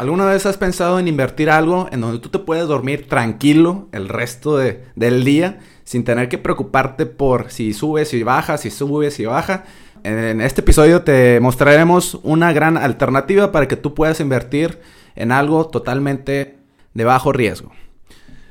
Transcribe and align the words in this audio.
¿Alguna 0.00 0.24
vez 0.24 0.46
has 0.46 0.56
pensado 0.56 0.98
en 0.98 1.08
invertir 1.08 1.50
algo 1.50 1.86
en 1.92 2.00
donde 2.00 2.20
tú 2.20 2.30
te 2.30 2.38
puedes 2.38 2.66
dormir 2.66 3.06
tranquilo 3.06 3.86
el 3.92 4.08
resto 4.08 4.56
de, 4.56 4.82
del 4.96 5.24
día 5.24 5.58
sin 5.84 6.04
tener 6.04 6.30
que 6.30 6.38
preocuparte 6.38 7.04
por 7.04 7.50
si 7.50 7.74
sube, 7.74 8.06
si 8.06 8.22
baja, 8.22 8.56
si 8.56 8.70
sube, 8.70 9.10
si 9.10 9.26
baja? 9.26 9.64
En 10.02 10.40
este 10.40 10.62
episodio 10.62 11.02
te 11.02 11.38
mostraremos 11.40 12.18
una 12.22 12.50
gran 12.54 12.78
alternativa 12.78 13.52
para 13.52 13.68
que 13.68 13.76
tú 13.76 13.92
puedas 13.92 14.20
invertir 14.20 14.78
en 15.16 15.32
algo 15.32 15.66
totalmente 15.66 16.56
de 16.94 17.04
bajo 17.04 17.30
riesgo. 17.34 17.70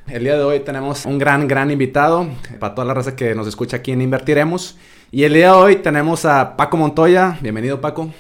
El 0.06 0.26
día 0.26 0.38
de 0.38 0.44
hoy 0.44 0.60
tenemos 0.60 1.08
un 1.08 1.18
gran, 1.18 1.48
gran 1.48 1.72
invitado 1.72 2.28
para 2.60 2.76
toda 2.76 2.86
la 2.86 2.94
raza 2.94 3.16
que 3.16 3.34
nos 3.34 3.48
escucha 3.48 3.78
aquí 3.78 3.92
en 3.92 4.04
Invertiremos. 4.04 4.78
Y 5.10 5.24
el 5.24 5.34
día 5.34 5.48
de 5.48 5.58
hoy 5.58 5.76
tenemos 5.78 6.26
a 6.26 6.56
Paco 6.56 6.78
Montoya. 6.78 7.40
Bienvenido, 7.42 7.82
Paco. 7.82 8.12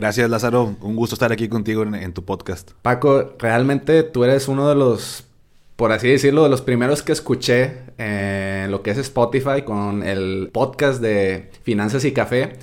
Gracias, 0.00 0.30
Lázaro. 0.30 0.76
Un 0.80 0.96
gusto 0.96 1.14
estar 1.14 1.30
aquí 1.30 1.46
contigo 1.46 1.82
en, 1.82 2.12
tu 2.14 2.24
podcast. 2.24 2.70
Paco, 2.80 3.34
realmente 3.38 4.02
tú 4.02 4.24
eres 4.24 4.48
uno 4.48 4.66
de 4.66 4.74
los, 4.74 5.24
por 5.76 5.92
así 5.92 6.08
decirlo, 6.08 6.42
de 6.42 6.48
los 6.48 6.62
primeros 6.62 7.02
que 7.02 7.12
escuché 7.12 7.80
en 7.98 8.70
lo 8.70 8.82
que 8.82 8.92
es 8.92 8.96
Spotify 8.96 9.60
con 9.62 10.02
el 10.02 10.48
podcast 10.54 11.02
de 11.02 11.50
Finanzas 11.64 12.06
y 12.06 12.12
Café. 12.12 12.54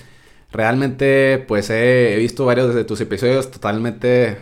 Realmente, 0.51 1.45
pues 1.47 1.69
he, 1.69 2.15
visto 2.17 2.43
varios 2.43 2.73
de 2.73 2.83
tus 2.83 3.01
episodios 3.01 3.51
totalmente 3.51 4.39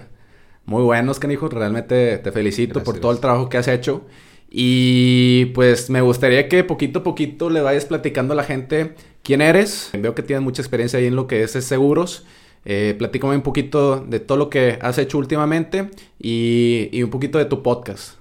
muy 0.64 0.82
buenos, 0.82 1.20
canijo. 1.20 1.50
Realmente 1.50 2.18
te 2.20 2.32
felicito 2.32 2.82
por 2.82 3.02
todo 3.02 3.12
el 3.12 3.20
trabajo 3.20 3.50
que 3.50 3.58
has 3.58 3.68
hecho. 3.68 4.06
Y 4.50 5.48
pues 5.48 5.90
me 5.90 6.00
gustaría 6.00 6.48
que 6.48 6.64
poquito 6.64 7.00
a 7.00 7.04
poquito 7.04 7.50
le 7.50 7.60
vayas 7.60 7.84
platicando 7.84 8.32
a 8.32 8.38
la 8.38 8.46
gente 8.46 8.96
quién 9.22 9.42
eres. 9.42 9.90
Veo 9.92 10.16
que 10.16 10.24
tienes 10.24 10.46
mucha 10.46 10.62
experiencia 10.62 10.98
ahí 10.98 11.08
en 11.08 11.18
lo 11.18 11.28
que 11.28 11.44
es 11.44 11.52
seguros. 11.52 12.26
Eh, 12.66 12.96
platícame 12.98 13.36
un 13.36 13.44
poquito 13.44 14.00
de 14.00 14.20
todo 14.20 14.38
lo 14.40 14.50
que 14.50 14.80
has 14.82 14.98
hecho 14.98 15.20
últimamente 15.20 15.92
y, 16.20 17.02
un 17.04 17.12
poquito 17.12 17.38
de 17.38 17.46
tu 17.46 17.62
podcast. 17.62 18.18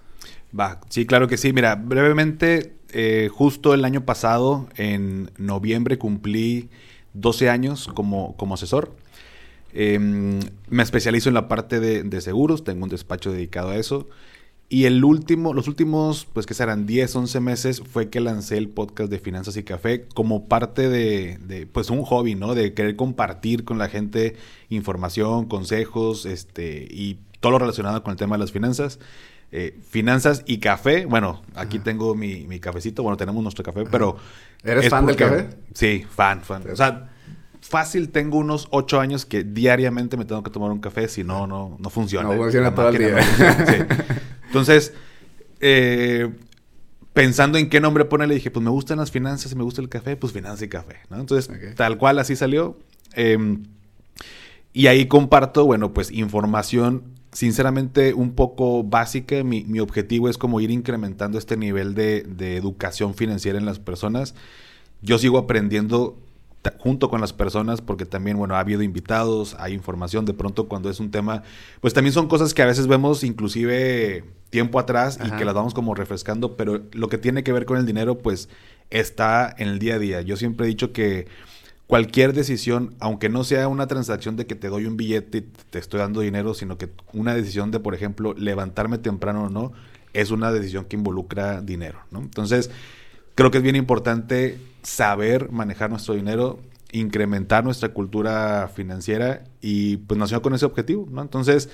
Va, 0.59 0.81
sí, 0.91 1.07
claro 1.07 1.27
que 1.27 1.39
sí. 1.39 1.53
Mira, 1.53 1.75
brevemente, 1.77 2.75
eh, 2.93 3.31
justo 3.33 3.73
el 3.73 3.85
año 3.85 4.05
pasado, 4.05 4.69
en 4.77 5.31
noviembre, 5.39 5.99
cumplí 5.99 6.69
12 7.15 7.49
años 7.49 7.89
como, 7.95 8.37
como 8.37 8.55
asesor. 8.55 8.95
Em, 9.73 10.39
me 10.69 10.83
especializo 10.83 11.31
en 11.31 11.35
la 11.35 11.49
parte 11.49 11.81
de, 11.81 12.05
de, 12.05 12.21
seguros, 12.21 12.63
tengo 12.63 12.85
un 12.85 12.91
despacho 12.91 13.33
dedicado 13.33 13.71
a 13.71 13.77
eso. 13.77 14.09
Y 14.69 14.87
el 14.87 15.05
último, 15.05 15.53
los 15.53 15.69
últimos, 15.69 16.27
pues 16.33 16.47
que 16.47 16.55
serán 16.55 16.87
10, 16.87 17.15
11 17.15 17.41
meses, 17.41 17.83
fue 17.83 18.09
que 18.09 18.21
lancé 18.21 18.57
el 18.57 18.69
podcast 18.69 19.11
de 19.11 19.19
Finanzas 19.19 19.57
y 19.57 19.63
Café 19.63 20.07
como 20.15 20.49
parte 20.49 20.89
de, 20.89 21.69
pues 21.73 21.91
un 21.91 22.03
hobby, 22.03 22.35
¿no? 22.35 22.55
De 22.55 22.73
querer 22.73 22.97
compartir 22.97 23.65
con 23.65 23.79
la 23.79 23.89
gente 23.89 24.37
información, 24.71 25.47
consejos, 25.47 26.25
este, 26.27 26.89
y 26.91 27.19
todo 27.41 27.53
lo 27.53 27.59
relacionado 27.59 28.03
con 28.03 28.13
el 28.13 28.17
tema 28.17 28.37
de 28.37 28.41
las 28.41 28.53
finanzas. 28.53 28.99
Eh, 29.53 29.79
finanzas 29.89 30.43
y 30.47 30.59
café. 30.59 31.07
Bueno, 31.07 31.43
aquí 31.55 31.79
tengo 31.79 32.17
mi, 32.17 32.47
mi, 32.49 32.59
cafecito. 32.59 33.05
Bueno, 33.05 33.17
tenemos 33.17 33.41
nuestro 33.43 33.63
café, 33.63 33.85
pero... 33.89 34.17
¿Eres 34.65 34.89
fan 34.89 35.07
del 35.07 35.15
café? 35.15 35.51
Sí, 35.75 36.05
fan, 36.11 36.41
fan. 36.41 36.65
O 36.73 36.75
sea, 36.75 37.13
fácil 37.61 38.11
tengo 38.11 38.39
unos 38.39 38.67
ocho 38.71 38.99
años 38.99 39.25
que 39.25 39.45
diariamente 39.45 40.17
me 40.17 40.25
tengo 40.25 40.43
que 40.43 40.51
tomar 40.51 40.73
un 40.73 40.81
café, 40.81 41.07
si 41.07 41.23
no, 41.23 41.47
no, 41.47 41.77
no 41.79 41.91
funciona. 41.91 42.29
No 42.29 42.35
funciona 42.35 42.75
todo 42.75 42.89
el 42.89 42.99
día. 42.99 43.17
Entonces, 44.55 44.93
eh, 45.59 46.31
pensando 47.13 47.59
en 47.59 47.69
qué 47.69 47.81
nombre 47.81 48.05
ponerle, 48.05 48.37
dije, 48.37 48.53
pues 48.53 48.63
me 48.63 48.71
gustan 48.71 48.99
las 48.99 49.11
finanzas 49.11 49.51
y 49.51 49.57
me 49.57 49.65
gusta 49.65 49.83
el 49.83 49.89
café, 49.89 50.17
pues 50.17 50.33
finanzas 50.33 50.63
y 50.63 50.69
café, 50.69 50.99
¿no? 51.11 51.19
Entonces, 51.19 51.51
tal 51.75 51.99
cual 51.99 52.21
así 52.21 52.37
salió. 52.37 52.79
Em, 53.15 53.65
y 54.73 54.87
ahí 54.87 55.07
comparto, 55.09 55.67
bueno, 55.67 55.93
pues 55.93 56.13
información 56.13 57.03
sinceramente 57.33 58.15
un 58.15 58.37
poco 58.37 58.85
básica. 58.85 59.43
Mi, 59.43 59.65
mi, 59.65 59.81
objetivo 59.81 60.29
es 60.29 60.39
como 60.39 60.61
ir 60.61 60.71
incrementando 60.71 61.37
este 61.37 61.57
nivel 61.57 61.97
de, 61.97 62.23
de, 62.23 62.57
educación 62.57 63.15
financiera 63.15 63.59
en 63.59 63.67
las 63.67 63.81
personas. 63.81 64.37
Yo 65.03 65.19
sigo 65.19 65.39
aprendiendo 65.39 66.17
junto 66.79 67.11
con 67.11 67.21
las 67.21 67.33
personas, 67.33 67.81
porque 67.81 68.07
también, 68.07 68.37
bueno, 68.37 68.57
ha 68.57 68.61
habido 68.61 68.83
invitados, 68.83 69.57
hay 69.59 69.73
información, 69.73 70.25
de 70.25 70.35
pronto 70.35 70.69
cuando 70.69 70.91
es 70.91 71.01
un 71.01 71.11
tema, 71.11 71.43
pues 71.81 71.95
también 71.95 72.13
son 72.13 72.29
cosas 72.29 72.55
que 72.55 72.63
a 72.63 72.67
veces 72.67 72.87
vemos 72.87 73.25
inclusive 73.25 74.25
tiempo 74.51 74.79
atrás 74.79 75.19
y 75.25 75.31
que 75.33 75.45
las 75.45 75.55
vamos 75.55 75.75
como 75.75 75.95
refrescando, 75.95 76.57
pero 76.57 76.83
lo 76.93 77.09
que 77.09 77.19
tiene 77.19 77.43
que 77.43 77.53
ver 77.53 77.65
con 77.65 77.77
el 77.77 77.87
dinero, 77.87 78.19
pues 78.19 78.49
está 78.91 79.55
en 79.59 79.69
el 79.69 79.79
día 79.79 79.97
a 79.97 79.99
día. 79.99 80.21
Yo 80.23 80.37
siempre 80.37 80.67
he 80.67 80.69
dicho 80.69 80.93
que 80.93 81.27
cualquier 81.87 82.33
decisión, 82.33 82.95
aunque 83.01 83.29
no 83.29 83.45
sea 83.45 83.69
una 83.69 83.87
transacción 83.87 84.37
de 84.37 84.47
que 84.47 84.55
te 84.55 84.69
doy 84.69 84.87
un 84.87 84.97
billete 84.97 85.39
y 85.39 85.41
te 85.43 85.79
estoy 85.79 86.01
dando 86.01 86.21
dinero, 86.21 86.55
sino 86.55 86.79
que 86.79 86.89
una 87.13 87.35
decisión 87.35 87.71
de, 87.71 87.81
por 87.81 87.95
ejemplo, 87.95 88.35
levantarme 88.35 88.99
temprano 88.99 89.45
o 89.45 89.51
no, 89.51 89.73
es 90.13 90.31
una 90.31 90.53
decisión 90.53 90.85
que 90.85 90.97
involucra 90.97 91.61
dinero, 91.61 91.99
¿no? 92.11 92.21
Entonces, 92.21 92.71
creo 93.35 93.51
que 93.51 93.59
es 93.59 93.65
bien 93.65 93.77
importante 93.77 94.59
saber 94.85 95.51
manejar 95.51 95.91
nuestro 95.91 96.15
dinero, 96.15 96.61
incrementar 96.93 97.65
nuestra 97.65 97.89
cultura 97.89 98.71
financiera 98.73 99.43
y 99.61 99.97
pues 99.97 100.19
nació 100.19 100.41
con 100.43 100.55
ese 100.55 100.65
objetivo, 100.65 101.09
¿no? 101.11 101.23
Entonces, 101.23 101.69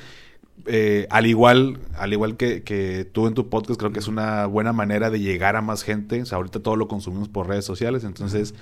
eh, 0.67 1.07
al 1.11 1.27
igual, 1.27 1.79
al 1.97 2.13
igual 2.13 2.37
que, 2.37 2.63
que, 2.63 3.05
tú 3.11 3.27
en 3.27 3.35
tu 3.35 3.51
podcast, 3.51 3.79
creo 3.79 3.93
que 3.93 3.99
es 3.99 4.09
una 4.09 4.47
buena 4.47 4.73
manera 4.73 5.11
de 5.11 5.21
llegar 5.21 5.57
a 5.57 5.63
más 5.63 5.83
gente. 5.83 6.23
O 6.23 6.27
sea, 6.27 6.37
ahorita 6.37 6.61
todo 6.61 6.77
lo 6.77 6.89
consumimos 6.89 7.29
por 7.29 7.49
redes 7.49 7.65
sociales, 7.65 8.05
entonces 8.05 8.55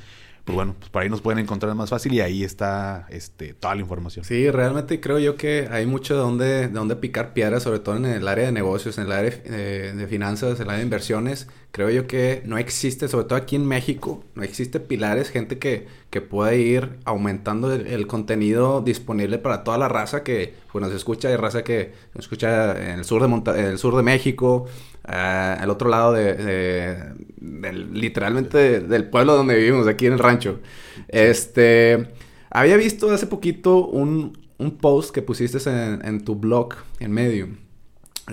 pues 0.49 0.57
bueno, 0.57 0.77
pues 0.79 0.89
por 0.89 1.03
ahí 1.03 1.11
nos 1.11 1.21
pueden 1.21 1.41
encontrar 1.41 1.75
más 1.75 1.91
fácil 1.91 2.15
y 2.15 2.23
ahí 2.23 2.43
está 2.43 3.07
este, 3.11 3.53
toda 3.53 3.75
la 3.75 3.83
información. 3.83 4.25
Sí, 4.25 4.51
realmente 4.51 4.99
creo 4.99 5.19
yo 5.19 5.37
que 5.37 5.69
hay 5.71 5.85
mucho 5.85 6.15
de 6.15 6.21
donde, 6.21 6.47
de 6.47 6.69
donde 6.69 6.97
picar 6.97 7.35
piedras, 7.35 7.65
sobre 7.65 7.81
todo 7.81 7.99
en 7.99 8.07
el 8.07 8.27
área 8.27 8.47
de 8.47 8.53
negocios, 8.53 8.97
en 8.97 9.05
el 9.05 9.13
área 9.13 9.31
de, 9.31 9.93
de, 9.93 10.07
finanzas, 10.07 10.59
en 10.59 10.63
el 10.63 10.71
área 10.71 10.79
de 10.79 10.85
inversiones. 10.85 11.49
Creo 11.71 11.91
yo 11.91 12.07
que 12.07 12.43
no 12.47 12.57
existe, 12.57 13.09
sobre 13.09 13.27
todo 13.27 13.39
aquí 13.39 13.55
en 13.55 13.67
México, 13.67 14.25
no 14.35 14.43
existe 14.43 14.81
pilares, 14.81 15.29
gente 15.29 15.59
que, 15.59 15.87
que 16.11 16.23
pueda 16.23 16.55
ir 16.55 16.99
aumentando 17.05 17.73
el, 17.73 18.07
contenido 18.07 18.81
disponible 18.81 19.39
para 19.39 19.65
toda 19.65 19.77
la 19.77 19.87
raza 19.87 20.25
que 20.25 20.55
pues, 20.73 20.83
nos 20.83 20.93
escucha. 20.93 21.29
Hay 21.29 21.37
raza 21.37 21.63
que 21.63 21.93
nos 22.15 22.25
escucha 22.25 22.73
en 22.73 22.99
el 22.99 23.05
sur 23.05 23.21
de, 23.21 23.61
en 23.61 23.67
el 23.67 23.79
sur 23.79 23.95
de 23.97 24.03
México, 24.03 24.67
al 25.05 25.69
eh, 25.69 25.71
otro 25.73 25.91
lado 25.91 26.15
de, 26.15 27.13
literalmente 27.41 28.81
del 28.81 29.09
pueblo 29.11 29.37
donde 29.37 29.55
vivimos, 29.55 29.87
aquí 29.87 30.07
en 30.07 30.15
el 30.15 30.19
rancho. 30.19 30.61
Este, 31.09 32.09
había 32.51 32.79
visto 32.79 33.11
hace 33.11 33.27
poquito 33.27 33.87
un, 33.87 34.33
post 34.81 35.15
que 35.15 35.21
pusiste 35.23 35.59
en, 35.71 36.25
tu 36.25 36.35
blog, 36.35 36.75
en 36.99 37.13
Medium, 37.13 37.57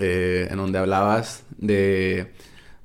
eh, 0.00 0.48
en 0.50 0.56
donde 0.56 0.78
hablabas 0.78 1.44
de 1.58 2.32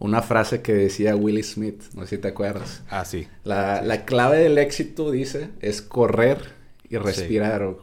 una 0.01 0.23
frase 0.23 0.61
que 0.61 0.73
decía 0.73 1.15
Willie 1.15 1.43
Smith, 1.43 1.83
no 1.93 2.01
sé 2.01 2.15
si 2.15 2.17
te 2.17 2.29
acuerdas. 2.29 2.81
Ah, 2.89 3.05
sí. 3.05 3.27
La, 3.43 4.03
clave 4.05 4.39
del 4.39 4.57
éxito, 4.57 5.11
dice, 5.11 5.49
es 5.61 5.81
correr 5.81 6.39
y 6.89 6.97
respirar. 6.97 7.75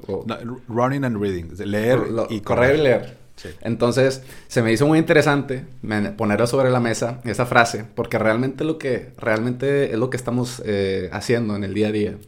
running 0.68 1.04
and 1.04 1.20
reading, 1.20 1.46
leer 1.64 2.00
y 2.28 2.40
correr 2.40 2.76
y 2.76 2.82
leer. 2.82 3.18
Entonces, 3.60 4.24
se 4.48 4.62
me 4.62 4.72
hizo 4.72 4.84
muy 4.88 4.98
interesante 4.98 5.64
ponerlo 6.16 6.48
sobre 6.48 6.70
la 6.70 6.80
mesa, 6.80 7.20
esa 7.24 7.46
frase, 7.46 7.84
porque 7.94 8.18
realmente 8.18 8.64
lo 8.64 8.78
que, 8.78 9.12
realmente 9.16 9.92
es 9.92 9.98
lo 9.98 10.10
que 10.10 10.16
estamos 10.16 10.60
eh, 10.66 11.08
haciendo 11.12 11.54
en 11.54 11.62
el 11.62 11.72
día 11.72 11.88
a 11.88 11.92
día. 11.92 12.18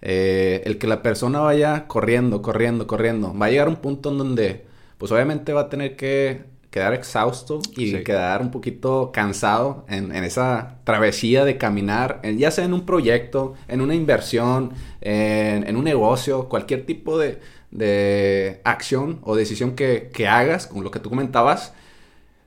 Eh, 0.00 0.62
el 0.64 0.78
que 0.78 0.86
la 0.86 1.02
persona 1.02 1.40
vaya 1.40 1.88
corriendo, 1.88 2.40
corriendo, 2.40 2.86
corriendo, 2.86 3.36
va 3.36 3.46
a 3.46 3.50
llegar 3.50 3.66
a 3.66 3.70
un 3.70 3.76
punto 3.76 4.10
en 4.12 4.18
donde, 4.18 4.64
pues 4.96 5.10
obviamente 5.10 5.52
va 5.52 5.62
a 5.62 5.68
tener 5.68 5.96
que 5.96 6.44
quedar 6.70 6.94
exhausto 6.94 7.60
y 7.76 7.92
quedar 8.04 8.42
un 8.42 8.50
poquito 8.50 9.10
cansado 9.12 9.84
en, 9.88 10.12
esa 10.12 10.78
travesía 10.84 11.44
de 11.44 11.58
caminar, 11.58 12.20
ya 12.36 12.50
sea 12.50 12.64
en 12.64 12.74
un 12.74 12.86
proyecto, 12.86 13.54
en 13.66 13.80
una 13.80 13.94
inversión, 13.94 14.72
en 15.00 15.76
un 15.76 15.84
negocio, 15.84 16.48
cualquier 16.48 16.86
tipo 16.86 17.18
de, 17.18 17.40
de 17.70 18.60
acción 18.64 19.20
o 19.22 19.36
decisión 19.36 19.74
que, 19.74 20.10
hagas, 20.28 20.66
como 20.66 20.82
lo 20.82 20.90
que 20.90 21.00
tú 21.00 21.08
comentabas, 21.08 21.72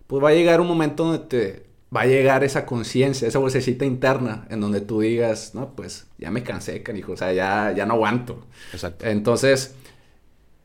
pues 0.08 0.24
va 0.24 0.30
a 0.30 0.34
llegar 0.34 0.62
un 0.62 0.68
momento 0.68 1.06
donde 1.06 1.20
te 1.20 1.66
va 1.96 2.02
a 2.02 2.06
llegar 2.06 2.44
esa 2.44 2.66
conciencia, 2.66 3.28
esa 3.28 3.40
vocecita 3.40 3.86
interna, 3.86 4.48
en 4.50 4.60
donde 4.60 4.81
tú 4.81 5.02
digas, 5.02 5.54
no, 5.54 5.75
pues 5.75 6.08
ya 6.18 6.31
me 6.31 6.44
cansé, 6.44 6.81
canijo, 6.81 7.14
o 7.14 7.18
sea, 7.18 7.34
ya, 7.34 7.72
ya 7.75 7.86
no 7.86 7.94
aguanto. 7.94 8.46
Exacto. 8.74 9.06
Entonces, 9.06 9.75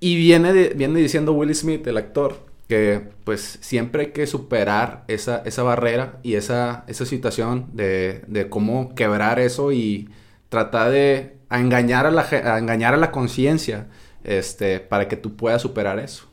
y 0.00 0.16
viene, 0.16 0.70
viene 0.70 1.00
diciendo 1.00 1.32
Will 1.32 1.54
Smith, 1.54 1.86
el 1.86 1.98
actor, 1.98 2.47
que 2.68 3.02
pues 3.24 3.58
siempre 3.62 4.02
hay 4.02 4.10
que 4.12 4.26
superar 4.26 5.04
esa, 5.08 5.42
esa 5.44 5.62
barrera 5.62 6.18
y 6.22 6.34
esa, 6.34 6.84
esa 6.86 7.06
situación 7.06 7.70
de, 7.72 8.22
de 8.26 8.48
cómo 8.48 8.94
quebrar 8.94 9.40
eso 9.40 9.72
y 9.72 10.10
tratar 10.48 10.90
de 10.90 11.38
engañar 11.50 12.06
a 12.06 12.10
la, 12.10 12.22
a 12.22 12.58
engañar 12.58 12.94
a 12.94 12.98
la 12.98 13.10
conciencia 13.10 13.86
este, 14.24 14.80
para 14.80 15.08
que 15.08 15.16
tú 15.16 15.36
puedas 15.36 15.62
superar 15.62 15.98
eso. 15.98 16.26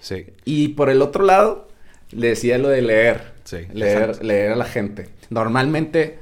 Sí. 0.00 0.26
Y 0.44 0.68
por 0.68 0.90
el 0.90 1.02
otro 1.02 1.24
lado, 1.24 1.68
le 2.10 2.28
decía 2.28 2.58
lo 2.58 2.68
de 2.68 2.82
leer. 2.82 3.32
Sí, 3.44 3.66
leer, 3.72 4.22
leer 4.22 4.52
a 4.52 4.56
la 4.56 4.64
gente. 4.64 5.08
Normalmente, 5.30 6.18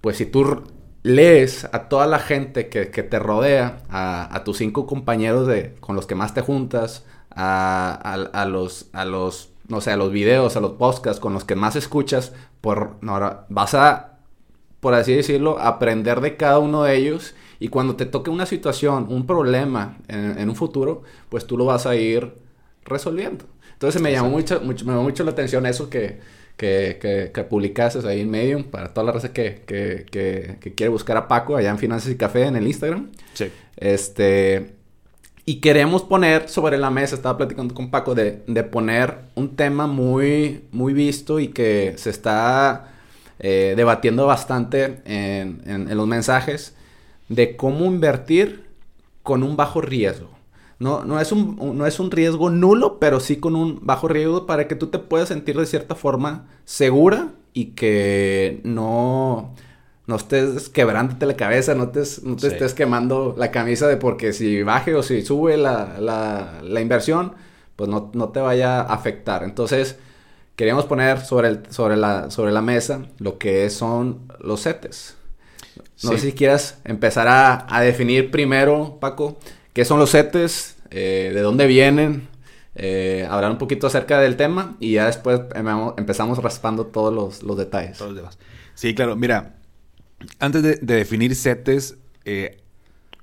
pues 0.00 0.16
si 0.16 0.26
tú 0.26 0.64
lees 1.02 1.64
a 1.70 1.88
toda 1.88 2.06
la 2.06 2.18
gente 2.18 2.68
que, 2.68 2.86
te 2.86 3.18
rodea, 3.20 3.78
a, 3.88 4.42
tus 4.44 4.58
cinco 4.58 4.86
compañeros 4.86 5.46
de, 5.46 5.74
con 5.78 5.94
los 5.94 6.06
que 6.06 6.16
más 6.16 6.34
te 6.34 6.40
juntas, 6.40 7.04
a, 7.36 8.46
los, 8.48 8.86
a 8.92 9.04
los, 9.04 9.50
no 9.68 9.80
sé, 9.80 9.92
a 9.92 9.96
los 9.96 10.10
videos, 10.10 10.56
a 10.56 10.60
los 10.60 10.72
podcasts 10.72 11.20
con 11.20 11.34
los 11.34 11.44
que 11.44 11.54
más 11.54 11.76
escuchas, 11.76 12.32
por, 12.60 12.96
no, 13.02 13.44
vas 13.48 13.74
a, 13.74 14.18
por 14.80 14.94
así 14.94 15.14
decirlo, 15.14 15.58
aprender 15.58 16.20
de 16.20 16.36
cada 16.36 16.58
uno 16.58 16.82
de 16.84 16.96
ellos 16.96 17.34
y 17.60 17.68
cuando 17.68 17.96
te 17.96 18.06
toque 18.06 18.30
una 18.30 18.46
situación, 18.46 19.06
un 19.08 19.26
problema 19.26 19.98
en, 20.08 20.48
un 20.48 20.56
futuro, 20.56 21.02
pues 21.28 21.46
tú 21.46 21.56
lo 21.56 21.66
vas 21.66 21.86
a 21.86 21.94
ir 21.94 22.32
resolviendo. 22.84 23.44
Entonces 23.72 24.00
me 24.00 24.12
llamó 24.12 24.30
mucho, 24.30 24.60
mucho, 24.60 24.84
me 24.86 24.92
llamó 24.92 25.04
mucho 25.04 25.22
la 25.24 25.32
atención 25.32 25.66
eso 25.66 25.90
que, 25.90 26.20
que, 26.56 26.98
que, 27.00 27.30
que 27.34 27.44
publicaste 27.44 28.06
ahí 28.08 28.22
en 28.22 28.30
Medium 28.30 28.64
para 28.64 28.94
toda 28.94 29.06
la 29.06 29.12
raza 29.12 29.32
que, 29.32 29.62
que, 29.66 30.06
que, 30.10 30.74
quiere 30.74 30.88
buscar 30.88 31.16
a 31.18 31.28
Paco 31.28 31.56
allá 31.56 31.70
en 31.70 31.78
Finanzas 31.78 32.10
y 32.10 32.16
Café 32.16 32.44
en 32.44 32.56
el 32.56 32.66
Instagram. 32.66 33.10
Sí. 33.34 33.50
Este, 33.76 34.75
y 35.48 35.60
queremos 35.60 36.02
poner 36.02 36.48
sobre 36.48 36.76
la 36.76 36.90
mesa, 36.90 37.14
estaba 37.14 37.38
platicando 37.38 37.72
con 37.72 37.90
Paco, 37.90 38.16
de, 38.16 38.42
de 38.48 38.64
poner 38.64 39.20
un 39.36 39.54
tema 39.54 39.86
muy, 39.86 40.64
muy 40.72 40.92
visto 40.92 41.38
y 41.38 41.48
que 41.48 41.94
se 41.96 42.10
está 42.10 42.88
eh, 43.38 43.74
debatiendo 43.76 44.26
bastante 44.26 45.02
en, 45.04 45.62
en, 45.64 45.96
los 45.96 46.08
mensajes 46.08 46.74
de 47.28 47.56
cómo 47.56 47.84
invertir 47.84 48.66
con 49.22 49.44
un 49.44 49.56
bajo 49.56 49.80
riesgo. 49.80 50.30
No, 50.80 51.04
no, 51.04 51.20
es 51.20 51.30
un, 51.30 51.56
no 51.78 51.86
es 51.86 52.00
un 52.00 52.10
riesgo 52.10 52.50
nulo, 52.50 52.98
pero 52.98 53.20
sí 53.20 53.36
con 53.36 53.54
un 53.54 53.78
bajo 53.86 54.08
riesgo 54.08 54.46
para 54.46 54.66
que 54.66 54.74
tú 54.74 54.88
te 54.88 54.98
puedas 54.98 55.28
sentir 55.28 55.56
de 55.56 55.66
cierta 55.66 55.94
forma 55.94 56.48
segura 56.64 57.28
y 57.54 57.66
que 57.66 58.60
no 58.64 59.54
no 60.06 60.16
estés 60.16 60.68
quebrándote 60.68 61.26
la 61.26 61.34
cabeza, 61.34 61.74
no 61.74 61.88
te, 61.88 62.02
no 62.22 62.36
te 62.36 62.46
estés 62.48 62.74
quemando 62.74 63.34
la 63.36 63.50
camisa 63.50 63.88
de 63.88 63.96
porque 63.96 64.32
si 64.32 64.62
baje 64.62 64.94
o 64.94 65.02
si 65.02 65.22
sube 65.22 65.56
la, 65.56 65.96
la, 66.62 66.80
inversión, 66.80 67.32
pues 67.74 67.90
no, 67.90 68.10
no, 68.14 68.28
te 68.28 68.40
vaya 68.40 68.80
a 68.80 68.94
afectar. 68.94 69.42
Entonces, 69.42 69.96
queríamos 70.54 70.84
poner 70.84 71.20
sobre, 71.20 71.48
el, 71.48 71.62
sobre, 71.70 71.96
la, 71.96 72.30
sobre 72.30 72.52
la 72.52 72.62
mesa 72.62 73.06
lo 73.18 73.38
que 73.38 73.68
son 73.70 74.32
los 74.40 74.62
CETES. 74.62 75.16
No 76.04 76.12
sé 76.12 76.18
si 76.18 76.32
quieras 76.32 76.78
empezar 76.84 77.26
a, 77.26 77.66
a, 77.68 77.80
definir 77.80 78.30
primero, 78.30 78.98
Paco, 79.00 79.38
qué 79.72 79.84
son 79.84 79.98
los 79.98 80.12
CETES, 80.12 80.76
eh, 80.90 81.32
de 81.34 81.40
dónde 81.40 81.66
vienen, 81.66 82.28
eh, 82.74 83.26
hablar 83.28 83.50
un 83.50 83.58
poquito 83.58 83.86
acerca 83.86 84.20
del 84.20 84.36
tema 84.36 84.76
y 84.78 84.92
ya 84.92 85.06
después 85.06 85.40
empezamos 85.96 86.38
raspando 86.42 86.86
todos 86.86 87.12
los, 87.12 87.42
los 87.42 87.56
detalles. 87.56 87.98
Todos 87.98 88.12
los 88.12 88.20
demás. 88.20 88.38
Sí, 88.74 88.94
claro, 88.94 89.16
mira, 89.16 89.55
antes 90.38 90.62
de, 90.62 90.76
definir 90.76 91.34
CETES, 91.34 91.96
eh, 92.24 92.58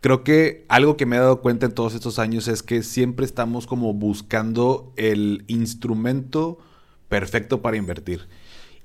creo 0.01 0.23
que 0.23 0.65
algo 0.69 0.97
que 0.97 1.05
me 1.05 1.15
he 1.15 1.19
dado 1.19 1.41
cuenta 1.41 1.65
en 1.65 1.73
todos 1.73 1.93
estos 1.93 2.19
años 2.19 2.47
es 2.47 2.63
que 2.63 2.83
siempre 2.83 3.25
estamos 3.25 3.67
como 3.67 3.93
buscando 3.93 4.93
el 4.95 5.43
instrumento 5.47 6.59
perfecto 7.09 7.61
para 7.61 7.77
invertir. 7.77 8.27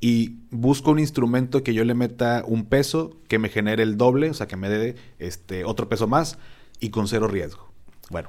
Y 0.00 0.36
busco 0.50 0.92
un 0.92 1.00
instrumento 1.00 1.64
que 1.64 1.74
yo 1.74 1.84
le 1.84 1.94
meta 1.94 2.44
un 2.46 2.66
peso, 2.66 3.16
que 3.26 3.38
me 3.38 3.48
genere 3.48 3.82
el 3.82 3.96
doble, 3.96 4.30
o 4.30 4.34
sea, 4.34 4.46
que 4.46 4.56
me 4.56 4.68
dé 4.68 4.94
este, 5.18 5.64
otro 5.64 5.88
peso 5.88 6.06
más 6.06 6.38
y 6.78 6.90
con 6.90 7.08
cero 7.08 7.26
riesgo. 7.26 7.68
Bueno, 8.10 8.28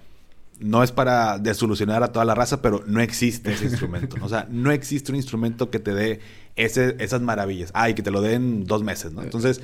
no 0.60 0.84
es 0.84 0.92
para 0.92 1.40
desolucionar 1.40 2.04
a 2.04 2.12
toda 2.12 2.26
la 2.26 2.36
raza, 2.36 2.62
pero 2.62 2.84
no 2.86 3.00
existe 3.00 3.54
ese 3.54 3.66
instrumento. 3.66 4.18
O 4.22 4.30
sea, 4.30 4.48
no 4.50 4.72
existe 4.72 5.12
un 5.12 5.16
instrumento 5.16 5.70
que 5.70 5.80
te 5.80 5.94
dé 5.94 6.20
ese, 6.56 6.96
esas 7.00 7.22
maravillas. 7.22 7.72
Ah, 7.74 7.90
y 7.90 7.94
que 7.94 8.04
te 8.04 8.12
lo 8.12 8.22
den 8.22 8.66
dos 8.66 8.84
meses, 8.84 9.14
¿no? 9.14 9.24
Entonces, 9.24 9.62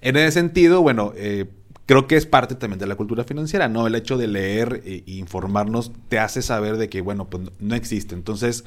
en 0.00 0.16
ese 0.16 0.32
sentido, 0.32 0.82
bueno, 0.82 1.12
eh, 1.16 1.46
creo 1.86 2.06
que 2.06 2.16
es 2.16 2.26
parte 2.26 2.54
también 2.54 2.78
de 2.78 2.86
la 2.86 2.96
cultura 2.96 3.24
financiera, 3.24 3.68
¿no? 3.68 3.86
El 3.86 3.94
hecho 3.94 4.18
de 4.18 4.26
leer 4.26 4.82
e, 4.84 5.02
informarnos 5.06 5.90
te 6.08 6.18
hace 6.18 6.42
saber 6.42 6.76
de 6.76 6.90
que, 6.90 7.00
bueno, 7.00 7.30
pues 7.30 7.50
no 7.58 7.74
existe. 7.74 8.14
Entonces, 8.14 8.64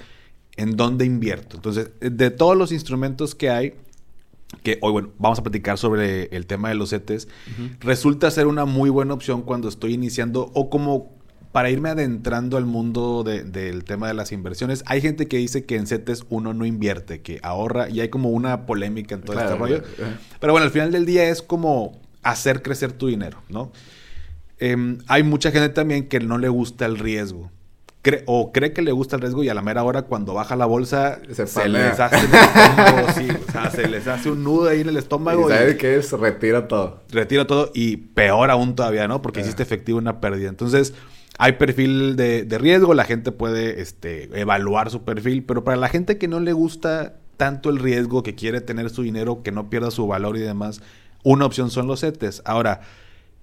¿en 0.58 0.76
dónde 0.76 1.06
invierto? 1.06 1.56
Entonces, 1.58 1.92
de 2.00 2.32
todos 2.32 2.58
los 2.58 2.72
instrumentos 2.72 3.36
que 3.36 3.52
hay, 3.52 3.76
que 4.64 4.80
hoy, 4.82 4.92
bueno, 4.92 5.10
vamos 5.20 5.40
a 5.40 5.44
platicar 5.44 5.78
sobre 5.78 6.26
el 6.36 6.48
tema 6.48 6.70
de 6.70 6.76
los 6.76 6.90
CETES, 6.90 7.28
resulta 7.80 8.30
ser 8.32 8.48
una 8.48 8.66
muy 8.66 8.90
buena 8.90 9.14
opción 9.14 9.42
cuando 9.44 9.68
estoy 9.68 9.94
iniciando 9.94 10.52
o 10.54 10.70
como 10.70 11.23
para 11.54 11.70
irme 11.70 11.90
adentrando 11.90 12.58
al 12.58 12.66
mundo 12.66 13.24
del 13.24 13.84
tema 13.84 14.08
de 14.08 14.16
las 14.16 14.32
inversiones, 14.32 14.84
hay 14.88 15.02
gente 15.02 15.28
que 15.28 15.38
dice 15.38 15.66
que 15.66 15.76
en 15.76 15.86
CETES 15.86 16.26
uno 16.30 16.56
no 16.56 16.66
invierte, 16.66 17.22
que 17.22 17.40
ahorra, 17.44 17.90
y 17.90 18.02
hay 18.02 18.10
como 18.10 18.32
una 18.32 18.66
polémica 18.66 19.14
en 19.14 19.22
todo 19.22 19.40
este 19.40 19.56
rollo. 19.56 19.84
Pero 20.40 20.52
bueno, 20.52 20.66
al 20.66 20.72
final 20.72 20.92
del 20.92 21.06
día 21.06 21.30
es 21.30 21.44
como 21.44 22.02
hacer 22.24 22.64
crecer 22.64 22.92
tu 22.92 23.06
dinero, 23.06 23.38
¿no? 23.50 23.72
Em, 24.58 24.98
hay 25.08 25.22
mucha 25.22 25.52
gente 25.52 25.70
también 25.70 26.08
que 26.08 26.20
no 26.20 26.40
le 26.40 26.50
gusta 26.50 26.88
el 26.88 26.98
riesgo. 26.98 27.52
o 28.26 28.52
cree 28.52 28.74
que 28.74 28.82
le 28.82 28.92
gusta 28.92 29.16
el 29.16 29.22
riesgo 29.22 29.44
y 29.44 29.50
a 29.50 29.54
la 29.54 29.62
mera 29.62 29.84
hora 29.84 30.02
cuando 30.02 30.34
baja 30.34 30.56
la 30.56 30.66
bolsa 30.66 31.20
se, 31.32 31.70
les 31.70 32.00
hace 32.00 32.18
se 33.72 33.88
les 33.88 34.08
hace 34.08 34.30
un 34.30 34.44
nudo 34.44 34.70
ahí 34.70 34.82
en 34.82 34.90
el 34.90 34.98
estómago. 34.98 35.50
¿Y 35.50 35.54
sabes 35.54 35.76
qué 35.76 35.98
es? 35.98 36.12
Retira 36.12 36.68
todo. 36.68 37.04
Retira 37.12 37.46
todo 37.46 37.72
y 37.76 37.98
peor 37.98 38.50
aún 38.50 38.76
todavía, 38.76 39.08
¿no? 39.08 39.22
Porque 39.22 39.42
hiciste 39.42 39.62
efectivo 39.64 40.00
una 40.00 40.20
pérdida. 40.20 40.50
Entonces, 40.50 40.94
hay 41.38 41.54
perfil 41.54 42.16
de, 42.16 42.58
riesgo, 42.60 42.94
la 42.94 43.06
gente 43.06 43.32
puede 43.32 43.82
este, 43.82 44.30
evaluar 44.40 44.92
su 44.92 45.04
perfil, 45.04 45.44
pero 45.44 45.64
para 45.64 45.78
la 45.78 45.90
gente 45.90 46.18
que 46.18 46.28
no 46.28 46.40
le 46.40 46.54
gusta 46.54 47.20
tanto 47.38 47.70
el 47.70 47.80
riesgo, 47.80 48.24
que 48.24 48.36
quiere 48.36 48.62
tener 48.62 48.90
su 48.90 49.02
dinero, 49.02 49.42
que 49.42 49.52
no 49.52 49.70
pierda 49.70 49.92
su 49.92 50.06
valor 50.06 50.38
y 50.38 50.42
demás, 50.42 50.82
una 51.24 51.46
opción 51.46 51.72
son 51.72 51.88
los 51.88 52.02
CETES. 52.02 52.44
Ahora, 52.46 52.82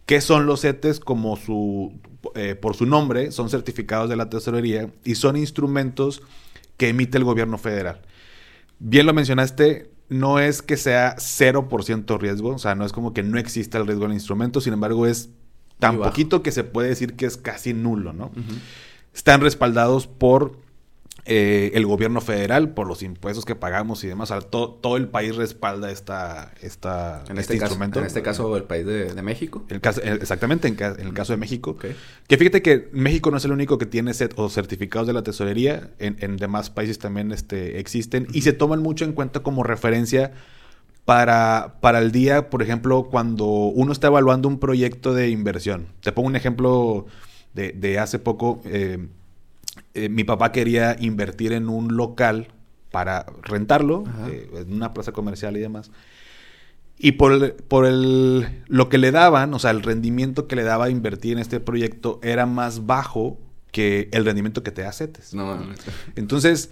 ¿qué 0.07 0.21
son 0.21 0.47
los 0.47 0.61
CETES? 0.61 1.01
Como 1.01 1.37
su, 1.37 1.99
eh, 2.35 2.55
por 2.55 2.77
su 2.77 2.87
nombre, 2.87 3.33
son 3.33 3.51
certificados 3.51 4.09
de 4.09 4.17
la 4.17 4.31
tesorería 4.31 4.91
y 5.05 5.17
son 5.17 5.37
instrumentos 5.37 6.23
que 6.77 6.89
emite 6.89 7.19
el 7.19 7.25
gobierno 7.25 7.59
federal. 7.59 8.03
Bien 8.79 9.05
lo 9.05 9.13
mencionaste, 9.13 9.91
no 10.09 10.39
es 10.39 10.63
que 10.63 10.77
sea 10.77 11.17
0% 11.17 12.19
riesgo, 12.19 12.51
o 12.51 12.59
sea, 12.59 12.75
no 12.75 12.85
es 12.85 12.93
como 12.93 13.13
que 13.13 13.23
no 13.23 13.39
exista 13.39 13.79
el 13.79 13.87
riesgo 13.87 14.05
en 14.05 14.13
el 14.13 14.17
instrumento, 14.17 14.61
sin 14.61 14.73
embargo 14.73 15.07
es 15.07 15.31
tan 15.81 15.99
poquito 15.99 16.43
que 16.43 16.53
se 16.53 16.63
puede 16.63 16.89
decir 16.89 17.15
que 17.15 17.27
es 17.27 17.37
casi 17.37 17.75
nulo, 17.75 18.13
¿no? 18.13 18.31
Están 19.13 19.41
respaldados 19.41 20.07
por 20.07 20.57
eh, 21.27 21.73
el 21.75 21.85
gobierno 21.85 22.21
federal, 22.21 22.71
por 22.71 22.87
los 22.87 23.03
impuestos 23.03 23.45
que 23.45 23.55
pagamos 23.55 24.03
y 24.05 24.09
demás. 24.09 24.33
todo, 24.51 24.97
el 24.97 25.09
país 25.09 25.37
respalda 25.37 25.91
esta, 25.91 26.53
esta, 26.63 27.25
en 27.29 27.37
este, 27.37 27.57
instrumento. 27.57 27.99
en 28.01 28.07
este 28.07 28.23
caso, 28.23 28.57
el 28.57 28.65
país 28.65 28.87
de, 28.87 29.23
México. 29.23 29.65
El 29.69 29.81
caso, 29.81 30.01
exactamente, 30.03 30.69
en, 30.69 30.77
el 30.81 31.13
caso 31.13 31.33
de 31.33 31.37
México. 31.37 31.77
Que 31.77 32.37
fíjate 32.37 32.63
que 32.63 32.89
México 32.93 33.31
no 33.31 33.37
es 33.37 33.45
el 33.45 33.53
único 33.53 33.77
que 33.77 33.87
tiene 33.87 34.15
set, 34.15 34.33
o 34.37 34.49
certificados 34.49 35.07
de 35.07 35.13
la 35.13 35.23
tesorería. 35.23 35.91
En, 35.99 36.37
demás 36.37 36.71
países 36.71 36.99
también 36.99 37.33
este, 37.33 37.79
existen. 37.79 38.27
Y 38.33 38.43
se 38.43 38.53
toman 38.53 38.81
mucho 38.81 39.05
en 39.05 39.13
cuenta 39.13 39.41
como 39.41 39.63
referencia 39.63 40.33
para, 41.11 41.75
para 41.81 41.99
el 41.99 42.13
día, 42.13 42.51
por 42.51 42.63
ejemplo, 42.63 43.09
cuando 43.11 43.45
uno 43.45 43.91
está 43.91 44.07
evaluando 44.07 44.47
un 44.47 44.61
proyecto 44.61 45.13
de 45.13 45.29
inversión. 45.31 45.89
Te 46.03 46.13
pongo 46.13 46.29
un 46.29 46.37
ejemplo 46.37 47.07
de, 47.53 47.99
hace 47.99 48.21
poco. 48.21 48.63
Eh, 48.65 49.09
eh, 49.95 50.09
mi 50.09 50.23
papá 50.23 50.53
quería 50.53 50.97
invertir 51.01 51.53
en 51.53 51.69
un 51.69 51.97
local 51.97 52.53
para 52.93 53.27
rentarlo, 53.43 54.05
eh, 54.29 54.49
en 54.55 54.73
una 54.73 54.95
plaza 54.95 55.11
comercial 55.11 55.57
y 55.57 55.61
demás. 55.61 55.91
Y 56.97 57.13
por, 57.13 57.33
el, 57.33 57.55
por 57.55 57.87
el, 57.87 58.63
lo 58.69 58.89
que 58.89 58.99
le 58.99 59.11
daban, 59.11 59.53
o 59.53 59.59
sea, 59.59 59.73
el 59.73 59.83
rendimiento 59.83 60.47
que 60.47 60.55
le 60.55 60.63
daba 60.63 60.85
a 60.85 60.91
invertir 60.91 61.33
en 61.33 61.39
este 61.41 61.59
proyecto 61.59 62.21
era 62.23 62.47
más 62.47 62.87
bajo 62.87 63.37
que 63.73 64.09
el 64.13 64.25
rendimiento 64.25 64.63
que 64.63 64.71
te 64.71 64.83
da 64.83 64.93
CETES. 64.93 65.35
No, 65.35 65.59
Entonces, 66.15 66.71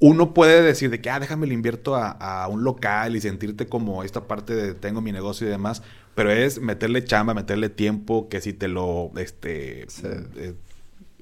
uno 0.00 0.34
puede 0.34 0.62
decir 0.62 0.90
de 0.90 1.00
que, 1.00 1.10
ah, 1.10 1.20
déjame 1.20 1.46
le 1.46 1.54
invierto 1.54 1.94
a, 1.96 2.48
un 2.48 2.64
local 2.64 3.16
y 3.16 3.20
sentirte 3.20 3.66
como 3.66 4.02
esta 4.02 4.26
parte 4.26 4.54
de 4.54 4.74
tengo 4.74 5.00
mi 5.00 5.12
negocio 5.12 5.46
y 5.46 5.50
demás, 5.50 5.82
pero 6.14 6.30
es 6.30 6.60
meterle 6.60 7.04
chamba, 7.04 7.34
meterle 7.34 7.68
tiempo, 7.68 8.28
que 8.28 8.40
si 8.40 8.52
te 8.52 8.68
lo, 8.68 9.10
este, 9.16 9.86
eh, 10.04 10.54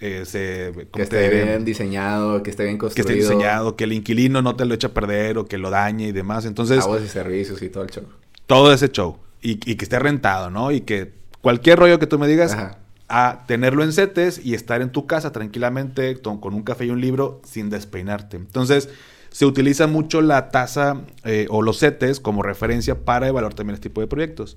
eh, 0.00 0.86
que 0.92 1.02
esté 1.02 1.28
bien 1.28 1.64
diseñado, 1.64 2.42
que 2.42 2.50
esté 2.50 2.64
bien 2.64 2.78
construido. 2.78 3.06
Que 3.06 3.12
esté 3.12 3.22
diseñado, 3.22 3.76
que 3.76 3.84
el 3.84 3.92
inquilino 3.92 4.42
no 4.42 4.56
te 4.56 4.64
lo 4.64 4.74
eche 4.74 4.88
a 4.88 4.94
perder 4.94 5.38
o 5.38 5.46
que 5.46 5.58
lo 5.58 5.70
dañe 5.70 6.08
y 6.08 6.12
demás. 6.12 6.44
Entonces... 6.44 6.80
Aguas 6.80 7.02
y 7.02 7.08
servicios 7.08 7.62
y 7.62 7.68
todo 7.68 7.84
el 7.84 7.90
show. 7.90 8.04
Todo 8.46 8.72
ese 8.72 8.88
show. 8.88 9.18
Y, 9.40 9.52
y 9.70 9.76
que 9.76 9.84
esté 9.84 9.98
rentado, 9.98 10.50
¿no? 10.50 10.72
Y 10.72 10.82
que 10.82 11.12
cualquier 11.40 11.78
rollo 11.78 11.98
que 11.98 12.06
tú 12.06 12.18
me 12.18 12.26
digas, 12.26 12.52
Ajá 12.52 12.81
a 13.14 13.44
tenerlo 13.46 13.84
en 13.84 13.92
setes 13.92 14.40
y 14.42 14.54
estar 14.54 14.80
en 14.80 14.90
tu 14.90 15.06
casa 15.06 15.32
tranquilamente 15.32 16.16
con 16.22 16.54
un 16.54 16.62
café 16.62 16.86
y 16.86 16.90
un 16.90 17.02
libro 17.02 17.42
sin 17.44 17.68
despeinarte. 17.68 18.38
Entonces, 18.38 18.88
se 19.28 19.44
utiliza 19.44 19.86
mucho 19.86 20.22
la 20.22 20.48
tasa 20.48 21.02
eh, 21.24 21.46
o 21.50 21.60
los 21.60 21.76
setes 21.76 22.20
como 22.20 22.42
referencia 22.42 23.04
para 23.04 23.28
evaluar 23.28 23.52
también 23.52 23.74
este 23.74 23.90
tipo 23.90 24.00
de 24.00 24.06
proyectos. 24.06 24.56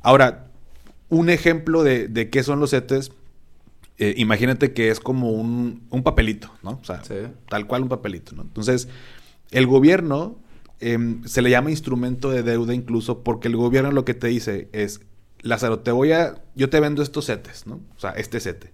Ahora, 0.00 0.48
un 1.10 1.30
ejemplo 1.30 1.84
de, 1.84 2.28
qué 2.32 2.42
son 2.42 2.58
los 2.58 2.70
setes, 2.70 3.12
eh, 3.98 4.14
imagínate 4.16 4.72
que 4.72 4.90
es 4.90 4.98
como 4.98 5.30
un, 5.30 5.80
papelito, 6.02 6.50
¿no? 6.64 6.80
O 6.82 6.84
sea, 6.84 7.00
tal 7.48 7.68
cual 7.68 7.84
un 7.84 7.88
papelito, 7.88 8.34
¿no? 8.34 8.42
Entonces, 8.42 8.88
el 9.52 9.68
gobierno 9.68 10.40
em, 10.80 11.22
se 11.22 11.40
le 11.40 11.50
llama 11.50 11.70
instrumento 11.70 12.30
de 12.30 12.42
deuda 12.42 12.74
incluso 12.74 13.22
porque 13.22 13.46
el 13.46 13.54
gobierno 13.54 13.92
lo 13.92 14.04
que 14.04 14.14
te 14.14 14.26
dice 14.26 14.68
es, 14.72 15.02
Lázaro, 15.42 15.80
te 15.80 15.92
voy 15.92 16.12
a, 16.12 16.42
yo 16.54 16.70
te 16.70 16.80
vendo 16.80 17.02
estos 17.02 17.24
setes, 17.26 17.66
¿no? 17.66 17.80
O 17.96 18.00
sea, 18.00 18.10
este 18.10 18.40
sete. 18.40 18.72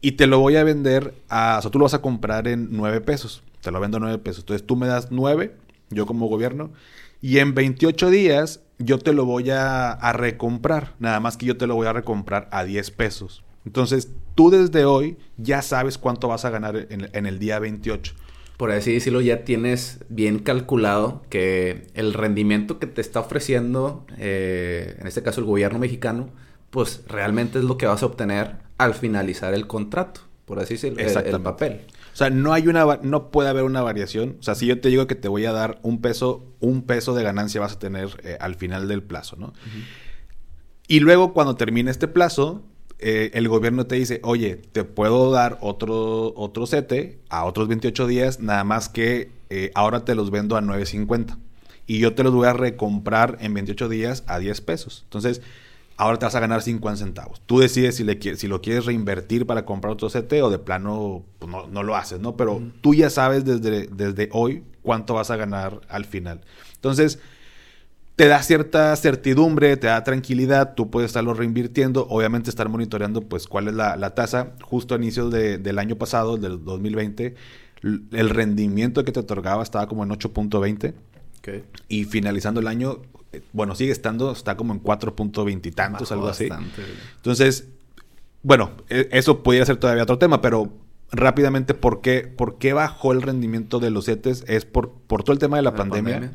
y 0.00 0.12
te 0.12 0.26
lo 0.26 0.40
voy 0.40 0.56
a 0.56 0.64
vender 0.64 1.14
a, 1.28 1.56
o 1.58 1.62
sea, 1.62 1.70
tú 1.70 1.78
lo 1.78 1.84
vas 1.84 1.94
a 1.94 2.02
comprar 2.02 2.48
en 2.48 2.68
9 2.72 3.00
pesos, 3.02 3.42
te 3.60 3.70
lo 3.70 3.80
vendo 3.80 3.98
a 3.98 4.00
9 4.00 4.18
pesos. 4.18 4.40
Entonces 4.42 4.66
tú 4.66 4.76
me 4.76 4.86
das 4.86 5.08
9, 5.10 5.54
yo 5.90 6.06
como 6.06 6.26
gobierno, 6.26 6.72
y 7.20 7.38
en 7.38 7.54
28 7.54 8.10
días 8.10 8.60
yo 8.78 8.98
te 8.98 9.12
lo 9.12 9.24
voy 9.24 9.50
a, 9.50 10.12
recomprar, 10.12 10.94
nada 10.98 11.20
más 11.20 11.36
que 11.36 11.46
yo 11.46 11.56
te 11.56 11.66
lo 11.66 11.76
voy 11.76 11.86
a 11.86 11.92
recomprar 11.92 12.48
a 12.50 12.64
10 12.64 12.90
pesos. 12.90 13.44
Entonces 13.64 14.10
tú 14.34 14.50
desde 14.50 14.84
hoy 14.84 15.16
ya 15.36 15.62
sabes 15.62 15.98
cuánto 15.98 16.28
vas 16.28 16.44
a 16.44 16.50
ganar 16.50 16.88
en, 16.90 17.26
el 17.26 17.38
día 17.38 17.60
28 17.60 18.14
por 18.62 18.70
así 18.70 18.92
decirlo, 18.92 19.20
ya 19.20 19.42
tienes 19.42 19.98
bien 20.08 20.38
calculado 20.38 21.22
que 21.30 21.88
el 21.94 22.14
rendimiento 22.14 22.78
que 22.78 22.86
te 22.86 23.00
está 23.00 23.18
ofreciendo, 23.18 24.06
eh, 24.18 24.94
en 25.00 25.08
este 25.08 25.20
caso 25.24 25.40
el 25.40 25.46
gobierno 25.48 25.80
mexicano, 25.80 26.28
pues 26.70 27.02
realmente 27.08 27.58
es 27.58 27.64
lo 27.64 27.76
que 27.76 27.86
vas 27.86 28.04
a 28.04 28.06
obtener 28.06 28.58
al 28.78 28.94
finalizar 28.94 29.52
el 29.52 29.66
contrato, 29.66 30.20
por 30.44 30.60
así 30.60 30.74
decirlo, 30.74 31.00
el, 31.00 31.40
papel. 31.42 31.80
O 32.14 32.16
sea, 32.16 32.30
no 32.30 32.52
hay 32.52 32.68
una 32.68 33.00
no 33.02 33.32
puede 33.32 33.48
haber 33.48 33.64
una 33.64 33.82
variación. 33.82 34.36
O 34.38 34.44
sea, 34.44 34.54
si 34.54 34.66
yo 34.66 34.80
te 34.80 34.90
digo 34.90 35.08
que 35.08 35.16
te 35.16 35.26
voy 35.26 35.44
a 35.44 35.50
dar 35.50 35.80
un 35.82 36.00
peso, 36.00 36.54
un 36.60 36.82
peso 36.82 37.14
de 37.14 37.24
ganancia 37.24 37.60
vas 37.60 37.72
a 37.72 37.78
tener 37.80 38.10
eh, 38.22 38.36
al 38.38 38.54
final 38.54 38.86
del 38.86 39.02
plazo, 39.02 39.34
¿no? 39.34 39.54
Y 40.86 41.00
luego 41.00 41.32
cuando 41.32 41.56
termine 41.56 41.90
este 41.90 42.06
plazo, 42.06 42.62
eh, 43.02 43.30
el 43.34 43.48
gobierno 43.48 43.86
te 43.86 43.96
dice, 43.96 44.20
oye, 44.22 44.56
te 44.56 44.84
puedo 44.84 45.30
dar 45.30 45.58
otro, 45.60 46.32
otro 46.36 46.66
sete 46.66 47.18
a 47.28 47.44
otros 47.44 47.68
28 47.68 48.06
días, 48.06 48.40
nada 48.40 48.64
más 48.64 48.88
que 48.88 49.30
eh, 49.50 49.70
ahora 49.74 50.04
te 50.04 50.14
los 50.14 50.30
vendo 50.30 50.56
a 50.56 50.62
9.50. 50.62 51.36
Y 51.86 51.98
yo 51.98 52.14
te 52.14 52.22
los 52.22 52.32
voy 52.32 52.46
a 52.46 52.52
recomprar 52.52 53.38
en 53.40 53.54
28 53.54 53.88
días 53.88 54.22
a 54.26 54.38
10 54.38 54.60
pesos. 54.60 55.02
Entonces, 55.04 55.42
ahora 55.96 56.18
te 56.18 56.26
vas 56.26 56.34
a 56.34 56.40
ganar 56.40 56.62
50 56.62 57.04
centavos. 57.04 57.42
Tú 57.44 57.58
decides 57.58 57.96
si, 57.96 58.04
le, 58.04 58.18
si 58.36 58.46
lo 58.46 58.62
quieres 58.62 58.86
reinvertir 58.86 59.46
para 59.46 59.64
comprar 59.64 59.92
otro 59.92 60.08
CT 60.08 60.32
o 60.42 60.50
de 60.50 60.58
plano 60.58 61.24
pues 61.38 61.50
no, 61.50 61.82
lo 61.82 61.96
haces, 61.96 62.20
¿no? 62.20 62.36
Pero 62.36 62.62
tú 62.80 62.94
ya 62.94 63.10
sabes 63.10 63.44
desde, 63.44 63.88
desde 63.88 64.28
hoy 64.32 64.62
cuánto 64.82 65.14
vas 65.14 65.30
a 65.30 65.36
ganar 65.36 65.80
al 65.88 66.04
final. 66.04 66.40
Entonces, 66.74 67.18
te 68.16 68.26
da 68.28 68.42
cierta 68.42 68.94
certidumbre, 68.96 69.76
te 69.76 69.86
da 69.86 70.04
tranquilidad, 70.04 70.74
tú 70.74 70.90
puedes 70.90 71.10
estarlo 71.10 71.34
reinvirtiendo, 71.34 72.06
obviamente 72.08 72.50
estar 72.50 72.68
monitoreando 72.68 73.22
pues 73.22 73.46
cuál 73.46 73.68
es 73.68 73.74
la, 73.74 74.14
tasa. 74.14 74.52
Justo 74.62 74.94
a 74.94 74.98
inicios 74.98 75.30
del 75.32 75.78
año 75.78 75.96
pasado, 75.96 76.36
del 76.36 76.64
2020, 76.64 77.34
el 77.82 78.30
rendimiento 78.30 79.04
que 79.04 79.12
te 79.12 79.20
otorgaba 79.20 79.62
estaba 79.62 79.86
como 79.86 80.04
en 80.04 80.10
8.20. 80.10 80.94
Y 81.88 82.04
finalizando 82.04 82.60
el 82.60 82.68
año 82.68 83.02
bueno, 83.52 83.74
sigue 83.74 83.92
estando, 83.92 84.32
está 84.32 84.56
como 84.56 84.72
en 84.74 84.82
4.20 84.82 85.66
y 85.66 85.70
tantos, 85.72 86.12
algo 86.12 86.28
así. 86.28 86.48
Entonces, 87.16 87.68
bueno, 88.42 88.72
e, 88.88 89.08
eso 89.12 89.42
podría 89.42 89.64
ser 89.64 89.76
todavía 89.76 90.02
otro 90.02 90.18
tema, 90.18 90.40
pero 90.40 90.72
rápidamente, 91.10 91.74
¿por 91.74 92.00
qué, 92.00 92.22
por 92.22 92.58
qué 92.58 92.72
bajó 92.72 93.12
el 93.12 93.22
rendimiento 93.22 93.80
de 93.80 93.90
los 93.90 94.06
CETES? 94.06 94.44
Es 94.48 94.64
por, 94.64 94.92
por 95.06 95.22
todo 95.22 95.32
el 95.32 95.38
tema 95.38 95.56
de 95.56 95.62
la, 95.62 95.74
pandemia. 95.74 96.32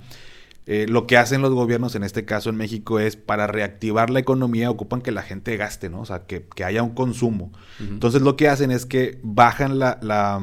Eh, 0.67 0.85
lo 0.87 1.07
que 1.07 1.17
hacen 1.17 1.41
los 1.41 1.53
gobiernos, 1.53 1.95
en 1.95 2.03
este 2.03 2.25
caso 2.25 2.49
en 2.49 2.57
México, 2.57 2.99
es 2.99 3.15
para 3.15 3.47
reactivar 3.47 4.09
la 4.09 4.19
economía, 4.19 4.69
ocupan 4.69 5.01
que 5.01 5.11
la 5.11 5.23
gente 5.23 5.55
gaste, 5.57 5.89
¿no? 5.89 6.01
O 6.01 6.05
sea, 6.05 6.25
que, 6.25 6.45
haya 6.63 6.83
un 6.83 6.93
consumo. 6.93 7.51
Entonces, 7.79 8.21
lo 8.21 8.35
que 8.35 8.49
hacen 8.49 8.71
es 8.71 8.85
que 8.85 9.19
bajan 9.23 9.79
la, 9.79 9.97
la, 10.01 10.41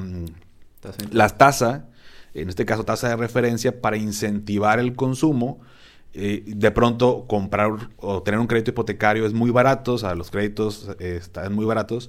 la 1.10 1.28
tasa, 1.28 1.88
en 2.32 2.48
este 2.48 2.64
caso 2.64 2.84
tasa 2.84 3.10
de 3.10 3.16
referencia, 3.16 3.80
para 3.80 3.98
incentivar 3.98 4.80
el 4.80 4.96
consumo 4.96 5.60
eh, 6.16 6.44
de 6.46 6.70
pronto 6.70 7.24
comprar 7.26 7.72
o 7.96 8.22
tener 8.22 8.38
un 8.38 8.46
crédito 8.46 8.70
hipotecario 8.70 9.26
es 9.26 9.32
muy 9.32 9.50
barato, 9.50 9.94
o 9.94 9.98
sea, 9.98 10.14
los 10.14 10.30
créditos 10.30 10.90
eh, 11.00 11.16
están 11.20 11.52
muy 11.52 11.64
baratos, 11.64 12.08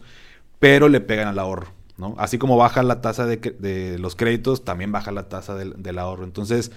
pero 0.59 0.89
le 0.89 1.01
pegan 1.01 1.27
al 1.27 1.39
ahorro, 1.39 1.69
¿no? 1.97 2.13
Así 2.19 2.37
como 2.37 2.55
baja 2.55 2.83
la 2.83 3.01
tasa 3.01 3.25
de, 3.25 3.97
los 3.99 4.15
créditos, 4.15 4.63
también 4.63 4.91
baja 4.91 5.11
la 5.11 5.27
tasa 5.27 5.55
del, 5.55 5.97
ahorro. 5.97 6.23
Entonces, 6.23 6.71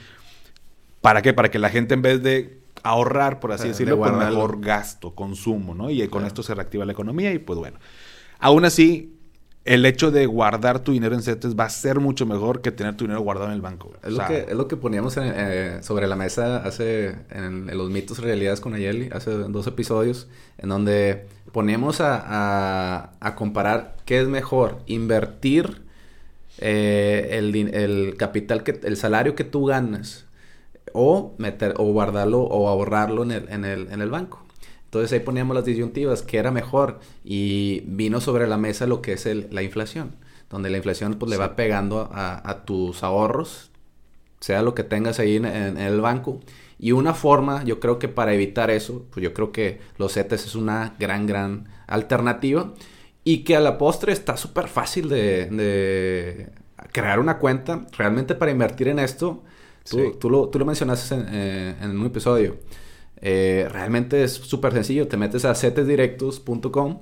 ¿para 1.01 1.23
qué? 1.23 1.33
Para 1.33 1.51
que 1.51 1.59
la 1.59 1.71
gente 1.71 1.95
en 1.95 2.03
vez 2.03 2.23
de 2.23 2.59
ahorrar, 2.83 3.41
por 3.41 3.53
así 3.53 3.69
decirlo, 3.69 3.99
pues 3.99 4.13
mejor 4.13 4.61
gasto, 4.61 5.15
consumo, 5.15 5.75
¿no? 5.75 5.91
Y 5.91 6.07
con 6.09 6.25
esto 6.25 6.43
se 6.43 6.55
reactiva 6.55 6.85
la 6.85 6.93
economía 6.93 7.33
y 7.33 7.39
pues 7.39 7.59
bueno. 7.59 7.79
Aún 8.39 8.65
así, 8.65 9.19
el 9.65 9.85
hecho 9.85 10.11
de 10.11 10.27
guardar 10.27 10.81
tu 10.81 10.93
dinero 10.93 11.15
en 11.15 11.23
CETES 11.23 11.55
va 11.55 11.65
a 11.65 11.71
ser 11.71 12.01
mucho 12.01 12.25
mejor 12.25 12.63
que 12.63 12.71
tener 12.71 12.97
tu 12.97 13.05
dinero 13.05 13.21
guardado 13.21 13.49
en 13.49 13.55
el 13.55 13.61
banco. 13.61 13.93
Es, 14.03 14.13
lo, 14.13 14.27
que, 14.27 14.47
es 14.49 14.55
lo 14.55 14.69
que 14.69 14.77
poníamos 14.77 15.17
eh, 15.21 15.81
sobre 15.83 16.07
la 16.07 16.17
mesa 16.17 16.59
hace 16.59 17.17
en, 17.31 17.67
los 17.77 17.91
mitos 17.91 18.19
y 18.19 18.23
realidades 18.23 18.61
con 18.61 18.75
Ayeli, 18.75 19.11
hace 19.13 19.31
dos 19.31 19.67
episodios, 19.67 20.29
en 20.57 20.71
donde 20.71 21.27
poníamos 21.53 21.99
a, 22.01 23.11
comparar 23.37 23.97
qué 24.07 24.21
es 24.21 24.29
mejor, 24.29 24.79
invertir 24.87 25.83
eh, 26.59 27.29
el, 27.33 28.15
capital, 28.17 28.63
que, 28.63 28.81
el 28.83 28.97
salario 28.97 29.35
que 29.35 29.45
tú 29.45 29.67
ganas 29.67 30.28
o 30.99 31.35
meter 31.39 31.75
o 31.79 31.85
guardarlo 31.85 32.41
o 32.41 32.69
ahorrarlo 32.69 33.23
en 33.23 33.31
el, 33.31 33.49
en 33.49 33.65
el, 33.65 33.93
en 33.93 34.01
el 34.01 34.11
banco. 34.11 34.49
Entonces 34.89 35.13
ahí 35.13 35.21
poníamos 35.21 35.55
las 35.55 35.67
disyuntivas, 35.67 36.23
que 36.23 36.39
era 36.39 36.51
mejor, 36.51 37.01
y 37.23 37.83
vino 37.87 38.23
sobre 38.23 38.47
la 38.47 38.57
mesa 38.57 38.87
lo 38.87 39.03
que 39.03 39.13
es 39.13 39.29
la 39.51 39.63
inflación, 39.63 40.17
donde 40.49 40.71
la 40.71 40.79
inflación 40.79 41.15
pues, 41.15 41.31
le 41.31 41.37
va 41.37 41.57
pegando 41.57 42.09
a, 42.11 42.63
tus 42.65 43.03
ahorros, 43.03 43.71
sea 44.41 44.63
lo 44.63 44.75
que 44.75 44.85
tengas 44.85 45.19
ahí 45.19 45.37
en, 45.37 45.45
el 45.45 46.01
banco. 46.01 46.41
Y 46.79 46.93
una 46.93 47.13
forma, 47.13 47.65
yo 47.65 47.81
creo 47.81 47.99
que 47.99 48.09
para 48.09 48.33
evitar 48.33 48.71
eso, 48.71 49.05
pues 49.11 49.23
yo 49.23 49.35
creo 49.35 49.53
que 49.53 49.81
los 49.99 50.15
CETES 50.15 50.47
es 50.47 50.55
una 50.55 50.95
gran, 50.99 51.27
gran 51.27 51.69
alternativa. 51.87 52.73
Y 53.25 53.45
que 53.45 53.57
a 53.57 53.61
la 53.61 53.77
postre 53.77 54.13
está 54.13 54.39
súper 54.39 54.69
fácil 54.69 55.11
de, 55.11 56.49
crear 56.93 57.21
una 57.21 57.37
cuenta. 57.39 57.85
Realmente 57.99 58.35
para 58.35 58.53
invertir 58.53 58.89
en 58.89 59.01
esto, 59.01 59.43
tú, 59.91 60.31
lo, 60.31 60.49
tú 60.49 60.59
lo, 60.59 60.65
mencionaste 60.65 61.15
en, 61.15 61.27
eh, 61.31 61.77
en 61.81 61.99
un 61.99 62.07
episodio. 62.07 62.57
Eh, 63.21 63.69
realmente 63.71 64.23
es 64.23 64.33
súper 64.33 64.73
sencillo. 64.73 65.09
Te 65.09 65.17
metes 65.17 65.45
a 65.45 65.55
setesdirectos.com, 65.55 67.01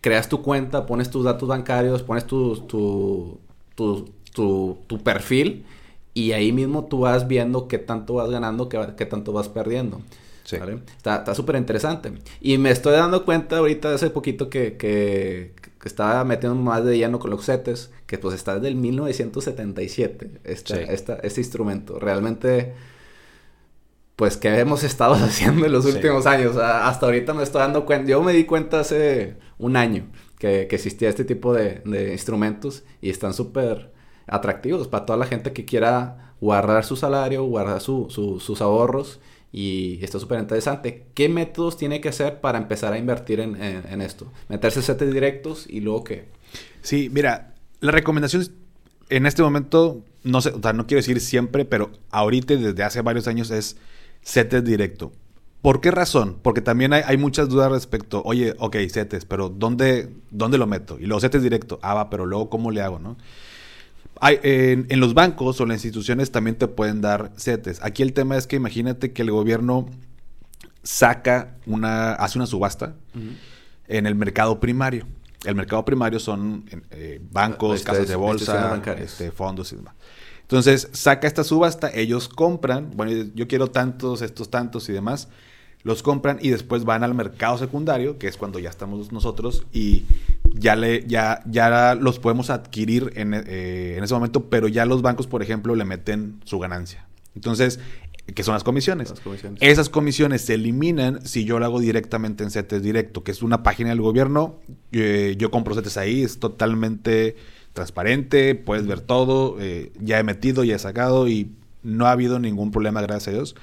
creas 0.00 0.28
tu 0.28 0.42
cuenta, 0.42 0.86
pones 0.86 1.10
tus 1.10 1.24
datos 1.24 1.48
bancarios, 1.48 2.02
pones 2.02 2.26
tu, 2.26 2.56
tu, 2.66 3.40
tu, 3.76 4.98
perfil 5.02 5.64
y 6.14 6.32
ahí 6.32 6.52
mismo 6.52 6.84
tú 6.86 7.00
vas 7.00 7.26
viendo 7.28 7.68
qué 7.68 7.78
tanto 7.78 8.14
vas 8.14 8.30
ganando, 8.30 8.68
qué, 8.68 8.94
qué 8.96 9.06
tanto 9.06 9.32
vas 9.32 9.48
perdiendo. 9.48 10.00
Está 10.56 11.34
súper 11.34 11.56
interesante. 11.56 12.12
Y 12.40 12.58
me 12.58 12.70
estoy 12.70 12.92
dando 12.92 13.24
cuenta 13.24 13.58
ahorita 13.58 13.94
hace 13.94 14.10
poquito 14.10 14.48
que, 14.48 14.76
que, 14.76 15.52
estaba 15.84 16.22
metiendo 16.24 16.54
más 16.60 16.84
de 16.84 16.98
lleno 16.98 17.18
con 17.18 17.30
los 17.30 17.46
CETES, 17.46 17.90
que 18.06 18.18
pues 18.18 18.34
está 18.34 18.56
desde 18.56 18.68
el 18.68 18.74
1977, 18.76 20.40
este, 20.44 20.94
este 20.94 21.40
instrumento. 21.40 21.98
Realmente 21.98 22.74
pues 24.18 24.36
que 24.36 24.58
hemos 24.58 24.82
estado 24.82 25.14
haciendo 25.24 25.64
en 25.64 25.72
los 25.72 25.86
últimos 25.86 26.26
años. 26.26 26.56
Hasta 26.56 27.06
ahorita 27.06 27.34
me 27.34 27.44
estoy 27.44 27.60
dando 27.60 27.86
cuenta, 27.86 28.10
yo 28.10 28.20
me 28.20 28.32
di 28.32 28.44
cuenta 28.44 28.80
hace 28.80 29.36
un 29.58 29.76
año 29.76 30.10
que, 30.38 30.62
existía 30.62 31.08
este 31.08 31.24
tipo 31.24 31.54
de, 31.54 31.82
instrumentos 32.12 32.82
y 33.00 33.10
están 33.10 33.32
súper 33.32 33.92
atractivos 34.26 34.88
para 34.88 35.06
toda 35.06 35.18
la 35.18 35.26
gente 35.26 35.52
que 35.52 35.64
quiera 35.64 36.34
guardar 36.40 36.84
su 36.84 36.96
salario, 36.96 37.44
guardar 37.44 37.80
sus 37.80 38.60
ahorros 38.60 39.20
y 39.52 39.98
está 40.02 40.18
súper 40.18 40.40
interesante. 40.40 41.06
¿Qué 41.14 41.28
métodos 41.28 41.76
tiene 41.76 42.00
que 42.00 42.08
hacer 42.08 42.40
para 42.40 42.58
empezar 42.58 42.92
a 42.92 42.98
invertir 42.98 43.40
en, 43.40 44.00
esto? 44.02 44.30
Meterse 44.48 44.82
setes 44.82 45.12
directos 45.12 45.66
y 45.68 45.80
luego 45.80 46.04
qué. 46.04 46.26
Sí, 46.82 47.08
mira, 47.12 47.54
la 47.80 47.92
recomendación 47.92 48.46
en 49.10 49.26
este 49.26 49.42
momento, 49.42 50.04
no 50.22 50.40
sé, 50.40 50.50
o 50.50 50.60
sea, 50.60 50.72
no 50.72 50.86
quiero 50.86 50.98
decir 50.98 51.20
siempre, 51.20 51.64
pero 51.64 51.90
ahorita 52.10 52.56
desde 52.56 52.82
hace 52.82 53.00
varios 53.00 53.26
años 53.26 53.50
es 53.50 53.76
CETES 54.22 54.64
directo. 54.64 55.12
¿Por 55.62 55.80
qué 55.80 55.90
razón? 55.90 56.38
Porque 56.40 56.60
también 56.60 56.92
hay, 56.92 57.16
muchas 57.16 57.48
dudas 57.48 57.72
respecto, 57.72 58.22
oye, 58.24 58.54
ok, 58.58 58.76
CETES, 58.88 59.24
pero 59.24 59.48
¿dónde, 59.48 60.08
¿dónde 60.30 60.56
lo 60.56 60.66
meto? 60.66 60.98
Y 61.00 61.06
luego 61.06 61.20
CETES 61.20 61.42
directo, 61.42 61.80
ah, 61.82 61.94
va, 61.94 62.10
pero 62.10 62.26
luego 62.26 62.48
¿cómo 62.48 62.70
le 62.70 62.80
hago, 62.80 63.00
no? 63.00 63.16
Hay, 64.20 64.38
en, 64.42 65.00
los 65.00 65.14
bancos 65.14 65.60
o 65.60 65.66
las 65.66 65.76
instituciones 65.76 66.30
también 66.30 66.56
te 66.56 66.68
pueden 66.68 67.00
dar 67.00 67.32
CETES. 67.36 67.80
Aquí 67.82 68.02
el 68.02 68.12
tema 68.12 68.36
es 68.36 68.46
que 68.46 68.56
imagínate 68.56 69.12
que 69.12 69.22
el 69.22 69.30
gobierno 69.30 69.86
saca 70.82 71.56
una, 71.66 72.14
hace 72.14 72.38
una 72.38 72.46
subasta 72.46 72.94
en 73.86 74.06
el 74.06 74.14
mercado 74.14 74.60
primario. 74.60 75.06
El 75.44 75.54
mercado 75.54 75.84
primario 75.84 76.18
son 76.18 76.64
eh, 76.90 77.20
bancos, 77.30 77.82
casas 77.82 78.08
de 78.08 78.16
bolsa, 78.16 78.82
este, 78.98 79.30
fondos 79.30 79.72
y 79.72 79.76
demás. 79.76 79.94
Entonces 80.42 80.88
saca 80.92 81.26
esta 81.26 81.44
subasta, 81.44 81.90
ellos 81.94 82.28
compran, 82.28 82.90
bueno, 82.96 83.30
yo 83.34 83.46
quiero 83.46 83.70
tantos, 83.70 84.22
estos 84.22 84.50
tantos 84.50 84.88
y 84.88 84.92
demás, 84.92 85.28
los 85.82 86.02
compran 86.02 86.38
y 86.40 86.50
después 86.50 86.84
van 86.84 87.04
al 87.04 87.14
mercado 87.14 87.58
secundario, 87.58 88.18
que 88.18 88.28
es 88.28 88.36
cuando 88.36 88.58
ya 88.58 88.70
estamos 88.70 89.12
nosotros 89.12 89.66
y 89.72 90.04
ya, 90.54 90.76
le, 90.76 91.06
ya, 91.06 91.42
ya 91.46 91.94
los 91.94 92.18
podemos 92.18 92.50
adquirir 92.50 93.12
en, 93.16 93.34
eh, 93.34 93.94
en 93.96 94.04
ese 94.04 94.14
momento, 94.14 94.48
pero 94.50 94.68
ya 94.68 94.84
los 94.86 95.02
bancos, 95.02 95.26
por 95.26 95.42
ejemplo, 95.42 95.74
le 95.74 95.84
meten 95.84 96.40
su 96.44 96.58
ganancia. 96.58 97.06
Entonces, 97.34 97.78
que 98.34 98.42
son 98.42 98.54
las 98.54 98.64
comisiones. 98.64 99.14
Esas 99.60 99.88
comisiones 99.88 100.42
se 100.42 100.54
eliminan 100.54 101.24
si 101.24 101.44
yo 101.44 101.58
lo 101.58 101.64
hago 101.64 101.80
directamente 101.80 102.44
en 102.44 102.50
CETES 102.50 102.82
Directo, 102.82 103.22
que 103.22 103.30
es 103.30 103.42
una 103.42 103.62
página 103.62 103.90
del 103.90 104.00
gobierno. 104.00 104.56
Eh, 104.92 105.36
yo 105.38 105.50
compro 105.50 105.74
CETES 105.74 105.96
ahí, 105.96 106.22
es 106.22 106.38
totalmente 106.38 107.36
transparente, 107.72 108.54
puedes 108.54 108.86
ver 108.86 109.00
todo. 109.00 109.56
Eh, 109.60 109.92
ya 110.00 110.18
he 110.18 110.24
metido, 110.24 110.62
ya 110.64 110.76
he 110.76 110.78
sacado 110.78 111.28
y 111.28 111.52
no 111.82 112.06
ha 112.06 112.12
habido 112.12 112.38
ningún 112.38 112.70
problema, 112.70 113.00
gracias 113.00 113.28
a 113.28 113.30
Dios. 113.32 113.56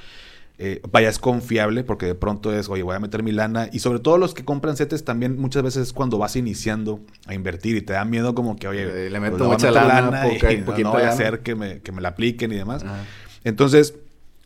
Eh, 0.57 0.81
vaya, 0.89 1.09
es 1.09 1.19
confiable 1.19 1.83
porque 1.83 2.05
de 2.05 2.15
pronto 2.15 2.53
es, 2.53 2.69
oye, 2.69 2.81
voy 2.81 2.95
a 2.95 2.99
meter 2.99 3.23
mi 3.23 3.31
lana. 3.31 3.69
Y 3.73 3.79
sobre 3.79 3.99
todo 3.99 4.17
los 4.17 4.33
que 4.33 4.45
compran 4.45 4.77
CETES 4.77 5.03
también 5.03 5.37
muchas 5.37 5.63
veces 5.63 5.87
es 5.87 5.93
cuando 5.93 6.17
vas 6.17 6.35
iniciando 6.35 7.01
a 7.27 7.33
invertir 7.33 7.75
y 7.75 7.81
te 7.81 7.93
da 7.93 8.05
miedo 8.05 8.33
como 8.35 8.55
que, 8.55 8.67
oye, 8.67 9.09
le 9.09 9.19
meto 9.19 9.37
pues, 9.37 9.49
mucha 9.49 9.71
lana, 9.71 10.27
y 10.27 10.57
no, 10.83 10.91
voy 10.91 11.03
a 11.03 11.09
hacer 11.09 11.41
que 11.41 11.55
me, 11.55 11.81
que 11.81 11.91
me 11.91 12.01
la 12.01 12.09
apliquen 12.09 12.51
y 12.51 12.55
demás. 12.55 12.85
Entonces, 13.43 13.95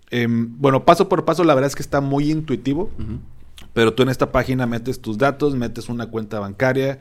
em, 0.10 0.56
bueno, 0.58 0.84
paso 0.84 1.08
por 1.10 1.26
paso 1.26 1.44
la 1.44 1.54
verdad 1.54 1.68
es 1.68 1.76
que 1.76 1.84
está 1.84 2.02
muy 2.02 2.32
intuitivo. 2.32 2.92
Pero 3.74 3.94
tú 3.94 4.04
en 4.04 4.10
esta 4.10 4.32
página 4.32 4.66
metes 4.66 5.02
tus 5.02 5.18
datos, 5.18 5.56
metes 5.56 5.90
una 5.90 6.08
cuenta 6.08 6.40
bancaria, 6.40 7.00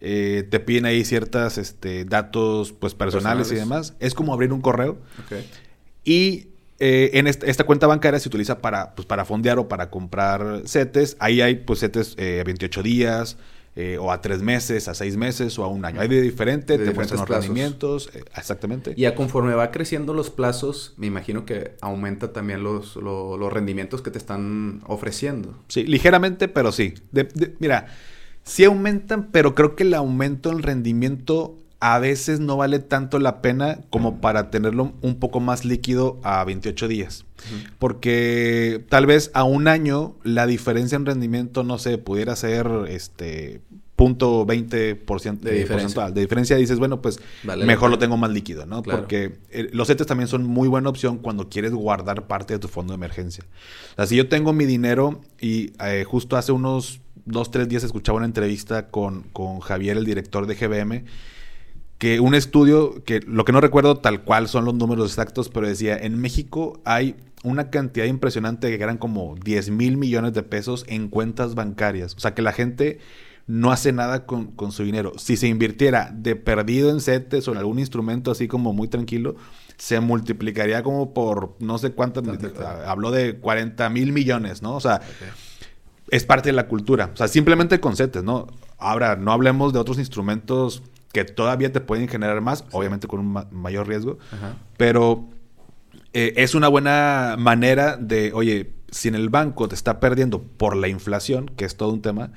eh, 0.00 0.46
te 0.50 0.60
piden 0.60 0.84
ahí 0.84 1.04
ciertos 1.04 1.58
este, 1.58 2.04
datos 2.04 2.72
pues 2.72 2.94
personales, 2.94 3.50
y 3.50 3.54
demás. 3.54 3.94
Es 3.98 4.14
como 4.14 4.34
abrir 4.34 4.52
un 4.52 4.60
correo. 4.60 4.98
Y 6.04 6.48
eh, 6.84 7.10
en 7.14 7.28
esta, 7.28 7.62
cuenta 7.62 7.86
bancaria 7.86 8.18
se 8.18 8.28
utiliza 8.28 8.58
para, 8.58 8.96
pues, 8.96 9.06
para 9.06 9.24
fondear 9.24 9.60
o 9.60 9.68
para 9.68 9.88
comprar 9.88 10.62
CETES. 10.66 11.16
Ahí 11.20 11.40
hay 11.40 11.54
pues 11.54 11.78
CETES 11.78 12.16
eh, 12.18 12.42
28 12.44 12.82
días, 12.82 13.36
eh, 13.76 13.98
o 13.98 14.10
a 14.10 14.20
tres 14.20 14.42
meses, 14.42 14.88
a 14.88 14.94
seis 14.94 15.16
meses 15.16 15.58
o 15.60 15.64
a 15.64 15.68
un 15.68 15.84
año. 15.84 16.00
Hay 16.00 16.08
de 16.08 16.20
diferente, 16.20 16.76
de 16.76 16.84
te 16.84 16.92
muestran 16.92 17.20
los 17.20 17.28
rendimientos, 17.28 18.10
eh, 18.12 18.24
exactamente. 18.36 18.94
Y 18.96 19.04
a 19.04 19.14
conforme 19.14 19.54
va 19.54 19.70
creciendo 19.70 20.12
los 20.12 20.28
plazos, 20.28 20.92
me 20.96 21.06
imagino 21.06 21.46
que 21.46 21.76
aumenta 21.80 22.32
también 22.32 22.64
los, 22.64 22.96
los 22.96 23.52
rendimientos 23.52 24.02
que 24.02 24.10
te 24.10 24.18
están 24.18 24.82
ofreciendo. 24.86 25.56
Sí, 25.68 25.84
ligeramente, 25.84 26.48
pero 26.48 26.72
sí. 26.72 26.94
mira, 27.60 27.86
sí 28.42 28.64
aumentan, 28.64 29.28
pero 29.30 29.54
creo 29.54 29.76
que 29.76 29.84
el 29.84 29.94
aumento 29.94 30.50
en 30.50 30.62
rendimiento 30.62 31.56
a 31.82 31.98
veces 31.98 32.38
no 32.38 32.56
vale 32.56 32.78
tanto 32.78 33.18
la 33.18 33.42
pena 33.42 33.80
como 33.90 34.20
para 34.20 34.52
tenerlo 34.52 34.92
un 35.02 35.16
poco 35.16 35.40
más 35.40 35.64
líquido 35.64 36.20
a 36.22 36.44
28 36.44 36.86
días. 36.86 37.24
Porque 37.80 38.84
tal 38.88 39.06
vez 39.06 39.32
a 39.34 39.42
un 39.42 39.66
año 39.66 40.14
la 40.22 40.46
diferencia 40.46 40.94
en 40.94 41.06
rendimiento, 41.06 41.64
no 41.64 41.78
sé, 41.78 41.98
pudiera 41.98 42.36
ser 42.36 42.68
este 42.86 43.62
punto 43.96 44.46
20% 44.46 45.40
de 45.40 45.54
diferencia. 45.54 46.10
De 46.12 46.20
diferencia 46.20 46.54
dices, 46.56 46.78
bueno, 46.78 47.02
pues 47.02 47.18
mejor 47.42 47.90
lo 47.90 47.98
tengo 47.98 48.16
más 48.16 48.30
líquido, 48.30 48.64
¿no? 48.64 48.84
Porque 48.84 49.40
eh, 49.50 49.68
los 49.72 49.88
CETES 49.88 50.06
también 50.06 50.28
son 50.28 50.44
muy 50.44 50.68
buena 50.68 50.88
opción 50.88 51.18
cuando 51.18 51.48
quieres 51.48 51.72
guardar 51.72 52.28
parte 52.28 52.54
de 52.54 52.60
tu 52.60 52.68
fondo 52.68 52.92
de 52.92 52.98
emergencia. 52.98 53.42
O 53.94 53.96
sea, 53.96 54.06
si 54.06 54.14
yo 54.14 54.28
tengo 54.28 54.52
mi 54.52 54.66
dinero 54.66 55.20
y 55.40 55.72
eh, 55.84 56.04
justo 56.06 56.36
hace 56.36 56.52
unos 56.52 57.00
dos, 57.24 57.50
tres 57.50 57.68
días 57.68 57.82
escuchaba 57.82 58.18
una 58.18 58.26
entrevista 58.26 58.86
con, 58.86 59.24
con 59.32 59.58
Javier, 59.58 59.96
el 59.96 60.04
director 60.04 60.46
de 60.46 60.54
GBM, 60.54 61.04
que 62.02 62.18
un 62.18 62.34
estudio, 62.34 63.04
que 63.04 63.20
lo 63.20 63.44
que 63.44 63.52
no 63.52 63.60
recuerdo 63.60 63.98
tal 63.98 64.24
cual 64.24 64.48
son 64.48 64.64
los 64.64 64.74
números 64.74 65.12
exactos, 65.12 65.48
pero 65.48 65.68
decía, 65.68 65.96
en 65.96 66.20
México 66.20 66.80
hay 66.84 67.14
una 67.44 67.70
cantidad 67.70 68.06
impresionante 68.06 68.76
que 68.76 68.82
eran 68.82 68.98
como 68.98 69.36
10 69.36 69.70
mil 69.70 69.96
millones 69.96 70.32
de 70.32 70.42
pesos 70.42 70.84
en 70.88 71.06
cuentas 71.06 71.54
bancarias. 71.54 72.16
O 72.16 72.18
sea 72.18 72.34
que 72.34 72.42
la 72.42 72.50
gente 72.50 72.98
no 73.46 73.70
hace 73.70 73.92
nada 73.92 74.26
con, 74.26 74.52
su 74.72 74.82
dinero. 74.82 75.12
Si 75.16 75.36
se 75.36 75.46
invirtiera 75.46 76.10
de 76.12 76.34
perdido 76.34 76.90
en 76.90 77.00
CETES 77.00 77.46
o 77.46 77.52
en 77.52 77.58
algún 77.58 77.78
instrumento 77.78 78.32
así 78.32 78.48
como 78.48 78.72
muy 78.72 78.88
tranquilo, 78.88 79.36
se 79.76 80.00
multiplicaría 80.00 80.82
como 80.82 81.14
por 81.14 81.54
no 81.60 81.78
sé 81.78 81.92
cuántas, 81.92 82.24
habló 82.84 83.12
de 83.12 83.36
40 83.36 83.88
mil 83.90 84.12
millones, 84.12 84.60
¿no? 84.60 84.74
O 84.74 84.80
sea, 84.80 85.02
es 86.08 86.24
parte 86.24 86.48
de 86.48 86.54
la 86.54 86.66
cultura. 86.66 87.12
O 87.14 87.16
sea, 87.16 87.28
simplemente 87.28 87.78
con 87.78 87.94
CETES, 87.94 88.24
¿no? 88.24 88.48
Ahora, 88.76 89.14
no 89.14 89.30
hablemos 89.30 89.72
de 89.72 89.78
otros 89.78 90.00
instrumentos 90.00 90.82
que 91.12 91.24
todavía 91.24 91.72
te 91.72 91.80
pueden 91.80 92.08
generar 92.08 92.40
más, 92.40 92.64
obviamente 92.72 93.06
con 93.06 93.20
un 93.20 93.46
mayor 93.50 93.86
riesgo, 93.86 94.18
pero 94.76 95.28
eh, 96.12 96.34
es 96.36 96.54
una 96.54 96.68
buena 96.68 97.36
manera 97.38 97.96
de, 97.96 98.32
oye, 98.32 98.72
si 98.90 99.08
en 99.08 99.14
el 99.14 99.28
banco 99.28 99.68
te 99.68 99.74
está 99.74 100.00
perdiendo 100.00 100.42
por 100.42 100.76
la 100.76 100.88
inflación, 100.88 101.50
que 101.56 101.64
es 101.64 101.76
todo 101.76 101.92
un 101.92 102.02
tema, 102.02 102.32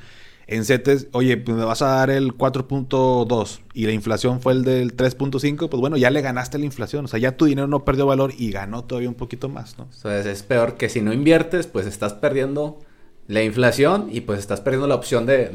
en 0.47 0.63
CETES, 0.63 1.07
oye, 1.11 1.37
pues 1.37 1.57
me 1.57 1.63
vas 1.63 1.81
a 1.81 1.87
dar 1.87 2.09
el 2.09 2.37
4.2 2.37 3.61
y 3.73 3.85
la 3.85 3.91
inflación 3.93 4.41
fue 4.41 4.53
el 4.53 4.63
del 4.63 4.95
3.5, 4.95 5.69
pues 5.69 5.81
bueno, 5.81 5.97
ya 5.97 6.11
le 6.11 6.21
ganaste 6.21 6.59
la 6.59 6.65
inflación, 6.65 7.05
o 7.05 7.07
sea, 7.07 7.19
ya 7.19 7.35
tu 7.35 7.45
dinero 7.45 7.67
no 7.67 7.83
perdió 7.83 8.05
valor 8.05 8.31
y 8.37 8.51
ganó 8.51 8.83
todavía 8.83 9.09
un 9.09 9.15
poquito 9.15 9.49
más, 9.49 9.77
¿no? 9.77 9.85
Entonces 9.85 10.25
es 10.27 10.43
peor 10.43 10.77
que 10.77 10.89
si 10.89 11.01
no 11.01 11.13
inviertes, 11.13 11.65
pues 11.65 11.87
estás 11.87 12.13
perdiendo 12.13 12.79
la 13.27 13.43
inflación 13.43 14.09
y 14.11 14.21
pues 14.21 14.39
estás 14.39 14.61
perdiendo 14.61 14.87
la 14.87 14.95
opción 14.95 15.25
de, 15.25 15.49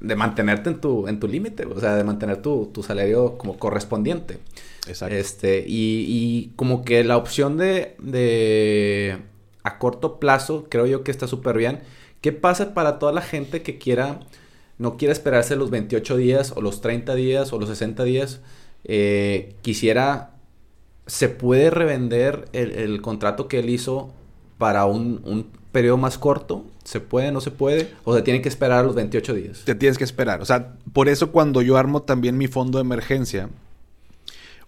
de, 0.00 0.16
mantenerte 0.16 0.70
en 0.70 0.80
tu, 0.80 1.06
en 1.06 1.20
tu 1.20 1.28
límite, 1.28 1.66
o 1.66 1.78
sea, 1.78 1.96
de 1.96 2.04
mantener 2.04 2.40
tu, 2.40 2.70
tu, 2.72 2.82
salario 2.82 3.36
como 3.36 3.58
correspondiente. 3.58 4.38
Exacto. 4.86 5.14
Este, 5.14 5.64
y, 5.66 6.06
y 6.08 6.52
como 6.56 6.84
que 6.84 7.04
la 7.04 7.16
opción 7.18 7.58
de, 7.58 7.94
de 7.98 9.18
a 9.62 9.78
corto 9.78 10.18
plazo, 10.18 10.66
creo 10.68 10.86
yo 10.86 11.04
que 11.04 11.10
está 11.10 11.26
súper 11.26 11.58
bien. 11.58 11.80
¿Qué 12.20 12.32
pasa 12.32 12.72
para 12.72 12.98
toda 12.98 13.12
la 13.12 13.22
gente 13.22 13.62
que 13.62 13.78
quiera, 13.78 14.20
no 14.78 14.96
quiera 14.96 15.12
esperarse 15.12 15.56
los 15.56 15.70
28 15.70 16.16
días 16.16 16.52
o 16.56 16.62
los 16.62 16.80
30 16.80 17.14
días 17.14 17.52
o 17.52 17.58
los 17.58 17.68
60 17.68 18.02
días? 18.04 18.40
Eh, 18.84 19.56
quisiera, 19.60 20.36
¿se 21.06 21.28
puede 21.28 21.70
revender 21.70 22.48
el, 22.52 22.72
el 22.72 23.02
contrato 23.02 23.46
que 23.46 23.58
él 23.58 23.68
hizo 23.68 24.12
para 24.56 24.86
un, 24.86 25.20
un 25.24 25.61
periodo 25.72 25.96
más 25.96 26.18
corto? 26.18 26.64
¿Se 26.84 27.00
puede, 27.00 27.32
no 27.32 27.40
se 27.40 27.50
puede? 27.50 27.92
¿O 28.04 28.14
se 28.14 28.22
tiene 28.22 28.42
que 28.42 28.48
esperar 28.48 28.84
los 28.84 28.94
28 28.94 29.34
días? 29.34 29.62
Te 29.64 29.74
tienes 29.74 29.98
que 29.98 30.04
esperar. 30.04 30.40
O 30.40 30.44
sea, 30.44 30.74
por 30.92 31.08
eso 31.08 31.32
cuando 31.32 31.62
yo 31.62 31.76
armo 31.76 32.02
también 32.02 32.38
mi 32.38 32.46
fondo 32.46 32.78
de 32.78 32.82
emergencia, 32.82 33.48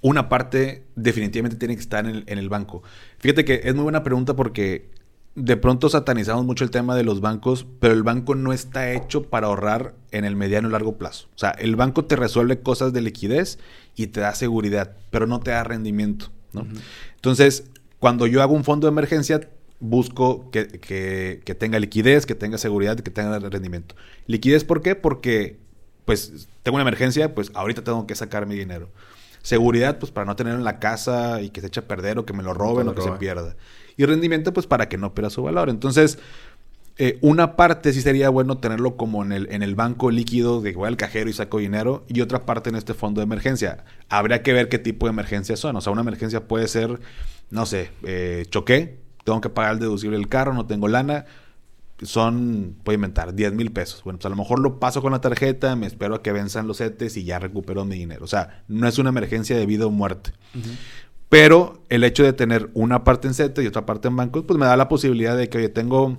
una 0.00 0.28
parte 0.28 0.84
definitivamente 0.96 1.56
tiene 1.56 1.74
que 1.74 1.80
estar 1.80 2.06
en 2.06 2.24
el, 2.26 2.48
banco. 2.48 2.82
Fíjate 3.18 3.44
que 3.44 3.60
es 3.64 3.74
muy 3.74 3.84
buena 3.84 4.02
pregunta 4.02 4.34
porque 4.34 4.90
de 5.34 5.56
pronto 5.56 5.88
satanizamos 5.88 6.44
mucho 6.44 6.64
el 6.64 6.70
tema 6.70 6.94
de 6.94 7.04
los 7.04 7.20
bancos, 7.20 7.66
pero 7.80 7.94
el 7.94 8.02
banco 8.02 8.34
no 8.34 8.52
está 8.52 8.92
hecho 8.92 9.24
para 9.24 9.46
ahorrar 9.46 9.94
en 10.10 10.24
el 10.24 10.36
mediano 10.36 10.68
y 10.68 10.72
largo 10.72 10.96
plazo. 10.96 11.28
O 11.34 11.38
sea, 11.38 11.50
el 11.50 11.76
banco 11.76 12.04
te 12.04 12.16
resuelve 12.16 12.60
cosas 12.60 12.92
de 12.92 13.00
liquidez 13.00 13.58
y 13.96 14.08
te 14.08 14.20
da 14.20 14.34
seguridad, 14.34 14.96
pero 15.10 15.26
no 15.26 15.40
te 15.40 15.52
da 15.52 15.64
rendimiento. 15.64 16.30
¿no? 16.52 16.66
Entonces, 17.16 17.64
cuando 17.98 18.26
yo 18.26 18.42
hago 18.42 18.52
un 18.52 18.64
fondo 18.64 18.86
de 18.86 18.92
emergencia, 18.92 19.48
busco 19.84 20.50
que, 20.50 20.66
que, 20.68 21.54
tenga 21.54 21.78
liquidez, 21.78 22.24
que 22.24 22.34
tenga 22.34 22.56
seguridad, 22.58 22.98
que 22.98 23.10
tenga 23.10 23.38
rendimiento. 23.38 23.94
¿Liquidez 24.26 24.64
por 24.64 24.80
qué? 24.80 24.94
Porque, 24.94 25.58
pues, 26.06 26.48
tengo 26.62 26.76
una 26.76 26.82
emergencia, 26.82 27.34
pues 27.34 27.50
ahorita 27.54 27.84
tengo 27.84 28.06
que 28.06 28.14
sacar 28.14 28.46
mi 28.46 28.54
dinero. 28.54 28.88
Seguridad, 29.42 29.98
pues, 29.98 30.10
para 30.10 30.24
no 30.24 30.36
tenerlo 30.36 30.58
en 30.58 30.64
la 30.64 30.78
casa 30.78 31.42
y 31.42 31.50
que 31.50 31.60
se 31.60 31.66
eche 31.66 31.80
a 31.80 31.86
perder 31.86 32.18
o 32.18 32.24
que 32.24 32.32
me 32.32 32.42
lo 32.42 32.54
roben 32.54 32.88
o 32.88 32.94
que 32.94 33.02
se 33.02 33.12
pierda. 33.12 33.56
Y 33.96 34.06
rendimiento, 34.06 34.54
pues, 34.54 34.66
para 34.66 34.88
que 34.88 34.96
no 34.96 35.14
pierda 35.14 35.28
su 35.28 35.42
valor. 35.42 35.68
Entonces, 35.68 36.18
eh, 36.96 37.18
una 37.20 37.56
parte 37.56 37.92
sí 37.92 38.00
sería 38.00 38.30
bueno 38.30 38.56
tenerlo 38.58 38.96
como 38.96 39.22
en 39.22 39.32
el, 39.32 39.52
en 39.52 39.62
el 39.62 39.74
banco 39.74 40.10
líquido 40.10 40.62
de 40.62 40.70
que 40.70 40.78
voy 40.78 40.88
al 40.88 40.96
cajero 40.96 41.28
y 41.28 41.32
saco 41.32 41.58
dinero 41.58 42.04
y 42.08 42.20
otra 42.20 42.46
parte 42.46 42.70
en 42.70 42.76
este 42.76 42.94
fondo 42.94 43.20
de 43.20 43.24
emergencia. 43.24 43.84
Habría 44.08 44.42
que 44.42 44.54
ver 44.54 44.70
qué 44.70 44.78
tipo 44.78 45.06
de 45.06 45.10
emergencias 45.10 45.60
son. 45.60 45.76
O 45.76 45.82
sea, 45.82 45.92
una 45.92 46.02
emergencia 46.02 46.48
puede 46.48 46.68
ser, 46.68 47.00
no 47.50 47.66
sé, 47.66 47.90
eh, 48.04 48.46
choqué, 48.48 49.03
tengo 49.24 49.40
que 49.40 49.48
pagar 49.48 49.74
el 49.74 49.78
deducible 49.80 50.16
del 50.16 50.28
carro, 50.28 50.54
no 50.54 50.66
tengo 50.66 50.88
lana, 50.88 51.24
son, 52.02 52.76
voy 52.84 52.94
a 52.94 52.96
inventar, 52.96 53.34
10 53.34 53.52
mil 53.54 53.72
pesos. 53.72 54.02
Bueno, 54.04 54.18
pues 54.18 54.26
a 54.26 54.28
lo 54.28 54.36
mejor 54.36 54.58
lo 54.58 54.78
paso 54.78 55.00
con 55.00 55.12
la 55.12 55.20
tarjeta, 55.20 55.74
me 55.76 55.86
espero 55.86 56.16
a 56.16 56.22
que 56.22 56.32
venzan 56.32 56.66
los 56.66 56.78
CETES 56.78 57.16
y 57.16 57.24
ya 57.24 57.38
recupero 57.38 57.84
mi 57.84 57.96
dinero. 57.96 58.24
O 58.24 58.28
sea, 58.28 58.64
no 58.68 58.86
es 58.86 58.98
una 58.98 59.10
emergencia 59.10 59.56
de 59.56 59.66
vida 59.66 59.86
o 59.86 59.90
muerte. 59.90 60.32
Pero 61.28 61.82
el 61.88 62.04
hecho 62.04 62.22
de 62.22 62.32
tener 62.32 62.70
una 62.74 63.04
parte 63.04 63.28
en 63.28 63.34
CETES 63.34 63.64
y 63.64 63.68
otra 63.68 63.86
parte 63.86 64.08
en 64.08 64.16
bancos, 64.16 64.44
pues 64.46 64.58
me 64.58 64.66
da 64.66 64.76
la 64.76 64.88
posibilidad 64.88 65.36
de 65.36 65.48
que, 65.48 65.58
oye, 65.58 65.68
tengo 65.68 66.18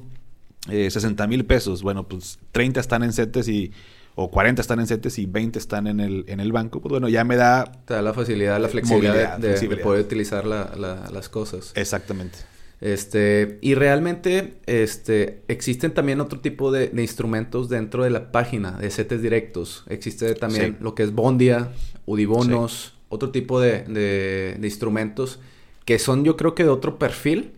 60 0.68 1.24
eh, 1.24 1.28
mil 1.28 1.46
pesos. 1.46 1.84
Bueno, 1.84 2.08
pues 2.08 2.40
30 2.52 2.80
están 2.80 3.04
en 3.04 3.14
CETES 3.14 3.48
y 3.50 3.72
o 4.16 4.32
40 4.32 4.62
están 4.62 4.80
en 4.80 4.88
CETES 4.88 5.20
y 5.20 5.26
20 5.26 5.60
están 5.60 5.88
en 5.88 6.00
el, 6.00 6.24
en 6.28 6.40
el 6.40 6.54
banco, 6.54 6.80
pues 6.80 6.90
bueno, 6.90 7.10
ya 7.10 7.26
me 7.26 7.36
da... 7.36 7.66
Te 7.86 7.96
da 7.96 8.02
la 8.02 8.14
facilidad, 8.14 8.62
la 8.62 8.70
flexibilidad 8.70 9.38
de, 9.38 9.78
poder 9.78 10.06
utilizar 10.06 10.46
las 10.46 11.30
cosas. 11.30 11.74
Exactamente. 11.76 12.55
Este, 12.82 13.58
y 13.62 13.74
realmente 13.74 14.56
este, 14.66 15.42
existen 15.48 15.94
también 15.94 16.20
otro 16.20 16.40
tipo 16.40 16.72
de, 16.72 16.92
instrumentos 17.02 17.70
dentro 17.70 18.04
de 18.04 18.10
la 18.10 18.32
página 18.32 18.72
de 18.72 18.90
CETES 18.90 19.22
directos. 19.22 19.84
Existe 19.88 20.36
también 20.36 20.78
lo 20.82 20.94
que 20.94 21.04
es 21.04 21.14
Bondia, 21.14 21.72
Udibonos, 22.06 22.94
otro 23.10 23.32
tipo 23.32 23.60
de, 23.60 23.84
de, 23.84 24.60
instrumentos 24.62 25.40
que 25.86 26.00
son 26.00 26.24
yo 26.26 26.36
creo 26.36 26.56
que 26.56 26.64
de 26.64 26.70
otro 26.70 26.98
perfil, 26.98 27.54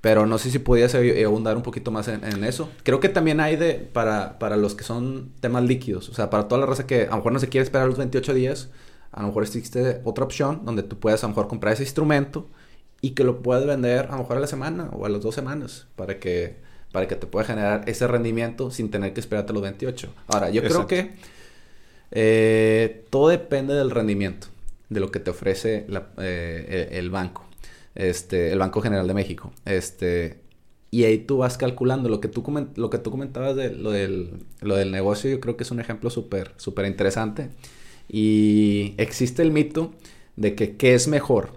pero 0.00 0.26
no 0.26 0.36
sé 0.36 0.50
si 0.50 0.58
podías 0.58 0.94
abundar 0.94 1.56
un 1.56 1.62
poquito 1.62 1.90
más 1.90 2.08
en, 2.08 2.44
eso. 2.44 2.68
Creo 2.82 2.98
que 2.98 3.08
también 3.08 3.40
hay 3.40 3.56
de 3.56 3.74
para, 3.74 4.38
para 4.38 4.56
los 4.56 4.74
que 4.74 4.84
son 4.84 5.30
temas 5.40 5.64
líquidos, 5.64 6.08
o 6.08 6.14
sea, 6.14 6.28
para 6.28 6.48
toda 6.48 6.60
la 6.60 6.66
raza 6.66 6.86
que 6.86 7.02
a 7.02 7.10
lo 7.10 7.16
mejor 7.18 7.32
no 7.32 7.38
se 7.38 7.48
quiere 7.48 7.62
esperar 7.62 7.86
los 7.86 7.98
28 7.98 8.34
días, 8.34 8.68
a 9.12 9.22
lo 9.22 9.28
mejor 9.28 9.44
existe 9.44 10.00
otra 10.04 10.24
opción 10.24 10.62
donde 10.64 10.82
tú 10.82 10.98
puedas 10.98 11.22
a 11.22 11.26
lo 11.26 11.30
mejor 11.30 11.46
comprar 11.46 11.74
ese 11.74 11.84
instrumento 11.84 12.48
y 13.02 13.10
que 13.10 13.24
lo 13.24 13.42
puedas 13.42 13.66
vender 13.66 14.06
a 14.06 14.12
lo 14.12 14.18
mejor 14.18 14.38
a 14.38 14.40
la 14.40 14.46
semana 14.46 14.88
o 14.92 15.04
a 15.04 15.10
las 15.10 15.20
dos 15.20 15.34
semanas 15.34 15.88
para 15.96 16.18
que, 16.18 16.56
para 16.92 17.06
que 17.08 17.16
te 17.16 17.26
pueda 17.26 17.44
generar 17.44 17.82
ese 17.86 18.06
rendimiento 18.06 18.70
sin 18.70 18.90
tener 18.90 19.12
que 19.12 19.20
esperarte 19.20 19.52
los 19.52 19.60
28. 19.60 20.14
Ahora, 20.28 20.48
yo 20.48 20.62
creo 20.62 20.86
que 20.86 21.10
eh, 22.12 23.04
todo 23.10 23.28
depende 23.28 23.74
del 23.74 23.90
rendimiento, 23.90 24.46
de 24.88 25.00
lo 25.00 25.10
que 25.10 25.18
te 25.18 25.30
ofrece 25.30 25.84
eh, 26.18 26.88
el 26.92 27.10
banco, 27.10 27.44
este, 27.96 28.52
el 28.52 28.60
Banco 28.60 28.80
General 28.80 29.06
de 29.06 29.14
México. 29.14 29.52
Este, 29.64 30.40
y 30.92 31.02
ahí 31.02 31.18
tú 31.18 31.38
vas 31.38 31.58
calculando 31.58 32.08
lo 32.08 32.20
que 32.20 32.28
tú, 32.28 32.44
lo 32.76 32.88
que 32.88 32.98
tú 32.98 33.10
comentabas 33.10 33.56
de 33.56 33.70
lo 33.70 33.90
del, 33.90 34.44
lo 34.60 34.76
del 34.76 34.92
negocio, 34.92 35.28
yo 35.28 35.40
creo 35.40 35.56
que 35.56 35.64
es 35.64 35.70
un 35.72 35.80
ejemplo 35.80 36.08
súper 36.08 36.52
súper 36.56 36.86
interesante. 36.86 37.50
Y 38.08 38.94
existe 38.98 39.42
el 39.42 39.50
mito 39.50 39.92
de 40.36 40.54
que 40.54 40.76
qué 40.76 40.94
es 40.94 41.08
mejor, 41.08 41.54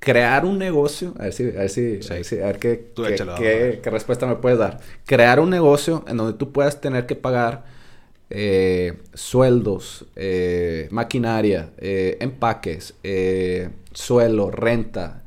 crear 0.00 0.44
un 0.46 0.58
negocio, 0.58 1.14
a 1.18 1.24
ver 1.24 1.32
si, 1.32 1.44
a 1.44 1.60
ver 1.60 1.70
si, 1.70 2.40
a 2.40 2.46
ver, 2.46 2.58
qué, 2.58 2.90
qué, 2.96 3.90
respuesta 3.90 4.26
me 4.26 4.36
puedes 4.36 4.58
dar. 4.58 4.80
Crear 5.06 5.38
un 5.38 5.50
negocio 5.50 6.04
en 6.08 6.16
donde 6.16 6.36
tú 6.36 6.52
puedas 6.52 6.80
tener 6.80 7.06
que 7.06 7.14
pagar 7.14 7.64
eh, 8.30 8.98
sueldos, 9.12 10.06
eh, 10.16 10.88
maquinaria, 10.90 11.70
eh, 11.78 12.16
empaques, 12.20 12.94
suelo, 13.92 14.50
renta, 14.50 15.22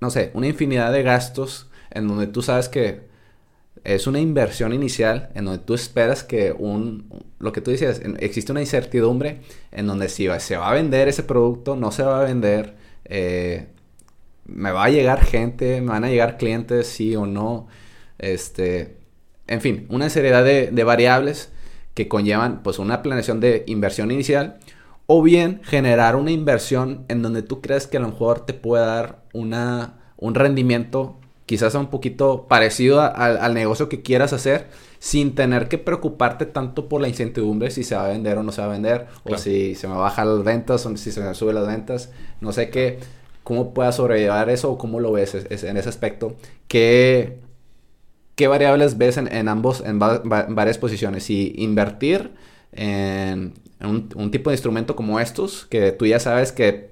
no 0.00 0.10
sé, 0.10 0.30
una 0.34 0.46
infinidad 0.46 0.92
de 0.92 1.02
gastos 1.02 1.68
en 1.90 2.08
donde 2.08 2.28
tú 2.28 2.42
sabes 2.42 2.68
que 2.68 3.10
es 3.84 4.06
una 4.06 4.20
inversión 4.20 4.72
inicial 4.72 5.30
en 5.34 5.44
donde 5.46 5.64
tú 5.64 5.74
esperas 5.74 6.24
que 6.24 6.52
un, 6.52 7.08
lo 7.38 7.52
que 7.52 7.60
tú 7.60 7.70
dices, 7.70 8.00
existe 8.20 8.52
una 8.52 8.60
incertidumbre 8.60 9.40
en 9.72 9.86
donde 9.86 10.08
si 10.08 10.28
se 10.38 10.56
va 10.56 10.70
a 10.70 10.74
vender 10.74 11.08
ese 11.08 11.24
producto, 11.24 11.76
no 11.76 11.90
se 11.92 12.02
va 12.02 12.20
a 12.20 12.24
vender, 12.24 12.74
eh, 13.10 13.66
me 14.46 14.72
va 14.72 14.84
a 14.84 14.90
llegar 14.90 15.22
gente, 15.22 15.80
me 15.80 15.88
van 15.88 16.04
a 16.04 16.08
llegar 16.08 16.38
clientes, 16.38 16.86
sí 16.86 17.14
o 17.14 17.26
no, 17.26 17.68
este, 18.18 18.96
en 19.46 19.60
fin, 19.60 19.86
una 19.90 20.08
serie 20.08 20.32
de, 20.32 20.70
de 20.70 20.84
variables 20.84 21.52
que 21.94 22.08
conllevan 22.08 22.62
pues 22.62 22.78
una 22.78 23.02
planeación 23.02 23.40
de 23.40 23.64
inversión 23.66 24.10
inicial 24.10 24.58
o 25.06 25.22
bien 25.22 25.60
generar 25.64 26.16
una 26.16 26.30
inversión 26.30 27.04
en 27.08 27.20
donde 27.20 27.42
tú 27.42 27.60
crees 27.60 27.86
que 27.86 27.96
a 27.96 28.00
lo 28.00 28.08
mejor 28.08 28.46
te 28.46 28.54
puede 28.54 28.86
dar 28.86 29.24
una, 29.32 29.98
un 30.16 30.34
rendimiento 30.34 31.20
quizás 31.50 31.74
un 31.74 31.88
poquito 31.88 32.46
parecido 32.46 33.00
al 33.00 33.54
negocio 33.54 33.88
que 33.88 34.02
quieras 34.02 34.32
hacer, 34.32 34.68
sin 35.00 35.34
tener 35.34 35.68
que 35.68 35.78
preocuparte 35.78 36.44
tanto 36.44 36.88
por 36.88 37.00
la 37.00 37.08
incertidumbre 37.08 37.70
si 37.70 37.82
se 37.84 37.96
va 37.96 38.04
a 38.04 38.08
vender 38.08 38.36
o 38.36 38.42
no 38.42 38.52
se 38.52 38.60
va 38.60 38.66
a 38.68 38.70
vender, 38.70 39.06
o 39.24 39.36
si 39.38 39.74
se 39.74 39.88
me 39.88 39.94
bajan 39.94 40.28
las 40.28 40.44
ventas 40.44 40.84
o 40.86 40.96
si 40.96 41.10
se 41.10 41.22
me 41.22 41.34
suben 41.34 41.54
las 41.56 41.66
ventas. 41.66 42.10
No 42.42 42.52
sé 42.52 42.68
qué, 42.68 43.00
cómo 43.42 43.72
puedas 43.72 43.96
sobrellevar 43.96 44.50
eso 44.50 44.70
o 44.70 44.78
cómo 44.78 45.00
lo 45.00 45.10
ves 45.10 45.34
en 45.34 45.76
ese 45.78 45.88
aspecto. 45.88 46.36
¿Qué, 46.68 47.38
qué 48.34 48.46
variables 48.46 48.98
ves 48.98 49.16
en, 49.16 49.48
ambos, 49.48 49.82
en 49.84 49.98
varias 49.98 50.76
posiciones? 50.76 51.24
Si 51.24 51.54
invertir 51.56 52.32
en, 52.72 53.54
un, 53.80 54.30
tipo 54.30 54.50
de 54.50 54.54
instrumento 54.54 54.96
como 54.96 55.18
estos, 55.18 55.64
que 55.64 55.92
tú 55.92 56.04
ya 56.04 56.20
sabes 56.20 56.52
que 56.52 56.90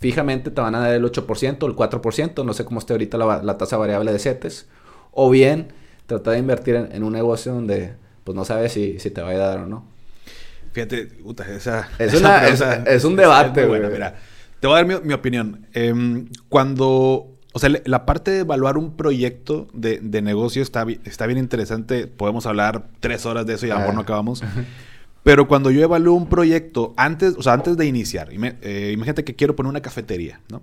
fijamente 0.00 0.50
te 0.50 0.60
van 0.60 0.74
a 0.74 0.80
dar 0.80 0.92
el 0.92 1.04
8%, 1.04 1.66
el 1.66 1.76
4%, 1.76 2.44
no 2.44 2.52
sé 2.52 2.64
cómo 2.64 2.80
esté 2.80 2.94
ahorita 2.94 3.16
la, 3.16 3.58
tasa 3.58 3.76
variable 3.76 4.12
de 4.12 4.18
CETES, 4.18 4.66
o 5.12 5.30
bien 5.30 5.68
tratar 6.08 6.32
de 6.32 6.38
invertir 6.40 6.74
en, 6.74 7.04
un 7.04 7.12
negocio 7.12 7.52
donde 7.52 7.92
pues 8.24 8.34
no 8.34 8.44
sabes 8.44 8.72
si, 8.72 8.98
si, 8.98 9.10
te 9.10 9.20
va 9.20 9.30
a 9.30 9.36
dar 9.36 9.58
o 9.60 9.66
no. 9.66 9.84
Fíjate, 10.72 11.08
esa, 11.54 11.88
es, 11.98 12.14
es, 12.86 13.04
un 13.04 13.14
debate, 13.14 13.66
güey. 13.66 13.80
Mira, 13.90 14.16
te 14.58 14.66
voy 14.66 14.80
a 14.80 14.84
dar 14.84 15.02
mi, 15.04 15.12
opinión. 15.12 15.66
Em, 15.74 16.28
cuando, 16.48 17.38
o 17.52 17.58
sea, 17.58 17.70
la 17.84 18.06
parte 18.06 18.30
de 18.30 18.38
evaluar 18.40 18.78
un 18.78 18.96
proyecto 18.96 19.68
de, 19.72 19.98
de 20.00 20.22
negocio 20.22 20.62
está, 20.62 20.86
está 21.04 21.26
bien 21.26 21.38
interesante. 21.38 22.06
Podemos 22.06 22.46
hablar 22.46 22.88
tres 23.00 23.26
horas 23.26 23.46
de 23.46 23.54
eso 23.54 23.66
y 23.66 23.70
a 23.70 23.74
lo 23.74 23.80
mejor 23.80 23.94
no 23.94 24.00
ah. 24.00 24.04
acabamos. 24.04 24.42
Pero 25.22 25.46
cuando 25.46 25.70
yo 25.70 25.82
evalúo 25.82 26.14
un 26.14 26.28
proyecto 26.28 26.94
antes, 26.96 27.34
o 27.36 27.42
sea, 27.42 27.52
antes 27.52 27.76
de 27.76 27.84
iniciar, 27.84 28.30
eh, 28.32 28.92
imagínate 28.94 29.24
que 29.24 29.34
quiero 29.34 29.54
poner 29.54 29.68
una 29.68 29.82
cafetería, 29.82 30.40
¿no? 30.50 30.62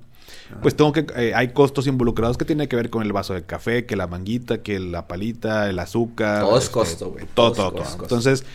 Pues 0.62 0.75
tengo 0.75 0.91
que, 0.91 1.05
eh, 1.15 1.34
hay 1.36 1.49
costos 1.49 1.88
involucrados 1.88 2.38
que 2.38 2.45
tienen 2.45 2.67
que 2.67 2.75
ver 2.75 2.89
con 2.89 3.03
el 3.03 3.12
vaso 3.12 3.34
de 3.34 3.43
café, 3.43 3.86
que 3.86 3.95
la 3.95 4.08
manguita, 4.08 4.62
que 4.62 4.79
la 4.79 5.08
palita, 5.08 5.69
el 5.69 5.79
azúcar. 5.79 6.41
Todo 6.41 6.58
es 6.58 6.65
este, 6.65 6.73
costo, 6.73 7.12
güey. 7.12 7.25
Todo, 7.34 7.51
todo, 7.51 7.71
todo. 7.71 8.03
Entonces, 8.03 8.45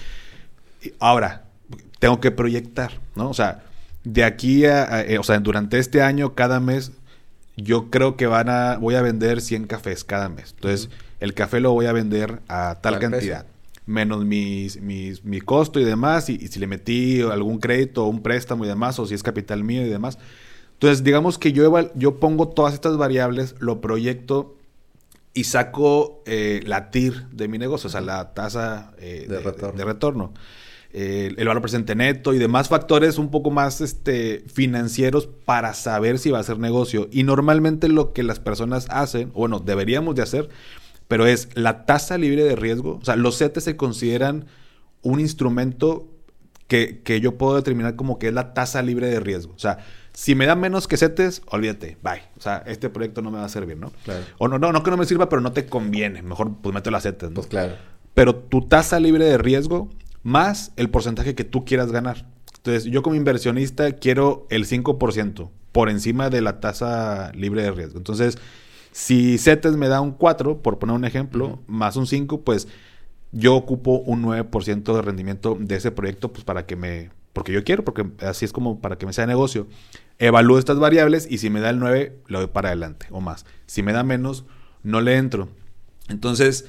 ahora, 0.99 1.45
tengo 1.99 2.21
que 2.21 2.31
proyectar, 2.31 3.01
¿no? 3.17 3.29
O 3.31 3.35
sea, 3.35 3.65
de 4.05 4.25
aquí 4.25 4.67
a, 4.67 5.03
eh, 5.03 5.19
o 5.19 5.23
sea, 5.23 5.39
durante 5.41 5.79
este 5.79 6.03
año, 6.03 6.35
cada 6.35 6.61
mes, 6.61 6.93
yo 7.57 7.91
creo 7.91 8.17
que 8.17 8.27
van 8.27 8.49
a, 8.49 8.77
voy 8.79 8.95
a 8.95 9.03
vender 9.03 9.41
100 9.41 9.67
cafés 9.67 10.05
cada 10.05 10.29
mes. 10.29 10.55
Entonces, 10.55 10.91
el 11.19 11.35
café 11.35 11.61
lo 11.61 11.73
voy 11.73 11.87
a 11.87 11.93
vender 11.93 12.41
a 12.49 12.79
tal 12.81 12.99
cantidad 12.99 13.47
menos 13.91 14.25
mis, 14.25 14.81
mis, 14.81 15.25
mi 15.25 15.41
costo 15.41 15.81
y 15.81 15.85
demás, 15.85 16.31
y, 16.31 16.39
si 16.49 16.61
le 16.61 16.67
metí 16.67 17.21
algún 17.23 17.59
crédito 17.59 18.05
o 18.05 18.09
un 18.09 18.23
préstamo 18.23 18.65
y 18.65 18.69
demás, 18.69 18.99
o 18.99 19.07
si 19.07 19.15
es 19.15 19.23
capital 19.23 19.65
mío 19.65 19.83
y 19.83 19.89
demás. 19.89 20.19
Entonces, 20.81 21.05
digamos 21.05 21.37
que 21.37 21.53
yo, 21.53 21.93
yo 21.95 22.19
pongo 22.21 22.49
todas 22.49 22.73
estas 22.73 22.97
variables, 22.97 23.55
lo 23.59 23.83
proyecto 23.83 24.57
y 25.35 25.45
saco 25.45 26.23
eh, 26.25 26.63
la 26.65 26.91
TIR 26.91 27.29
de 27.33 27.49
mi 27.49 27.59
negocio, 27.59 27.89
o 27.89 27.91
sea, 27.91 28.01
la 28.01 28.33
tasa 28.33 28.95
eh, 28.97 29.27
de, 29.29 29.85
retorno. 29.85 30.33
Eh, 30.95 31.35
el 31.37 31.47
valor 31.47 31.61
presente 31.61 31.95
neto 31.95 32.33
y 32.33 32.39
demás 32.39 32.71
factores 32.71 33.19
un 33.19 33.31
poco 33.31 33.51
más 33.51 33.83
este, 33.83 34.43
financieros 34.51 35.27
para 35.27 35.75
saber 35.75 36.19
si 36.19 36.31
va 36.31 36.39
a 36.39 36.45
ser 36.45 36.59
negocio. 36.59 37.11
Y 37.13 37.25
normalmente 37.25 37.91
lo 37.91 38.15
que 38.15 38.23
las 38.23 38.41
personas 38.41 38.87
hacen, 38.89 39.33
o 39.35 39.41
bueno, 39.41 39.61
deberíamos 39.61 40.15
de 40.15 40.23
hacer, 40.23 40.49
pero 41.09 41.27
es 41.27 41.51
la 41.53 41.85
tasa 41.85 42.17
libre 42.17 42.43
de 42.43 42.57
riesgo. 42.57 42.99
O 43.03 43.05
sea, 43.05 43.17
los 43.17 43.37
CETES 43.37 43.65
se 43.65 43.77
consideran 43.77 44.47
un 45.03 45.21
instrumento 45.21 46.09
que, 46.71 47.21
yo 47.21 47.37
puedo 47.37 47.57
determinar 47.57 47.97
como 47.97 48.19
que 48.19 48.29
es 48.29 48.33
la 48.33 48.55
tasa 48.55 48.81
libre 48.81 49.09
de 49.09 49.21
riesgo. 49.21 49.53
O 49.55 49.59
sea, 49.59 49.85
si 50.13 50.35
me 50.35 50.47
da 50.47 50.55
menos 50.55 50.89
que 50.89 50.97
CETES, 50.97 51.43
olvídate, 51.47 51.97
bye. 52.03 52.23
O 52.37 52.41
sea, 52.41 52.63
este 52.67 52.91
proyecto 52.91 53.23
no 53.23 53.31
me 53.31 53.39
va 53.39 53.45
a 53.45 53.49
servir, 53.49 53.77
¿no? 53.77 53.93
Claro. 54.05 54.25
O 54.39 54.49
no, 54.49 54.59
no, 54.59 54.73
no 54.73 54.83
que 54.83 54.91
no 54.91 54.97
me 54.97 55.07
sirva, 55.07 55.29
pero 55.29 55.41
no 55.41 55.53
te 55.53 55.67
conviene. 55.67 56.23
Mejor 56.23 56.57
pues 56.61 56.75
meto 56.75 56.91
las 56.91 57.05
CETES, 57.05 57.31
¿no? 57.31 57.35
Pues 57.37 57.47
claro. 57.47 57.75
Pero 58.15 58.35
tu 58.35 58.67
tasa 58.67 59.01
libre 59.01 59.25
de 59.25 59.39
riesgo 59.39 59.89
más 60.23 60.73
el 60.77 60.91
porcentaje 60.91 61.35
que 61.35 61.45
tú 61.45 61.65
quieras 61.65 61.93
ganar. 61.93 62.27
Entonces, 62.57 62.85
yo 62.85 63.03
como 63.03 63.17
inversionista 63.17 63.93
quiero 63.93 64.47
el 64.51 64.67
5% 64.67 65.49
por 65.73 65.89
encima 65.89 66.29
de 66.29 66.41
la 66.43 66.61
tasa 66.61 67.33
libre 67.35 67.63
de 67.63 67.71
riesgo. 67.71 67.99
Entonces, 67.99 68.37
si 68.93 69.39
CETES 69.39 69.77
me 69.77 69.89
da 69.89 70.01
un 70.01 70.13
4, 70.13 70.63
por 70.63 70.79
poner 70.79 70.97
un 70.97 71.05
ejemplo, 71.05 71.61
más 71.67 71.97
un 71.97 72.07
5, 72.07 72.43
pues 72.43 72.69
yo 73.33 73.55
ocupo 73.55 73.99
un 73.99 74.23
9% 74.25 74.95
de 74.95 75.03
rendimiento 75.03 75.57
de 75.59 75.77
ese 75.77 75.91
proyecto, 75.93 76.33
pues 76.33 76.45
para 76.45 76.67
que 76.67 76.77
me, 76.77 77.11
porque 77.33 77.53
yo 77.53 77.65
quiero, 77.65 77.85
porque 77.85 78.07
así 78.21 78.45
es 78.45 78.53
como 78.53 78.81
para 78.81 78.97
que 78.97 79.07
me 79.07 79.13
sea 79.13 79.27
negocio. 79.27 79.67
Evalúo 80.19 80.59
estas 80.59 80.79
variables 80.79 81.27
y 81.31 81.39
si 81.39 81.51
me 81.51 81.61
da 81.61 81.71
el 81.71 81.79
9, 81.79 82.19
lo 82.27 82.41
doy 82.41 82.49
para 82.49 82.69
adelante 82.69 83.07
o 83.11 83.21
más. 83.21 83.47
Si 83.67 83.83
me 83.83 83.93
da 83.93 84.03
menos, 84.03 84.45
no 84.83 85.01
le 85.01 85.17
entro. 85.17 85.49
Entonces, 86.09 86.67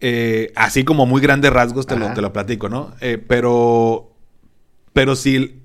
eh, 0.00 0.52
así 0.54 0.84
como 0.84 1.06
muy 1.06 1.20
grandes 1.20 1.52
rasgos 1.52 1.86
te, 1.86 1.96
lo, 1.96 2.12
te 2.12 2.20
lo, 2.20 2.32
platico, 2.32 2.68
¿no? 2.68 2.94
Eh, 3.00 3.18
pero, 3.18 4.12
pero 4.92 5.16
si 5.16 5.62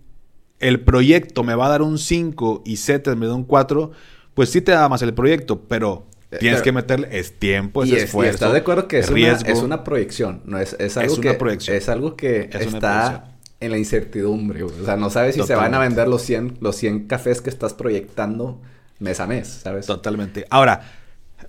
el 0.60 0.80
proyecto 0.82 1.44
me 1.44 1.56
va 1.56 1.66
a 1.66 1.70
dar 1.70 1.82
un 1.82 1.98
5 1.98 2.64
y 2.66 2.78
CETES 2.78 3.18
me 3.18 3.28
da 3.28 3.36
un 3.36 3.44
4, 3.44 3.92
pues 4.34 4.50
sí 4.50 4.62
te 4.62 4.72
da 4.72 4.88
más 4.88 5.02
el 5.02 5.14
proyecto, 5.14 5.64
pero 5.68 6.08
eh, 6.32 6.38
tienes 6.40 6.62
que 6.62 6.72
meterle, 6.72 7.10
es 7.12 7.38
tiempo, 7.38 7.84
es 7.84 7.92
esfuerzo. 7.92 8.32
Y 8.32 8.36
estás 8.36 8.54
de 8.54 8.60
acuerdo 8.60 8.88
que 8.88 9.00
es, 9.00 9.10
Una, 9.10 9.32
es 9.32 9.60
una 9.60 9.84
proyección, 9.84 10.42
no 10.46 10.58
es, 10.58 10.76
es 10.80 10.96
algo 10.96 11.20
que 11.20 11.34
proyección. 11.34 11.76
es 11.76 11.90
algo 11.90 12.16
que 12.16 12.50
está 12.54 13.31
en 13.62 13.72
la 13.72 13.78
incertidumbre, 13.78 14.64
O 14.64 14.86
sea, 14.86 14.98
no 14.98 15.10
sabes 15.10 15.36
si 15.36 15.44
se 15.44 15.56
van 15.56 15.74
a 15.74 15.80
vender 15.80 16.08
los 16.08 16.24
100, 16.24 16.58
los 16.60 16.76
100 16.76 17.08
cafés 17.08 17.42
que 17.42 17.50
estás 17.50 17.74
proyectando 17.74 18.60
mes 19.00 19.20
a 19.20 19.28
mes, 19.28 19.48
¿sabes? 19.48 19.86
Totalmente. 19.86 20.46
Ahora, 20.50 20.82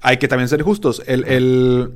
hay 0.02 0.18
que 0.18 0.28
también 0.28 0.48
ser 0.48 0.62
justos. 0.62 1.02
El, 1.06 1.24
el 1.24 1.92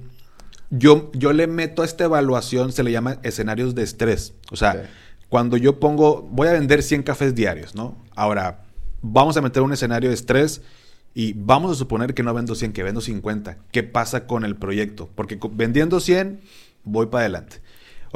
yo, 0.71 1.11
yo 1.13 1.33
le 1.33 1.47
meto 1.47 1.83
a 1.83 1.85
esta 1.85 2.05
evaluación, 2.05 2.73
se 2.73 2.83
le 2.83 2.93
llama 2.93 3.19
escenarios 3.23 3.75
de 3.75 3.83
estrés. 3.83 4.33
O 4.51 4.57
sea, 4.57 4.89
cuando 5.29 5.59
yo 5.59 5.79
pongo, 5.79 6.23
voy 6.23 6.49
a 6.49 6.53
vender 6.53 6.83
100 6.83 7.03
cafés 7.03 7.35
diarios, 7.35 7.75
¿no? 7.75 7.97
Ahora, 8.15 8.65
vamos 9.03 9.37
a 9.37 9.43
meter 9.43 9.63
un 9.63 9.73
escenario 9.73 10.09
de 10.09 10.15
estrés 10.15 10.63
y 11.15 11.35
vamos 11.35 11.73
a 11.73 11.75
suponer 11.75 12.15
que 12.15 12.23
no 12.23 12.33
vendo 12.33 12.55
100, 12.55 12.73
que 12.73 12.83
vendo 12.83 13.03
50. 13.03 13.59
¿Qué 13.71 13.83
pasa 13.83 14.27
con 14.27 14.45
el 14.45 14.57
proyecto? 14.57 15.11
Porque 15.15 15.39
vendiendo 15.53 16.01
100, 16.01 16.41
voy 16.85 17.07
para 17.07 17.23
adelante. 17.23 17.61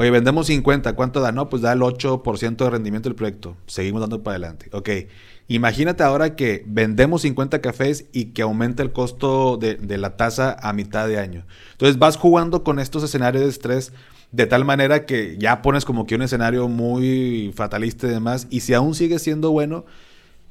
Oye, 0.00 0.10
vendemos 0.10 0.46
50, 0.46 0.94
¿cuánto 0.94 1.20
da? 1.20 1.30
No, 1.30 1.50
pues 1.50 1.60
da 1.60 1.74
el 1.74 1.80
8% 1.80 2.56
de 2.56 2.70
rendimiento 2.70 3.10
del 3.10 3.16
proyecto. 3.16 3.58
Seguimos 3.66 4.00
dando 4.00 4.22
para 4.22 4.36
adelante. 4.36 4.70
Ok, 4.72 4.88
imagínate 5.46 6.02
ahora 6.02 6.36
que 6.36 6.64
vendemos 6.66 7.20
50 7.20 7.60
cafés 7.60 8.06
y 8.10 8.32
que 8.32 8.40
aumenta 8.40 8.82
el 8.82 8.92
costo 8.92 9.58
de, 9.58 9.74
de 9.74 9.98
la 9.98 10.16
tasa 10.16 10.56
a 10.62 10.72
mitad 10.72 11.06
de 11.06 11.18
año. 11.18 11.44
Entonces 11.72 11.98
vas 11.98 12.16
jugando 12.16 12.64
con 12.64 12.78
estos 12.78 13.02
escenarios 13.02 13.44
de 13.44 13.50
estrés 13.50 13.92
de 14.32 14.46
tal 14.46 14.64
manera 14.64 15.04
que 15.04 15.36
ya 15.38 15.60
pones 15.60 15.84
como 15.84 16.06
que 16.06 16.14
un 16.14 16.22
escenario 16.22 16.66
muy 16.66 17.52
fatalista 17.54 18.06
y 18.06 18.10
demás. 18.10 18.46
Y 18.48 18.60
si 18.60 18.72
aún 18.72 18.94
sigue 18.94 19.18
siendo 19.18 19.50
bueno, 19.50 19.84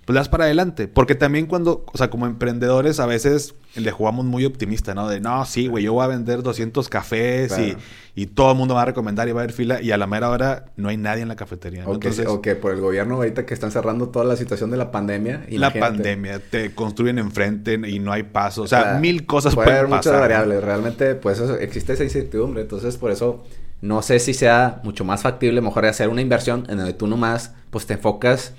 pues 0.09 0.15
das 0.15 0.27
para 0.27 0.45
adelante. 0.45 0.87
Porque 0.87 1.13
también 1.13 1.45
cuando, 1.45 1.85
o 1.85 1.95
sea, 1.95 2.09
como 2.09 2.25
emprendedores 2.25 2.99
a 2.99 3.05
veces 3.05 3.53
le 3.75 3.91
jugamos 3.91 4.25
muy 4.25 4.43
optimista, 4.43 4.95
¿no? 4.95 5.07
De, 5.07 5.19
no, 5.19 5.45
sí, 5.45 5.67
güey, 5.67 5.83
yo 5.83 5.93
voy 5.93 6.03
a 6.03 6.07
vender 6.07 6.41
200 6.41 6.89
cafés 6.89 7.55
y, 7.59 7.77
y, 8.15 8.25
todo 8.25 8.53
el 8.53 8.57
mundo 8.57 8.73
va 8.73 8.81
a 8.81 8.85
recomendar 8.85 9.29
y 9.29 9.33
va 9.33 9.41
a 9.41 9.43
haber 9.43 9.53
fila. 9.53 9.83
Y 9.83 9.91
a 9.91 9.97
la 9.97 10.07
mera 10.07 10.31
hora 10.31 10.65
no 10.77 10.89
hay 10.89 10.97
nadie 10.97 11.21
en 11.21 11.27
la 11.27 11.35
cafetería. 11.35 11.87
O, 11.87 11.99
que, 11.99 12.09
o, 12.25 12.41
que, 12.41 12.55
por 12.55 12.73
el 12.73 12.81
gobierno 12.81 13.17
ahorita 13.17 13.45
que 13.45 13.53
están 13.53 13.69
cerrando 13.69 14.09
toda 14.09 14.25
la 14.25 14.35
situación 14.35 14.71
de 14.71 14.77
la 14.77 14.89
pandemia. 14.89 15.45
Y 15.47 15.59
la, 15.59 15.71
pandemia, 15.71 16.39
te 16.39 16.73
construyen 16.73 17.19
enfrente 17.19 17.75
y 17.75 17.99
no 17.99 18.11
hay 18.11 18.23
paso. 18.23 18.63
O 18.63 18.67
sea, 18.67 18.97
mil 18.99 19.27
cosas 19.27 19.53
puede 19.53 19.73
haber 19.73 19.89
muchas 19.89 20.19
variables. 20.19 20.63
Realmente, 20.63 21.13
pues 21.13 21.39
existe 21.39 21.93
esa 21.93 22.03
incertidumbre. 22.03 22.63
Entonces, 22.63 22.97
por 22.97 23.11
eso 23.11 23.45
no 23.81 24.01
sé 24.01 24.17
si 24.17 24.33
sea 24.33 24.81
mucho 24.83 25.05
más 25.05 25.21
factible, 25.21 25.61
mejor 25.61 25.85
hacer 25.85 26.09
una 26.09 26.23
inversión 26.23 26.65
en 26.67 26.77
donde 26.77 26.93
tú 26.93 27.05
nomás, 27.05 27.53
pues 27.69 27.85
te 27.85 27.93
enfocas 27.93 28.55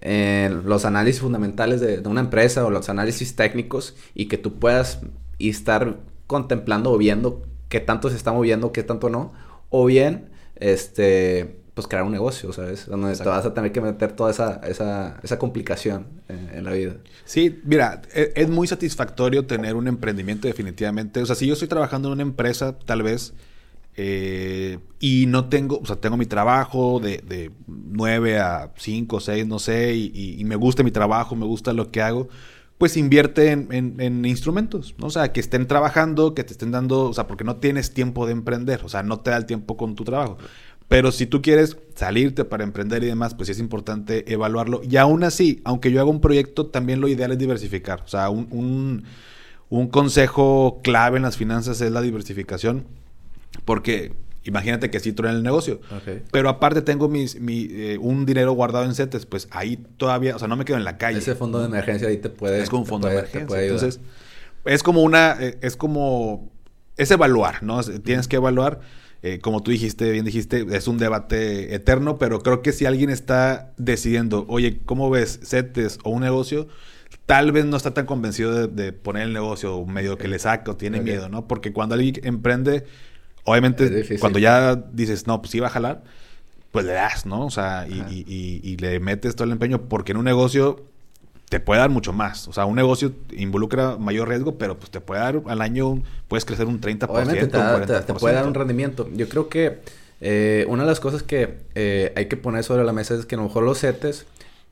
en 0.00 0.66
los 0.66 0.84
análisis 0.84 1.20
fundamentales 1.20 1.80
de, 1.80 2.00
una 2.08 2.20
empresa 2.20 2.64
o 2.64 2.70
los 2.70 2.88
análisis 2.88 3.36
técnicos 3.36 3.96
y 4.14 4.26
que 4.26 4.38
tú 4.38 4.58
puedas 4.58 5.00
estar 5.38 5.98
contemplando 6.26 6.92
o 6.92 6.98
viendo 6.98 7.42
qué 7.68 7.80
tanto 7.80 8.10
se 8.10 8.16
está 8.16 8.32
moviendo, 8.32 8.72
qué 8.72 8.82
tanto 8.82 9.10
no, 9.10 9.32
o 9.68 9.84
bien, 9.86 10.30
este, 10.56 11.60
pues 11.74 11.86
crear 11.86 12.04
un 12.04 12.12
negocio, 12.12 12.52
¿sabes? 12.52 12.86
Donde 12.86 13.14
te 13.16 13.28
vas 13.28 13.44
a 13.46 13.54
tener 13.54 13.72
que 13.72 13.80
meter 13.80 14.12
toda 14.12 14.30
esa, 14.30 14.60
esa, 14.66 15.18
esa 15.22 15.38
complicación 15.38 16.06
en, 16.28 16.64
la 16.64 16.72
vida. 16.72 16.96
Sí, 17.24 17.60
mira, 17.64 18.02
es, 18.12 18.30
es, 18.34 18.48
muy 18.48 18.66
satisfactorio 18.66 19.46
tener 19.46 19.76
un 19.76 19.86
emprendimiento 19.86 20.48
definitivamente. 20.48 21.22
O 21.22 21.26
sea, 21.26 21.36
si 21.36 21.46
yo 21.46 21.54
estoy 21.54 21.68
trabajando 21.68 22.08
en 22.08 22.14
una 22.14 22.22
empresa, 22.22 22.78
tal 22.78 23.02
vez 23.02 23.34
eh, 24.02 24.78
y 24.98 25.26
no 25.26 25.50
tengo, 25.50 25.78
o 25.78 25.84
sea, 25.84 25.96
tengo 25.96 26.16
mi 26.16 26.24
trabajo 26.24 27.00
de, 27.00 27.18
de 27.18 27.50
9 27.66 28.38
a 28.38 28.72
5, 28.74 29.20
6, 29.20 29.46
no 29.46 29.58
sé, 29.58 29.94
y, 29.94 30.42
me 30.46 30.56
gusta 30.56 30.82
mi 30.82 30.90
trabajo, 30.90 31.36
me 31.36 31.44
gusta 31.44 31.74
lo 31.74 31.90
que 31.90 32.00
hago, 32.00 32.28
pues 32.78 32.96
invierte 32.96 33.50
en, 33.50 34.24
instrumentos, 34.24 34.94
¿no? 34.96 35.08
O 35.08 35.10
sea, 35.10 35.32
que 35.32 35.40
estén 35.40 35.66
trabajando, 35.66 36.34
que 36.34 36.44
te 36.44 36.52
estén 36.52 36.70
dando, 36.70 37.10
o 37.10 37.12
sea, 37.12 37.26
porque 37.26 37.44
no 37.44 37.56
tienes 37.56 37.92
tiempo 37.92 38.24
de 38.24 38.32
emprender, 38.32 38.80
o 38.84 38.88
sea, 38.88 39.02
no 39.02 39.20
te 39.20 39.32
da 39.32 39.36
el 39.36 39.44
tiempo 39.44 39.76
con 39.76 39.94
tu 39.94 40.04
trabajo. 40.04 40.38
Pero 40.88 41.12
si 41.12 41.26
tú 41.26 41.42
quieres 41.42 41.76
salirte 41.94 42.46
para 42.46 42.64
emprender 42.64 43.04
y 43.04 43.06
demás, 43.06 43.34
pues 43.34 43.50
es 43.50 43.58
importante 43.58 44.32
evaluarlo. 44.32 44.80
Y 44.82 44.96
aún 44.96 45.24
así, 45.24 45.60
aunque 45.64 45.92
yo 45.92 46.00
haga 46.00 46.10
un 46.10 46.22
proyecto, 46.22 46.68
también 46.68 47.02
lo 47.02 47.08
ideal 47.08 47.32
es 47.32 47.38
diversificar. 47.38 48.00
O 48.02 48.08
sea, 48.08 48.30
un, 48.30 49.04
un 49.68 49.88
consejo 49.88 50.80
clave 50.82 51.18
en 51.18 51.22
las 51.24 51.36
finanzas 51.36 51.82
es 51.82 51.92
la 51.92 52.00
diversificación 52.00 52.86
porque 53.70 54.14
imagínate 54.42 54.90
que 54.90 54.98
sí 54.98 55.14
en 55.16 55.26
el 55.26 55.44
negocio. 55.44 55.80
Pero 56.32 56.48
aparte 56.48 56.82
tengo 56.82 57.08
mis, 57.08 57.40
mi, 57.40 57.68
eh, 57.70 57.98
un 58.00 58.26
dinero 58.26 58.50
guardado 58.50 58.84
en 58.84 58.96
CETES, 58.96 59.26
pues 59.26 59.46
ahí 59.52 59.76
todavía, 59.96 60.34
o 60.34 60.40
sea, 60.40 60.48
no 60.48 60.56
me 60.56 60.64
quedo 60.64 60.76
en 60.76 60.82
la 60.82 60.98
calle. 60.98 61.18
Ese 61.18 61.36
fondo 61.36 61.60
de 61.60 61.66
emergencia 61.66 62.08
ahí 62.08 62.16
te 62.16 62.30
puede... 62.30 62.60
Es 62.60 62.68
como 62.68 62.82
un 62.82 62.88
fondo 62.88 63.06
de 63.06 63.18
emergencia. 63.18 63.62
Entonces, 63.62 64.00
es 64.64 64.82
como 64.82 65.04
una, 65.04 65.36
eh, 65.38 65.56
es 65.60 65.76
como, 65.76 66.50
es 66.96 67.12
evaluar, 67.12 67.62
¿no? 67.62 67.80
Tienes 67.84 68.26
que 68.26 68.34
evaluar. 68.34 68.80
Eh, 69.22 69.38
como 69.38 69.62
tú 69.62 69.70
dijiste, 69.70 70.10
bien 70.10 70.24
dijiste, 70.24 70.66
es 70.72 70.88
un 70.88 70.98
debate 70.98 71.72
eterno, 71.72 72.18
pero 72.18 72.40
creo 72.40 72.60
que 72.60 72.72
si 72.72 72.86
alguien 72.86 73.08
está 73.08 73.72
decidiendo, 73.76 74.46
oye, 74.48 74.80
¿cómo 74.84 75.10
ves 75.10 75.38
CETES 75.44 76.00
o 76.02 76.10
un 76.10 76.22
negocio? 76.22 76.66
Tal 77.26 77.52
vez 77.52 77.66
no 77.66 77.76
está 77.76 77.94
tan 77.94 78.06
convencido 78.06 78.66
de, 78.66 78.92
poner 78.92 79.22
el 79.28 79.32
negocio 79.32 79.86
medio 79.86 80.18
que 80.18 80.26
le 80.26 80.40
saca 80.40 80.72
o 80.72 80.76
tiene 80.76 81.00
miedo, 81.00 81.28
¿no? 81.28 81.46
Porque 81.46 81.72
cuando 81.72 81.94
alguien 81.94 82.16
emprende, 82.24 82.84
Obviamente, 83.44 84.18
cuando 84.18 84.38
ya 84.38 84.76
dices, 84.76 85.26
no, 85.26 85.40
pues 85.40 85.50
sí 85.50 85.60
va 85.60 85.68
a 85.68 85.70
jalar, 85.70 86.02
pues 86.72 86.84
le 86.84 86.92
das, 86.92 87.26
¿no? 87.26 87.46
O 87.46 87.50
sea, 87.50 87.86
y, 87.88 88.76
le 88.76 89.00
metes 89.00 89.34
todo 89.34 89.44
el 89.44 89.52
empeño, 89.52 89.82
porque 89.82 90.12
en 90.12 90.18
un 90.18 90.24
negocio 90.24 90.84
te 91.48 91.58
puede 91.58 91.80
dar 91.80 91.90
mucho 91.90 92.12
más. 92.12 92.46
O 92.46 92.52
sea, 92.52 92.64
un 92.64 92.76
negocio 92.76 93.12
involucra 93.36 93.96
mayor 93.96 94.28
riesgo, 94.28 94.56
pero 94.56 94.78
pues 94.78 94.90
te 94.90 95.00
puede 95.00 95.20
dar 95.20 95.42
al 95.46 95.60
año, 95.62 96.02
puedes 96.28 96.44
crecer 96.44 96.66
un 96.66 96.80
30%, 96.80 97.08
Obviamente 97.08 97.46
te, 97.46 98.14
puede 98.14 98.36
dar 98.36 98.46
un 98.46 98.54
rendimiento. 98.54 99.08
Yo 99.12 99.28
creo 99.28 99.48
que 99.48 99.80
eh, 100.20 100.64
una 100.68 100.84
de 100.84 100.88
las 100.88 101.00
cosas 101.00 101.24
que 101.24 101.58
eh, 101.74 102.12
hay 102.14 102.26
que 102.26 102.36
poner 102.36 102.62
sobre 102.62 102.84
la 102.84 102.92
mesa 102.92 103.14
es 103.14 103.26
que 103.26 103.34
a 103.34 103.38
lo 103.38 103.44
mejor 103.44 103.64
los 103.64 103.80
CETES 103.80 104.26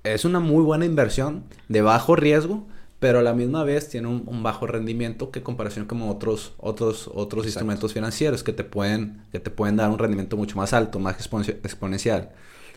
es 0.05 0.25
una 0.25 0.39
muy 0.39 0.63
buena 0.63 0.85
inversión 0.85 1.43
de 1.69 1.83
bajo 1.83 2.15
riesgo, 2.15 2.65
pero 2.99 3.21
a 3.21 3.23
la 3.23 3.33
misma 3.35 3.65
vez 3.65 3.89
tiene 3.89 4.09
un, 4.09 4.43
bajo 4.43 4.67
rendimiento 4.67 5.31
que 5.31 5.43
comparación 5.43 5.87
con 5.87 6.03
otros 6.03 6.55
otros 6.59 7.09
otros 7.15 7.47
instrumentos 7.47 7.93
financieros 7.93 8.43
que 8.43 8.53
te 8.53 8.65
pueden 8.65 9.23
que 9.33 9.41
te 9.41 9.51
pueden 9.51 9.77
dar 9.77 9.91
un 9.91 9.99
rendimiento 9.99 10.37
mucho 10.37 10.57
más 10.57 10.73
alto, 10.73 10.99
más 10.99 11.17
exponencial. 11.17 12.31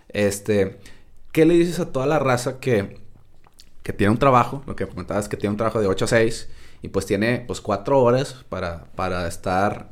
Este, 0.09 0.79
¿qué 1.31 1.45
le 1.45 1.55
dices 1.55 1.79
a 1.79 1.91
toda 1.91 2.05
la 2.05 2.19
raza 2.19 2.59
que 2.59 2.99
que 3.83 3.93
tiene 3.93 4.11
un 4.11 4.19
trabajo, 4.19 4.63
lo 4.67 4.75
que 4.75 4.87
comentabas 4.87 5.27
que 5.27 5.37
tiene 5.37 5.51
un 5.51 5.57
trabajo 5.57 5.81
de 5.81 5.87
8 5.87 6.05
a 6.05 6.07
6 6.07 6.49
y 6.83 6.89
pues 6.89 7.05
tiene 7.05 7.43
pues 7.47 7.61
4 7.61 7.99
horas 8.01 8.45
para 8.49 8.85
para 8.95 9.27
estar 9.27 9.89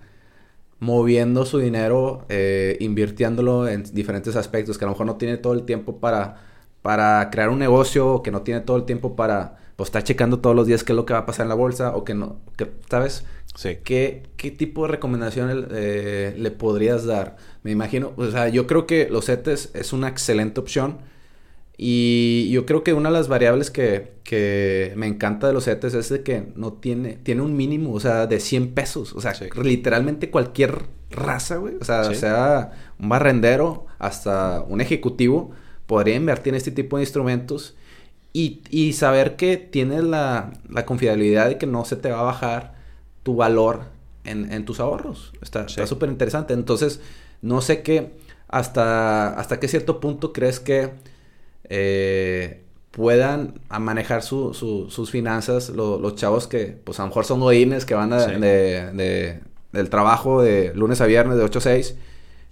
moviendo 0.79 1.45
su 1.45 1.59
dinero, 1.59 2.25
eh, 2.29 2.77
invirtiéndolo 2.79 3.67
en 3.67 3.83
diferentes 3.93 4.35
aspectos, 4.35 4.77
que 4.77 4.85
a 4.85 4.87
lo 4.87 4.93
mejor 4.93 5.05
no 5.07 5.15
tiene 5.17 5.37
todo 5.37 5.53
el 5.53 5.63
tiempo 5.63 5.99
para 5.99 6.45
para 6.81 7.29
crear 7.31 7.49
un 7.49 7.59
negocio, 7.59 8.21
que 8.23 8.31
no 8.31 8.41
tiene 8.41 8.61
todo 8.61 8.77
el 8.77 8.85
tiempo 8.85 9.15
para 9.15 9.57
pues 9.79 9.87
está 9.87 10.03
checando 10.03 10.39
todos 10.39 10.57
los 10.57 10.67
días 10.67 10.83
qué 10.83 10.91
es 10.91 10.97
lo 10.97 11.05
que 11.05 11.13
va 11.13 11.19
a 11.19 11.25
pasar 11.25 11.45
en 11.45 11.49
la 11.49 11.55
bolsa 11.55 11.95
o 11.95 12.03
que 12.03 12.13
no, 12.13 12.41
que, 12.57 12.69
¿sabes? 12.89 13.23
Sí. 13.55 13.77
¿Qué, 13.81 14.23
¿Qué 14.35 14.51
tipo 14.51 14.81
de 14.81 14.89
recomendación 14.89 15.69
eh, 15.71 16.35
le 16.37 16.51
podrías 16.51 17.05
dar? 17.05 17.37
Me 17.63 17.71
imagino, 17.71 18.11
o 18.17 18.29
sea, 18.29 18.49
yo 18.49 18.67
creo 18.67 18.85
que 18.85 19.07
los 19.09 19.27
CETES 19.27 19.71
es 19.75 19.93
una 19.93 20.09
excelente 20.09 20.59
opción 20.59 20.97
y 21.77 22.49
yo 22.51 22.65
creo 22.65 22.83
que 22.83 22.91
una 22.91 23.07
de 23.07 23.13
las 23.13 23.29
variables 23.29 23.71
que, 23.71 24.15
que 24.25 24.91
me 24.97 25.07
encanta 25.07 25.47
de 25.47 25.53
los 25.53 25.63
CETES 25.63 25.93
es 25.93 26.09
de 26.09 26.23
que 26.23 26.51
no 26.57 26.73
tiene, 26.73 27.13
tiene 27.13 27.41
un 27.41 27.55
mínimo, 27.55 27.93
o 27.93 28.01
sea, 28.01 28.27
de 28.27 28.41
100 28.41 28.73
pesos, 28.73 29.13
o 29.13 29.21
sea, 29.21 29.31
literalmente 29.63 30.29
cualquier 30.29 30.87
raza, 31.09 31.55
güey, 31.55 31.75
o 31.79 31.85
sea, 31.85 32.13
sea 32.15 32.71
un 32.99 33.07
barrendero 33.07 33.85
hasta 33.97 34.61
un 34.61 34.81
ejecutivo 34.81 35.51
podría 35.85 36.15
invertir 36.15 36.51
en 36.51 36.57
este 36.57 36.71
tipo 36.71 36.97
de 36.97 37.03
instrumentos 37.03 37.77
y, 38.31 38.93
saber 38.93 39.35
que 39.35 39.57
tienes 39.57 40.03
la, 40.03 40.51
confiabilidad 40.85 41.49
de 41.49 41.57
que 41.57 41.65
no 41.65 41.85
se 41.85 41.95
te 41.95 42.11
va 42.11 42.19
a 42.19 42.23
bajar 42.23 42.75
tu 43.23 43.35
valor 43.35 43.85
en, 44.23 44.65
tus 44.65 44.79
ahorros. 44.79 45.33
Está 45.41 45.67
súper 45.67 46.09
interesante. 46.09 46.53
Entonces, 46.53 47.01
no 47.41 47.61
sé 47.61 47.81
qué, 47.81 48.11
hasta, 48.47 49.39
hasta 49.39 49.59
qué 49.59 49.67
cierto 49.67 49.99
punto 49.99 50.33
crees 50.33 50.59
que 50.59 50.91
eh, 51.69 52.63
puedan 52.91 53.59
manejar 53.69 54.21
sus 54.23 55.09
finanzas 55.11 55.69
los 55.69 56.15
chavos 56.15 56.47
que, 56.47 56.77
pues 56.83 56.99
a 56.99 57.03
lo 57.03 57.07
mejor 57.07 57.25
son 57.25 57.39
godines 57.39 57.85
que 57.85 57.95
van 57.95 58.11
de, 58.11 59.39
del 59.71 59.89
trabajo 59.89 60.41
de 60.41 60.73
lunes 60.75 61.01
a 61.01 61.05
viernes 61.07 61.37
de 61.37 61.43
8 61.43 61.59
a 61.59 61.61
6. 61.61 61.95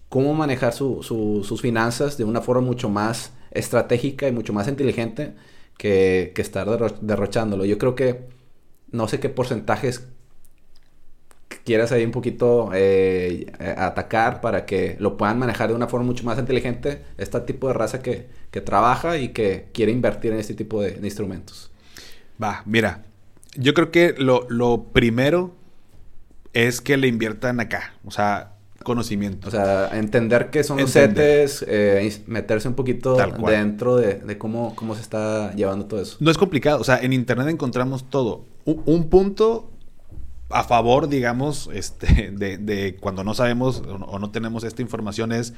Cómo 0.10 0.34
manejar 0.34 0.74
sus 0.74 1.62
finanzas 1.62 2.18
de 2.18 2.24
una 2.24 2.42
forma 2.42 2.62
mucho 2.62 2.90
más 2.90 3.34
estratégica 3.52 4.28
y 4.28 4.32
mucho 4.32 4.54
más 4.54 4.68
inteligente 4.68 5.34
que, 5.78 6.34
estar 6.38 6.68
derrochándolo. 7.02 7.66
Yo 7.66 7.78
creo 7.78 7.96
que 7.96 8.28
no 8.92 9.08
sé 9.08 9.20
qué 9.20 9.30
porcentajes 9.30 10.08
quieras 11.63 11.92
ahí 11.92 12.06
un 12.06 12.12
poquito 12.12 12.70
eh, 12.74 13.52
atacar 13.60 14.40
para 14.40 14.66
que 14.66 14.96
lo 15.00 15.18
puedan 15.18 15.38
manejar 15.38 15.70
de 15.70 15.76
una 15.76 15.88
forma 15.88 16.06
mucho 16.06 16.24
más 16.24 16.40
inteligente 16.40 17.04
este 17.18 17.40
tipo 17.42 17.68
de 17.68 17.74
raza 17.74 18.02
que, 18.02 18.30
trabaja 18.66 19.18
y 19.18 19.30
que 19.30 19.68
quiere 19.72 19.92
invertir 19.92 20.34
en 20.34 20.40
este 20.40 20.56
tipo 20.56 20.82
de, 20.82 20.98
instrumentos. 21.04 21.70
Va, 22.42 22.63
mira, 22.66 23.04
yo 23.56 23.76
creo 23.76 23.92
que 23.92 24.16
lo, 24.18 24.48
lo 24.50 24.86
primero 24.86 25.54
es 26.54 26.82
que 26.82 26.98
le 26.98 27.08
inviertan 27.08 27.60
acá. 27.60 27.94
O 28.04 28.10
sea, 28.10 28.57
conocimiento. 28.88 29.50
O 29.50 29.52
sea, 29.52 29.89
entender 29.91 30.50
qué 30.50 30.63
son 30.63 30.78
los 30.78 30.93
CETES, 30.93 31.65
eh, 31.67 32.23
meterse 32.26 32.69
un 32.69 32.73
poquito 32.73 33.17
dentro 33.45 33.97
de, 33.97 34.38
cómo, 34.38 34.73
cómo 34.76 34.95
se 34.95 35.02
está 35.02 35.54
llevando 35.56 35.88
todo 35.88 36.02
eso. 36.02 36.15
No 36.21 36.32
es 36.32 36.38
complicado, 36.38 36.80
o 36.80 36.86
sea, 36.86 36.97
en 37.02 37.12
internet 37.12 37.50
encontramos 37.50 38.10
todo. 38.10 38.45
Un, 38.63 39.10
punto 39.10 39.69
a 40.50 40.63
favor, 40.63 41.10
digamos, 41.10 41.69
este, 41.73 42.32
de, 42.32 42.58
de 42.58 42.95
cuando 42.95 43.26
no 43.26 43.34
sabemos 43.34 43.84
o 43.86 44.19
no 44.19 44.32
tenemos 44.32 44.63
esta 44.63 44.82
información 44.82 45.34
es 45.34 45.54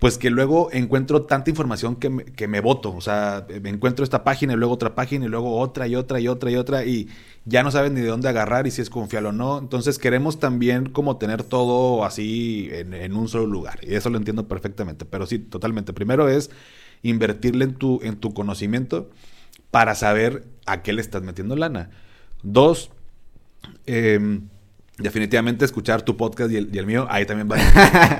pues 0.00 0.16
que 0.16 0.30
luego 0.30 0.70
encuentro 0.72 1.22
tanta 1.22 1.50
información 1.50 1.94
que 1.94 2.08
me, 2.08 2.24
que 2.24 2.48
me 2.48 2.60
voto. 2.60 2.96
O 2.96 3.02
sea, 3.02 3.46
me 3.62 3.68
encuentro 3.68 4.02
esta 4.02 4.24
página 4.24 4.54
y 4.54 4.56
luego 4.56 4.72
otra 4.72 4.94
página 4.94 5.26
y 5.26 5.28
luego 5.28 5.58
otra 5.58 5.86
y 5.86 5.94
otra 5.94 6.18
y 6.18 6.26
otra 6.26 6.50
y 6.50 6.56
otra 6.56 6.84
y 6.86 7.08
ya 7.44 7.62
no 7.62 7.70
sabes 7.70 7.92
ni 7.92 8.00
de 8.00 8.08
dónde 8.08 8.26
agarrar 8.30 8.66
y 8.66 8.70
si 8.70 8.80
es 8.80 8.88
confiable 8.88 9.28
o 9.28 9.32
no. 9.32 9.58
Entonces 9.58 9.98
queremos 9.98 10.40
también 10.40 10.88
como 10.88 11.18
tener 11.18 11.42
todo 11.42 12.02
así 12.02 12.70
en, 12.72 13.14
un 13.14 13.28
solo 13.28 13.46
lugar. 13.46 13.78
Y 13.82 13.94
eso 13.94 14.08
lo 14.08 14.16
entiendo 14.16 14.48
perfectamente. 14.48 15.04
Pero 15.04 15.26
sí, 15.26 15.38
totalmente. 15.38 15.92
Primero 15.92 16.30
es 16.30 16.50
invertirle 17.02 17.66
en 17.66 17.74
tu, 17.74 18.00
en 18.02 18.16
tu 18.16 18.32
conocimiento 18.32 19.10
para 19.70 19.94
saber 19.94 20.46
a 20.64 20.82
qué 20.82 20.94
le 20.94 21.02
estás 21.02 21.22
metiendo 21.22 21.56
lana. 21.56 21.90
Dos, 22.42 22.90
em, 23.84 24.48
definitivamente 25.00 25.64
escuchar 25.64 26.02
tu 26.02 26.16
podcast 26.16 26.50
y 26.50 26.56
el, 26.56 26.86
mío, 26.86 27.06
ahí 27.10 27.26
también 27.26 27.48
va. 27.50 27.56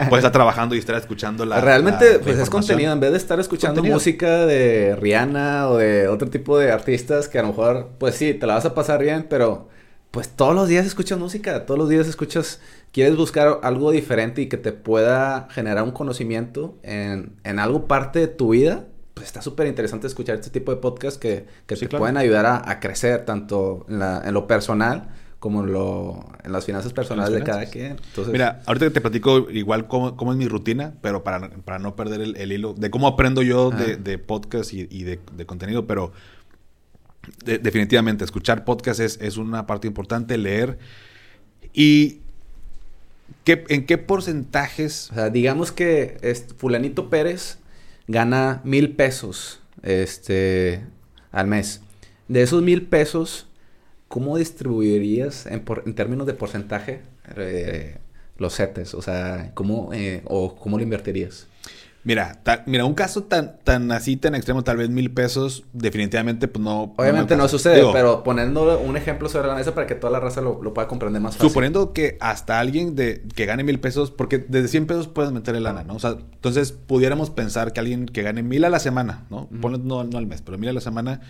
puedes 0.08 0.24
estar 0.24 0.32
trabajando 0.32 0.74
y 0.74 0.78
estar 0.78 0.96
escuchando 0.96 1.44
la. 1.44 1.60
Realmente, 1.60 2.18
pues 2.18 2.38
es 2.38 2.50
contenido. 2.50 2.92
En 2.92 3.00
vez 3.00 3.12
de 3.12 3.18
estar 3.18 3.38
escuchando 3.38 3.82
música 3.82 4.46
de 4.46 4.96
Rihanna 4.96 5.68
o 5.68 5.76
de 5.76 6.08
otro 6.08 6.28
tipo 6.28 6.58
de 6.58 6.72
artistas 6.72 7.28
que 7.28 7.38
a 7.38 7.42
lo 7.42 7.48
mejor, 7.48 7.90
pues 7.98 8.14
sí, 8.14 8.34
te 8.34 8.46
la 8.46 8.54
vas 8.54 8.64
a 8.64 8.74
pasar 8.74 9.02
bien, 9.02 9.26
pero 9.28 9.68
pues 10.10 10.28
todos 10.28 10.54
los 10.54 10.68
días 10.68 10.86
escuchas 10.86 11.18
música, 11.18 11.66
todos 11.66 11.78
los 11.78 11.88
días 11.88 12.08
escuchas. 12.08 12.60
Quieres 12.92 13.16
buscar 13.16 13.60
algo 13.62 13.92
diferente 13.92 14.42
y 14.42 14.48
que 14.48 14.56
te 14.56 14.72
pueda 14.72 15.46
generar 15.50 15.84
un 15.84 15.92
conocimiento 15.92 16.76
en, 16.82 17.36
en 17.44 17.60
algo 17.60 17.86
parte 17.86 18.18
de 18.18 18.26
tu 18.26 18.50
vida. 18.50 18.86
Pues 19.14 19.28
está 19.28 19.42
súper 19.42 19.68
interesante 19.68 20.08
escuchar 20.08 20.36
este 20.36 20.50
tipo 20.50 20.72
de 20.72 20.78
podcasts 20.78 21.18
que, 21.18 21.46
que 21.66 21.76
te 21.76 21.88
pueden 21.88 22.16
ayudar 22.16 22.46
a, 22.46 22.68
a 22.68 22.80
crecer 22.80 23.24
tanto 23.24 23.86
en, 23.88 23.98
la, 24.00 24.22
en 24.24 24.34
lo 24.34 24.48
personal 24.48 25.10
como 25.40 25.64
lo, 25.64 26.29
en 26.44 26.53
las 26.53 26.66
finanzas 26.66 26.92
personales 26.92 27.33
de 27.33 27.42
cada 27.42 27.64
quien. 27.64 27.96
Mira, 28.31 28.61
ahorita 28.66 28.90
te 28.90 29.00
platico 29.00 29.50
igual 29.50 29.88
cómo, 29.88 30.14
cómo 30.14 30.33
es 30.33 30.38
mi 30.38 30.46
rutina, 30.46 30.92
pero 31.00 31.24
para, 31.24 31.48
para 31.48 31.79
no 31.79 31.96
perder 31.96 32.20
el, 32.20 32.53
hilo 32.53 32.74
de 32.74 32.90
cómo 32.90 33.09
aprendo 33.09 33.40
yo 33.40 33.70
de, 33.70 33.96
de, 33.96 34.18
podcast 34.18 34.74
y, 34.74 34.87
y 34.90 35.05
de, 35.05 35.18
de, 35.35 35.46
contenido, 35.46 35.87
pero 35.87 36.12
definitivamente 37.44 38.22
escuchar 38.22 38.66
podcast 38.66 39.00
es, 39.00 39.18
es, 39.22 39.38
una 39.38 39.66
parte 39.66 39.88
importante, 39.88 40.37
leer. 40.37 40.79
¿Y 41.72 42.18
qué, 43.44 43.64
en 43.70 43.87
qué 43.87 43.96
porcentajes? 43.96 45.11
O 45.11 45.14
sea, 45.14 45.31
digamos 45.31 45.72
que 45.72 46.18
fulanito 46.59 47.09
Pérez 47.09 47.59
gana 48.09 48.61
mil 48.64 48.94
pesos 48.94 49.61
este, 49.83 50.85
al 51.33 51.46
mes. 51.46 51.81
De 52.29 52.42
esos 52.42 52.62
mil 52.62 52.83
pesos 52.83 53.46
¿cómo 54.10 54.36
distribuirías 54.36 55.46
en, 55.46 55.64
términos 55.94 56.26
de 56.26 56.34
porcentaje 56.34 57.00
eh, 57.36 57.96
los 58.38 58.54
setes? 58.54 58.92
O 58.94 59.02
sea, 59.02 59.52
¿cómo, 59.54 59.90
eh, 59.94 60.22
o 60.24 60.56
¿cómo 60.56 60.76
lo 60.78 60.82
invertirías? 60.82 61.46
Mira, 62.02 62.40
mira, 62.66 62.86
un 62.86 62.94
caso 62.94 63.22
tan, 63.22 63.58
tan 63.62 63.92
así, 63.92 64.16
tan 64.16 64.34
extremo, 64.34 64.64
tal 64.64 64.78
vez 64.78 64.88
mil 64.88 65.12
pesos, 65.12 65.64
definitivamente, 65.72 66.48
pues 66.48 66.64
no. 66.64 66.94
Obviamente 66.96 67.36
no, 67.36 67.46
sucede, 67.46 67.84
pero 67.92 68.24
poniendo 68.24 68.80
un 68.80 68.96
ejemplo 68.96 69.28
sobre 69.28 69.46
la 69.46 69.54
mesa 69.54 69.74
para 69.74 69.86
que 69.86 69.94
toda 69.94 70.10
la 70.10 70.18
raza 70.18 70.40
lo, 70.40 70.58
pueda 70.74 70.88
comprender 70.88 71.22
más 71.22 71.36
fácil. 71.36 71.48
Suponiendo 71.48 71.92
que 71.92 72.16
hasta 72.20 72.58
alguien 72.58 72.96
de, 72.96 73.22
que 73.36 73.46
gane 73.46 73.62
mil 73.62 73.78
pesos, 73.78 74.10
porque 74.10 74.38
desde 74.38 74.66
100 74.68 74.86
pesos 74.86 75.08
puedes 75.08 75.30
meterle 75.30 75.60
lana, 75.60 75.84
¿no? 75.84 75.94
O 75.94 76.00
sea, 76.00 76.16
entonces 76.32 76.72
pudiéramos 76.72 77.30
pensar 77.30 77.72
que 77.72 77.78
alguien 77.78 78.06
que 78.06 78.22
gane 78.22 78.42
mil 78.42 78.64
a 78.64 78.70
la 78.70 78.80
semana, 78.80 79.26
¿no? 79.30 79.46
no, 79.50 80.02
no 80.02 80.18
al 80.18 80.26
mes, 80.26 80.42
pero 80.42 80.58
mil 80.58 80.70
a 80.70 80.72
la 80.72 80.80
semana 80.80 81.20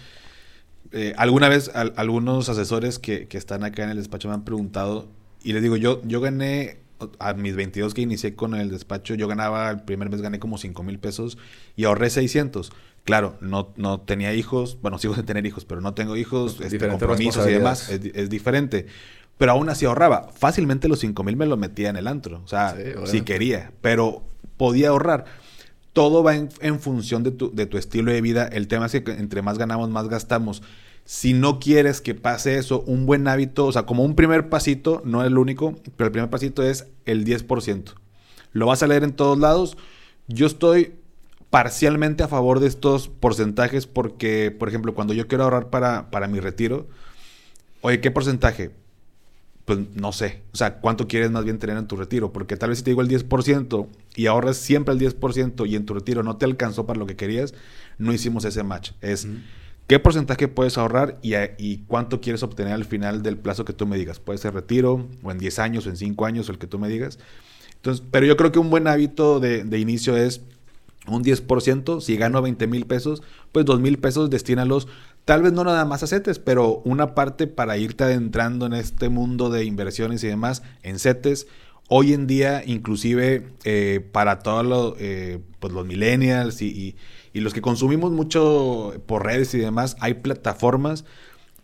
eh, 0.93 1.15
alguna 1.17 1.49
vez 1.49 1.71
algunos 1.75 2.49
asesores 2.49 2.99
que, 2.99 3.29
que, 3.29 3.39
están 3.39 3.65
acá 3.65 3.85
en 3.85 3.91
el 3.91 3.97
despacho 3.97 4.29
me 4.29 4.35
han 4.35 4.45
preguntado 4.45 5.09
y 5.43 5.53
les 5.53 5.63
digo, 5.63 5.77
yo, 5.77 6.03
yo 6.05 6.21
gané 6.21 6.79
a 7.19 7.33
mis 7.33 7.57
22 7.57 7.95
que 7.95 8.03
inicié 8.03 8.35
con 8.35 8.55
el 8.55 8.71
despacho, 8.71 9.15
yo 9.15 9.27
ganaba, 9.29 9.71
el 9.71 9.83
primer 9.83 10.11
mes 10.11 10.21
gané 10.21 10.39
como 10.39 10.59
5 10.59 10.83
mil 10.83 10.99
pesos 10.99 11.39
y 11.77 11.85
ahorré 11.85 12.11
600. 12.11 12.73
Claro, 13.05 13.39
no, 13.41 13.73
no 13.77 14.01
tenía 14.01 14.35
hijos, 14.35 14.79
bueno, 14.83 14.99
sigo 14.99 15.15
sin 15.15 15.25
tener 15.25 15.47
hijos, 15.47 15.65
pero 15.65 15.81
no 15.81 15.95
tengo 15.95 16.17
hijos, 16.17 16.61
este, 16.61 16.87
compromisos 16.87 17.47
y 17.49 17.53
demás, 17.53 17.89
es, 17.89 18.29
diferente. 18.29 18.87
Pero 19.39 19.53
aún 19.53 19.71
así 19.71 19.87
ahorraba. 19.87 20.29
Fácilmente 20.35 20.87
los 20.87 20.99
5 21.01 21.25
mil 21.25 21.37
me 21.37 21.47
lo 21.47 21.57
metía 21.57 21.89
en 21.89 21.97
el 21.97 22.07
antro, 22.07 22.43
o 22.45 22.49
sea, 22.49 22.77
si 23.07 23.23
quería, 23.23 23.73
pero 23.81 24.23
podía 24.59 24.91
ahorrar 24.91 25.25
todo 25.93 26.23
va 26.23 26.35
en, 26.37 26.81
función 26.81 27.23
de 27.23 27.31
tu, 27.33 27.55
de 27.55 27.67
tu, 27.67 27.79
estilo 27.79 28.13
de 28.13 28.21
vida. 28.21 28.47
El 28.47 28.69
tema 28.69 28.87
es 28.87 28.93
que 28.93 29.13
entre 29.13 29.43
más 29.43 29.59
ganamos, 29.59 29.91
más 29.91 30.09
gastamos. 30.09 30.63
Si 31.05 31.33
no 31.33 31.59
quieres 31.59 32.01
que 32.01 32.15
pase 32.15 32.59
eso, 32.59 32.83
un 32.87 33.07
buen 33.07 33.27
hábito, 33.27 33.67
o 33.67 33.73
sea, 33.73 33.83
como 33.83 34.05
un 34.05 34.15
primer 34.15 34.49
pasito, 34.49 35.03
no 35.05 35.25
el 35.25 35.39
único, 35.39 35.75
pero 35.97 36.07
el 36.07 36.13
primer 36.13 36.31
pasito 36.31 36.63
es 36.63 36.87
el 37.05 37.25
10%. 37.25 37.95
Lo 38.53 38.67
vas 38.67 38.83
a 38.83 38.87
leer 38.87 39.05
en 39.05 39.13
todos 39.13 39.39
lados. 39.39 39.77
Yo 40.29 40.47
estoy 40.47 40.95
parcialmente 41.51 42.23
a 42.23 42.29
favor 42.29 42.61
de 42.61 42.69
estos 42.69 43.09
porcentajes 43.09 43.87
porque, 43.87 44.55
por 44.57 44.69
ejemplo, 44.69 44.95
cuando 44.95 45.15
yo 45.15 45.27
quiero 45.27 45.45
ahorrar 45.45 45.71
para, 45.71 46.11
para 46.11 46.29
mi 46.29 46.39
retiro, 46.39 46.87
oye, 47.81 48.01
¿qué 48.01 48.11
porcentaje? 48.11 48.71
Pues 49.65 49.79
no 49.95 50.13
sé. 50.13 50.43
O 50.53 50.57
sea, 50.57 50.81
¿cuánto 50.81 51.07
quieres 51.07 51.31
más 51.31 51.45
bien 51.45 51.59
tener 51.59 51.77
en 51.77 51.87
tu 51.87 51.97
retiro? 51.97 52.33
Porque 52.33 52.57
tal 52.57 52.71
vez 52.71 52.79
si 52.79 52.85
te 52.85 52.91
digo 52.91 53.03
el 53.03 53.09
10% 53.09 53.87
y 54.17 54.27
ahorras 54.27 54.57
siempre 54.57 54.95
el 54.95 55.01
10% 55.01 55.69
y 55.69 55.77
en 55.77 55.87
tu 55.87 55.95
retiro 55.95 56.23
no 56.23 56.37
te 56.37 56.45
alcanzó 56.45 56.87
para 56.87 56.99
lo 56.99 57.07
que 57.07 57.17
querías, 57.17 57.55
no 57.99 58.13
hicimos 58.13 58.45
ese 58.45 58.63
match. 58.63 58.93
Es 59.01 59.29
qué 59.87 59.99
porcentaje 59.99 60.49
puedes 60.49 60.79
ahorrar 60.79 61.19
y, 61.23 61.79
cuánto 61.87 62.21
quieres 62.21 62.43
obtener 62.43 62.73
al 62.73 62.85
final 62.85 63.23
del 63.23 63.37
plazo 63.37 63.65
que 63.65 63.73
tú 63.73 63.87
me 63.87 63.97
digas. 63.97 64.19
Puede 64.19 64.39
ser 64.39 64.55
retiro 64.55 65.09
o 65.23 65.31
en 65.31 65.39
10 65.39 65.59
años 65.59 65.87
o 65.87 65.91
en 65.91 65.97
5 65.97 66.27
años 66.27 66.49
o 66.49 66.53
el 66.53 66.59
que 66.59 66.67
tú 66.67 66.79
me 66.79 66.89
digas. 66.89 67.19
Entonces, 67.77 68.05
pero 68.11 68.27
yo 68.27 68.37
creo 68.37 68.53
que 68.53 68.59
un 68.59 68.71
buen 68.71 68.87
hábito 68.87 69.41
de, 69.41 69.65
de 69.65 69.79
inicio 69.79 70.17
es 70.17 70.43
un 71.07 71.25
10%, 71.25 72.01
si 72.01 72.17
gano 72.17 72.43
20 72.43 72.67
mil 72.67 72.87
pesos, 72.87 73.23
pues 73.53 73.65
2 73.65 73.81
mil 73.81 73.99
pesos 73.99 74.31
destínalos, 74.31 74.87
tal 75.25 75.43
vez 75.43 75.53
no 75.53 75.65
nada 75.65 75.85
más 75.85 76.03
a 76.03 76.23
pero 76.45 76.83
una 76.85 77.15
parte 77.15 77.47
para 77.47 77.77
irte 77.77 78.05
adentrando 78.05 78.67
en 78.67 78.73
este 78.73 79.09
mundo 79.09 79.51
de 79.51 79.65
inversiones 79.65 80.25
y 80.25 80.29
demás 80.29 80.63
en 80.83 80.99
CETES. 80.99 81.47
Hoy 81.89 82.13
en 82.13 82.27
día, 82.27 82.63
inclusive 82.65 83.49
eh, 83.65 84.01
para 84.13 84.39
todos 84.41 84.65
los, 84.65 84.95
eh, 84.99 85.41
pues 85.59 85.73
los 85.73 85.85
millennials 85.87 86.63
y, 86.63 86.97
y, 87.33 87.41
los 87.41 87.53
que 87.53 87.61
consumimos 87.61 88.13
mucho 88.13 88.95
por 89.07 89.25
redes 89.25 89.55
y 89.55 89.59
demás, 89.59 89.97
hay 89.99 90.15
plataformas 90.15 91.05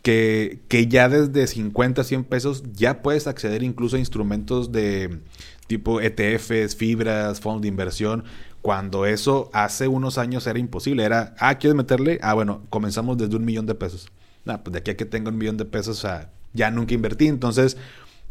que, 0.03 0.61
que 0.69 0.89
ya 0.89 1.09
desde 1.09 1.47
50, 1.47 2.03
100 2.03 2.25
pesos 2.25 2.65
ya 2.73 3.03
puedes 3.03 3.29
acceder 3.29 3.63
incluso 3.63 3.97
a 3.97 4.01
instrumentos 4.01 4.73
de 4.73 5.21
tipo 5.67 6.01
ETFs, 6.01 6.77
fibras, 6.77 7.41
fondos 7.41 7.63
de 7.63 7.69
inversión 7.69 8.25
cuando 8.67 9.07
eso 9.07 9.49
hace 9.53 9.87
unos 9.87 10.19
años 10.19 10.45
era 10.49 10.59
imposible. 10.59 11.05
Era, 11.05 11.37
ah, 11.39 11.55
¿quieres 11.55 11.77
meterle? 11.77 12.19
Ah, 12.21 12.35
bueno, 12.35 12.63
comenzamos 12.69 13.17
desde 13.17 13.37
un 13.37 13.45
millón 13.45 13.65
de 13.65 13.77
pesos. 13.77 14.09
No, 14.45 14.61
pues 14.61 14.73
de 14.73 14.81
aquí 14.81 14.91
a 14.91 14.97
que 14.97 15.05
tenga 15.05 15.31
un 15.31 15.39
millón 15.39 15.57
de 15.57 15.65
pesos, 15.65 15.99
o 15.99 16.01
sea, 16.01 16.33
ya 16.53 16.73
nunca 16.73 16.93
invertí. 16.93 17.29
Entonces, 17.29 17.77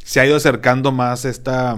se 0.03 0.19
ha 0.19 0.25
ido 0.25 0.35
acercando 0.35 0.91
más 0.91 1.23
esta, 1.23 1.77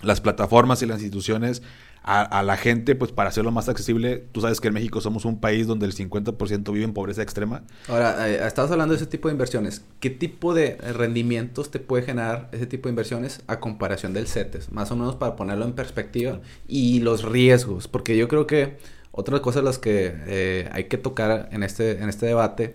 las 0.00 0.22
plataformas 0.22 0.80
y 0.80 0.86
las 0.86 1.02
instituciones 1.02 1.60
a, 2.06 2.42
la 2.42 2.58
gente, 2.58 2.94
pues 2.94 3.12
para 3.12 3.30
hacerlo 3.30 3.50
más 3.50 3.70
accesible, 3.70 4.26
tú 4.32 4.42
sabes 4.42 4.60
que 4.60 4.68
en 4.68 4.74
México 4.74 5.00
somos 5.00 5.24
un 5.24 5.40
país 5.40 5.66
donde 5.66 5.86
el 5.86 5.94
50% 5.94 6.70
vive 6.70 6.84
en 6.84 6.92
pobreza 6.92 7.22
extrema. 7.22 7.62
Ahora, 7.88 8.28
eh, 8.28 8.46
estabas 8.46 8.70
hablando 8.70 8.92
de 8.92 8.98
ese 8.98 9.06
tipo 9.06 9.28
de 9.28 9.32
inversiones. 9.32 9.82
¿Qué 10.00 10.10
tipo 10.10 10.52
de 10.52 10.76
rendimientos 10.76 11.70
te 11.70 11.78
puede 11.78 12.02
generar 12.04 12.50
ese 12.52 12.66
tipo 12.66 12.88
de 12.88 12.90
inversiones 12.90 13.40
a 13.46 13.58
comparación 13.58 14.12
del 14.12 14.26
CETES? 14.26 14.70
Más 14.70 14.90
o 14.90 14.96
menos 14.96 15.16
para 15.16 15.34
ponerlo 15.34 15.64
en 15.64 15.72
perspectiva. 15.72 16.40
Y 16.68 17.00
los 17.00 17.24
riesgos, 17.24 17.88
porque 17.88 18.18
yo 18.18 18.28
creo 18.28 18.46
que 18.46 18.76
otra 19.10 19.40
cosa 19.40 19.62
las 19.62 19.78
que 19.78 20.12
eh, 20.26 20.68
hay 20.72 20.84
que 20.84 20.98
tocar 20.98 21.48
en 21.52 21.62
este, 21.62 22.02
en 22.02 22.10
este 22.10 22.26
debate, 22.26 22.74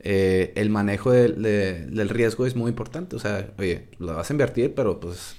eh, 0.00 0.52
el 0.54 0.68
manejo 0.68 1.12
del 1.12 2.08
riesgo 2.10 2.44
es 2.44 2.54
muy 2.54 2.68
importante. 2.68 3.16
O 3.16 3.20
sea, 3.20 3.48
oye, 3.58 3.88
lo 3.98 4.14
vas 4.14 4.28
a 4.28 4.34
invertir, 4.34 4.74
pero 4.74 5.00
pues 5.00 5.36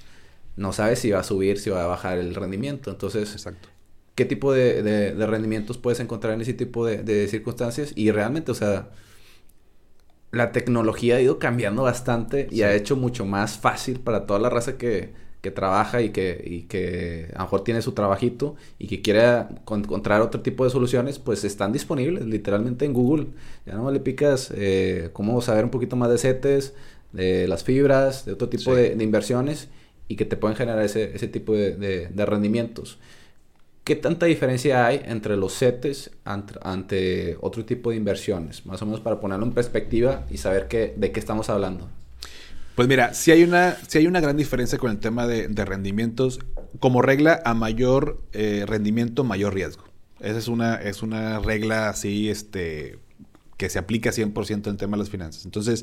no 0.58 0.72
sabes 0.72 0.98
si 0.98 1.10
va 1.12 1.20
a 1.20 1.22
subir, 1.22 1.58
si 1.58 1.70
va 1.70 1.84
a 1.84 1.86
bajar 1.86 2.18
el 2.18 2.34
rendimiento. 2.34 2.90
Entonces, 2.90 3.32
Exacto. 3.32 3.68
¿qué 4.16 4.24
tipo 4.24 4.52
de, 4.52 5.14
rendimientos 5.16 5.78
puedes 5.78 6.00
encontrar 6.00 6.34
en 6.34 6.40
ese 6.40 6.52
tipo 6.52 6.84
de, 6.84 7.28
circunstancias? 7.28 7.92
Y 7.94 8.10
realmente, 8.10 8.50
o 8.50 8.54
sea, 8.54 8.90
la 10.32 10.50
tecnología 10.50 11.16
ha 11.16 11.20
ido 11.20 11.38
cambiando 11.38 11.84
bastante 11.84 12.48
y 12.50 12.62
ha 12.62 12.74
hecho 12.74 12.96
mucho 12.96 13.24
más 13.24 13.56
fácil 13.56 14.00
para 14.00 14.26
toda 14.26 14.40
la 14.40 14.50
raza 14.50 14.76
que, 14.76 15.14
que 15.40 15.52
trabaja 15.52 16.02
y 16.02 16.10
que, 16.10 16.42
y 16.44 16.62
que 16.62 17.30
a 17.34 17.38
lo 17.38 17.44
mejor 17.44 17.62
tiene 17.62 17.80
su 17.80 17.92
trabajito 17.92 18.56
y 18.80 18.88
que 18.88 19.00
quiere 19.00 19.44
encontrar 19.70 20.20
otro 20.22 20.40
tipo 20.40 20.64
de 20.64 20.70
soluciones, 20.70 21.20
pues 21.20 21.44
están 21.44 21.72
disponibles 21.72 22.26
literalmente 22.26 22.84
en 22.84 22.94
Google. 22.94 23.28
Ya 23.64 23.74
no 23.74 23.88
le 23.92 24.00
picas 24.00 24.52
eh, 24.56 25.10
cómo 25.12 25.40
saber 25.40 25.64
un 25.64 25.70
poquito 25.70 25.94
más 25.94 26.10
de 26.10 26.18
CETES, 26.18 26.74
de 27.12 27.46
las 27.46 27.62
fibras, 27.62 28.26
de 28.26 28.32
otro 28.32 28.48
tipo 28.48 28.74
de, 28.74 28.96
de 28.96 29.04
inversiones 29.04 29.68
y 30.08 30.16
que 30.16 30.24
te 30.24 30.36
pueden 30.36 30.56
generar 30.56 30.82
ese, 30.82 31.14
ese 31.14 31.28
tipo 31.28 31.54
de, 31.54 31.76
de, 32.08 32.26
rendimientos. 32.26 32.98
¿Qué 33.84 33.94
tanta 33.94 34.26
diferencia 34.26 34.86
hay 34.86 35.02
entre 35.04 35.36
los 35.36 35.56
CETES 35.58 36.10
ante, 36.24 37.36
otro 37.40 37.64
tipo 37.64 37.90
de 37.90 37.96
inversiones? 37.96 38.66
Más 38.66 38.82
o 38.82 38.86
menos 38.86 39.00
para 39.00 39.20
ponerlo 39.20 39.46
en 39.46 39.52
perspectiva 39.52 40.26
y 40.30 40.38
saber 40.38 40.66
qué, 40.68 40.94
de 40.96 41.12
qué 41.12 41.20
estamos 41.20 41.48
hablando. 41.50 41.88
Pues 42.74 42.88
mira, 42.88 43.12
si 43.14 43.30
hay 43.30 43.42
una, 43.42 43.76
si 43.86 43.98
hay 43.98 44.06
una 44.06 44.20
gran 44.20 44.36
diferencia 44.36 44.78
con 44.78 44.90
el 44.90 44.98
tema 44.98 45.26
de, 45.26 45.48
de 45.48 45.64
rendimientos. 45.64 46.40
Como 46.80 47.02
regla, 47.02 47.40
a 47.44 47.54
mayor 47.54 48.20
eh, 48.32 48.64
rendimiento, 48.66 49.24
mayor 49.24 49.54
riesgo. 49.54 49.84
Esa 50.20 50.38
es 50.38 50.48
una, 50.48 50.76
es 50.76 51.02
una 51.02 51.38
regla 51.40 51.88
así, 51.88 52.28
este, 52.28 52.98
que 53.56 53.68
se 53.68 53.78
aplica 53.78 54.10
100% 54.10 54.66
en 54.66 54.72
el 54.72 54.76
tema 54.76 54.96
de 54.96 55.02
las 55.02 55.10
finanzas. 55.10 55.44
Entonces, 55.44 55.82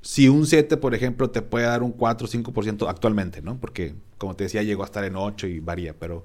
si 0.00 0.28
un 0.28 0.46
7, 0.46 0.76
por 0.76 0.94
ejemplo, 0.94 1.30
te 1.30 1.42
puede 1.42 1.66
dar 1.66 1.82
un 1.82 1.92
4 1.92 2.26
o 2.26 2.30
5% 2.30 2.88
actualmente, 2.88 3.42
¿no? 3.42 3.58
Porque, 3.58 3.94
como 4.16 4.36
te 4.36 4.44
decía, 4.44 4.62
llegó 4.62 4.82
a 4.82 4.86
estar 4.86 5.04
en 5.04 5.16
8 5.16 5.46
y 5.48 5.60
varía, 5.60 5.94
pero 5.98 6.24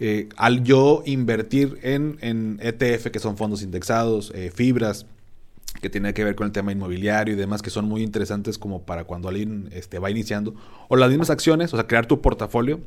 eh, 0.00 0.28
al 0.36 0.64
yo 0.64 1.02
invertir 1.06 1.78
en, 1.82 2.18
en, 2.20 2.58
ETF, 2.60 3.10
que 3.10 3.18
son 3.18 3.36
fondos 3.36 3.62
indexados, 3.62 4.32
eh, 4.34 4.50
fibras, 4.52 5.06
que 5.80 5.90
tiene 5.90 6.14
que 6.14 6.24
ver 6.24 6.34
con 6.34 6.46
el 6.46 6.52
tema 6.52 6.72
inmobiliario 6.72 7.34
y 7.34 7.36
demás, 7.36 7.62
que 7.62 7.70
son 7.70 7.84
muy 7.86 8.02
interesantes 8.02 8.58
como 8.58 8.82
para 8.82 9.04
cuando 9.04 9.28
alguien 9.28 9.68
este, 9.72 9.98
va 9.98 10.10
iniciando. 10.10 10.54
O 10.88 10.96
las 10.96 11.10
mismas 11.10 11.30
acciones, 11.30 11.72
o 11.74 11.76
sea, 11.76 11.86
crear 11.86 12.06
tu 12.06 12.20
portafolio, 12.20 12.80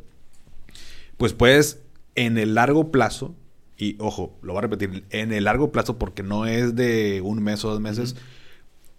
pues 1.17 1.33
puedes 1.33 1.79
en 2.15 2.37
el 2.37 2.55
largo 2.55 2.91
plazo, 2.91 3.35
y 3.77 3.95
ojo, 3.99 4.37
lo 4.41 4.53
voy 4.53 4.59
a 4.59 4.61
repetir, 4.61 5.05
en 5.11 5.31
el 5.31 5.43
largo 5.43 5.71
plazo 5.71 5.97
porque 5.97 6.23
no 6.23 6.45
es 6.45 6.75
de 6.75 7.21
un 7.23 7.43
mes 7.43 7.63
o 7.63 7.69
dos 7.69 7.79
meses, 7.79 8.15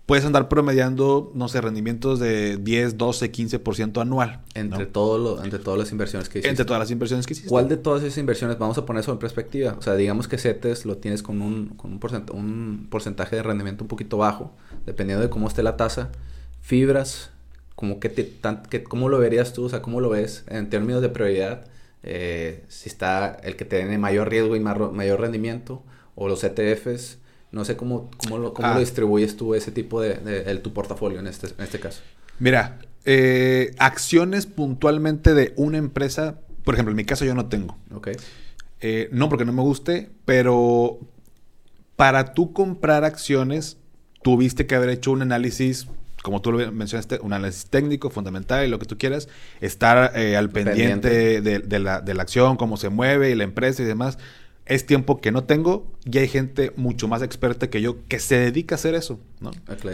puedes 0.08 0.24
andar 0.24 0.48
promediando, 0.48 1.30
no 1.34 1.48
sé, 1.48 1.60
rendimientos 1.60 2.18
de 2.18 2.56
10, 2.56 2.96
12, 2.96 3.30
15% 3.30 4.00
anual. 4.00 4.40
Entre, 4.54 4.86
todo 4.86 5.18
lo, 5.18 5.44
entre 5.44 5.58
todas 5.58 5.78
las 5.78 5.92
inversiones 5.92 6.30
que 6.30 6.38
hiciste. 6.38 6.48
Entre 6.48 6.64
todas 6.64 6.80
las 6.80 6.90
inversiones 6.90 7.26
que 7.26 7.34
hiciste. 7.34 7.50
¿Cuál 7.50 7.68
de 7.68 7.76
todas 7.76 8.02
esas 8.02 8.16
inversiones, 8.16 8.58
vamos 8.58 8.78
a 8.78 8.86
poner 8.86 9.02
eso 9.02 9.12
en 9.12 9.18
perspectiva? 9.18 9.76
O 9.78 9.82
sea, 9.82 9.96
digamos 9.96 10.26
que 10.26 10.38
CETES 10.38 10.86
lo 10.86 10.96
tienes 10.96 11.22
con 11.22 11.42
un, 11.42 11.68
con 11.76 11.92
un, 11.92 12.00
un 12.32 12.86
porcentaje 12.88 13.36
de 13.36 13.42
rendimiento 13.42 13.84
un 13.84 13.88
poquito 13.88 14.16
bajo, 14.16 14.50
dependiendo 14.86 15.22
de 15.22 15.28
cómo 15.28 15.46
esté 15.46 15.62
la 15.62 15.76
tasa. 15.76 16.08
Fibras, 16.62 17.28
como 17.74 18.00
que, 18.00 18.08
te, 18.08 18.32
que 18.70 18.84
¿cómo 18.84 19.10
lo 19.10 19.18
verías 19.18 19.52
tú? 19.52 19.66
O 19.66 19.68
sea, 19.68 19.82
¿cómo 19.82 20.00
lo 20.00 20.08
ves 20.08 20.42
en 20.48 20.70
términos 20.70 21.02
de 21.02 21.10
prioridad? 21.10 21.66
Eh, 22.02 22.64
si 22.68 22.88
está 22.88 23.36
el 23.42 23.56
que 23.56 23.66
tiene 23.66 23.98
mayor 23.98 24.30
riesgo 24.30 24.56
y 24.56 24.60
mayor 24.60 25.20
rendimiento, 25.20 25.82
o 26.14 26.28
los 26.28 26.42
ETFs 26.44 27.18
no 27.50 27.64
sé 27.64 27.76
cómo, 27.76 28.10
cómo, 28.18 28.38
lo, 28.38 28.52
cómo 28.52 28.68
lo 28.68 28.74
ah. 28.74 28.80
distribuyes 28.80 29.36
tú 29.36 29.54
ese 29.54 29.72
tipo 29.72 30.00
de, 30.00 30.14
tu 30.62 30.72
portafolio 30.72 31.18
en 31.18 31.26
este, 31.26 31.46
en 31.46 31.64
este 31.64 31.80
caso. 31.80 32.02
Mira, 32.38 32.78
eh, 33.04 33.74
acciones 33.78 34.46
puntualmente 34.46 35.34
de 35.34 35.54
una 35.56 35.78
empresa, 35.78 36.38
por 36.64 36.74
ejemplo, 36.74 36.90
en 36.90 36.96
mi 36.96 37.04
caso 37.04 37.24
yo 37.24 37.34
no 37.34 37.46
tengo. 37.46 37.76
Ok. 37.94 38.08
Eh, 38.80 39.08
no 39.12 39.28
porque 39.28 39.44
no 39.44 39.52
me 39.52 39.62
guste, 39.62 40.10
pero 40.24 41.00
para 41.96 42.34
tú 42.34 42.52
comprar 42.52 43.04
acciones, 43.04 43.78
tuviste 44.22 44.66
que 44.66 44.74
haber 44.74 44.90
hecho 44.90 45.10
un 45.10 45.22
análisis, 45.22 45.88
como 46.22 46.42
tú 46.42 46.52
lo 46.52 46.70
mencionaste, 46.70 47.18
un 47.22 47.32
análisis 47.32 47.66
técnico, 47.66 48.10
fundamental 48.10 48.64
y 48.64 48.68
lo 48.68 48.78
que 48.78 48.86
tú 48.86 48.98
quieras, 48.98 49.28
estar 49.60 50.12
eh, 50.16 50.36
al 50.36 50.50
pendiente, 50.50 51.40
De, 51.40 51.78
la, 51.78 52.00
de 52.00 52.14
la 52.14 52.22
acción, 52.22 52.56
cómo 52.56 52.76
se 52.76 52.90
mueve 52.90 53.30
y 53.30 53.34
la 53.34 53.44
empresa 53.44 53.82
y 53.82 53.86
demás 53.86 54.18
es 54.68 54.86
tiempo 54.86 55.20
que 55.20 55.32
no 55.32 55.44
tengo 55.44 55.86
y 56.04 56.18
hay 56.18 56.28
gente 56.28 56.72
mucho 56.76 57.08
más 57.08 57.22
experta 57.22 57.70
que 57.70 57.80
yo 57.80 58.06
que 58.06 58.20
se 58.20 58.38
dedica 58.38 58.74
a 58.74 58.76
hacer 58.76 58.94
eso, 58.94 59.18
¿no? 59.40 59.50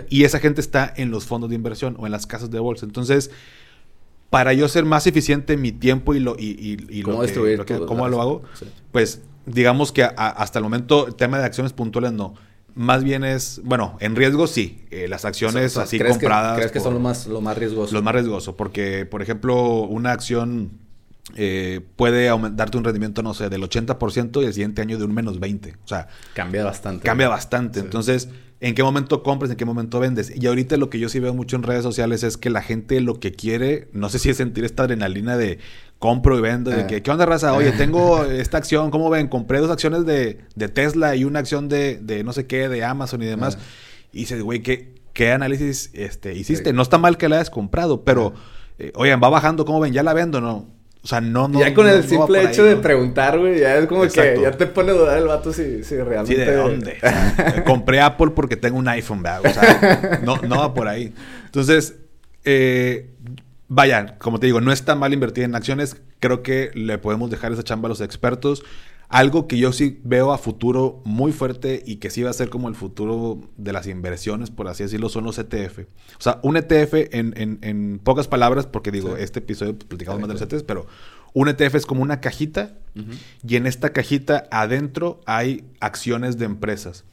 Y 0.08 0.24
esa 0.24 0.40
gente 0.40 0.60
está 0.60 0.92
en 0.96 1.10
los 1.10 1.24
fondos 1.26 1.50
de 1.50 1.56
inversión 1.56 1.96
o 1.98 2.06
en 2.06 2.12
las 2.12 2.26
casas 2.26 2.50
de 2.50 2.58
bolsa. 2.58 2.84
Entonces, 2.84 3.30
para 4.30 4.52
yo 4.52 4.68
ser 4.68 4.84
más 4.84 5.06
eficiente 5.06 5.52
en 5.52 5.62
mi 5.62 5.70
tiempo 5.70 6.14
y 6.14 6.20
lo 6.20 6.34
y, 6.38 7.02
¿Cómo 7.02 7.22
lo, 7.22 7.64
que, 7.64 7.78
¿cómo 7.86 8.08
lo 8.08 8.20
hago, 8.20 8.42
pues 8.90 9.22
digamos 9.46 9.92
que 9.92 10.02
hasta 10.02 10.58
el 10.58 10.64
momento 10.64 11.06
el 11.06 11.14
tema 11.14 11.38
de 11.38 11.44
acciones 11.44 11.72
puntuales 11.72 12.12
no. 12.12 12.34
Más 12.74 13.04
bien 13.04 13.22
es, 13.22 13.60
bueno, 13.62 13.96
en 14.00 14.16
riesgo 14.16 14.48
sí, 14.48 14.84
eh, 14.90 15.06
las 15.06 15.24
acciones 15.24 15.76
así 15.76 16.00
compradas. 16.00 16.56
¿Crees 16.56 16.72
que 16.72 16.80
son 16.80 16.94
lo 16.94 16.98
más, 16.98 17.28
lo 17.28 17.40
más 17.40 17.56
riesgoso? 17.56 17.94
Lo 17.94 18.02
más 18.02 18.12
riesgoso, 18.12 18.56
porque, 18.56 19.06
por 19.06 19.22
ejemplo, 19.22 19.82
una 19.82 20.10
acción 20.10 20.80
eh, 21.36 21.80
puede 21.96 22.28
darte 22.52 22.76
un 22.76 22.84
rendimiento, 22.84 23.22
no 23.22 23.32
sé, 23.32 23.48
del 23.48 23.62
80% 23.62 24.42
y 24.42 24.44
el 24.44 24.52
siguiente 24.52 24.82
año 24.82 24.98
de 24.98 25.04
un 25.04 25.14
menos 25.14 25.40
20. 25.40 25.74
O 25.84 25.88
sea, 25.88 26.08
cambia 26.34 26.64
bastante. 26.64 27.04
Cambia 27.04 27.28
bastante. 27.28 27.80
Entonces, 27.80 28.28
¿en 28.60 28.74
qué 28.74 28.82
momento 28.82 29.22
compras, 29.22 29.50
en 29.50 29.56
qué 29.56 29.64
momento 29.64 30.00
vendes? 30.00 30.32
Y 30.36 30.46
ahorita 30.46 30.76
lo 30.76 30.90
que 30.90 30.98
yo 30.98 31.08
sí 31.08 31.20
veo 31.20 31.32
mucho 31.32 31.56
en 31.56 31.62
redes 31.62 31.82
sociales 31.82 32.22
es 32.24 32.36
que 32.36 32.50
la 32.50 32.60
gente 32.60 33.00
lo 33.00 33.20
que 33.20 33.32
quiere, 33.32 33.88
no 33.92 34.10
sé 34.10 34.18
si 34.18 34.28
es 34.30 34.36
sentir 34.36 34.64
esta 34.64 34.82
adrenalina 34.82 35.36
de 35.38 35.58
compro 35.98 36.38
y 36.38 36.42
vendo, 36.42 36.70
de 36.70 36.82
eh. 36.82 36.86
que, 36.86 37.02
¿qué 37.02 37.10
onda, 37.10 37.24
raza? 37.24 37.54
Oye, 37.54 37.72
tengo 37.72 38.24
esta 38.26 38.58
acción, 38.58 38.90
¿cómo 38.90 39.08
ven? 39.08 39.28
Compré 39.28 39.60
dos 39.60 39.70
acciones 39.70 40.04
de, 40.04 40.44
Tesla 40.74 41.16
y 41.16 41.24
una 41.24 41.38
acción 41.38 41.70
de, 41.70 42.22
no 42.22 42.34
sé 42.34 42.46
qué, 42.46 42.68
de 42.68 42.84
Amazon 42.84 43.22
y 43.22 43.26
demás. 43.26 43.56
Y 44.12 44.20
dices, 44.20 44.42
güey, 44.42 44.62
¿qué, 44.62 44.94
¿qué 45.14 45.32
análisis 45.32 45.90
este, 45.94 46.34
hiciste? 46.34 46.74
No 46.74 46.82
está 46.82 46.98
mal 46.98 47.16
que 47.16 47.30
la 47.30 47.36
hayas 47.36 47.48
comprado, 47.48 48.04
pero, 48.04 48.34
eh, 48.78 48.92
oigan, 48.94 49.20
va 49.22 49.30
bajando, 49.30 49.64
¿cómo 49.64 49.80
ven? 49.80 49.94
¿Ya 49.94 50.02
la 50.02 50.12
vendo 50.12 50.42
no? 50.42 50.83
O 51.04 51.06
sea, 51.06 51.20
no, 51.20 51.48
no. 51.48 51.60
Ya 51.60 51.74
con 51.74 51.86
el 51.86 52.02
simple 52.02 52.42
hecho 52.42 52.64
de 52.64 52.76
preguntar, 52.76 53.38
güey, 53.38 53.60
ya 53.60 53.76
es 53.76 53.86
como 53.86 54.08
que 54.08 54.38
ya 54.40 54.50
te 54.52 54.66
pone 54.66 54.92
a 54.92 54.94
dudar 54.94 55.18
el 55.18 55.26
vato 55.26 55.52
si, 55.52 55.84
si 55.84 55.96
realmente. 55.96 56.34
Sí, 56.34 56.50
¿de 56.50 56.56
dónde? 56.56 56.98
compré 57.66 58.00
Apple 58.00 58.30
porque 58.30 58.56
tengo 58.56 58.78
un 58.78 58.88
iPhone, 58.88 59.22
¿verdad? 59.22 59.42
O 59.44 59.52
sea, 59.52 60.20
no, 60.24 60.38
no 60.38 60.60
va 60.60 60.72
por 60.72 60.88
ahí. 60.88 61.12
Entonces, 61.44 61.96
eh, 62.44 63.10
vaya, 63.68 64.16
como 64.18 64.40
te 64.40 64.46
digo, 64.46 64.62
no 64.62 64.72
está 64.72 64.94
mal 64.94 65.12
invertir 65.12 65.44
en 65.44 65.54
acciones. 65.54 66.00
Creo 66.20 66.42
que 66.42 66.70
le 66.72 66.96
podemos 66.96 67.30
dejar 67.30 67.52
esa 67.52 67.62
chamba 67.62 67.88
a 67.88 67.90
los 67.90 68.00
expertos. 68.00 68.64
Algo 69.14 69.46
que 69.46 69.58
yo 69.58 69.72
sí 69.72 70.00
veo 70.02 70.32
a 70.32 70.38
futuro 70.38 71.00
muy 71.04 71.30
fuerte 71.30 71.84
y 71.86 71.98
que 71.98 72.10
sí 72.10 72.24
va 72.24 72.30
a 72.30 72.32
ser 72.32 72.50
como 72.50 72.68
el 72.68 72.74
futuro 72.74 73.48
de 73.56 73.72
las 73.72 73.86
inversiones, 73.86 74.50
por 74.50 74.66
así 74.66 74.82
decirlo, 74.82 75.08
son 75.08 75.22
los 75.22 75.38
ETF. 75.38 75.84
O 76.18 76.20
sea, 76.20 76.40
un 76.42 76.56
ETF 76.56 76.94
en, 77.12 78.00
pocas 78.02 78.26
palabras, 78.26 78.66
porque 78.66 78.90
digo, 78.90 79.16
este 79.16 79.38
episodio 79.38 79.78
platicamos 79.78 80.20
más 80.20 80.26
de 80.26 80.34
los 80.34 80.42
ETFs, 80.42 80.64
pero 80.64 80.88
un 81.32 81.46
ETF 81.46 81.76
es 81.76 81.86
como 81.86 82.02
una 82.02 82.20
cajita 82.20 82.74
y 83.46 83.54
en 83.54 83.68
esta 83.68 83.92
cajita 83.92 84.48
adentro 84.50 85.20
hay 85.26 85.62
acciones 85.78 86.36
de 86.36 86.46
empresas. 86.46 87.04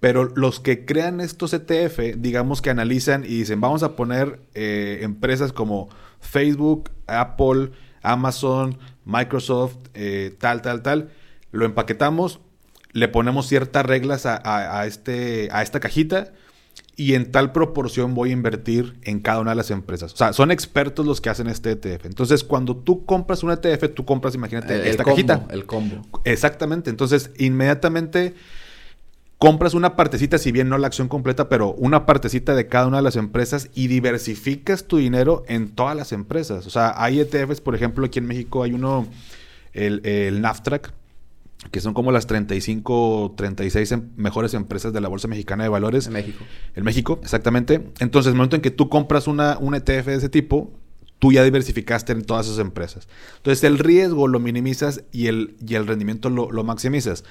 Pero 0.00 0.26
los 0.26 0.60
que 0.60 0.84
crean 0.84 1.22
estos 1.22 1.54
ETF, 1.54 2.18
digamos 2.18 2.60
que 2.60 2.68
analizan 2.68 3.24
y 3.24 3.28
dicen, 3.28 3.62
vamos 3.62 3.82
a 3.82 3.96
poner 3.96 4.38
eh, 4.52 4.98
empresas 5.00 5.54
como 5.54 5.88
Facebook, 6.20 6.90
Apple, 7.06 7.70
Amazon, 8.02 8.76
Microsoft, 9.06 9.78
eh, 9.94 10.36
tal, 10.38 10.60
tal, 10.60 10.82
tal 10.82 11.08
lo 11.52 11.64
empaquetamos, 11.64 12.40
le 12.92 13.08
ponemos 13.08 13.46
ciertas 13.46 13.84
reglas 13.84 14.26
a, 14.26 14.86
este, 14.86 15.48
a 15.52 15.62
esta 15.62 15.80
cajita 15.80 16.32
y 16.96 17.14
en 17.14 17.30
tal 17.30 17.52
proporción 17.52 18.14
voy 18.14 18.30
a 18.30 18.32
invertir 18.32 18.98
en 19.02 19.20
cada 19.20 19.40
una 19.40 19.52
de 19.52 19.56
las 19.56 19.70
empresas. 19.70 20.12
O 20.14 20.16
sea, 20.16 20.32
son 20.32 20.50
expertos 20.50 21.06
los 21.06 21.20
que 21.20 21.30
hacen 21.30 21.46
este 21.46 21.70
ETF. 21.70 22.06
Entonces, 22.06 22.42
cuando 22.42 22.76
tú 22.76 23.04
compras 23.04 23.42
un 23.42 23.52
ETF, 23.52 23.94
tú 23.94 24.04
compras, 24.04 24.34
imagínate, 24.34 24.88
esta 24.90 25.04
cajita. 25.04 25.46
El 25.50 25.64
combo. 25.64 26.04
Exactamente. 26.24 26.90
Entonces, 26.90 27.30
inmediatamente 27.38 28.34
compras 29.38 29.74
una 29.74 29.94
partecita, 29.94 30.38
si 30.38 30.50
bien 30.50 30.68
no 30.68 30.76
la 30.76 30.88
acción 30.88 31.06
completa, 31.06 31.48
pero 31.48 31.72
una 31.74 32.04
partecita 32.04 32.56
de 32.56 32.66
cada 32.66 32.88
una 32.88 32.96
de 32.96 33.04
las 33.04 33.14
empresas 33.14 33.70
y 33.74 33.86
diversificas 33.86 34.84
tu 34.84 34.96
dinero 34.96 35.44
en 35.46 35.70
todas 35.70 35.96
las 35.96 36.10
empresas. 36.10 36.66
O 36.66 36.70
sea, 36.70 36.94
hay 36.96 37.20
ETFs, 37.20 37.60
por 37.60 37.76
ejemplo, 37.76 38.04
aquí 38.06 38.18
en 38.18 38.26
México 38.26 38.64
hay 38.64 38.72
uno, 38.72 39.06
el, 39.72 40.04
el 40.04 40.40
NAFTRAC, 40.40 40.92
que 41.70 41.80
son 41.80 41.94
como 41.94 42.12
las 42.12 42.26
35, 42.26 43.34
36 43.36 43.92
em, 43.92 44.08
mejores 44.16 44.54
empresas 44.54 44.92
de 44.92 45.00
la 45.00 45.08
Bolsa 45.08 45.28
Mexicana 45.28 45.64
de 45.64 45.68
Valores. 45.68 46.06
En 46.06 46.12
México. 46.12 46.44
En 46.74 46.84
México, 46.84 47.20
exactamente. 47.22 47.82
Entonces, 48.00 48.30
el 48.30 48.36
momento 48.36 48.56
en 48.56 48.62
que 48.62 48.70
tú 48.70 48.88
compras 48.88 49.26
una, 49.26 49.58
un 49.58 49.74
ETF 49.74 50.06
de 50.06 50.14
ese 50.14 50.28
tipo, 50.28 50.72
tú 51.18 51.32
ya 51.32 51.42
diversificaste 51.42 52.12
en 52.12 52.22
todas 52.22 52.46
esas 52.46 52.58
empresas. 52.58 53.08
Entonces, 53.36 53.64
el 53.64 53.78
riesgo 53.78 54.28
lo 54.28 54.40
minimizas 54.40 55.04
y 55.12 55.26
el, 55.26 55.56
y 55.66 55.74
el 55.74 55.86
rendimiento 55.86 56.30
lo, 56.30 56.50
lo 56.50 56.64
maximizas. 56.64 57.24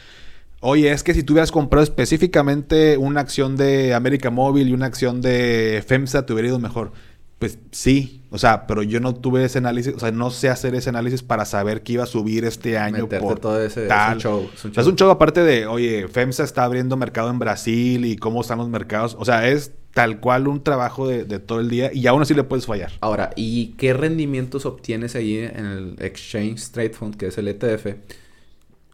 Oye, 0.59 0.91
es 0.91 1.03
que 1.03 1.13
si 1.13 1.21
tú 1.21 1.33
hubieras 1.33 1.51
comprado 1.51 1.83
específicamente 1.83 2.97
una 2.97 3.21
acción 3.21 3.57
de 3.57 3.93
América 3.93 4.31
Móvil 4.31 4.69
y 4.69 4.73
una 4.73 4.87
acción 4.87 5.21
de 5.21 5.83
FEMSA, 5.85 6.25
te 6.25 6.33
hubiera 6.33 6.49
ido 6.49 6.59
mejor. 6.59 6.93
Pues 7.39 7.59
sí, 7.71 8.23
o 8.31 8.39
sea, 8.39 8.65
pero 8.65 8.81
yo 8.81 8.99
no 8.99 9.13
tuve 9.13 9.45
ese 9.45 9.59
análisis, 9.59 9.93
o 9.93 9.99
sea, 9.99 10.11
no 10.11 10.31
sé 10.31 10.49
hacer 10.49 10.73
ese 10.73 10.89
análisis 10.89 11.21
para 11.21 11.45
saber 11.45 11.83
que 11.83 11.93
iba 11.93 12.03
a 12.03 12.07
subir 12.07 12.45
este 12.45 12.79
año 12.79 13.07
por 13.07 13.39
todo 13.39 13.61
ese 13.61 13.85
Es 13.85 13.93
un, 14.11 14.17
show, 14.19 14.49
es 14.55 14.87
un 14.87 14.95
show. 14.95 15.11
aparte 15.11 15.43
de, 15.43 15.67
oye, 15.67 16.07
FEMSA 16.07 16.43
está 16.43 16.63
abriendo 16.63 16.97
mercado 16.97 17.29
en 17.29 17.37
Brasil 17.37 18.05
y 18.05 18.15
cómo 18.15 18.41
están 18.41 18.57
los 18.57 18.69
mercados, 18.69 19.15
o 19.19 19.23
sea, 19.23 19.47
es 19.47 19.71
tal 19.93 20.19
cual 20.19 20.47
un 20.47 20.63
trabajo 20.63 21.07
de, 21.07 21.25
todo 21.39 21.59
el 21.59 21.69
día 21.69 21.91
y 21.93 22.07
aún 22.07 22.23
así 22.23 22.33
le 22.33 22.43
puedes 22.43 22.65
fallar. 22.65 22.91
Ahora, 23.01 23.29
¿y 23.35 23.75
qué 23.77 23.93
rendimientos 23.93 24.65
obtienes 24.65 25.15
ahí 25.15 25.37
en 25.37 25.65
el 25.65 25.95
Exchange 25.99 26.71
Trade 26.71 26.89
Fund, 26.89 27.17
que 27.17 27.27
es 27.27 27.37
el 27.37 27.47
ETF? 27.47 27.97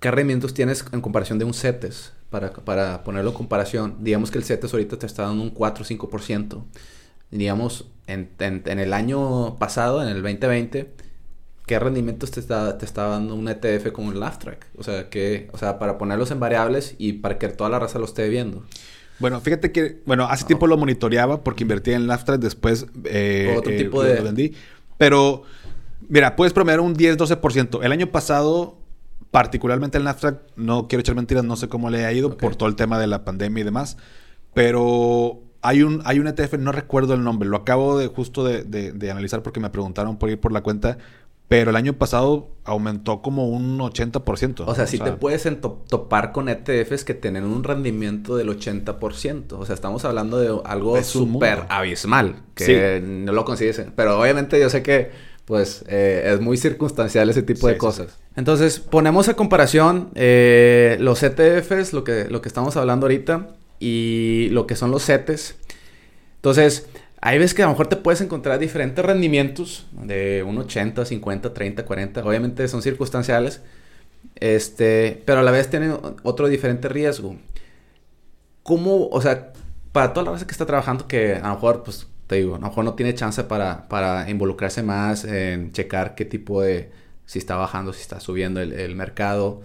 ¿Qué 0.02 0.12
rendimientos 0.12 0.54
tienes 0.54 0.84
en 0.92 1.00
comparación 1.00 1.40
de 1.40 1.46
un 1.46 1.54
CETES? 1.54 2.12
Para, 2.30 2.52
para 2.52 3.04
ponerlo 3.04 3.30
en 3.30 3.38
comparación, 3.38 3.98
digamos 4.02 4.32
que 4.32 4.38
el 4.38 4.44
CETES 4.44 4.74
ahorita 4.74 4.98
te 4.98 5.06
está 5.06 5.24
dando 5.24 5.44
un 5.44 5.52
4 5.52 5.84
o 5.84 5.88
5% 5.88 6.64
digamos, 7.34 7.86
en, 8.08 8.30
en, 8.40 8.80
el 8.80 8.94
año 8.94 9.56
pasado, 9.58 10.02
en 10.02 10.10
el 10.10 10.22
2020, 10.22 10.92
¿qué 11.66 11.80
rendimientos 11.80 12.32
te 12.32 12.40
está, 12.40 12.78
te 12.78 12.86
está 12.86 13.08
dando 13.08 13.36
un 13.36 13.48
ETF 13.48 13.92
como 13.92 14.12
el 14.12 14.20
Track? 14.20 14.68
O 14.78 14.84
sea, 14.84 15.10
que, 15.10 15.50
o 15.52 15.58
sea, 15.58 15.80
para 15.80 15.98
ponerlos 15.98 16.32
en 16.32 16.40
variables 16.40 16.96
y 16.98 17.14
para 17.14 17.38
que 17.38 17.48
toda 17.50 17.70
la 17.70 17.80
raza 17.80 18.00
lo 18.00 18.06
esté 18.06 18.30
viendo. 18.30 18.64
Bueno, 19.20 19.40
fíjate 19.40 19.72
que, 19.72 20.02
bueno, 20.06 20.26
hace 20.26 20.46
tiempo 20.46 20.68
lo 20.68 20.78
monitoreaba 20.78 21.44
porque 21.44 21.64
invertía 21.64 21.96
en 21.96 22.08
Track, 22.08 22.40
después 22.40 22.88
eh, 23.06 23.56
Otro 23.58 23.72
eh, 23.72 23.78
tipo 23.78 24.04
de... 24.04 24.16
lo 24.16 24.24
vendí. 24.24 24.54
Pero, 24.98 25.44
mira, 26.10 26.36
puedes 26.36 26.54
promediar 26.54 26.82
un 26.82 26.96
10-12%. 26.96 27.84
El 27.84 27.92
año 27.92 28.08
pasado, 28.08 28.78
particularmente 29.32 29.98
el 29.98 30.04
Track, 30.04 30.42
no 30.56 30.88
quiero 30.88 31.02
echar 31.02 31.16
mentiras, 31.16 31.44
no 31.44 31.56
sé 31.56 31.68
cómo 31.68 31.90
le 31.90 32.06
ha 32.06 32.12
ido 32.12 32.38
por 32.38 32.56
todo 32.56 32.68
el 32.68 32.76
tema 32.76 33.00
de 33.00 33.08
la 33.08 33.24
pandemia 33.24 33.62
y 33.62 33.64
demás, 33.64 33.98
pero 34.54 35.43
hay 35.64 35.82
un, 35.82 36.02
hay 36.06 36.20
un 36.20 36.28
ETF, 36.28 36.56
no 36.60 36.72
recuerdo 36.72 37.14
el 37.14 37.24
nombre, 37.24 37.48
lo 37.48 37.58
acabo 37.58 37.98
de 37.98 38.08
justo 38.08 38.44
de, 38.44 39.10
analizar 39.10 39.42
porque 39.42 39.62
me 39.62 39.70
preguntaron 39.70 40.18
por 40.18 40.30
ir 40.30 40.40
por 40.40 40.52
la 40.52 40.62
cuenta, 40.62 40.98
pero 41.48 41.70
el 41.70 41.78
año 41.78 41.94
pasado 41.94 42.50
aumentó 42.66 43.22
como 43.22 43.48
un 43.48 43.80
80%. 43.80 44.64
O 44.66 44.76
sea, 44.76 44.88
si 44.88 45.00
te 45.00 45.14
puedes 45.14 45.48
topar 45.88 46.34
con 46.34 46.50
ETFs 46.50 47.06
que 47.06 47.14
tienen 47.14 47.46
un 47.46 47.64
rendimiento 47.64 48.36
del 48.36 48.50
80%. 48.50 49.54
O 49.54 49.66
sea, 49.66 49.76
estamos 49.76 50.04
hablando 50.04 50.38
de 50.40 50.60
algo 50.66 51.02
súper 51.04 51.64
abismal, 51.70 52.42
que 52.56 53.02
no 53.02 53.32
lo 53.32 53.46
consigues. 53.46 53.82
Pero 53.96 54.20
obviamente 54.20 54.60
yo 54.60 54.70
sé 54.70 54.84
que, 54.84 55.12
pues, 55.46 55.86
eh, 55.88 56.34
es 56.34 56.42
muy 56.42 56.58
circunstancial 56.58 57.30
ese 57.30 57.44
tipo 57.44 57.68
de 57.68 57.78
cosas. 57.78 58.20
Entonces, 58.36 58.80
ponemos 58.80 59.30
a 59.30 59.36
comparación 59.36 60.10
eh, 60.16 60.98
los 61.00 61.22
ETFs, 61.24 61.94
lo 61.94 62.04
que, 62.04 62.26
lo 62.30 62.42
que 62.42 62.50
estamos 62.50 62.76
hablando 62.78 63.06
ahorita, 63.06 63.50
y 63.84 64.48
lo 64.52 64.66
que 64.66 64.78
son 64.78 64.92
los 64.92 65.06
CETES. 65.06 65.58
Entonces, 66.38 66.88
hay 67.20 67.38
veces 67.38 67.54
que 67.54 67.64
a 67.64 67.66
lo 67.66 67.72
mejor 67.72 67.88
te 67.88 67.98
puedes 67.98 68.22
encontrar 68.22 68.60
diferentes 68.60 69.04
rendimientos 69.04 69.88
de 69.92 70.42
un 70.48 70.58
80, 70.58 71.04
50, 71.04 71.54
30, 71.54 71.86
40. 71.86 72.26
Obviamente 72.26 72.66
son 72.70 72.82
circunstanciales. 72.82 73.62
Este, 74.36 75.22
pero 75.26 75.42
a 75.42 75.44
la 75.44 75.52
vez 75.52 75.70
tienen 75.70 75.98
otro 76.24 76.48
diferente 76.48 76.88
riesgo. 76.88 77.36
¿Cómo, 78.64 79.10
o 79.10 79.22
sea, 79.22 79.52
para 79.92 80.14
toda 80.14 80.26
la 80.26 80.32
raza 80.32 80.48
que 80.48 80.54
está 80.54 80.66
trabajando, 80.66 81.06
que 81.06 81.36
a 81.36 81.50
lo 81.50 81.56
mejor, 81.56 81.84
pues, 81.84 82.08
te 82.28 82.36
digo, 82.36 82.56
a 82.56 82.60
lo 82.60 82.68
mejor 82.68 82.86
no 82.86 82.94
tiene 82.94 83.14
chance 83.14 83.44
para, 83.44 83.90
para 83.90 84.30
involucrarse 84.30 84.82
más 84.82 85.26
en 85.26 85.74
checar 85.74 86.16
qué 86.16 86.24
tipo 86.24 86.62
de, 86.62 86.90
si 87.26 87.40
está 87.40 87.58
bajando, 87.58 87.92
si 87.92 88.02
está 88.02 88.22
subiendo 88.22 88.62
el, 88.62 88.96
mercado. 88.96 89.62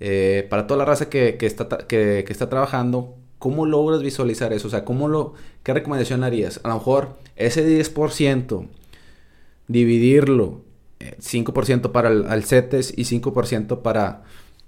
Eh, 0.00 0.46
para 0.50 0.66
toda 0.66 0.78
la 0.78 0.84
raza 0.84 1.08
que, 1.08 1.38
está, 1.40 1.68
que 1.86 2.24
está 2.28 2.50
trabajando, 2.50 3.16
¿Cómo 3.44 3.66
logras 3.66 4.02
visualizar 4.02 4.54
eso? 4.54 4.68
O 4.68 4.70
sea, 4.70 4.86
¿cómo 4.86 5.06
lo, 5.06 5.34
¿qué 5.62 5.74
recomendación 5.74 6.24
harías? 6.24 6.60
A 6.62 6.68
lo 6.68 6.76
mejor 6.76 7.18
ese 7.36 7.62
10%, 7.62 8.68
dividirlo, 9.68 10.62
5% 10.98 11.84
eh, 11.84 11.88
para 11.90 12.08
el, 12.08 12.44
CETES 12.44 12.94
y 12.96 13.02
5% 13.02 13.82
para, 13.82 14.22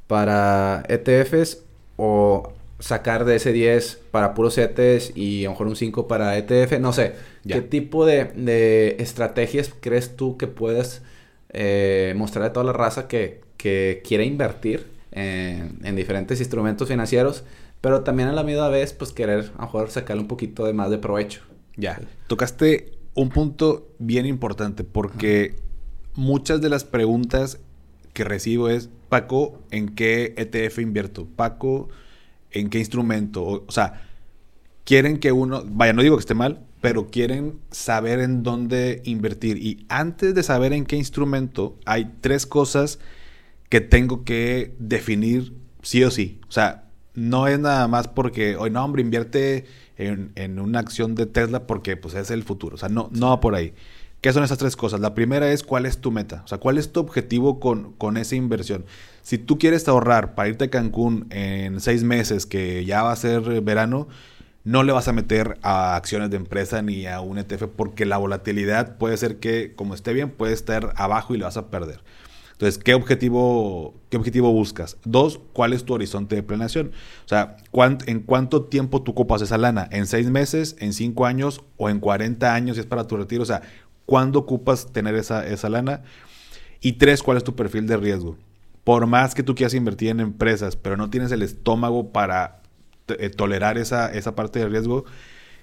para 0.07 0.83
ETFs, 0.91 1.63
o 1.97 2.53
sacar 2.79 3.25
de 3.25 3.37
ese 3.37 3.55
10 3.55 3.99
para 4.11 4.35
puros 4.35 4.57
CETES 4.57 5.17
y 5.17 5.45
a 5.45 5.49
lo 5.49 5.53
mejor 5.53 5.69
un 5.69 5.77
5 5.77 6.07
para 6.07 6.37
ETF, 6.37 6.79
no 6.79 6.93
sé. 6.93 7.15
¿Qué 7.49 7.63
tipo 7.63 8.05
de, 8.05 8.97
estrategias 8.99 9.73
crees 9.81 10.17
tú 10.17 10.37
que 10.37 10.49
puedas 10.49 11.01
eh, 11.49 12.13
mostrar 12.15 12.45
a 12.45 12.53
toda 12.53 12.67
la 12.67 12.73
raza 12.75 13.09
que, 13.09 13.41
que 13.57 14.03
quiere 14.07 14.27
invertir 14.27 14.87
en, 15.13 15.79
en 15.83 15.97
diferentes 15.97 16.41
instrumentos 16.41 16.89
financieros? 16.89 17.43
Pero 17.81 18.03
también 18.03 18.29
a 18.29 18.33
la 18.33 18.43
misma 18.43 18.69
vez, 18.69 18.93
pues 18.93 19.13
querer 19.13 19.51
a 19.55 19.61
lo 19.61 19.63
mejor 19.63 19.91
sacarle 19.91 20.23
un 20.23 20.29
poquito 20.29 20.65
de 20.65 20.73
más 20.73 20.91
de 20.91 20.99
provecho. 20.99 21.43
Ya. 21.77 22.01
Tocaste 22.27 22.93
un 23.15 23.31
punto 23.31 23.89
bien 23.99 24.27
importante 24.27 24.85
porque 24.85 25.57
muchas 26.15 26.61
de 26.61 26.69
las 26.69 26.85
preguntas 26.85 27.59
que 28.13 28.25
recibo 28.25 28.69
es, 28.69 28.89
Paco, 29.09 29.61
¿en 29.71 29.91
qué 29.91 30.35
ETF 30.37 30.79
invierto? 30.79 31.27
Paco, 31.37 31.89
¿en 32.51 32.71
qué 32.71 32.79
instrumento? 32.79 33.43
O, 33.45 33.65
o, 33.67 33.73
sea, 33.73 34.03
quieren 34.85 35.19
que 35.19 35.33
uno, 35.33 35.63
vaya, 35.67 35.93
no 35.93 36.03
digo 36.03 36.17
que 36.17 36.21
esté 36.21 36.35
mal, 36.35 36.67
pero 36.81 37.09
quieren 37.09 37.59
saber 37.71 38.21
en 38.21 38.43
dónde 38.43 39.03
invertir. 39.05 39.59
Y 39.59 39.85
antes 39.89 40.35
de 40.35 40.43
saber 40.43 40.73
en 40.73 40.87
qué 40.87 40.97
instrumento, 40.97 41.79
hay 41.85 42.13
tres 42.21 42.47
cosas 42.47 42.99
que 43.69 43.81
tengo 43.81 44.25
que 44.25 44.75
definir 44.79 45.55
sí 45.83 46.05
o 46.05 46.11
sí. 46.11 46.41
O 46.49 46.53
sea, 46.53 46.86
no 47.17 47.49
es 47.49 47.59
nada 47.59 47.89
más 47.89 48.07
porque, 48.07 48.57
hoy 48.57 48.71
no, 48.71 48.85
hombre, 48.85 49.03
invierte 49.03 49.65
en, 49.97 50.61
una 50.61 50.79
acción 50.79 51.15
de 51.15 51.27
Tesla 51.27 51.67
porque 51.67 51.97
pues 51.97 52.15
es 52.15 52.31
el 52.31 52.45
futuro. 52.45 52.77
O 52.77 52.79
sea, 52.79 52.89
no, 52.89 53.09
no 53.13 53.31
va 53.31 53.41
por 53.41 53.55
ahí. 53.55 53.73
¿Qué 54.21 54.33
son 54.33 54.45
esas 54.45 54.59
tres 54.59 54.77
cosas? 54.77 55.01
La 55.01 55.15
primera 55.15 55.51
es 55.51 55.63
cuál 55.63 55.87
es 55.87 55.99
tu 55.99 56.11
meta, 56.11 56.43
o 56.45 56.49
sea, 56.49 56.59
cuál 56.59 56.79
es 56.79 56.93
tu 56.93 57.01
objetivo 57.01 57.61
con, 57.61 57.93
con 57.93 58.17
esa 58.17 58.35
inversión. 58.35 58.85
Si 59.23 59.39
tú 59.39 59.59
quieres 59.59 59.87
ahorrar 59.89 60.35
para 60.35 60.49
irte 60.49 60.65
a 60.65 60.71
Cancún 60.71 61.27
en 61.31 61.81
seis 61.81 62.03
meses, 62.03 62.47
que 62.47 62.85
ya 62.85 63.03
va 63.03 63.13
a 63.13 63.17
ser 63.17 63.61
verano, 63.63 64.09
no 64.65 64.83
le 64.83 64.93
vas 64.93 65.07
a 65.07 65.13
meter 65.13 65.59
a 65.63 65.95
acciones 65.95 66.31
de 66.31 66.39
empresa 66.39 66.83
ni 66.83 67.07
a 67.07 67.21
un 67.21 67.39
ETF 67.39 67.69
porque 67.77 68.05
la 68.05 68.17
volatilidad 68.17 68.97
puede 68.99 69.17
ser 69.17 69.39
que, 69.39 69.75
como 69.77 69.95
esté 69.95 70.13
bien, 70.13 70.31
puede 70.31 70.55
estar 70.55 70.93
abajo 70.97 71.35
y 71.35 71.39
le 71.39 71.45
vas 71.45 71.57
a 71.57 71.71
perder. 71.71 72.01
Entonces, 72.57 72.83
¿qué 72.83 72.95
objetivo, 72.95 73.93
qué 74.09 74.17
objetivo 74.17 74.51
buscas? 74.51 74.97
Dos, 75.05 75.41
¿cuál 75.53 75.75
es 75.75 75.85
tu 75.85 75.93
horizonte 75.93 76.37
de 76.37 76.43
planeación? 76.43 76.93
O 77.27 77.29
sea, 77.29 77.59
¿en 78.07 78.21
cuánto 78.21 78.65
tiempo 78.65 79.03
tú 79.03 79.11
ocupas 79.11 79.43
esa 79.43 79.59
lana? 79.59 79.87
¿En 79.93 80.07
seis 80.07 80.31
meses, 80.31 80.75
en 80.79 80.95
cinco 80.95 81.27
años 81.27 81.61
o 81.77 81.91
en 81.91 82.01
40 82.01 82.55
años 82.55 82.77
si 82.77 82.81
es 82.81 82.87
para 82.87 83.07
tu 83.07 83.19
retiro? 83.19 83.43
O 83.43 83.47
sea, 83.47 83.61
¿cuándo 84.07 84.39
ocupas 84.39 84.91
tener 84.91 85.17
esa, 85.17 85.47
esa 85.47 85.69
lana? 85.69 86.03
Y 86.81 86.95
tres, 86.95 87.23
¿cuál 87.23 87.37
es 87.37 87.45
tu 87.45 87.55
perfil 87.55 87.87
de 87.87 87.99
riesgo? 87.99 88.39
Por 88.85 89.07
más 89.07 89.35
que 89.35 89.43
tú 89.43 89.55
quieras 89.55 89.75
invertir 89.75 90.09
en 90.09 90.21
empresas, 90.21 90.77
pero 90.77 90.97
no 90.97 91.11
tienes 91.11 91.33
el 91.33 91.43
estómago 91.43 92.11
para 92.11 92.63
eh, 93.09 93.29
tolerar 93.29 93.77
esa, 93.77 94.11
esa 94.11 94.35
parte 94.35 94.61
de 94.61 94.69
riesgo, 94.71 95.05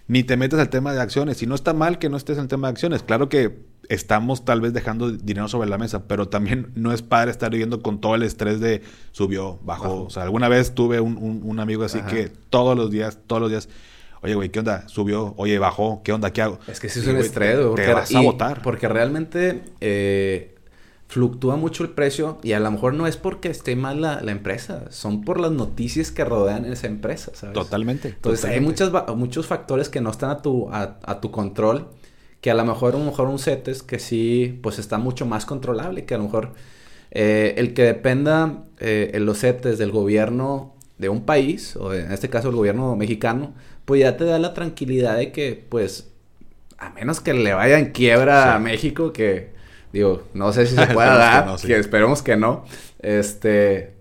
ni 0.08 0.24
te 0.24 0.38
metes 0.38 0.60
al 0.60 0.70
tema 0.70 0.94
de 0.94 1.02
acciones. 1.02 1.38
Si 1.38 1.48
no 1.48 1.56
está 1.56 1.74
mal 1.74 1.98
que 1.98 2.10
no 2.10 2.18
estés 2.18 2.38
en 2.38 2.44
el 2.44 2.50
tema 2.50 2.68
de 2.68 2.74
acciones. 2.74 3.02
Claro 3.02 3.30
que 3.30 3.73
estamos 3.90 4.46
tal 4.46 4.62
vez 4.62 4.74
dejando 4.74 5.12
dinero 5.12 5.48
sobre 5.48 5.70
la 5.70 5.78
mesa, 5.78 6.08
pero 6.08 6.28
también 6.28 6.72
no 6.76 6.92
es 6.92 7.02
padre 7.02 7.32
estar 7.32 7.52
viviendo 7.52 7.82
con 7.82 8.00
todo 8.00 8.16
el 8.16 8.24
estrés 8.24 8.60
de 8.60 8.82
subió, 9.12 9.60
bajó. 9.64 10.04
O 10.04 10.10
sea, 10.10 10.24
alguna 10.24 10.48
vez 10.48 10.74
tuve 10.74 11.00
un, 11.00 11.60
amigo 11.60 11.84
así 11.84 12.02
que 12.02 12.32
todos 12.50 12.78
los 12.78 12.92
días, 12.92 13.20
todos 13.28 13.42
los 13.42 13.52
días, 13.52 13.70
oye, 14.22 14.36
güey, 14.36 14.50
¿qué 14.50 14.60
onda? 14.60 14.88
Subió, 14.88 15.34
oye, 15.38 15.60
bajó, 15.60 16.02
¿qué 16.04 16.12
onda? 16.14 16.32
¿Qué 16.32 16.42
hago? 16.42 16.60
Es 16.68 16.80
que 16.80 16.90
sí 16.90 17.00
es 17.00 17.08
un 17.08 17.18
estrés, 17.18 17.58
te, 17.76 17.94
vas 17.94 18.14
a 18.14 18.22
botar. 18.22 18.62
Porque 18.62 18.88
realmente 18.88 19.64
eh, 19.82 20.56
fluctúa 21.08 21.56
mucho 21.56 21.84
el 21.84 21.92
precio 21.92 22.40
y 22.42 22.54
a 22.54 22.60
lo 22.60 22.72
mejor 22.72 22.94
no 22.96 23.08
es 23.08 23.18
porque 23.18 23.50
esté 23.50 23.76
mal 23.76 24.02
la, 24.02 24.20
empresa, 24.32 24.86
son 24.90 25.24
por 25.24 25.40
las 25.40 25.52
noticias 25.52 26.12
que 26.12 26.26
rodean 26.26 26.66
esa 26.66 26.88
empresa, 26.88 27.32
¿sabes? 27.34 27.54
Totalmente. 27.54 28.10
Entonces 28.10 28.46
hay 28.46 28.60
muchas, 28.60 28.92
muchos 29.16 29.46
factores 29.46 29.90
que 29.90 30.02
no 30.02 30.10
están 30.10 30.32
a 30.32 30.42
tu, 30.42 30.70
a 30.72 31.22
tu 31.22 31.32
control 31.32 31.90
que 32.44 32.52
a 32.52 32.56
lo 32.56 32.66
mejor, 32.66 32.94
a 32.94 32.98
lo 32.98 33.06
mejor 33.06 33.30
un 33.30 33.40
CETES 33.40 33.84
que 33.84 34.00
sí, 34.00 34.60
pues 34.62 34.78
está 34.78 34.98
mucho 34.98 35.26
más 35.26 35.46
controlable, 35.46 36.04
que 36.04 36.14
a 36.14 36.18
lo 36.18 36.26
mejor 36.26 36.52
eh, 37.12 37.54
el 37.56 37.74
que 37.74 37.84
dependa 37.84 38.66
eh, 38.82 39.12
en 39.14 39.26
los 39.26 39.40
CETES 39.40 39.78
del 39.78 39.92
gobierno 39.92 40.76
de 40.98 41.08
un 41.08 41.26
país, 41.26 41.78
o 41.78 41.94
en 41.94 42.12
este 42.12 42.30
caso 42.30 42.50
el 42.50 42.56
gobierno 42.56 42.98
mexicano, 42.98 43.54
pues 43.86 44.02
ya 44.02 44.18
te 44.18 44.26
da 44.26 44.40
la 44.40 44.54
tranquilidad 44.54 45.16
de 45.16 45.32
que, 45.32 45.66
pues, 45.70 46.10
a 46.78 46.90
menos 46.90 47.22
que 47.22 47.34
le 47.34 47.54
vaya 47.54 47.80
en 47.80 47.94
quiebra 47.94 48.56
a 48.56 48.60
México, 48.60 49.14
que 49.14 49.54
digo, 49.94 50.24
no 50.34 50.52
sé 50.52 50.66
si 50.66 50.76
se 50.76 50.88
pueda 50.94 51.16
dar, 51.16 51.56
que, 51.62 51.78
esperemos 51.78 52.22
que 52.22 52.36
no, 52.36 52.66
este, 53.00 53.94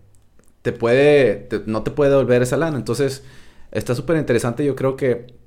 te 0.63 0.73
puede, 0.73 1.49
no 1.67 1.85
te 1.85 1.93
puede 1.93 2.11
devolver 2.11 2.43
esa 2.43 2.57
lana. 2.57 2.77
Entonces, 2.77 3.23
está 3.71 3.95
súper 3.95 4.17
interesante. 4.17 4.65
Yo 4.65 4.75
creo 4.75 4.97
que 4.97 5.42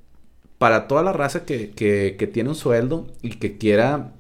para 0.58 0.88
toda 0.88 1.03
la 1.03 1.14
raza 1.14 1.45
que, 1.45 1.72
que, 1.72 2.28
tiene 2.28 2.49
un 2.49 2.56
sueldo 2.56 3.08
y 3.22 3.32
que 3.38 3.58
quiera 3.58 4.14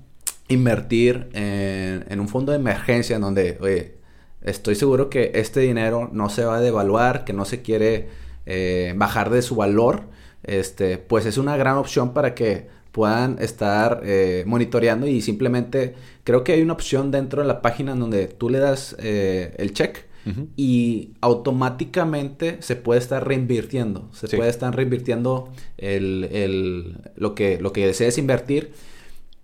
invertir 0.47 1.29
en, 1.33 2.19
un 2.19 2.27
fondo 2.27 2.51
de 2.51 2.57
emergencia 2.57 3.15
en 3.15 3.21
donde, 3.21 3.57
oye, 3.61 3.95
estoy 4.41 4.75
seguro 4.75 5.09
que 5.09 5.31
este 5.35 5.61
dinero 5.61 6.09
no 6.11 6.29
se 6.29 6.45
va 6.45 6.57
a 6.57 6.61
devaluar, 6.61 7.23
que 7.25 7.33
no 7.33 7.45
se 7.45 7.61
quiere 7.61 8.09
eh, 8.45 8.93
bajar 8.95 9.29
de 9.29 9.41
su 9.41 9.55
valor, 9.55 10.03
este, 10.43 10.97
pues 10.97 11.25
es 11.25 11.37
una 11.37 11.57
gran 11.57 11.77
opción 11.77 12.13
para 12.13 12.35
que 12.35 12.67
puedan 12.91 13.37
estar 13.41 14.01
eh, 14.05 14.43
monitoreando 14.45 15.05
y 15.05 15.21
simplemente 15.21 15.95
creo 16.23 16.45
que 16.45 16.53
hay 16.53 16.61
una 16.61 16.71
opción 16.71 17.11
dentro 17.11 17.41
de 17.41 17.47
la 17.47 17.61
página 17.61 17.91
en 17.91 17.99
donde 17.99 18.27
tú 18.27 18.49
le 18.49 18.59
das 18.59 18.95
eh, 18.99 19.53
el 19.57 19.73
check 19.73 20.04
y 20.55 21.11
automáticamente 21.21 22.57
se 22.61 22.75
puede 22.75 22.99
estar 22.99 23.27
reinvirtiendo. 23.27 24.09
Se 24.11 24.35
puede 24.35 24.49
estar 24.49 24.75
reinvirtiendo 24.75 25.51
el, 25.77 26.97
lo, 27.15 27.35
que, 27.35 27.59
lo 27.59 27.71
que 27.71 27.85
desees 27.85 28.17
invertir. 28.17 28.73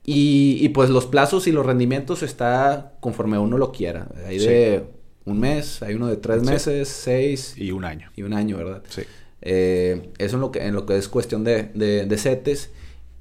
Y, 0.04 0.68
pues 0.70 0.90
los 0.90 1.06
plazos 1.06 1.48
y 1.48 1.52
los 1.52 1.66
rendimientos 1.66 2.24
está 2.24 2.94
conforme 3.00 3.38
uno 3.38 3.58
lo 3.58 3.72
quiera. 3.72 4.08
Hay 4.26 4.40
de 4.40 4.84
un 5.26 5.40
mes, 5.40 5.84
hay 5.84 5.94
uno 5.94 6.08
de 6.08 6.18
tres 6.18 6.42
meses, 6.42 6.90
seis. 6.90 7.54
Y 7.58 7.72
un 7.72 7.86
año. 7.86 8.10
Y 8.16 8.24
un 8.24 8.34
año, 8.34 8.58
¿verdad? 8.58 8.82
Sí. 8.90 9.04
Eh, 9.44 10.10
eso 10.18 10.36
en 10.36 10.42
lo, 10.42 10.52
que, 10.52 10.66
en 10.66 10.74
lo 10.74 10.86
que 10.86 10.98
es 10.98 11.08
cuestión 11.08 11.44
de, 11.44 11.70
de, 11.76 12.06
de 12.06 12.18
CETES. 12.18 12.72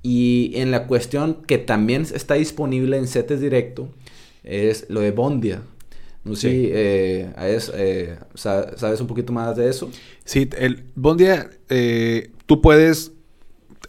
Y 0.02 0.52
en 0.54 0.70
la 0.70 0.86
cuestión 0.86 1.42
que 1.46 1.58
también 1.58 2.02
está 2.02 2.34
disponible 2.34 2.96
en 2.96 3.06
CETES 3.06 3.40
directo 3.40 3.90
es 4.42 4.86
lo 4.88 5.00
de 5.00 5.10
Bondia. 5.10 5.62
No 6.24 6.36
sé 6.36 6.50
si 6.50 6.70
eh, 6.72 7.32
eh, 7.36 8.18
sabes 8.34 9.00
un 9.00 9.06
poquito 9.06 9.32
más 9.32 9.56
de 9.56 9.68
eso. 9.68 9.90
Sí, 10.24 10.48
el 10.58 10.84
Bondia, 10.94 11.50
eh, 11.68 12.30
tú 12.46 12.60
puedes, 12.60 13.12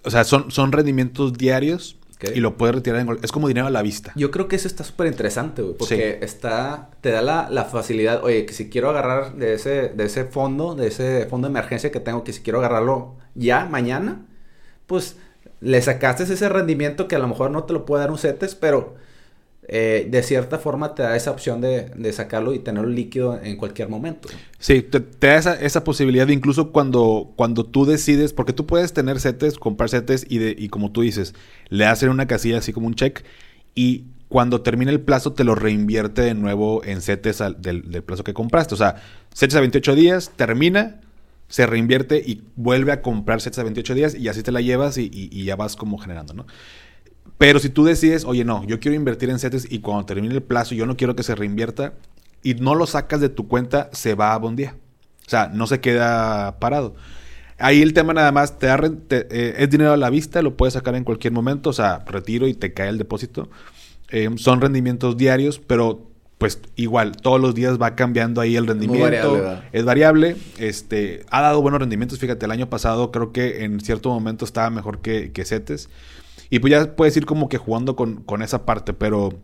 o 0.03 0.09
sea, 0.09 0.23
son, 0.23 0.49
son 0.49 0.71
rendimientos 0.71 1.33
diarios 1.33 1.97
y 2.33 2.39
lo 2.39 2.57
puedes 2.57 2.75
retirar 2.75 2.99
en 3.01 3.17
Es 3.23 3.31
como 3.31 3.47
dinero 3.47 3.67
a 3.67 3.71
la 3.71 3.81
vista. 3.81 4.13
Yo 4.15 4.31
creo 4.31 4.47
que 4.47 4.55
eso 4.55 4.67
está 4.67 4.83
súper 4.83 5.07
interesante, 5.07 5.61
güey, 5.61 5.75
porque 5.75 6.19
está, 6.21 6.91
te 7.01 7.11
da 7.11 7.21
la, 7.21 7.49
la, 7.49 7.65
facilidad, 7.65 8.23
oye, 8.23 8.45
que 8.45 8.53
si 8.53 8.69
quiero 8.69 8.89
agarrar 8.89 9.35
de 9.35 9.53
ese, 9.53 9.89
de 9.89 10.05
ese 10.05 10.25
fondo, 10.25 10.75
de 10.75 10.87
ese 10.87 11.25
fondo 11.25 11.47
de 11.47 11.51
emergencia 11.51 11.91
que 11.91 11.99
tengo, 11.99 12.23
que 12.23 12.33
si 12.33 12.41
quiero 12.41 12.59
agarrarlo 12.59 13.15
ya, 13.35 13.65
mañana, 13.65 14.25
pues 14.87 15.17
le 15.61 15.81
sacaste 15.81 16.23
ese 16.23 16.49
rendimiento 16.49 17.07
que 17.07 17.15
a 17.15 17.19
lo 17.19 17.27
mejor 17.27 17.51
no 17.51 17.63
te 17.63 17.73
lo 17.73 17.85
puede 17.85 18.03
dar 18.03 18.11
un 18.11 18.17
CETES, 18.17 18.55
pero 18.55 18.95
eh, 19.67 20.07
de 20.09 20.23
cierta 20.23 20.57
forma 20.57 20.95
te 20.95 21.03
da 21.03 21.15
esa 21.15 21.29
opción 21.29 21.61
de, 21.61 21.85
de, 21.95 22.13
sacarlo 22.13 22.53
y 22.53 22.59
tenerlo 22.59 22.89
líquido 22.89 23.39
en 23.41 23.57
cualquier 23.57 23.89
momento. 23.89 24.27
Sí, 24.57 24.81
te, 24.81 24.99
da 24.99 25.35
esa, 25.37 25.53
esa, 25.53 25.83
posibilidad 25.83 26.25
de 26.25 26.33
incluso 26.33 26.71
cuando, 26.71 27.31
cuando 27.35 27.65
tú 27.65 27.85
decides, 27.85 28.33
porque 28.33 28.53
tú 28.53 28.65
puedes 28.65 28.91
tener 28.91 29.19
setes, 29.19 29.59
comprar 29.59 29.89
setes 29.89 30.25
y, 30.27 30.39
de, 30.39 30.55
y 30.57 30.69
como 30.69 30.91
tú 30.91 31.01
dices, 31.01 31.35
le 31.69 31.85
hacen 31.85 32.09
una 32.09 32.25
casilla 32.25 32.57
así 32.57 32.73
como 32.73 32.87
un 32.87 32.95
check 32.95 33.23
y 33.75 34.05
cuando 34.29 34.61
termine 34.61 34.91
el 34.91 35.01
plazo 35.01 35.33
te 35.33 35.43
lo 35.43 35.53
reinvierte 35.53 36.23
de 36.23 36.33
nuevo 36.33 36.83
en 36.83 37.01
setes 37.01 37.43
del, 37.59 37.83
plazo 38.03 38.23
que 38.23 38.33
compraste. 38.33 38.73
O 38.73 38.77
sea, 38.77 38.95
setes 39.31 39.55
a 39.55 39.59
28 39.59 39.93
días, 39.93 40.31
termina, 40.35 41.01
se 41.49 41.67
reinvierte 41.67 42.17
y 42.17 42.41
vuelve 42.55 42.93
a 42.93 43.01
comprar 43.01 43.41
setes 43.41 43.59
a 43.59 43.63
28 43.63 43.93
días 43.93 44.15
y 44.15 44.27
así 44.27 44.41
te 44.41 44.51
la 44.51 44.61
llevas 44.61 44.97
y, 44.97 45.11
y 45.13 45.43
ya 45.43 45.55
vas 45.55 45.75
como 45.75 45.97
generando, 45.99 46.33
¿no? 46.33 46.47
Pero 47.41 47.57
si 47.57 47.69
tú 47.69 47.83
decides, 47.83 48.23
oye, 48.23 48.45
no, 48.45 48.63
yo 48.67 48.79
quiero 48.79 48.95
invertir 48.95 49.31
en 49.31 49.39
CETES 49.39 49.71
y 49.71 49.79
cuando 49.79 50.05
termine 50.05 50.31
el 50.31 50.43
plazo 50.43 50.75
yo 50.75 50.85
no 50.85 50.95
quiero 50.95 51.15
que 51.15 51.23
se 51.23 51.33
reinvierta 51.33 51.93
y 52.43 52.53
no 52.53 52.75
lo 52.75 52.85
sacas 52.85 53.19
de 53.19 53.29
tu 53.29 53.47
cuenta, 53.47 53.89
se 53.93 54.13
va 54.13 54.35
a 54.35 54.37
bondía. 54.37 54.75
O 55.25 55.29
sea, 55.31 55.47
no 55.47 55.65
se 55.65 55.79
queda 55.79 56.59
parado. 56.59 56.93
Ahí 57.57 57.81
el 57.81 57.93
tema 57.93 58.13
nada 58.13 58.31
más, 58.31 58.59
te, 58.59 58.67
da, 58.67 58.79
eh, 59.09 59.55
es 59.57 59.69
dinero 59.71 59.91
a 59.91 59.97
la 59.97 60.11
vista, 60.11 60.43
lo 60.43 60.55
puedes 60.55 60.75
sacar 60.75 60.93
en 60.93 61.03
cualquier 61.03 61.33
momento, 61.33 61.71
o 61.71 61.73
sea, 61.73 62.03
retiro 62.05 62.47
y 62.47 62.53
te 62.53 62.73
cae 62.73 62.89
el 62.89 62.99
depósito. 62.99 63.49
Eh, 64.09 64.29
son 64.35 64.61
rendimientos 64.61 65.17
diarios, 65.17 65.57
pero 65.57 66.11
pues 66.37 66.59
igual, 66.75 67.17
todos 67.17 67.41
los 67.41 67.55
días 67.55 67.81
va 67.81 67.95
cambiando 67.95 68.39
ahí 68.39 68.55
el 68.55 68.67
rendimiento. 68.67 69.59
es 69.71 69.83
variable. 69.83 70.35
Este, 70.59 71.25
ha 71.31 71.41
dado 71.41 71.59
buenos 71.63 71.79
rendimientos. 71.79 72.19
Fíjate, 72.19 72.45
el 72.45 72.51
año 72.51 72.69
pasado 72.69 73.09
creo 73.09 73.31
que 73.31 73.63
en 73.63 73.79
cierto 73.79 74.09
momento 74.09 74.45
estaba 74.45 74.69
mejor 74.69 74.99
que, 74.99 75.31
que 75.31 75.43
CETES. 75.43 75.89
Y 76.51 76.59
pues 76.59 76.69
ya 76.69 76.95
puedes 76.95 77.17
ir 77.17 77.25
como 77.25 77.49
que 77.49 77.57
jugando 77.57 77.95
con, 77.95 78.41
esa 78.43 78.65
parte, 78.65 78.93
pero... 78.93 79.41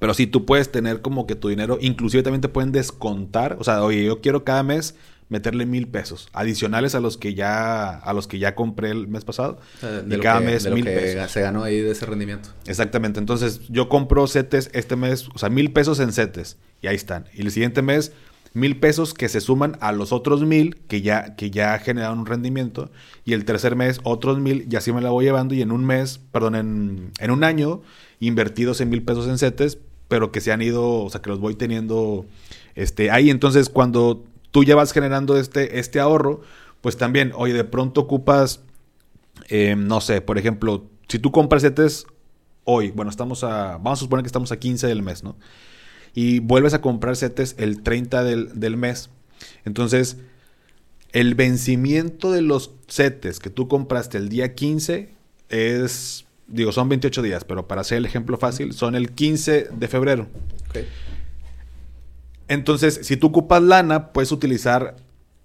Pero 0.00 0.12
sí, 0.12 0.26
tú 0.26 0.44
puedes 0.44 0.70
tener 0.70 1.00
como 1.02 1.26
que 1.26 1.36
tu 1.36 1.48
dinero, 1.48 1.78
inclusive 1.80 2.22
también 2.22 2.40
te 2.40 2.48
pueden 2.48 2.72
descontar. 2.72 3.56
O 3.60 3.64
sea, 3.64 3.82
oye, 3.82 4.04
yo 4.04 4.20
quiero 4.20 4.44
cada 4.44 4.62
mes 4.62 4.96
meterle 5.28 5.64
mil 5.66 5.88
pesos 5.88 6.28
adicionales 6.32 6.94
a 6.94 7.00
los 7.00 7.16
que 7.16 7.32
ya 7.32 7.96
a 7.96 8.12
los 8.12 8.26
que 8.26 8.38
ya 8.38 8.54
compré 8.54 8.90
el 8.90 9.08
mes 9.08 9.24
pasado 9.24 9.58
de 9.80 10.18
cada 10.18 10.40
mes 10.40 10.68
mil 10.70 10.84
pesos 10.84 11.30
se 11.30 11.40
ganó 11.40 11.64
ahí 11.64 11.80
de 11.80 11.92
ese 11.92 12.04
rendimiento 12.04 12.50
exactamente 12.66 13.20
entonces 13.20 13.60
yo 13.68 13.88
compro 13.88 14.26
setes 14.26 14.70
este 14.74 14.96
mes 14.96 15.28
o 15.34 15.38
sea 15.38 15.48
mil 15.48 15.72
pesos 15.72 15.98
en 16.00 16.12
setes 16.12 16.58
y 16.82 16.88
ahí 16.88 16.96
están 16.96 17.24
y 17.32 17.40
el 17.40 17.50
siguiente 17.50 17.80
mes 17.80 18.12
mil 18.54 18.78
pesos 18.78 19.14
que 19.14 19.28
se 19.28 19.40
suman 19.40 19.76
a 19.80 19.92
los 19.92 20.12
otros 20.12 20.44
mil 20.44 20.76
que 20.86 21.02
ya, 21.02 21.34
que 21.34 21.50
ya 21.50 21.78
generaron 21.78 22.20
un 22.20 22.26
rendimiento. 22.26 22.90
Y 23.24 23.34
el 23.34 23.44
tercer 23.44 23.76
mes 23.76 24.00
otros 24.04 24.38
mil 24.38 24.66
y 24.70 24.76
así 24.76 24.92
me 24.92 25.02
la 25.02 25.10
voy 25.10 25.26
llevando. 25.26 25.54
Y 25.54 25.60
en 25.60 25.72
un 25.72 25.84
mes, 25.84 26.20
perdón, 26.32 26.54
en, 26.54 27.30
un 27.30 27.44
año, 27.44 27.82
invertidos 28.20 28.80
en 28.80 28.88
mil 28.88 29.02
pesos 29.02 29.28
en 29.28 29.38
CETES, 29.38 29.78
pero 30.08 30.32
que 30.32 30.40
se 30.40 30.52
han 30.52 30.62
ido, 30.62 31.02
o 31.02 31.10
sea, 31.10 31.20
que 31.20 31.30
los 31.30 31.40
voy 31.40 31.56
teniendo 31.56 32.26
este, 32.76 33.10
ahí. 33.10 33.28
Entonces, 33.28 33.68
cuando 33.68 34.24
tú 34.52 34.62
ya 34.62 34.76
vas 34.76 34.92
generando 34.92 35.36
este, 35.36 35.80
este 35.80 35.98
ahorro, 35.98 36.40
pues 36.80 36.96
también, 36.96 37.32
oye, 37.34 37.54
de 37.54 37.64
pronto 37.64 38.02
ocupas, 38.02 38.60
em, 39.48 39.86
no 39.86 40.00
sé, 40.00 40.20
por 40.20 40.38
ejemplo, 40.38 40.84
si 41.08 41.18
tú 41.18 41.32
compras 41.32 41.62
CETES 41.62 42.06
hoy, 42.62 42.92
bueno, 42.92 43.10
estamos 43.10 43.42
a, 43.42 43.78
vamos 43.78 43.98
a 43.98 44.02
suponer 44.04 44.22
que 44.22 44.28
estamos 44.28 44.52
a 44.52 44.58
15 44.58 44.86
del 44.86 45.02
mes, 45.02 45.24
¿no? 45.24 45.36
Y 46.14 46.38
vuelves 46.38 46.74
a 46.74 46.80
comprar 46.80 47.16
setes 47.16 47.56
el 47.58 47.82
30 47.82 48.22
del, 48.22 48.76
mes. 48.76 49.10
Entonces, 49.64 50.16
el 51.12 51.34
vencimiento 51.34 52.30
de 52.30 52.40
los 52.40 52.70
setes 52.86 53.40
que 53.40 53.50
tú 53.50 53.66
compraste 53.66 54.16
el 54.18 54.28
día 54.28 54.54
15 54.54 55.10
es, 55.48 56.24
digo, 56.46 56.70
son 56.70 56.88
28 56.88 57.20
días, 57.22 57.44
pero 57.44 57.66
para 57.66 57.80
hacer 57.80 57.98
el 57.98 58.06
ejemplo 58.06 58.38
fácil, 58.38 58.72
son 58.72 58.94
el 58.94 59.10
15 59.10 59.68
de 59.76 59.88
febrero. 59.88 60.28
Entonces, 62.46 63.00
si 63.02 63.16
tú 63.16 63.28
ocupas 63.28 63.62
lana, 63.62 64.12
puedes 64.12 64.30
utilizar 64.30 64.96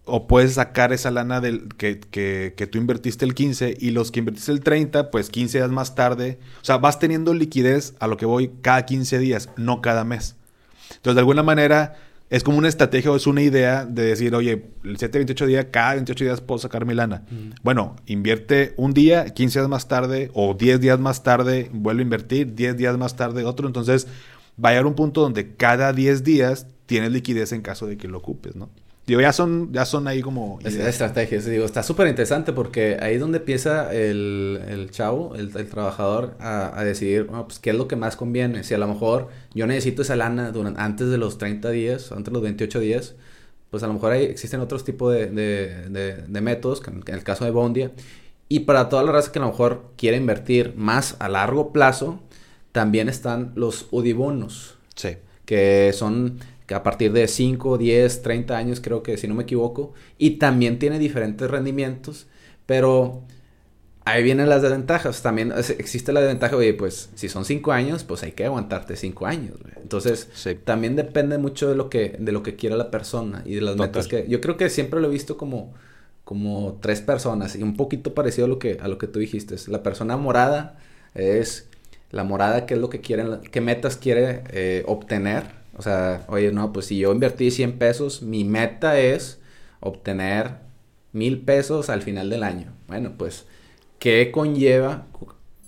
o 0.05 0.27
puedes 0.27 0.53
sacar 0.53 0.93
esa 0.93 1.11
lana 1.11 1.39
del, 1.41 1.67
que, 1.77 1.99
que, 1.99 2.53
que, 2.55 2.67
tú 2.67 2.77
invertiste 2.77 3.25
el 3.25 3.35
15 3.35 3.77
y 3.79 3.91
los 3.91 4.11
que 4.11 4.19
invertiste 4.19 4.51
el 4.51 4.61
30, 4.61 5.11
pues 5.11 5.29
15 5.29 5.59
días 5.59 5.71
más 5.71 5.95
tarde. 5.95 6.39
O 6.61 6.65
sea, 6.65 6.77
vas 6.77 6.99
teniendo 6.99 7.33
liquidez 7.33 7.95
a 7.99 8.07
lo 8.07 8.17
que 8.17 8.25
voy 8.25 8.51
cada 8.61 8.85
15 8.85 9.19
días, 9.19 9.49
no 9.55 9.81
cada 9.81 10.03
mes. 10.03 10.35
Entonces, 10.89 11.15
de 11.15 11.19
alguna 11.19 11.43
manera, 11.43 11.95
es 12.29 12.43
como 12.43 12.57
una 12.57 12.67
estrategia 12.67 13.11
o 13.11 13.15
es 13.15 13.27
una 13.27 13.41
idea 13.41 13.85
de 13.85 14.03
decir, 14.03 14.35
oye, 14.35 14.65
el 14.83 14.97
7, 14.97 15.17
28 15.17 15.45
días, 15.47 15.65
cada 15.71 15.95
28 15.95 16.23
días 16.23 16.41
puedo 16.41 16.59
sacar 16.59 16.85
mi 16.85 16.93
lana. 16.93 17.23
Bueno, 17.63 17.95
invierte 18.05 18.73
un 18.77 18.93
día, 18.93 19.25
15 19.25 19.59
días 19.59 19.69
más 19.69 19.87
tarde 19.87 20.29
o 20.33 20.53
10 20.53 20.79
días 20.79 20.99
más 20.99 21.23
tarde, 21.23 21.69
vuelve 21.73 22.01
a 22.01 22.03
invertir, 22.03 22.53
10 22.53 22.77
días 22.77 22.97
más 22.97 23.15
tarde 23.15 23.45
otro. 23.45 23.67
Entonces, 23.67 24.07
va 24.63 24.69
a 24.69 24.71
llegar 24.73 24.85
un 24.85 24.95
punto 24.95 25.21
donde 25.21 25.55
cada 25.55 25.91
10 25.91 26.23
días 26.23 26.67
tienes 26.85 27.11
liquidez 27.11 27.51
en 27.51 27.61
caso 27.61 27.87
de 27.87 27.97
que 27.97 28.07
lo 28.07 28.19
ocupes, 28.19 28.55
¿no? 28.55 28.69
Digo, 29.09 29.21
ya 29.21 29.33
son, 29.33 29.73
ya 29.73 29.85
son 29.85 30.07
ahí 30.07 30.21
como... 30.21 30.59
Estrategias, 30.63 31.45
digo, 31.45 31.65
está 31.65 31.81
súper 31.81 32.07
interesante 32.07 32.53
porque 32.53 32.97
ahí 33.01 33.15
es 33.15 33.19
donde 33.19 33.39
empieza 33.39 33.91
el, 33.91 34.61
el 34.67 34.91
chavo, 34.91 35.33
el, 35.33 35.51
el 35.57 35.67
trabajador, 35.67 36.35
a, 36.39 36.79
a 36.79 36.83
decidir, 36.83 37.25
pues, 37.25 37.57
qué 37.57 37.71
es 37.71 37.75
lo 37.75 37.87
que 37.87 37.95
más 37.95 38.15
conviene. 38.15 38.63
Si 38.63 38.75
a 38.75 38.77
lo 38.77 38.87
mejor 38.87 39.29
yo 39.55 39.65
necesito 39.65 40.03
esa 40.03 40.15
lana 40.15 40.51
durante, 40.51 40.79
antes 40.79 41.09
de 41.09 41.17
los 41.17 41.39
30 41.39 41.71
días, 41.71 42.11
antes 42.11 42.25
de 42.25 42.31
los 42.31 42.43
28 42.43 42.79
días, 42.79 43.15
pues 43.71 43.81
a 43.81 43.87
lo 43.87 43.93
mejor 43.93 44.11
ahí 44.11 44.25
existen 44.25 44.59
otros 44.59 44.83
tipos 44.83 45.11
de, 45.11 45.25
de, 45.25 46.23
de, 46.27 46.41
métodos, 46.41 46.83
en 46.87 47.03
el 47.07 47.23
caso 47.23 47.45
de 47.45 47.51
Bondia. 47.51 47.91
Y 48.47 48.59
para 48.61 48.89
toda 48.89 49.01
la 49.01 49.11
raza 49.11 49.31
que 49.31 49.39
a 49.39 49.41
lo 49.41 49.47
mejor 49.47 49.85
quiere 49.97 50.17
invertir 50.17 50.75
más 50.75 51.15
a 51.17 51.29
largo 51.29 51.73
plazo, 51.73 52.19
también 52.71 53.09
están 53.09 53.53
los 53.55 53.87
UDIBONOS. 53.89 54.75
Sí. 54.95 55.17
Que 55.45 55.91
son 55.93 56.39
que 56.69 56.75
a 56.75 56.83
partir 56.83 57.11
de 57.11 57.27
5, 57.27 57.79
10, 57.79 58.21
30 58.21 58.55
años 58.55 58.79
creo 58.79 59.01
que 59.01 59.17
si 59.17 59.27
no 59.27 59.33
me 59.33 59.41
equivoco, 59.41 59.91
y 60.19 60.37
también 60.37 60.77
tiene 60.77 60.99
diferentes 60.99 61.49
rendimientos, 61.49 62.27
pero 62.67 63.23
ahí 64.05 64.21
vienen 64.21 64.49
las 64.49 64.61
desventajas, 64.61 65.23
también 65.23 65.51
existe 65.79 66.13
la 66.13 66.21
desventaja, 66.21 66.55
oye, 66.55 66.75
pues 66.75 67.09
si 67.15 67.27
son 67.27 67.43
5 67.43 67.71
años, 67.71 68.03
pues 68.03 68.21
hay 68.21 68.33
que 68.33 68.45
aguantarte 68.45 68.95
5 68.97 69.25
años, 69.25 69.55
entonces 69.81 70.29
también 70.63 70.95
depende 70.95 71.39
mucho 71.39 71.67
de 71.67 71.75
lo 71.75 71.89
que, 71.89 72.15
de 72.19 72.31
lo 72.31 72.43
que 72.43 72.55
quiera 72.55 72.77
la 72.77 72.91
persona 72.91 73.41
y 73.47 73.55
de 73.55 73.61
las 73.61 73.75
metas 73.75 74.07
que, 74.07 74.27
yo 74.29 74.39
creo 74.39 74.55
que 74.55 74.69
siempre 74.69 75.01
lo 75.01 75.07
he 75.07 75.11
visto 75.11 75.37
como, 75.37 75.73
como 76.23 76.77
tres 76.83 77.01
personas 77.01 77.55
y 77.55 77.63
un 77.63 77.77
poquito 77.77 78.13
parecido 78.13 78.45
a 78.45 78.47
lo 78.47 78.59
que, 78.59 78.77
a 78.79 78.87
lo 78.87 78.99
que 78.99 79.07
tú 79.07 79.17
dijiste, 79.17 79.55
la 79.69 79.81
persona 79.81 80.17
morada 80.17 80.77
es 81.15 81.67
la 82.11 82.23
morada, 82.23 82.67
qué 82.67 82.75
es 82.75 82.79
lo 82.79 82.91
que 82.91 83.01
quieren, 83.01 83.39
qué 83.49 83.59
metas 83.59 83.97
quiere 83.97 84.43
eh, 84.51 84.83
obtener 84.85 85.58
o 85.79 85.81
sea, 85.81 86.25
oye, 86.27 86.51
no, 86.51 86.73
pues 86.73 86.87
si 86.87 86.97
yo 86.97 87.13
invertí 87.13 87.51
100 87.51 87.77
pesos, 87.77 88.21
mi 88.21 88.43
meta 88.43 88.99
es 88.99 89.39
obtener 89.79 90.57
mil 91.13 91.39
pesos 91.39 91.89
al 91.89 92.01
final 92.01 92.29
del 92.29 92.43
año. 92.43 92.73
Bueno, 92.89 93.13
pues, 93.17 93.45
¿qué 93.97 94.29
conlleva 94.29 95.07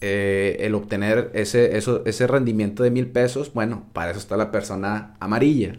eh, 0.02 0.58
el 0.60 0.76
obtener 0.76 1.32
ese, 1.34 1.78
eso, 1.78 2.04
ese 2.06 2.28
rendimiento 2.28 2.84
de 2.84 2.92
mil 2.92 3.08
pesos? 3.08 3.54
Bueno, 3.54 3.86
para 3.94 4.12
eso 4.12 4.20
está 4.20 4.36
la 4.36 4.52
persona 4.52 5.16
amarilla, 5.22 5.78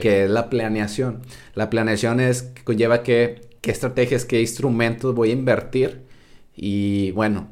que 0.00 0.24
es 0.24 0.30
la 0.30 0.48
planeación. 0.48 1.20
La 1.54 1.68
planeación 1.68 2.20
es, 2.20 2.54
conlleva 2.64 3.02
qué, 3.02 3.42
qué 3.60 3.70
estrategias, 3.70 4.24
qué 4.24 4.40
instrumentos 4.40 5.14
voy 5.14 5.28
a 5.28 5.34
invertir. 5.34 6.04
Y 6.56 7.10
bueno, 7.10 7.48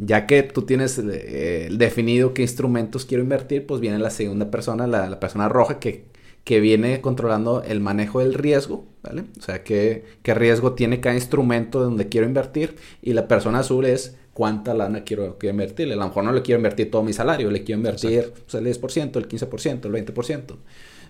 ya 0.00 0.26
que 0.26 0.42
tú 0.42 0.62
tienes 0.62 0.98
eh, 0.98 1.68
definido 1.72 2.34
qué 2.34 2.42
instrumentos 2.42 3.04
quiero 3.04 3.22
invertir, 3.22 3.66
pues 3.66 3.80
viene 3.80 3.98
la 3.98 4.10
segunda 4.10 4.50
persona, 4.50 4.86
la, 4.86 5.20
persona 5.20 5.48
roja, 5.48 5.78
que, 5.78 6.04
que, 6.44 6.60
viene 6.60 7.00
controlando 7.00 7.62
el 7.62 7.80
manejo 7.80 8.20
del 8.20 8.34
riesgo, 8.34 8.86
¿vale? 9.02 9.24
O 9.38 9.42
sea, 9.42 9.62
qué, 9.62 10.04
qué 10.22 10.34
riesgo 10.34 10.72
tiene 10.72 11.00
cada 11.00 11.14
instrumento 11.14 11.80
donde 11.80 12.08
quiero 12.08 12.26
invertir. 12.26 12.76
Y 13.02 13.12
la 13.12 13.28
persona 13.28 13.60
azul 13.60 13.84
es 13.84 14.16
cuánta 14.32 14.74
lana 14.74 15.04
quiero, 15.04 15.38
invertir. 15.42 15.90
A 15.92 15.96
lo 15.96 16.06
mejor 16.06 16.24
no 16.24 16.32
le 16.32 16.42
quiero 16.42 16.58
invertir 16.58 16.90
todo 16.90 17.02
mi 17.02 17.12
salario, 17.12 17.50
le 17.50 17.62
quiero 17.62 17.78
invertir 17.78 18.32
pues, 18.32 18.54
el 18.54 18.66
10%, 18.66 19.16
el 19.16 19.28
15%, 19.28 19.86
el 19.86 20.06
20%. 20.14 20.56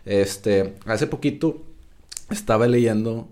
Este, 0.05 0.75
hace 0.85 1.07
poquito 1.07 1.63
estaba 2.31 2.67
leyendo 2.67 3.29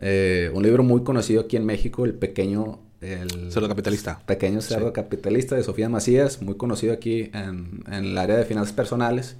eh, 0.00 0.50
un 0.52 0.62
libro 0.62 0.82
muy 0.82 1.02
conocido 1.02 1.42
aquí 1.42 1.56
en 1.56 1.64
México, 1.64 2.04
El 2.04 2.14
Pequeño 2.14 2.80
el 3.00 3.52
cerdo 3.52 3.68
capitalista. 3.68 4.20
Pequeño 4.26 4.60
cerdo 4.60 4.92
capitalista 4.92 5.54
de 5.54 5.62
Sofía 5.62 5.88
Macías, 5.88 6.42
muy 6.42 6.56
conocido 6.56 6.92
aquí 6.92 7.30
en, 7.32 7.84
el 7.90 8.16
área 8.18 8.36
de 8.36 8.44
finanzas 8.44 8.72
personales. 8.72 9.36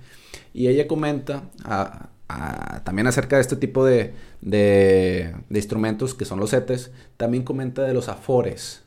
Y 0.54 0.68
ella 0.68 0.86
comenta 0.86 1.44
también 2.84 3.06
acerca 3.06 3.36
de 3.36 3.42
este 3.42 3.56
tipo 3.56 3.84
de, 3.84 4.12
de, 4.40 5.34
instrumentos 5.50 6.14
que 6.14 6.24
son 6.24 6.38
los 6.40 6.50
CETES. 6.50 6.90
También 7.16 7.42
comenta 7.42 7.82
de 7.82 7.94
los 7.94 8.08
afores. 8.08 8.82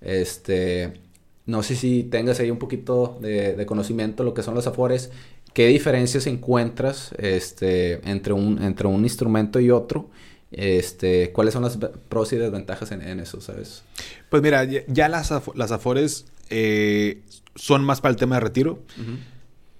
Este, 0.00 1.00
no 1.46 1.62
sé 1.62 1.76
si 1.76 2.04
tengas 2.04 2.40
ahí 2.40 2.50
un 2.50 2.58
poquito 2.58 3.18
de, 3.20 3.54
de 3.54 3.66
conocimiento 3.66 4.22
de 4.22 4.30
lo 4.30 4.34
que 4.34 4.42
son 4.42 4.54
los 4.54 4.66
afores. 4.66 5.10
¿Qué 5.56 5.68
diferencias 5.68 6.26
encuentras 6.26 7.12
este, 7.16 8.06
entre, 8.10 8.34
un, 8.34 8.62
entre 8.62 8.88
un 8.88 9.04
instrumento 9.04 9.58
y 9.58 9.70
otro? 9.70 10.10
Este, 10.56 11.32
¿Cuáles 11.32 11.52
son 11.52 11.62
las 11.62 11.76
pros 12.08 12.32
y 12.32 12.36
desventajas 12.36 12.90
en, 12.90 13.20
eso, 13.20 13.42
sabes? 13.42 13.82
Pues 14.30 14.42
mira, 14.42 14.64
ya, 14.64 15.08
las, 15.08 15.30
las 15.54 15.70
afores 15.70 16.24
eh, 16.48 17.20
son 17.54 17.84
más 17.84 18.00
para 18.00 18.10
el 18.10 18.16
tema 18.16 18.36
de 18.36 18.40
retiro. 18.40 18.82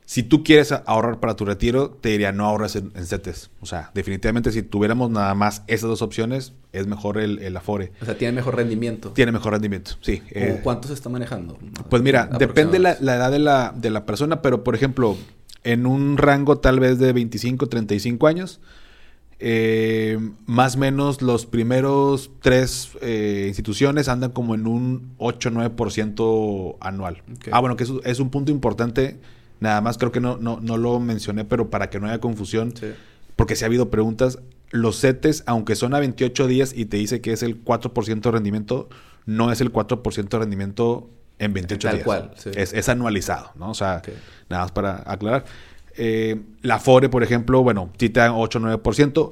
si 0.04 0.22
tú 0.22 0.44
quieres 0.44 0.72
ahorrar 0.72 1.18
para 1.18 1.34
tu 1.34 1.46
retiro, 1.46 1.88
te 1.88 2.10
diría 2.10 2.30
no 2.30 2.44
ahorres 2.44 2.76
en, 2.76 2.92
CETES. 2.92 3.48
O 3.62 3.66
sea, 3.66 3.90
definitivamente 3.94 4.52
si 4.52 4.62
tuviéramos 4.62 5.10
nada 5.10 5.34
más 5.34 5.62
esas 5.66 5.88
dos 5.88 6.02
opciones, 6.02 6.52
es 6.74 6.86
mejor 6.86 7.16
el, 7.16 7.56
Afore. 7.56 7.92
O 8.02 8.04
sea, 8.04 8.18
tiene 8.18 8.34
mejor 8.34 8.56
rendimiento. 8.56 9.12
Tiene 9.12 9.32
mejor 9.32 9.54
rendimiento, 9.54 9.92
sí. 10.02 10.22
Eh, 10.28 10.60
¿Cuánto 10.62 10.88
se 10.88 10.94
está 10.94 11.08
manejando? 11.08 11.58
Pues 11.88 12.02
mira, 12.02 12.28
depende 12.38 12.78
la, 12.78 12.98
la 13.00 13.16
edad 13.16 13.32
de 13.32 13.38
la, 13.38 13.72
de 13.74 13.88
la 13.88 14.04
persona, 14.04 14.42
pero 14.42 14.62
por 14.62 14.74
ejemplo, 14.74 15.16
en 15.64 15.86
un 15.86 16.18
rango 16.18 16.58
tal 16.58 16.80
vez 16.80 16.98
de 16.98 17.14
25, 17.14 17.66
35 17.66 18.26
años, 18.26 18.60
eh, 19.38 20.18
más 20.46 20.76
o 20.76 20.78
menos 20.78 21.22
los 21.22 21.46
primeros 21.46 22.30
tres 22.40 22.90
eh, 23.00 23.44
instituciones 23.48 24.08
andan 24.08 24.32
como 24.32 24.54
en 24.54 24.66
un 24.66 25.14
8-9% 25.18 26.76
anual. 26.80 27.22
Ah, 27.50 27.60
bueno, 27.60 27.76
que 27.76 27.84
eso 27.84 28.00
es 28.04 28.20
un 28.20 28.30
punto 28.30 28.50
importante 28.50 29.18
Nada 29.60 29.80
más 29.80 29.96
creo 29.98 30.12
que 30.12 30.20
no, 30.20 30.36
no, 30.36 30.58
no 30.60 30.76
lo 30.76 31.00
mencioné, 31.00 31.44
pero 31.44 31.70
para 31.70 31.88
que 31.88 31.98
no 31.98 32.06
haya 32.06 32.20
confusión, 32.20 32.74
porque 33.36 33.56
si 33.56 33.64
ha 33.64 33.66
habido 33.66 33.90
preguntas, 33.90 34.38
los 34.70 35.00
CETES, 35.00 35.44
aunque 35.46 35.76
son 35.76 35.94
a 35.94 36.00
28 36.00 36.46
días 36.46 36.72
y 36.74 36.86
te 36.86 36.98
dice 36.98 37.20
que 37.20 37.32
es 37.32 37.42
el 37.42 37.64
4% 37.64 38.20
de 38.20 38.30
rendimiento, 38.30 38.88
no 39.24 39.50
es 39.50 39.60
el 39.60 39.72
4% 39.72 40.28
de 40.28 40.38
rendimiento 40.38 41.08
en 41.38 41.54
28 41.54 41.88
días. 41.90 42.04
Cual, 42.04 42.32
es, 42.54 42.88
anualizado, 42.88 43.52
¿no? 43.56 43.70
O 43.70 43.74
sea, 43.74 44.02
nada 44.50 44.64
más 44.64 44.72
para 44.72 45.02
aclarar. 45.06 45.44
Eh, 45.96 46.40
la 46.62 46.78
FORE, 46.78 47.08
por 47.08 47.22
ejemplo, 47.22 47.62
bueno, 47.62 47.90
sí 47.98 48.08
te 48.10 48.20
dan 48.20 48.32
8 48.34 48.60
9%. 48.60 49.30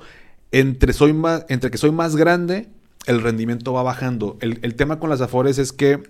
Entre, 0.53 0.93
soy 0.93 1.13
más, 1.13 1.45
entre 1.49 1.71
que 1.71 1.79
soy 1.79 1.91
más 1.91 2.17
grande, 2.17 2.69
el 3.07 3.23
rendimiento 3.23 3.73
va 3.73 3.83
bajando. 3.83 4.37
El, 4.41 4.75
tema 4.75 4.99
con 4.99 5.11
las 5.11 5.21
AFORES 5.21 5.59
es 5.59 5.73
que 5.73 6.03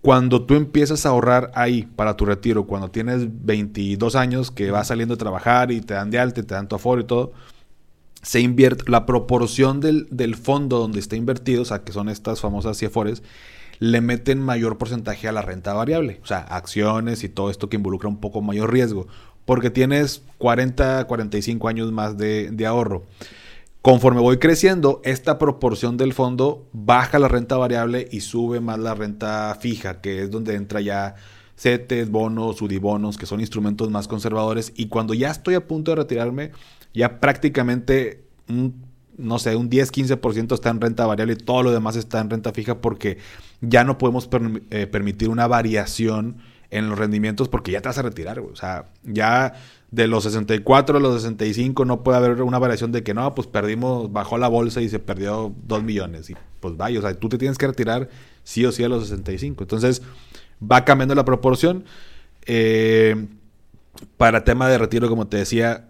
cuando 0.00 0.44
tú 0.46 0.54
empiezas 0.54 1.04
a 1.06 1.10
ahorrar 1.10 1.50
ahí 1.54 1.82
para 1.96 2.16
tu 2.16 2.24
retiro, 2.24 2.66
cuando 2.66 2.90
tienes 2.90 3.26
22 3.44 4.16
años 4.16 4.50
que 4.50 4.70
vas 4.70 4.88
saliendo 4.88 5.14
a 5.14 5.18
trabajar 5.18 5.70
y 5.70 5.80
te 5.80 5.94
dan 5.94 6.10
de 6.10 6.18
alta, 6.18 6.42
te 6.42 6.54
dan 6.54 6.68
tu 6.68 6.76
aforo 6.76 7.00
y 7.00 7.04
todo, 7.04 7.32
se 8.22 8.40
invierte 8.40 8.90
la 8.90 9.06
proporción 9.06 9.80
del, 9.80 10.08
del, 10.10 10.34
fondo 10.34 10.78
donde 10.78 10.98
está 10.98 11.16
invertido, 11.16 11.62
o 11.62 11.64
sea, 11.64 11.84
que 11.84 11.92
son 11.92 12.08
estas 12.08 12.40
famosas 12.40 12.78
CIFORES, 12.78 13.22
le 13.80 14.00
meten 14.00 14.40
mayor 14.40 14.76
porcentaje 14.76 15.28
a 15.28 15.32
la 15.32 15.42
renta 15.42 15.72
variable, 15.72 16.20
o 16.22 16.26
sea, 16.26 16.38
acciones 16.38 17.22
y 17.22 17.28
todo 17.28 17.50
esto 17.50 17.68
que 17.68 17.76
involucra 17.76 18.08
un 18.08 18.18
poco 18.18 18.40
mayor 18.42 18.72
riesgo, 18.72 19.06
porque 19.48 19.70
tienes 19.70 20.20
40, 20.36 21.06
45 21.06 21.68
años 21.68 21.90
más 21.90 22.18
de, 22.18 22.66
ahorro. 22.66 23.06
Conforme 23.80 24.20
voy 24.20 24.36
creciendo, 24.36 25.00
esta 25.04 25.38
proporción 25.38 25.96
del 25.96 26.12
fondo 26.12 26.68
baja 26.74 27.18
la 27.18 27.28
renta 27.28 27.56
variable 27.56 28.06
y 28.12 28.20
sube 28.20 28.60
más 28.60 28.78
la 28.78 28.94
renta 28.94 29.56
fija, 29.58 30.02
que 30.02 30.24
es 30.24 30.30
donde 30.30 30.54
entra 30.54 30.82
ya 30.82 31.14
CETES, 31.56 32.10
bonos, 32.10 32.60
UDIBonos, 32.60 33.16
que 33.16 33.24
son 33.24 33.40
instrumentos 33.40 33.88
más 33.90 34.06
conservadores. 34.06 34.74
Y 34.76 34.88
cuando 34.88 35.14
ya 35.14 35.30
estoy 35.30 35.54
a 35.54 35.66
punto 35.66 35.92
de 35.92 35.96
retirarme, 35.96 36.50
ya 36.92 37.18
prácticamente 37.18 38.24
un, 38.50 38.84
no 39.16 39.38
sé, 39.38 39.56
un 39.56 39.70
10-15% 39.70 40.52
está 40.52 40.68
en 40.68 40.82
renta 40.82 41.06
variable 41.06 41.32
y 41.32 41.36
todo 41.36 41.62
lo 41.62 41.72
demás 41.72 41.96
está 41.96 42.20
en 42.20 42.28
renta 42.28 42.52
fija 42.52 42.82
porque 42.82 43.16
ya 43.62 43.82
no 43.82 43.96
podemos 43.96 44.28
eh, 44.68 44.86
permitir 44.86 45.30
una 45.30 45.46
variación 45.46 46.36
en 46.70 46.88
los 46.88 46.98
rendimientos 46.98 47.48
porque 47.48 47.72
ya 47.72 47.80
te 47.80 47.88
vas 47.88 47.98
a 47.98 48.02
retirar, 48.02 48.40
O 48.40 48.56
sea, 48.56 48.86
ya 49.04 49.54
de 49.90 50.06
los 50.06 50.24
64 50.24 50.98
a 50.98 51.00
los 51.00 51.22
65 51.22 51.84
no 51.84 52.02
puede 52.02 52.18
haber 52.18 52.42
una 52.42 52.58
variación 52.58 52.92
de 52.92 53.02
que 53.02 53.14
no, 53.14 53.34
pues 53.34 53.46
perdimos, 53.46 54.12
bajó 54.12 54.36
la 54.36 54.48
bolsa 54.48 54.82
y 54.82 54.88
se 54.88 54.98
perdió 54.98 55.54
2 55.66 55.82
millones. 55.82 56.28
Y 56.30 56.36
pues 56.60 56.76
vaya, 56.76 56.98
o 56.98 57.02
sea, 57.02 57.14
tú 57.14 57.28
te 57.28 57.38
tienes 57.38 57.56
que 57.56 57.66
retirar 57.66 58.10
sí 58.44 58.66
o 58.66 58.72
sí 58.72 58.84
a 58.84 58.88
los 58.88 59.04
65. 59.04 59.64
Entonces, 59.64 60.02
va 60.60 60.84
cambiando 60.84 61.14
la 61.14 61.24
proporción. 61.24 61.84
Eh, 62.44 63.26
para 64.16 64.44
tema 64.44 64.68
de 64.68 64.78
retiro, 64.78 65.08
como 65.08 65.26
te 65.26 65.38
decía. 65.38 65.84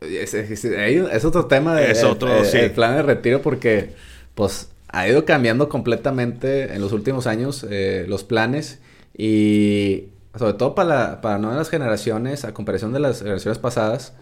Es, 0.00 1.24
otro 1.24 1.46
tema 1.46 1.74
de, 1.74 1.90
es 1.90 2.04
otro, 2.04 2.44
el 2.44 2.70
plan 2.72 2.96
de 2.96 3.02
retiro 3.02 3.40
porque 3.40 3.94
pues 4.34 4.68
ha 4.88 5.08
ido 5.08 5.24
cambiando 5.24 5.68
completamente 5.70 6.74
en 6.74 6.82
los 6.82 6.92
últimos 6.92 7.26
años 7.26 7.66
eh, 7.68 8.04
los 8.06 8.22
planes 8.22 8.78
y 9.16 10.08
sobre 10.38 10.54
todo 10.54 10.74
para, 10.74 11.20
para 11.20 11.38
nuevas 11.38 11.70
generaciones, 11.70 12.44
a 12.44 12.52
comparación 12.52 12.92
de 12.92 13.00
las 13.00 13.20
generaciones 13.20 13.58
pasadas, 13.58 14.12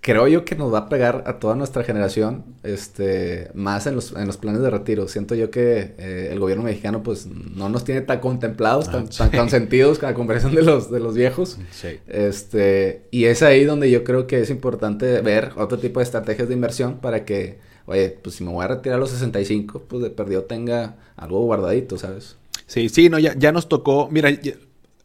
creo 0.00 0.28
yo 0.28 0.44
que 0.44 0.54
nos 0.54 0.72
va 0.72 0.78
a 0.78 0.88
pegar 0.88 1.24
a 1.26 1.38
toda 1.38 1.54
nuestra 1.54 1.84
generación 1.84 2.44
este, 2.62 3.50
más 3.54 3.86
en 3.86 3.94
los, 3.94 4.12
en 4.12 4.26
los 4.26 4.36
planes 4.36 4.62
de 4.62 4.70
retiro. 4.70 5.08
Siento 5.08 5.34
yo 5.34 5.50
que 5.50 5.94
eh, 5.98 6.28
el 6.32 6.38
gobierno 6.38 6.64
mexicano 6.64 7.02
pues 7.02 7.26
no 7.26 7.68
nos 7.68 7.84
tiene 7.84 8.02
tan 8.02 8.20
contemplados, 8.20 8.90
tan, 8.90 9.04
ah, 9.04 9.10
tan 9.16 9.30
consentidos 9.30 10.02
a 10.02 10.14
comparación 10.14 10.54
de 10.54 10.62
los, 10.62 10.90
de 10.90 11.00
los 11.00 11.14
viejos. 11.14 11.58
Este, 12.06 13.06
y 13.10 13.24
es 13.24 13.42
ahí 13.42 13.64
donde 13.64 13.90
yo 13.90 14.04
creo 14.04 14.26
que 14.26 14.40
es 14.40 14.50
importante 14.50 15.20
ver 15.20 15.52
otro 15.56 15.78
tipo 15.78 16.00
de 16.00 16.04
estrategias 16.04 16.48
de 16.48 16.54
inversión 16.54 16.98
para 16.98 17.24
que, 17.24 17.58
oye, 17.86 18.10
pues 18.22 18.36
si 18.36 18.44
me 18.44 18.52
voy 18.52 18.64
a 18.64 18.68
retirar 18.68 18.96
a 18.96 19.00
los 19.00 19.10
65, 19.10 19.84
pues 19.88 20.02
de 20.02 20.10
perdido 20.10 20.44
tenga 20.44 20.96
algo 21.16 21.44
guardadito, 21.44 21.96
¿sabes? 21.98 22.36
Sí, 22.72 22.88
sí, 22.88 23.10
no, 23.10 23.18
ya, 23.18 23.34
ya 23.36 23.52
nos 23.52 23.68
tocó, 23.68 24.08
mira, 24.10 24.30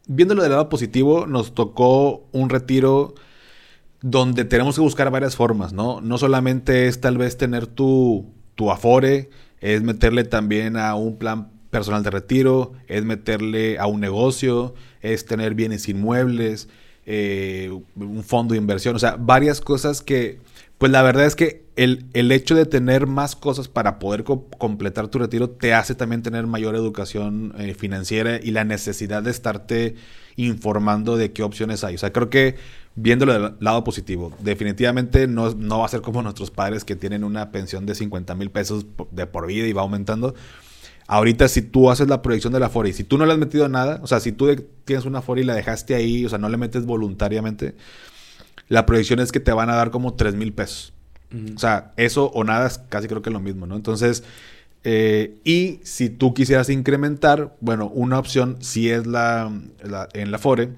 viéndolo 0.07 0.41
del 0.41 0.53
lado 0.53 0.69
positivo, 0.69 1.27
nos 1.27 1.53
tocó 1.53 2.25
un 2.31 2.49
retiro 2.49 3.13
donde 4.01 4.45
tenemos 4.45 4.75
que 4.75 4.81
buscar 4.81 5.11
varias 5.11 5.35
formas, 5.35 5.73
¿no? 5.73 5.99
No 5.99 6.17
solamente 6.17 6.87
es 6.87 7.01
tal 7.01 7.17
vez 7.17 7.35
tener 7.35 7.67
tu, 7.67 8.31
tu 8.55 8.71
afore, 8.71 9.29
es 9.59 9.83
meterle 9.83 10.23
también 10.23 10.77
a 10.77 10.95
un 10.95 11.17
plan 11.17 11.51
personal 11.69 12.03
de 12.03 12.11
retiro, 12.11 12.71
es 12.87 13.03
meterle 13.03 13.77
a 13.79 13.87
un 13.87 13.99
negocio, 13.99 14.73
es 15.01 15.25
tener 15.25 15.53
bienes 15.53 15.89
inmuebles, 15.89 16.69
eh, 17.05 17.77
un 17.97 18.23
fondo 18.23 18.53
de 18.53 18.59
inversión, 18.59 18.95
o 18.95 18.99
sea, 18.99 19.17
varias 19.19 19.59
cosas 19.59 20.01
que 20.01 20.39
pues 20.77 20.91
la 20.91 21.01
verdad 21.01 21.25
es 21.25 21.35
que 21.35 21.65
el, 21.75 22.05
el 22.13 22.31
hecho 22.31 22.55
de 22.55 22.65
tener 22.65 23.07
más 23.07 23.35
cosas 23.35 23.67
para 23.67 23.99
poder 23.99 24.23
completar 24.23 25.07
tu 25.07 25.19
retiro 25.19 25.49
te 25.49 25.73
hace 25.73 25.95
también 25.95 26.23
tener 26.23 26.47
mayor 26.47 26.75
educación 26.75 27.53
eh, 27.57 27.73
financiera 27.73 28.39
y 28.41 28.51
la 28.51 28.63
necesidad 28.63 29.23
de 29.23 29.31
estarte 29.31 29.95
informando 30.35 31.17
de 31.17 31.31
qué 31.33 31.43
opciones 31.43 31.83
hay. 31.83 31.95
O 31.95 31.97
sea, 31.97 32.13
creo 32.13 32.29
que 32.29 32.55
viéndolo 32.95 33.33
del 33.33 33.53
lado 33.59 33.83
positivo, 33.83 34.33
definitivamente 34.39 35.27
no, 35.27 35.51
no 35.53 35.79
va 35.79 35.85
a 35.85 35.89
ser 35.89 36.01
como 36.01 36.21
nuestros 36.21 36.51
padres 36.51 36.83
que 36.83 36.95
tienen 36.95 37.23
una 37.23 37.51
pensión 37.51 37.85
de 37.85 37.95
50 37.95 38.35
mil 38.35 38.49
pesos 38.51 38.85
de 39.11 39.27
por 39.27 39.47
vida 39.47 39.67
y 39.67 39.73
va 39.73 39.81
aumentando. 39.83 40.35
Ahorita, 41.07 41.47
si 41.47 41.61
tú 41.61 41.89
haces 41.89 42.07
la 42.07 42.21
proyección 42.21 42.53
de 42.53 42.59
la 42.59 42.69
FORI, 42.69 42.93
si 42.93 43.03
tú 43.03 43.17
no 43.17 43.25
le 43.25 43.33
has 43.33 43.39
metido 43.39 43.69
nada, 43.69 43.99
o 44.03 44.07
sea, 44.07 44.19
si 44.19 44.33
tú 44.33 44.53
tienes 44.83 45.05
una 45.05 45.21
FORI 45.21 45.41
y 45.41 45.45
la 45.45 45.55
dejaste 45.55 45.95
ahí, 45.95 46.25
o 46.25 46.29
sea, 46.29 46.37
no 46.37 46.49
le 46.49 46.57
metes 46.57 46.85
voluntariamente, 46.85 47.75
la 48.69 48.85
proyección 48.85 49.19
es 49.19 49.31
que 49.31 49.39
te 49.39 49.51
van 49.51 49.69
a 49.69 49.75
dar 49.75 49.91
como 49.91 50.13
3 50.13 50.35
mil 50.35 50.53
pesos. 50.53 50.93
O 51.55 51.59
sea, 51.59 51.91
eso 51.97 52.31
o 52.33 52.43
nada 52.43 52.67
es 52.67 52.77
casi 52.77 53.07
creo 53.07 53.21
que 53.21 53.29
lo 53.29 53.41
mismo, 53.41 53.67
¿no? 53.67 53.75
Entonces, 53.75 54.23
eh, 54.83 55.39
y 55.43 55.81
si 55.83 56.09
tú 56.09 56.33
quisieras 56.33 56.69
incrementar, 56.69 57.55
bueno, 57.59 57.89
una 57.89 58.17
opción 58.19 58.57
sí 58.61 58.89
es 58.89 59.05
la, 59.05 59.51
en 60.13 60.31
la 60.31 60.37
FORE. 60.37 60.69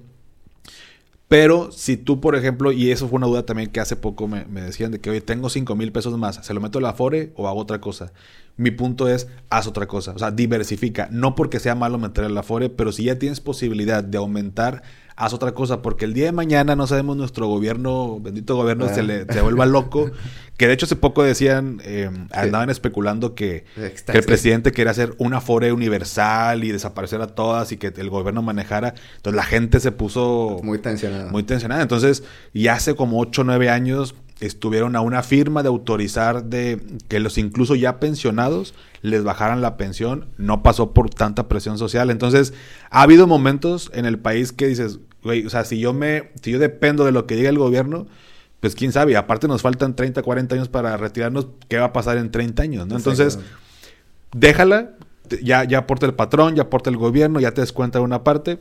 Pero 1.28 1.70
si 1.70 1.96
tú, 1.96 2.20
por 2.20 2.34
ejemplo, 2.34 2.72
y 2.72 2.90
eso 2.90 3.06
fue 3.06 3.18
una 3.18 3.28
duda 3.28 3.46
también 3.46 3.70
que 3.70 3.78
hace 3.78 3.94
poco 3.94 4.26
me, 4.26 4.46
me 4.46 4.62
decían 4.62 4.90
de 4.90 5.00
que, 5.00 5.10
oye, 5.10 5.20
tengo 5.20 5.48
5 5.48 5.76
mil 5.76 5.92
pesos 5.92 6.18
más, 6.18 6.44
¿se 6.44 6.52
lo 6.52 6.60
meto 6.60 6.80
a 6.80 6.82
la 6.82 6.92
FORE 6.92 7.32
o 7.36 7.46
hago 7.46 7.60
otra 7.60 7.80
cosa? 7.80 8.12
Mi 8.56 8.72
punto 8.72 9.08
es, 9.08 9.28
haz 9.48 9.68
otra 9.68 9.86
cosa, 9.86 10.10
o 10.10 10.18
sea, 10.18 10.32
diversifica. 10.32 11.08
No 11.12 11.36
porque 11.36 11.60
sea 11.60 11.76
malo 11.76 11.98
meter 11.98 12.24
a 12.24 12.28
la 12.28 12.42
FORE, 12.42 12.68
pero 12.68 12.90
si 12.90 13.04
ya 13.04 13.16
tienes 13.16 13.40
posibilidad 13.40 14.02
de 14.02 14.18
aumentar 14.18 14.82
haz 15.20 15.34
otra 15.34 15.52
cosa, 15.52 15.82
porque 15.82 16.06
el 16.06 16.14
día 16.14 16.24
de 16.24 16.32
mañana 16.32 16.74
no 16.74 16.86
sabemos 16.86 17.14
nuestro 17.14 17.46
gobierno, 17.46 18.18
bendito 18.20 18.56
gobierno, 18.56 18.88
se, 18.88 19.02
le, 19.02 19.26
se 19.26 19.40
vuelva 19.42 19.66
loco. 19.66 20.10
Que 20.56 20.66
de 20.66 20.74
hecho 20.74 20.84
hace 20.84 20.96
poco 20.96 21.22
decían, 21.22 21.80
eh, 21.84 22.10
andaban 22.32 22.68
especulando 22.68 23.34
que, 23.34 23.64
el 23.78 24.24
presidente 24.24 24.72
quería 24.72 24.90
hacer 24.90 25.14
una 25.16 25.40
fore 25.40 25.72
universal 25.72 26.64
y 26.64 26.70
desaparecer 26.70 27.22
a 27.22 27.28
todas 27.28 27.72
y 27.72 27.78
que 27.78 27.86
el 27.96 28.10
gobierno 28.10 28.42
manejara. 28.42 28.92
Entonces 29.16 29.36
la 29.36 29.44
gente 29.44 29.80
se 29.80 29.90
puso... 29.90 30.60
Muy 30.62 30.76
tensionada. 30.76 31.32
Muy 31.32 31.44
tensionada. 31.44 31.80
Entonces, 31.80 32.24
y 32.52 32.66
hace 32.66 32.94
como 32.94 33.20
8 33.20 33.40
o 33.40 33.44
9 33.44 33.70
años 33.70 34.14
estuvieron 34.40 34.96
a 34.96 35.00
una 35.00 35.22
firma 35.22 35.62
de 35.62 35.68
autorizar 35.68 36.44
de 36.44 36.78
que 37.08 37.20
los 37.20 37.38
incluso 37.38 37.74
ya 37.74 37.98
pensionados 37.98 38.74
les 39.00 39.24
bajaran 39.24 39.62
la 39.62 39.78
pensión, 39.78 40.26
no 40.36 40.62
pasó 40.62 40.92
por 40.92 41.08
tanta 41.08 41.48
presión 41.48 41.78
social. 41.78 42.10
Entonces, 42.10 42.52
ha 42.90 43.00
habido 43.00 43.26
momentos 43.26 43.90
en 43.94 44.04
el 44.04 44.18
país 44.18 44.52
que 44.52 44.66
dices, 44.66 44.98
güey, 45.22 45.46
o 45.46 45.50
sea, 45.50 45.64
si 45.64 45.78
yo 45.78 45.92
me, 45.92 46.30
si 46.42 46.52
yo 46.52 46.58
dependo 46.58 47.04
de 47.04 47.12
lo 47.12 47.26
que 47.26 47.36
diga 47.36 47.48
el 47.50 47.58
gobierno, 47.58 48.06
pues 48.60 48.74
quién 48.74 48.92
sabe, 48.92 49.16
aparte 49.16 49.48
nos 49.48 49.62
faltan 49.62 49.96
30, 49.96 50.22
40 50.22 50.54
años 50.54 50.68
para 50.68 50.96
retirarnos, 50.96 51.48
¿qué 51.68 51.78
va 51.78 51.86
a 51.86 51.92
pasar 51.92 52.18
en 52.18 52.30
30 52.30 52.62
años? 52.62 52.86
¿no? 52.86 52.96
Entonces, 52.96 53.38
déjala, 54.32 54.92
ya, 55.42 55.64
ya 55.64 55.78
aporta 55.78 56.06
el 56.06 56.14
patrón, 56.14 56.56
ya 56.56 56.62
aporta 56.62 56.90
el 56.90 56.96
gobierno, 56.96 57.40
ya 57.40 57.52
te 57.52 57.62
descuenta 57.62 58.00
una 58.00 58.22
parte 58.22 58.58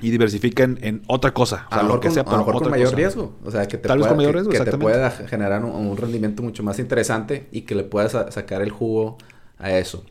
y 0.00 0.10
diversifica 0.10 0.64
en, 0.64 1.02
otra 1.06 1.32
cosa. 1.32 1.66
O 1.70 1.74
sea, 1.74 1.82
lo 1.84 2.00
que 2.00 2.10
sea, 2.10 2.24
pero 2.24 2.36
a 2.36 2.40
lo 2.40 2.46
mejor 2.46 2.62
con 2.62 2.70
mayor 2.70 2.94
riesgo. 2.94 3.34
O 3.44 3.50
sea, 3.50 3.66
que 3.66 3.78
te, 3.78 3.88
pueda, 3.88 4.42
que, 4.50 4.60
te 4.60 4.78
pueda 4.78 5.10
generar 5.10 5.64
un, 5.64 5.96
rendimiento 5.96 6.42
mucho 6.42 6.62
más 6.62 6.78
interesante 6.78 7.48
y 7.52 7.62
que 7.62 7.74
le 7.74 7.84
puedas 7.84 8.12
sacar 8.34 8.60
el 8.62 8.70
jugo 8.70 9.18
a 9.58 9.72
eso. 9.72 10.04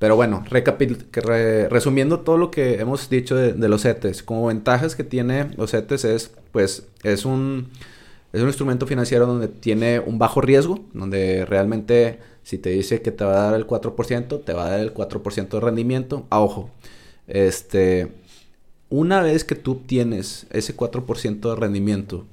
Pero 0.00 0.16
bueno, 0.16 0.42
resumiendo 0.48 2.20
todo 2.20 2.38
lo 2.38 2.50
que 2.50 2.80
hemos 2.80 3.10
dicho 3.10 3.36
de, 3.36 3.68
los 3.68 3.82
CETES, 3.82 4.22
como 4.22 4.46
ventajas 4.46 4.96
que 4.96 5.04
tiene 5.04 5.50
los 5.58 5.72
CETES 5.72 6.04
es, 6.06 6.32
pues, 6.52 6.86
es 7.02 7.26
un, 7.26 7.68
es 8.32 8.40
un 8.40 8.48
instrumento 8.48 8.86
financiero 8.86 9.26
donde 9.26 9.48
tiene 9.48 10.00
un 10.00 10.18
bajo 10.18 10.40
riesgo, 10.40 10.80
donde 10.94 11.44
realmente 11.44 12.18
si 12.42 12.56
te 12.56 12.70
dice 12.70 13.02
que 13.02 13.10
te 13.10 13.24
va 13.24 13.32
a 13.32 13.50
dar 13.50 13.54
el 13.60 13.66
4%, 13.66 14.42
te 14.42 14.54
va 14.54 14.68
a 14.68 14.70
dar 14.70 14.80
el 14.80 14.94
4% 14.94 15.48
de 15.50 15.60
rendimiento. 15.60 16.26
A 16.30 16.40
ojo, 16.40 16.70
este, 17.26 18.10
una 18.88 19.20
vez 19.20 19.44
que 19.44 19.54
tú 19.54 19.72
obtienes 19.72 20.46
ese 20.48 20.74
4% 20.74 21.50
de 21.50 21.56
rendimiento, 21.56 22.24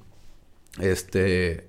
este, 0.80 1.68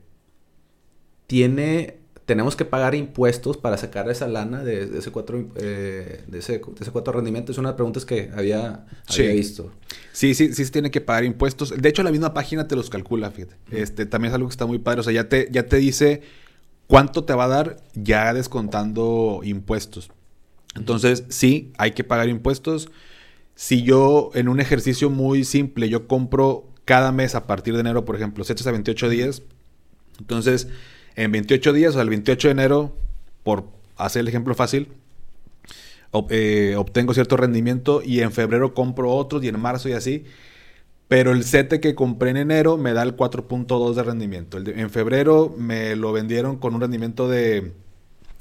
tiene 1.27 1.98
tenemos 2.29 2.57
que 2.57 2.67
pagar 2.67 2.95
impuestos 2.95 3.57
para 3.57 3.79
sacar 3.79 4.11
esa 4.11 4.29
lana 4.29 4.63
de, 4.63 4.99
ese 4.99 5.11
cuatro 5.11 5.49
eh, 5.57 6.25
de, 6.27 6.39
ese, 6.39 6.61
cuatro 6.61 7.15
rendimiento. 7.15 7.53
Es 7.53 7.57
una 7.57 7.69
de 7.69 7.73
las 7.73 7.77
preguntas 7.77 8.05
que 8.05 8.31
había, 8.37 8.85
visto. 9.17 9.73
Sí, 10.13 10.35
sí, 10.35 10.53
sí 10.53 10.67
se 10.67 10.71
tiene 10.71 10.91
que 10.91 11.01
pagar 11.01 11.25
impuestos. 11.25 11.73
De 11.75 11.89
hecho, 11.89 12.03
la 12.03 12.11
misma 12.11 12.35
página 12.35 12.69
te 12.69 12.77
los 12.77 12.91
calcula, 12.91 13.31
fíjate. 13.31 13.57
Este, 13.71 14.05
también 14.05 14.31
es 14.31 14.35
algo 14.35 14.47
que 14.47 14.53
está 14.53 14.67
muy 14.67 14.79
padre. 14.79 15.01
O 15.01 15.05
sea, 15.05 15.15
ya 15.15 15.31
te, 15.31 15.49
ya 15.51 15.63
te 15.63 15.79
dice 15.79 16.21
cuánto 16.87 17.25
te 17.25 17.33
va 17.33 17.45
a 17.45 17.49
dar 17.49 17.79
ya 17.95 18.35
descontando 18.35 19.41
impuestos. 19.43 20.11
Entonces, 20.77 21.25
sí, 21.31 21.73
hay 21.79 21.93
que 21.93 22.05
pagar 22.05 22.29
impuestos. 22.29 22.91
Si 23.55 23.85
yo, 23.85 24.33
en 24.35 24.49
un 24.49 24.61
ejercicio 24.61 25.09
muy 25.09 25.45
simple, 25.45 25.89
yo 25.89 26.07
compro 26.07 26.69
cada 26.85 27.11
mes 27.11 27.35
a 27.35 27.47
partir 27.47 27.73
de 27.73 27.81
enero, 27.81 28.05
por 28.05 28.17
ejemplo, 28.17 28.45
7 28.45 28.69
a 28.69 28.73
28 28.73 29.09
días. 29.09 29.43
Entonces, 30.19 30.69
en 31.19 31.33
28 31.33 31.73
días, 31.73 31.97
el 31.97 32.09
28 32.09 32.47
de 32.47 32.53
enero, 32.53 32.93
por 33.43 33.65
hacer 33.97 34.21
el 34.21 34.29
ejemplo 34.29 34.55
fácil, 34.55 34.87
eh, 36.31 36.77
obtengo 36.79 37.13
cierto 37.13 37.37
rendimiento 37.37 38.03
y 38.05 38.21
en 38.21 38.31
febrero 38.31 38.73
compro 38.73 39.11
otros 39.11 39.43
y 39.43 39.49
en 39.49 39.59
marzo 39.59 39.89
y 39.89 39.93
así. 39.93 40.25
Pero 41.09 41.33
el 41.33 41.43
sete 41.43 41.81
que 41.81 41.97
compré 41.97 42.31
en 42.31 42.37
enero 42.37 42.77
me 42.77 42.93
da 42.93 43.03
el 43.03 43.17
4.2 43.17 43.95
de 43.95 44.03
rendimiento. 44.05 44.59
en 44.59 44.91
febrero 44.91 45.53
me 45.59 45.97
lo 45.97 46.13
vendieron 46.13 46.57
con 46.57 46.77
un 46.77 46.83
rendimiento 46.83 47.29
de 47.29 47.73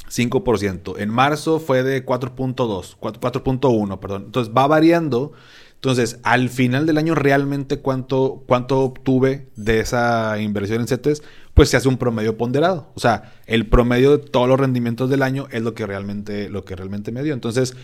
5%. 0.09 0.99
En 0.99 1.09
marzo 1.09 1.59
fue 1.59 1.81
de 1.81 2.05
4.2, 2.05 2.97
4.1, 2.99 3.99
perdón. 3.99 4.23
Entonces 4.25 4.53
va 4.55 4.67
variando. 4.67 5.31
Entonces, 5.75 6.19
al 6.23 6.49
final 6.49 6.85
del 6.85 6.97
año, 6.97 7.15
realmente 7.15 7.79
cuánto, 7.79 8.43
cuánto 8.47 8.81
obtuve 8.81 9.47
de 9.55 9.79
esa 9.79 10.39
inversión 10.39 10.81
en 10.81 10.87
CETES, 10.87 11.21
pues 11.57 11.69
se 11.69 11.77
hace 11.77 11.87
un 11.87 11.97
promedio 11.97 12.37
ponderado. 12.37 12.91
O 12.93 12.99
sea, 12.99 13.33
el 13.47 13.65
promedio 13.65 14.11
de 14.11 14.17
todos 14.19 14.47
los 14.47 14.59
rendimientos 14.59 15.09
del 15.09 15.23
año 15.23 15.47
es 15.49 15.63
lo 15.63 15.73
que 15.73 15.87
realmente, 15.87 16.49
lo 16.49 16.63
que 16.63 16.75
realmente 16.75 17.11
me 17.11 17.23
dio. 17.23 17.33
Entonces, 17.33 17.75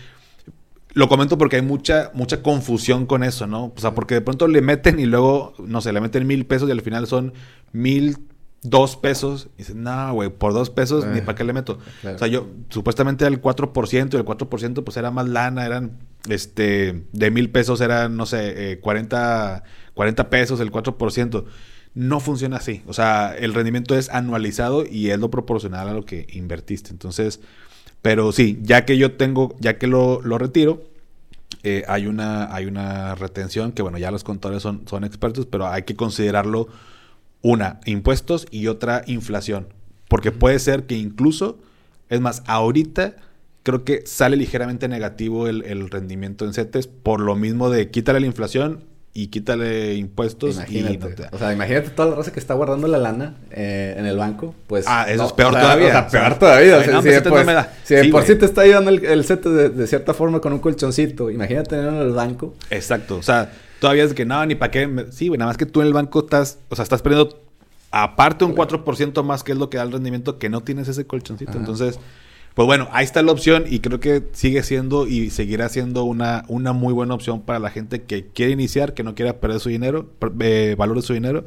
lo 0.92 1.08
comento 1.08 1.36
porque 1.38 1.56
hay 1.56 1.62
mucha, 1.62 2.12
mucha 2.14 2.40
confusión 2.40 3.04
con 3.04 3.24
eso, 3.24 3.48
¿no? 3.48 3.72
O 3.76 3.80
sea, 3.80 3.92
porque 3.92 4.14
de 4.14 4.20
pronto 4.20 4.46
le 4.46 4.62
meten 4.62 5.00
y 5.00 5.06
luego, 5.06 5.54
no 5.58 5.80
sé, 5.80 5.92
le 5.92 6.00
meten 6.00 6.24
mil 6.24 6.46
pesos 6.46 6.68
y 6.68 6.72
al 6.72 6.82
final 6.82 7.08
son 7.08 7.34
mil 7.72 8.18
dos 8.62 8.94
pesos. 8.94 9.48
Y 9.56 9.62
dicen, 9.62 9.82
no, 9.82 10.14
güey, 10.14 10.30
por 10.30 10.52
dos 10.52 10.70
pesos 10.70 11.04
ni 11.04 11.18
eh, 11.18 11.22
para 11.22 11.34
qué 11.34 11.42
le 11.42 11.52
meto. 11.52 11.80
O 12.04 12.16
sea, 12.16 12.28
yo 12.28 12.46
supuestamente 12.68 13.26
el 13.26 13.42
4% 13.42 14.14
y 14.14 14.16
el 14.16 14.24
4% 14.24 14.84
pues 14.84 14.96
era 14.96 15.10
más 15.10 15.28
lana, 15.28 15.66
eran, 15.66 15.98
este, 16.28 17.06
de 17.10 17.30
mil 17.32 17.50
pesos 17.50 17.80
eran, 17.80 18.16
no 18.16 18.24
sé, 18.24 18.70
eh, 18.70 18.78
40, 18.78 19.64
40 19.94 20.30
pesos 20.30 20.60
el 20.60 20.70
4%. 20.70 21.44
No 21.94 22.18
funciona 22.18 22.56
así. 22.56 22.82
O 22.86 22.92
sea, 22.92 23.34
el 23.36 23.54
rendimiento 23.54 23.96
es 23.96 24.08
anualizado 24.10 24.84
y 24.84 25.10
es 25.10 25.18
lo 25.18 25.30
proporcional 25.30 25.88
a 25.88 25.92
lo 25.94 26.04
que 26.04 26.26
invertiste. 26.32 26.90
Entonces, 26.90 27.40
pero 28.02 28.32
sí, 28.32 28.58
ya 28.62 28.84
que 28.84 28.98
yo 28.98 29.12
tengo, 29.12 29.56
ya 29.60 29.78
que 29.78 29.86
lo, 29.86 30.20
retiro, 30.20 30.82
eh, 31.62 31.84
hay, 31.86 32.06
una, 32.06 32.52
hay 32.52 32.66
una 32.66 33.14
retención 33.14 33.72
que, 33.72 33.82
bueno, 33.82 33.96
ya 33.96 34.10
los 34.10 34.24
contadores 34.24 34.62
son, 34.62 34.82
son 34.88 35.04
expertos, 35.04 35.46
pero 35.46 35.68
hay 35.68 35.84
que 35.84 35.94
considerarlo 35.94 36.68
una, 37.42 37.80
impuestos 37.84 38.46
y 38.50 38.66
otra, 38.66 39.02
inflación. 39.06 39.68
Porque 40.08 40.32
puede 40.32 40.58
ser 40.58 40.86
que 40.86 40.96
incluso, 40.96 41.58
es 42.08 42.20
más, 42.20 42.42
ahorita 42.46 43.16
creo 43.62 43.84
que 43.84 44.02
sale 44.04 44.36
ligeramente 44.36 44.88
negativo 44.88 45.46
el, 45.46 45.64
el 45.64 45.88
rendimiento 45.90 46.44
en 46.44 46.52
CETES 46.52 46.88
por 46.88 47.20
lo 47.20 47.36
mismo 47.36 47.70
de 47.70 47.90
quítale 47.90 48.20
la 48.20 48.26
inflación 48.26 48.84
y 49.16 49.28
quítale 49.28 49.94
impuestos. 49.94 50.56
Imagínate. 50.56 51.28
O 51.30 51.38
sea, 51.38 51.52
imagínate 51.52 51.90
toda 51.90 52.10
la 52.10 52.16
raza 52.16 52.32
que 52.32 52.40
está 52.40 52.52
guardando 52.54 52.88
la 52.88 52.98
lana 52.98 53.36
eh, 53.52 53.94
en 53.96 54.06
el 54.06 54.16
banco. 54.16 54.56
Pues. 54.66 54.86
Ah, 54.88 55.06
eso 55.08 55.26
es 55.26 55.32
peor 55.32 55.52
todavía. 55.52 55.86
O 55.86 55.90
sea, 55.92 56.08
peor 56.08 56.38
todavía. 56.38 56.82
si, 57.84 57.94
de 57.94 58.04
por 58.06 58.24
sí 58.24 58.34
te 58.34 58.44
está 58.44 58.62
ayudando 58.62 58.90
el, 58.90 59.04
el 59.04 59.24
set 59.24 59.44
de, 59.44 59.86
cierta 59.86 60.14
forma 60.14 60.40
con 60.40 60.52
un 60.52 60.58
colchoncito, 60.58 61.30
imagínate 61.30 61.70
tenerlo 61.70 62.02
en 62.02 62.08
el 62.08 62.12
banco. 62.12 62.54
Exacto. 62.70 63.16
O 63.16 63.22
sea, 63.22 63.52
todavía 63.78 64.02
es 64.02 64.14
que 64.14 64.24
no, 64.24 64.44
ni 64.46 64.56
para 64.56 64.72
qué. 64.72 65.06
Sí, 65.12 65.28
güey, 65.28 65.38
nada 65.38 65.48
más 65.50 65.58
que 65.58 65.66
tú 65.66 65.80
en 65.80 65.86
el 65.86 65.92
banco 65.92 66.18
estás, 66.18 66.58
o 66.68 66.74
sea, 66.74 66.82
estás 66.82 67.00
perdiendo 67.00 67.40
aparte 67.92 68.44
un 68.44 68.56
4% 68.56 69.22
más 69.22 69.44
que 69.44 69.52
es 69.52 69.58
lo 69.58 69.70
que 69.70 69.76
da 69.76 69.84
el 69.84 69.92
rendimiento 69.92 70.40
que 70.40 70.48
no 70.48 70.62
tienes 70.62 70.88
ese 70.88 71.06
colchoncito. 71.06 71.56
Entonces 71.56 72.00
pues 72.54 72.66
bueno, 72.66 72.88
ahí 72.92 73.04
está 73.04 73.22
la 73.22 73.32
opción 73.32 73.64
y 73.68 73.80
creo 73.80 73.98
que 73.98 74.22
sigue 74.32 74.62
siendo 74.62 75.08
y 75.08 75.30
seguirá 75.30 75.68
siendo 75.68 76.04
una, 76.04 76.44
una 76.48 76.72
muy 76.72 76.92
buena 76.92 77.14
opción 77.14 77.42
para 77.42 77.58
la 77.58 77.70
gente 77.70 78.02
que 78.02 78.28
quiere 78.28 78.52
iniciar, 78.52 78.94
que 78.94 79.02
no 79.02 79.16
quiera 79.16 79.40
perder 79.40 79.58
su 79.58 79.70
dinero, 79.70 80.08
eh, 80.40 80.76
valor 80.78 80.96
de 80.96 81.02
su 81.02 81.14
dinero. 81.14 81.46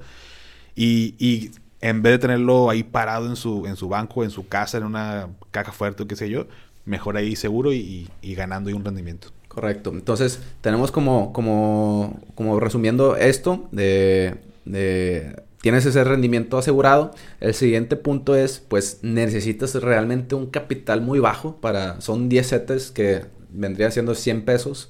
Y, 0.76 1.16
y, 1.18 1.52
en 1.80 2.02
vez 2.02 2.14
de 2.14 2.20
tenerlo 2.20 2.70
ahí 2.70 2.84
parado 2.84 3.28
en 3.28 3.36
su, 3.36 3.68
en 3.68 3.76
su 3.76 3.88
banco, 3.88 4.24
en 4.24 4.32
su 4.32 4.48
casa, 4.48 4.80
en 4.80 4.84
una 4.84 5.30
caja 5.52 5.72
fuerte 5.72 6.04
o 6.04 6.08
qué 6.08 6.16
sé 6.16 6.30
yo, 6.30 6.48
mejor 6.86 7.18
ahí 7.18 7.36
seguro 7.36 7.72
y, 7.72 8.10
y 8.22 8.36
ganando 8.36 8.70
y 8.70 8.74
un 8.74 8.84
rendimiento. 8.84 9.30
Correcto. 9.48 9.92
Entonces, 9.92 10.42
tenemos 10.62 10.92
como, 10.92 11.32
como, 11.34 12.20
como 12.36 12.60
resumiendo 12.60 13.16
esto 13.16 13.70
de, 13.72 14.36
de 14.66 15.44
tienes 15.68 15.86
ese 15.86 16.06
rendimiento 16.06 16.58
asegurado. 16.58 17.12
El 17.42 17.54
siguiente 17.54 17.98
punto 17.98 18.38
es, 18.38 18.64
pues 18.66 19.00
necesitas 19.02 19.76
realmente 19.76 20.34
un 20.34 20.46
capital 20.46 21.02
muy 21.02 21.20
bajo 21.20 21.58
para, 21.60 22.00
son 22.00 22.30
10 22.30 22.48
setes 22.48 22.90
que 22.90 23.26
vendría 23.50 23.92
siendo 23.92 24.16
100 24.16 24.46
pesos, 24.46 24.90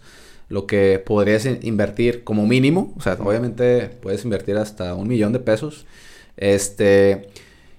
lo 0.50 0.68
que 0.68 1.02
podrías 1.04 1.48
invertir 1.48 2.24
como 2.24 2.46
mínimo, 2.46 2.94
o 2.96 3.02
sea, 3.02 3.14
obviamente 3.14 3.90
puedes 4.04 4.24
invertir 4.24 4.56
hasta 4.58 4.94
un 4.94 5.08
millón 5.08 5.34
de 5.34 5.40
pesos. 5.40 5.88
Este, 6.38 7.30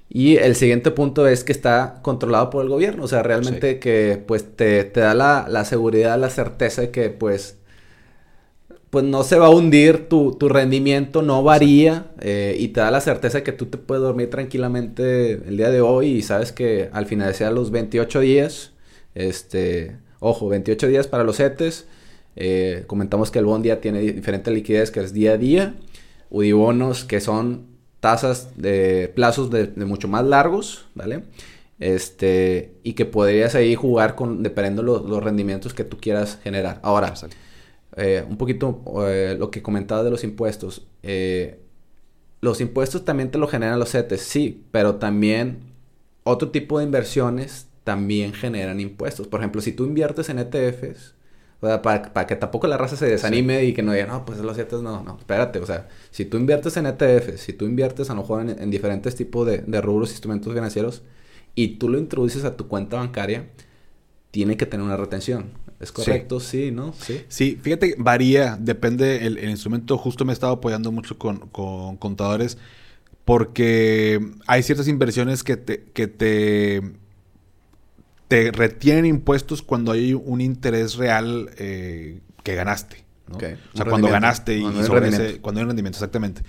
y 0.08 0.34
el 0.38 0.56
siguiente 0.56 0.90
punto 0.90 1.28
es 1.28 1.44
que 1.44 1.52
está 1.52 2.00
controlado 2.02 2.50
por 2.50 2.64
el 2.64 2.68
gobierno, 2.68 3.04
o 3.04 3.08
sea, 3.08 3.22
realmente 3.22 3.78
que 3.78 4.20
pues 4.26 4.56
te, 4.56 4.82
te 4.82 4.98
da 4.98 5.14
la, 5.14 5.46
la, 5.48 5.64
seguridad, 5.64 6.18
la 6.18 6.30
certeza 6.30 6.82
de 6.82 6.90
que 6.90 7.10
pues 7.10 7.57
pues 8.90 9.04
no 9.04 9.22
se 9.22 9.38
va 9.38 9.46
a 9.46 9.50
hundir, 9.50 10.08
tu, 10.08 10.32
tu 10.32 10.48
rendimiento 10.48 11.20
no 11.22 11.42
varía 11.42 12.06
eh, 12.20 12.56
y 12.58 12.68
te 12.68 12.80
da 12.80 12.90
la 12.90 13.00
certeza 13.00 13.38
de 13.38 13.44
que 13.44 13.52
tú 13.52 13.66
te 13.66 13.76
puedes 13.76 14.02
dormir 14.02 14.30
tranquilamente 14.30 15.32
el 15.32 15.56
día 15.56 15.70
de 15.70 15.82
hoy 15.82 16.08
y 16.08 16.22
sabes 16.22 16.52
que 16.52 16.88
al 16.92 17.06
final 17.06 17.34
sea 17.34 17.50
los 17.50 17.70
28 17.70 18.20
días, 18.20 18.72
este, 19.14 19.96
ojo, 20.20 20.48
28 20.48 20.88
días 20.88 21.06
para 21.06 21.24
los 21.24 21.36
CETES, 21.36 21.86
eh, 22.36 22.84
comentamos 22.86 23.30
que 23.30 23.40
el 23.40 23.44
bond 23.44 23.64
día 23.64 23.80
tiene 23.80 24.00
diferente 24.00 24.50
liquidez 24.50 24.90
que 24.90 25.00
es 25.00 25.12
día 25.12 25.32
a 25.32 25.36
día, 25.36 25.74
UDIBONOS 26.30 27.04
que 27.04 27.20
son 27.20 27.66
tasas 28.00 28.50
de 28.56 29.12
plazos 29.14 29.50
de, 29.50 29.66
mucho 29.84 30.08
más 30.08 30.24
largos, 30.24 30.86
¿vale? 30.94 31.24
Este, 31.78 32.72
y 32.84 32.94
que 32.94 33.04
podrías 33.04 33.54
ahí 33.54 33.74
jugar 33.74 34.14
con, 34.14 34.42
dependiendo 34.42 34.82
los, 34.82 35.04
los 35.04 35.22
rendimientos 35.22 35.74
que 35.74 35.84
tú 35.84 35.98
quieras 36.00 36.38
generar. 36.42 36.80
Ahora, 36.82 37.14
eh, 37.98 38.24
un 38.28 38.36
poquito 38.36 38.82
eh, 39.08 39.36
lo 39.38 39.50
que 39.50 39.60
comentaba 39.60 40.04
de 40.04 40.10
los 40.10 40.22
impuestos. 40.22 40.86
Eh, 41.02 41.60
los 42.40 42.60
impuestos 42.60 43.04
también 43.04 43.32
te 43.32 43.38
lo 43.38 43.48
generan 43.48 43.80
los 43.80 43.90
CETES, 43.90 44.20
sí, 44.20 44.64
pero 44.70 44.96
también 44.96 45.58
otro 46.22 46.50
tipo 46.50 46.78
de 46.78 46.84
inversiones 46.84 47.66
también 47.82 48.32
generan 48.32 48.78
impuestos. 48.78 49.26
Por 49.26 49.40
ejemplo, 49.40 49.60
si 49.60 49.72
tú 49.72 49.84
inviertes 49.84 50.28
en 50.28 50.38
ETFs, 50.38 51.16
o 51.60 51.66
sea, 51.66 51.82
para, 51.82 52.26
que 52.28 52.36
tampoco 52.36 52.68
la 52.68 52.76
raza 52.76 52.94
se 52.96 53.06
desanime 53.06 53.64
y 53.64 53.72
que 53.74 53.82
no 53.82 53.92
diga, 53.92 54.06
no, 54.06 54.24
pues 54.24 54.38
los 54.38 54.56
CETES 54.56 54.80
no, 54.80 55.02
no, 55.02 55.16
espérate, 55.18 55.58
o 55.58 55.66
sea, 55.66 55.88
si 56.12 56.24
tú 56.24 56.36
inviertes 56.36 56.76
en 56.76 56.86
ETFs, 56.86 57.40
si 57.40 57.52
tú 57.52 57.64
inviertes 57.64 58.10
a 58.10 58.14
lo 58.14 58.20
mejor 58.20 58.48
en, 58.48 58.70
diferentes 58.70 59.16
tipos 59.16 59.44
de, 59.44 59.58
de 59.58 59.80
rubros, 59.80 60.10
instrumentos 60.10 60.54
financieros, 60.54 61.02
y 61.56 61.78
tú 61.78 61.88
lo 61.88 61.98
introduces 61.98 62.44
a 62.44 62.56
tu 62.56 62.68
cuenta 62.68 62.98
bancaria, 62.98 63.48
tiene 64.30 64.56
que 64.56 64.66
tener 64.66 64.84
una 64.84 64.96
retención. 64.96 65.50
¿Es 65.80 65.92
correcto? 65.92 66.40
Sí, 66.40 66.72
¿no? 66.72 66.92
Sí. 66.92 67.24
Sí, 67.28 67.58
fíjate, 67.62 67.94
varía, 67.98 68.56
depende 68.60 69.26
el, 69.26 69.48
instrumento. 69.48 69.96
Justo 69.96 70.24
me 70.24 70.32
he 70.32 70.34
estado 70.34 70.54
apoyando 70.54 70.90
mucho 70.90 71.18
con, 71.18 71.48
contadores 71.98 72.58
porque 73.24 74.20
hay 74.46 74.62
ciertas 74.62 74.88
inversiones 74.88 75.44
que 75.44 75.56
te, 75.56 75.84
que 75.84 76.08
te, 76.08 76.82
te 78.26 78.50
retienen 78.50 79.06
impuestos 79.06 79.62
cuando 79.62 79.92
hay 79.92 80.14
un 80.14 80.40
interés 80.40 80.96
real 80.96 81.50
eh, 81.58 82.20
que 82.42 82.54
ganaste. 82.54 83.04
¿no? 83.28 83.36
O 83.36 83.40
sea, 83.40 83.84
cuando 83.84 84.08
ganaste 84.08 84.56
y, 84.58 84.82
sobre 84.82 85.08
ese, 85.08 85.40
cuando 85.40 85.60
hay 85.60 85.62
un 85.64 85.68
rendimiento, 85.68 85.98
exactamente. 85.98 86.42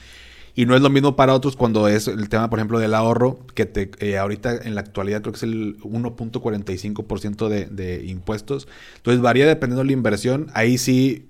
Y 0.60 0.66
no 0.66 0.76
es 0.76 0.82
lo 0.82 0.89
mismo 0.89 1.16
para 1.16 1.34
otros 1.34 1.55
cuando 1.55 1.88
es 1.88 2.10
el 2.10 2.28
tema, 2.28 2.49
por 2.49 2.60
ejemplo, 2.60 2.80
del 2.80 2.93
ahorro, 2.93 3.39
que 3.55 3.66
te, 3.66 3.91
eh, 3.99 4.18
ahorita 4.18 4.57
en 4.57 4.76
la 4.76 4.82
actualidad 4.82 5.22
creo 5.22 5.32
que 5.32 5.38
es 5.38 5.43
el 5.43 5.80
1.45% 5.80 7.47
de, 7.47 7.68
de 7.68 8.05
impuestos. 8.05 8.68
Entonces 8.97 9.22
varía 9.22 9.47
dependiendo 9.47 9.84
de 9.84 9.86
la 9.86 9.93
inversión. 9.93 10.47
Ahí 10.53 10.78
sí, 10.78 11.30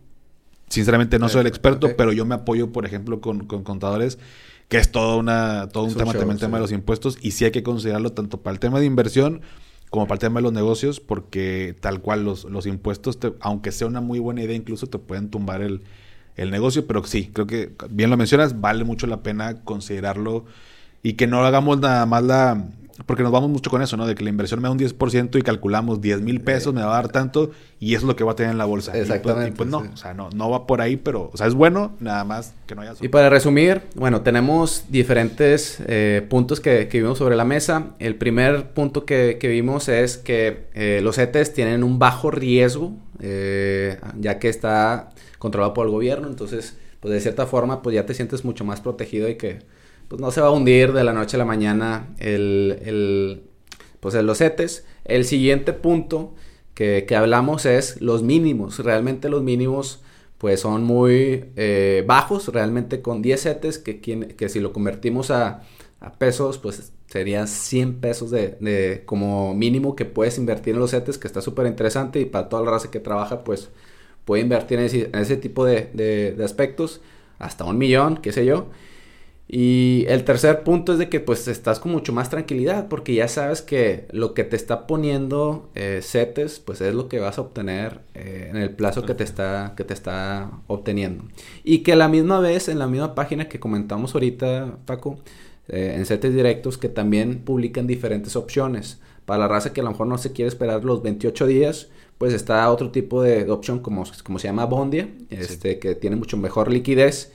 sinceramente 0.67 1.19
no 1.19 1.29
soy 1.29 1.41
el 1.41 1.47
experto, 1.47 1.95
pero 1.95 2.11
yo 2.11 2.25
me 2.25 2.33
apoyo, 2.33 2.71
por 2.71 2.87
ejemplo, 2.87 3.21
con, 3.21 3.45
con 3.45 3.63
contadores 3.63 4.17
que 4.67 4.77
es 4.77 4.91
todo, 4.91 5.19
una, 5.19 5.69
todo 5.69 5.83
un 5.83 5.93
tema 5.93 6.13
también 6.13 6.31
el 6.31 6.39
tema 6.39 6.57
de 6.57 6.61
los 6.63 6.71
impuestos 6.71 7.19
y 7.21 7.29
sí 7.29 7.45
hay 7.45 7.51
que 7.51 7.61
considerarlo 7.61 8.13
tanto 8.13 8.41
para 8.41 8.55
el 8.55 8.59
tema 8.59 8.79
de 8.79 8.87
inversión 8.87 9.41
como 9.91 10.07
para 10.07 10.15
el 10.15 10.19
tema 10.21 10.39
de 10.39 10.43
los 10.43 10.53
negocios 10.53 10.99
porque 10.99 11.75
tal 11.79 12.01
cual 12.01 12.23
los, 12.23 12.45
los 12.45 12.65
impuestos, 12.65 13.19
aunque 13.41 13.71
sea 13.71 13.85
una 13.85 14.01
muy 14.01 14.17
buena 14.17 14.41
idea, 14.41 14.55
incluso 14.55 14.87
te 14.87 14.97
pueden 14.97 15.29
tumbar 15.29 15.61
el, 15.61 15.83
el 16.39 16.51
negocio, 16.51 16.87
pero 16.87 17.03
sí, 17.03 17.29
creo 17.33 17.45
que 17.45 17.71
bien 17.89 18.09
lo 18.09 18.17
mencionas, 18.17 18.61
vale 18.61 18.85
mucho 18.85 19.07
la 19.07 19.21
pena 19.21 19.61
considerarlo 19.63 20.45
y 21.03 21.13
que 21.13 21.27
no 21.27 21.43
hagamos 21.43 21.79
nada 21.79 22.05
más 22.05 22.23
la, 22.23 22.65
porque 23.05 23.23
nos 23.23 23.31
vamos 23.31 23.49
mucho 23.49 23.69
con 23.69 23.81
eso, 23.81 23.97
¿no? 23.97 24.07
De 24.07 24.15
que 24.15 24.23
la 24.23 24.29
inversión 24.29 24.61
me 24.61 24.67
da 24.67 24.71
un 24.71 24.79
10% 24.79 25.37
y 25.37 25.41
calculamos 25.41 25.99
10 25.99 26.21
mil 26.21 26.39
pesos, 26.41 26.73
me 26.73 26.81
va 26.81 26.97
a 26.97 27.01
dar 27.01 27.09
tanto 27.09 27.51
y 27.79 27.93
eso 27.93 28.05
es 28.05 28.07
lo 28.07 28.15
que 28.15 28.23
va 28.23 28.33
a 28.33 28.35
tener 28.35 28.53
en 28.53 28.57
la 28.57 28.65
bolsa. 28.65 28.91
Pues, 28.91 29.03
Exactamente. 29.03 29.49
Y 29.49 29.51
pues, 29.51 29.69
no, 29.69 29.79
o 29.79 29.97
sea, 29.97 30.13
no, 30.13 30.29
no 30.29 30.49
va 30.49 30.65
por 30.65 30.79
ahí, 30.79 30.95
pero, 30.95 31.29
o 31.33 31.37
sea, 31.37 31.47
es 31.47 31.53
bueno, 31.53 31.91
nada 31.99 32.23
más 32.23 32.53
que 32.67 32.75
no 32.75 32.81
haya... 32.81 32.93
Y 33.01 33.09
para 33.09 33.29
resumir, 33.29 33.81
bueno, 33.95 34.21
tenemos 34.21 34.85
diferentes 34.89 35.81
eh, 35.87 36.25
puntos 36.29 36.59
que, 36.59 36.87
que, 36.87 37.01
vimos 37.01 37.17
sobre 37.17 37.35
la 37.35 37.45
mesa. 37.45 37.87
El 37.99 38.15
primer 38.15 38.69
punto 38.71 39.05
que, 39.05 39.37
que 39.39 39.49
vimos 39.49 39.89
es 39.89 40.17
que 40.17 40.67
eh, 40.73 41.01
los 41.03 41.17
ETEs 41.17 41.53
tienen 41.53 41.83
un 41.83 41.99
bajo 41.99 42.31
riesgo, 42.31 42.93
eh, 43.21 43.99
ya 44.19 44.39
que 44.39 44.49
está 44.49 45.11
controlado 45.39 45.73
por 45.73 45.87
el 45.87 45.91
gobierno, 45.91 46.27
entonces, 46.27 46.77
pues 46.99 47.13
de 47.13 47.19
cierta 47.19 47.47
forma, 47.47 47.81
pues 47.81 47.95
ya 47.95 48.05
te 48.05 48.13
sientes 48.13 48.45
mucho 48.45 48.63
más 48.65 48.81
protegido 48.81 49.27
y 49.29 49.35
que 49.35 49.59
pues 50.07 50.21
no 50.21 50.31
se 50.31 50.41
va 50.41 50.47
a 50.47 50.51
hundir 50.51 50.91
de 50.93 51.03
la 51.03 51.13
noche 51.13 51.37
a 51.37 51.39
la 51.39 51.45
mañana 51.45 52.09
el, 52.19 52.79
el 52.83 53.43
pues 53.99 54.15
los 54.15 54.37
CETES. 54.39 54.85
El 55.05 55.25
siguiente 55.25 55.73
punto 55.73 56.33
que, 56.73 57.05
que, 57.07 57.15
hablamos 57.15 57.65
es 57.65 58.01
los 58.01 58.23
mínimos. 58.23 58.79
Realmente 58.79 59.29
los 59.29 59.43
mínimos 59.43 60.01
pues 60.37 60.61
son 60.61 60.83
muy 60.83 61.45
eh, 61.57 62.03
bajos, 62.07 62.47
realmente 62.47 63.01
con 63.01 63.21
10 63.21 63.41
CETES 63.41 63.77
que, 63.77 63.99
que 63.99 64.49
si 64.49 64.59
lo 64.59 64.71
convertimos 64.73 65.31
a, 65.31 65.63
a 65.99 66.13
pesos 66.13 66.57
pues 66.57 66.93
serían 67.07 67.47
100 67.47 67.99
pesos 67.99 68.31
de, 68.31 68.57
de, 68.61 69.03
como 69.05 69.53
mínimo 69.53 69.95
que 69.95 70.05
puedes 70.05 70.37
invertir 70.37 70.75
en 70.75 70.79
los 70.79 70.91
CETES 70.91 71.17
que 71.17 71.27
está 71.27 71.41
súper 71.41 71.67
interesante 71.67 72.21
y 72.21 72.25
para 72.25 72.47
toda 72.47 72.63
la 72.63 72.71
raza 72.71 72.89
que 72.89 72.99
trabaja 72.99 73.43
pues 73.43 73.69
puede 74.29 74.43
invertir 74.43 74.77
en 74.77 74.85
ese, 74.85 75.09
en 75.11 75.15
ese 75.15 75.37
tipo 75.37 75.65
de, 75.65 75.89
de, 75.95 76.33
de 76.33 76.45
aspectos 76.45 77.01
hasta 77.39 77.65
un 77.65 77.79
millón, 77.79 78.17
qué 78.17 78.31
sé 78.31 78.45
yo. 78.45 78.67
Y 79.51 80.05
el 80.07 80.23
tercer 80.25 80.63
punto 80.63 80.93
es 80.93 80.99
de 80.99 81.09
que 81.09 81.19
pues 81.19 81.47
estás 81.47 81.79
con 81.79 81.91
mucho 81.91 82.13
más 82.13 82.29
tranquilidad 82.29 82.87
porque 82.89 83.15
ya 83.15 83.27
sabes 83.27 83.63
que 83.63 84.05
lo 84.11 84.35
que 84.35 84.43
te 84.43 84.55
está 84.55 84.85
poniendo 84.85 85.71
eh, 85.73 86.01
CETES 86.03 86.59
pues 86.59 86.81
es 86.81 86.93
lo 86.93 87.09
que 87.09 87.19
vas 87.19 87.39
a 87.39 87.41
obtener 87.41 88.01
eh, 88.13 88.49
en 88.51 88.57
el 88.57 88.69
plazo 88.69 89.01
que 89.07 89.15
te, 89.15 89.23
está, 89.23 89.73
que 89.75 89.83
te 89.83 89.95
está 89.95 90.51
obteniendo. 90.67 91.23
Y 91.63 91.79
que 91.79 91.93
a 91.93 91.95
la 91.95 92.07
misma 92.07 92.39
vez 92.39 92.69
en 92.69 92.77
la 92.77 92.85
misma 92.85 93.15
página 93.15 93.49
que 93.49 93.59
comentamos 93.59 94.13
ahorita 94.13 94.77
Paco, 94.85 95.17
eh, 95.69 95.93
en 95.95 96.05
CETES 96.05 96.33
directos 96.33 96.77
que 96.77 96.89
también 96.89 97.39
publican 97.39 97.87
diferentes 97.87 98.35
opciones. 98.35 98.99
Para 99.25 99.41
la 99.41 99.47
raza 99.47 99.73
que 99.73 99.81
a 99.81 99.83
lo 99.83 99.91
mejor 99.91 100.07
no 100.07 100.17
se 100.17 100.31
quiere 100.31 100.49
esperar 100.49 100.83
los 100.83 101.03
28 101.03 101.47
días, 101.47 101.87
pues 102.17 102.33
está 102.33 102.69
otro 102.71 102.91
tipo 102.91 103.21
de, 103.21 103.49
opción 103.49 103.79
como, 103.79 104.03
como 104.23 104.39
se 104.39 104.47
llama 104.47 104.65
Bondia, 104.65 105.09
este, 105.29 105.79
que 105.79 105.95
tiene 105.95 106.15
mucho 106.15 106.35
mejor 106.35 106.71
liquidez 106.71 107.31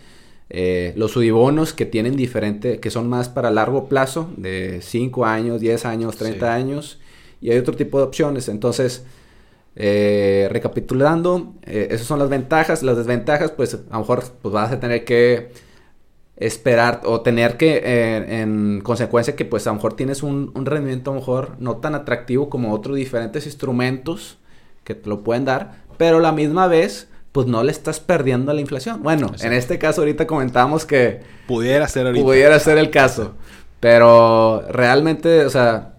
eh, 0.50 0.92
los 0.96 1.12
sudibonos 1.12 1.72
que 1.72 1.86
tienen 1.86 2.16
diferente, 2.16 2.78
que 2.78 2.90
son 2.90 3.08
más 3.08 3.28
para 3.28 3.50
largo 3.50 3.88
plazo, 3.88 4.30
de 4.36 4.80
5 4.82 5.24
años, 5.24 5.60
10 5.60 5.86
años, 5.86 6.16
30 6.16 6.52
años, 6.54 6.98
y 7.40 7.50
hay 7.50 7.58
otro 7.58 7.74
tipo 7.74 7.98
de 7.98 8.04
opciones. 8.04 8.48
Entonces, 8.48 9.04
eh, 9.76 10.48
recapitulando, 10.50 11.54
eh, 11.62 11.88
esas 11.90 12.06
son 12.06 12.18
las 12.18 12.28
ventajas. 12.28 12.82
Las 12.82 12.96
desventajas, 12.96 13.50
pues 13.52 13.74
a 13.74 13.94
lo 13.94 13.98
mejor 14.00 14.24
pues, 14.42 14.52
vas 14.52 14.70
a 14.72 14.80
tener 14.80 15.04
que 15.04 15.50
esperar 16.36 17.02
o 17.04 17.20
tener 17.20 17.56
que, 17.56 18.40
en 18.40 18.80
consecuencia, 18.82 19.36
que 19.36 19.44
pues 19.44 19.66
a 19.66 19.70
lo 19.70 19.76
mejor 19.76 19.94
tienes 19.94 20.22
un, 20.22 20.50
un, 20.54 20.66
rendimiento 20.66 21.10
a 21.10 21.14
lo 21.14 21.20
mejor 21.20 21.56
no 21.58 21.76
tan 21.76 21.94
atractivo 21.94 22.50
como 22.50 22.72
otros 22.72 22.96
diferentes 22.96 23.46
instrumentos 23.46 24.38
que 24.82 24.94
te 24.94 25.08
lo 25.08 25.22
pueden 25.22 25.44
dar, 25.44 25.84
pero 25.96 26.20
la 26.20 26.32
misma 26.32 26.66
vez 26.66 27.08
pues 27.34 27.48
no 27.48 27.64
le 27.64 27.72
estás 27.72 27.98
perdiendo 27.98 28.52
a 28.52 28.54
la 28.54 28.60
inflación. 28.60 29.02
Bueno, 29.02 29.32
en 29.42 29.52
este 29.52 29.76
caso 29.76 30.02
ahorita 30.02 30.24
comentábamos 30.24 30.86
que... 30.86 31.22
Pudiera 31.48 31.88
ser 31.88 32.06
ahorita. 32.06 32.24
Pudiera 32.24 32.60
ser 32.60 32.78
el 32.78 32.90
caso. 32.90 33.34
Pero 33.80 34.64
realmente, 34.70 35.44
o 35.44 35.50
sea, 35.50 35.94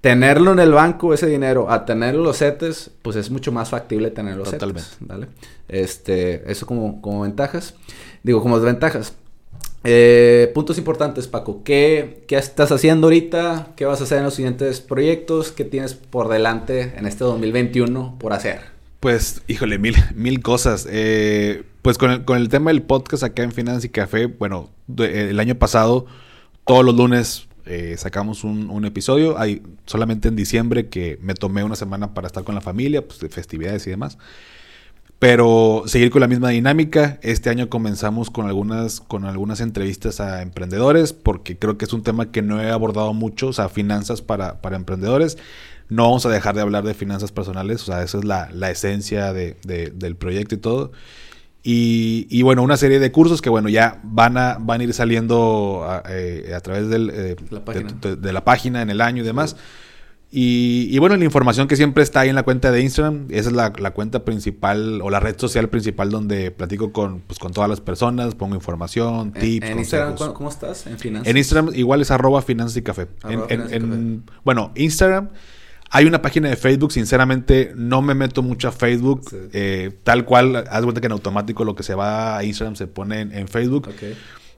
tenerlo 0.00 0.52
en 0.52 0.60
el 0.60 0.72
banco, 0.72 1.12
ese 1.12 1.26
dinero, 1.26 1.68
a 1.68 1.84
tenerlo 1.84 2.22
los 2.22 2.38
CETES, 2.38 2.92
pues 3.02 3.16
es 3.16 3.28
mucho 3.28 3.50
más 3.50 3.70
factible 3.70 4.12
tener 4.12 4.36
los 4.36 4.52
Totalmente. 4.52 4.88
¿vale? 5.00 5.26
Este, 5.66 6.48
eso 6.48 6.64
como, 6.64 7.02
como 7.02 7.22
ventajas. 7.22 7.74
Digo, 8.22 8.40
como 8.40 8.60
desventajas. 8.60 9.14
Eh, 9.84 10.50
puntos 10.54 10.78
importantes, 10.78 11.28
Paco. 11.28 11.62
¿Qué, 11.64 12.24
¿Qué 12.26 12.36
estás 12.36 12.72
haciendo 12.72 13.06
ahorita? 13.06 13.72
¿Qué 13.76 13.84
vas 13.84 14.00
a 14.00 14.04
hacer 14.04 14.18
en 14.18 14.24
los 14.24 14.34
siguientes 14.34 14.80
proyectos? 14.80 15.52
¿Qué 15.52 15.64
tienes 15.64 15.94
por 15.94 16.28
delante 16.28 16.94
en 16.96 17.06
este 17.06 17.24
2021 17.24 18.16
por 18.18 18.32
hacer? 18.32 18.60
Pues, 19.00 19.42
híjole, 19.46 19.78
mil, 19.78 19.94
mil 20.14 20.42
cosas. 20.42 20.86
Eh, 20.90 21.62
pues 21.82 21.96
con 21.98 22.10
el, 22.10 22.24
con 22.24 22.38
el 22.38 22.48
tema 22.48 22.70
del 22.70 22.82
podcast 22.82 23.22
acá 23.22 23.44
en 23.44 23.52
Finanzas 23.52 23.84
y 23.84 23.88
Café, 23.88 24.26
bueno, 24.26 24.70
el 24.98 25.38
año 25.38 25.54
pasado, 25.54 26.06
todos 26.66 26.84
los 26.84 26.94
lunes 26.96 27.48
eh, 27.64 27.94
sacamos 27.96 28.44
un, 28.44 28.70
un, 28.70 28.84
episodio. 28.84 29.38
Hay 29.38 29.62
solamente 29.86 30.28
en 30.28 30.36
diciembre 30.36 30.88
que 30.88 31.18
me 31.22 31.34
tomé 31.34 31.62
una 31.62 31.76
semana 31.76 32.14
para 32.14 32.26
estar 32.26 32.42
con 32.42 32.54
la 32.54 32.60
familia, 32.60 33.06
pues 33.06 33.20
de 33.20 33.28
festividades 33.28 33.86
y 33.86 33.90
demás. 33.90 34.18
Pero 35.18 35.82
seguir 35.86 36.10
con 36.10 36.20
la 36.20 36.28
misma 36.28 36.50
dinámica. 36.50 37.18
Este 37.22 37.50
año 37.50 37.68
comenzamos 37.68 38.30
con 38.30 38.46
algunas, 38.46 39.00
con 39.00 39.24
algunas 39.24 39.60
entrevistas 39.60 40.20
a 40.20 40.42
emprendedores, 40.42 41.12
porque 41.12 41.58
creo 41.58 41.76
que 41.76 41.86
es 41.86 41.92
un 41.92 42.04
tema 42.04 42.30
que 42.30 42.40
no 42.40 42.62
he 42.62 42.70
abordado 42.70 43.12
mucho, 43.14 43.48
o 43.48 43.52
sea, 43.52 43.68
finanzas 43.68 44.22
para, 44.22 44.60
para 44.60 44.76
emprendedores. 44.76 45.36
No 45.88 46.04
vamos 46.04 46.24
a 46.26 46.28
dejar 46.28 46.54
de 46.54 46.60
hablar 46.60 46.84
de 46.84 46.94
finanzas 46.94 47.32
personales, 47.32 47.82
o 47.82 47.86
sea, 47.86 48.02
esa 48.04 48.18
es 48.18 48.24
la, 48.24 48.48
la 48.52 48.70
esencia 48.70 49.32
de, 49.32 49.56
del 49.64 50.16
proyecto 50.16 50.54
y 50.54 50.58
todo. 50.58 50.92
Y, 51.64 52.28
y, 52.30 52.42
bueno, 52.42 52.62
una 52.62 52.76
serie 52.76 53.00
de 53.00 53.10
cursos 53.10 53.42
que 53.42 53.50
bueno, 53.50 53.68
ya 53.68 54.00
van 54.04 54.38
a, 54.38 54.58
van 54.60 54.80
a 54.80 54.84
ir 54.84 54.94
saliendo 54.94 55.84
a, 55.88 56.04
eh, 56.08 56.52
a 56.54 56.60
través 56.60 56.88
del, 56.88 57.10
eh, 57.12 57.36
la 57.50 57.60
de, 57.60 58.16
de, 58.16 58.32
la 58.32 58.44
página 58.44 58.82
en 58.82 58.90
el 58.90 59.00
año 59.00 59.22
y 59.22 59.26
demás. 59.26 59.56
Y, 60.30 60.88
y, 60.90 60.98
bueno, 60.98 61.16
la 61.16 61.24
información 61.24 61.68
que 61.68 61.76
siempre 61.76 62.02
está 62.02 62.20
ahí 62.20 62.28
en 62.28 62.34
la 62.34 62.42
cuenta 62.42 62.70
de 62.70 62.82
Instagram, 62.82 63.28
esa 63.30 63.48
es 63.48 63.54
la, 63.54 63.72
la, 63.78 63.92
cuenta 63.92 64.26
principal 64.26 65.00
o 65.00 65.08
la 65.08 65.20
red 65.20 65.38
social 65.38 65.70
principal 65.70 66.10
donde 66.10 66.50
platico 66.50 66.92
con, 66.92 67.20
pues, 67.20 67.38
con 67.38 67.52
todas 67.52 67.70
las 67.70 67.80
personas, 67.80 68.34
pongo 68.34 68.54
información, 68.54 69.32
tips. 69.32 69.66
¿En, 69.66 69.78
Instagram 69.78 70.16
¿cómo 70.34 70.50
estás? 70.50 70.86
En 70.86 70.98
finanzas. 70.98 71.28
En 71.28 71.36
Instagram 71.38 71.74
igual 71.74 72.02
es 72.02 72.10
arroba 72.10 72.42
finanzas 72.42 72.76
y 72.76 72.82
café. 72.82 73.08
en, 73.26 73.72
en, 73.72 74.24
bueno, 74.44 74.70
Instagram 74.74 75.30
hay 75.90 76.04
una 76.04 76.20
página 76.20 76.50
de 76.50 76.56
Facebook, 76.56 76.92
sinceramente 76.92 77.72
no 77.74 78.02
me 78.02 78.14
meto 78.14 78.42
mucho 78.42 78.68
a 78.68 78.72
Facebook. 78.72 79.22
Eh, 79.52 79.90
tal 80.02 80.24
cual, 80.24 80.56
haz 80.56 80.82
cuenta 80.82 81.00
que 81.00 81.06
en 81.06 81.12
automático 81.12 81.64
lo 81.64 81.74
que 81.74 81.82
se 81.82 81.94
va 81.94 82.36
a 82.36 82.44
Instagram 82.44 82.76
se 82.76 82.86
pone 82.86 83.20
en, 83.20 83.48
Facebook. 83.48 83.88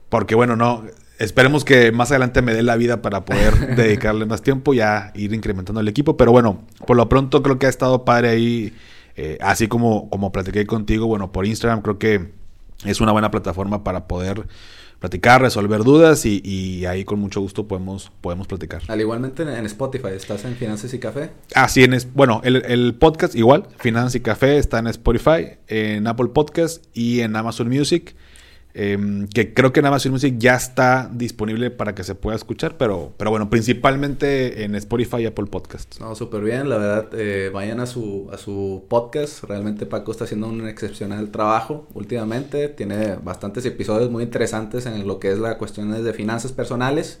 Porque 0.09 0.35
bueno, 0.35 0.57
no, 0.57 0.83
esperemos 1.21 1.63
que 1.63 1.91
más 1.91 2.11
adelante 2.11 2.41
me 2.41 2.53
dé 2.53 2.63
la 2.63 2.75
vida 2.75 3.01
para 3.01 3.25
poder 3.25 3.75
dedicarle 3.75 4.25
más 4.25 4.41
tiempo, 4.41 4.73
ya 4.73 5.11
ir 5.15 5.33
incrementando 5.33 5.79
el 5.81 5.87
equipo. 5.87 6.17
Pero 6.17 6.31
bueno, 6.31 6.61
por 6.85 6.97
lo 6.97 7.07
pronto 7.09 7.43
creo 7.43 7.59
que 7.59 7.67
ha 7.67 7.69
estado 7.69 8.03
padre 8.05 8.29
ahí, 8.29 8.73
eh, 9.15 9.37
así 9.41 9.67
como, 9.67 10.09
como 10.09 10.31
platiqué 10.31 10.65
contigo, 10.65 11.07
bueno, 11.07 11.31
por 11.31 11.45
Instagram 11.45 11.81
creo 11.81 11.99
que 11.99 12.31
es 12.85 13.01
una 13.01 13.11
buena 13.11 13.29
plataforma 13.29 13.83
para 13.83 14.07
poder 14.07 14.47
platicar, 14.99 15.41
resolver 15.41 15.83
dudas 15.83 16.25
y, 16.25 16.85
ahí 16.85 17.03
con 17.05 17.19
mucho 17.19 17.41
gusto 17.41 17.67
podemos, 17.67 18.11
podemos 18.21 18.47
platicar. 18.47 18.83
Al 18.87 19.01
igualmente 19.01 19.41
en 19.43 19.65
Spotify, 19.65 20.09
¿estás 20.15 20.45
en 20.45 20.55
Finanzas 20.55 20.93
y 20.93 20.99
Café? 20.99 21.31
Ah, 21.55 21.67
sí, 21.67 21.83
en, 21.83 21.97
bueno, 22.13 22.41
el, 22.43 22.63
el 22.65 22.93
podcast 22.93 23.35
igual, 23.35 23.67
Finanzas 23.77 24.15
y 24.15 24.19
Café 24.19 24.57
está 24.57 24.77
en 24.79 24.87
Spotify, 24.87 25.57
en 25.67 26.05
Apple 26.05 26.27
Podcast 26.27 26.85
y 26.93 27.21
en 27.21 27.35
Amazon 27.35 27.67
Music. 27.67 28.15
Em, 28.73 29.27
que 29.27 29.53
creo 29.53 29.73
que 29.73 29.81
en 29.81 29.85
Amazon 29.85 30.13
Music 30.13 30.35
ya 30.37 30.55
está 30.55 31.09
disponible 31.11 31.71
para 31.71 31.93
que 31.93 32.03
se 32.03 32.15
pueda 32.15 32.37
escuchar, 32.37 32.77
pero, 32.77 33.11
pero 33.17 33.29
bueno, 33.29 33.49
principalmente 33.49 34.63
en 34.63 34.75
Spotify 34.75 35.17
y 35.17 35.25
Apple 35.25 35.47
Podcasts. 35.47 35.99
No, 35.99 36.15
súper 36.15 36.41
bien, 36.41 36.69
la 36.69 36.77
verdad, 36.77 37.09
eh, 37.13 37.49
vayan 37.53 37.81
a 37.81 37.85
su, 37.85 38.29
a 38.31 38.37
su 38.37 38.85
podcast, 38.87 39.43
realmente 39.43 39.85
Paco 39.85 40.11
está 40.11 40.23
haciendo 40.23 40.47
un 40.47 40.67
excepcional 40.67 41.31
trabajo 41.31 41.87
últimamente, 41.93 42.69
tiene 42.69 43.15
bastantes 43.21 43.65
episodios 43.65 44.09
muy 44.09 44.23
interesantes 44.23 44.85
en 44.85 45.05
lo 45.05 45.19
que 45.19 45.31
es 45.31 45.39
la 45.39 45.57
cuestión 45.57 45.91
de 46.03 46.13
finanzas 46.13 46.53
personales 46.53 47.19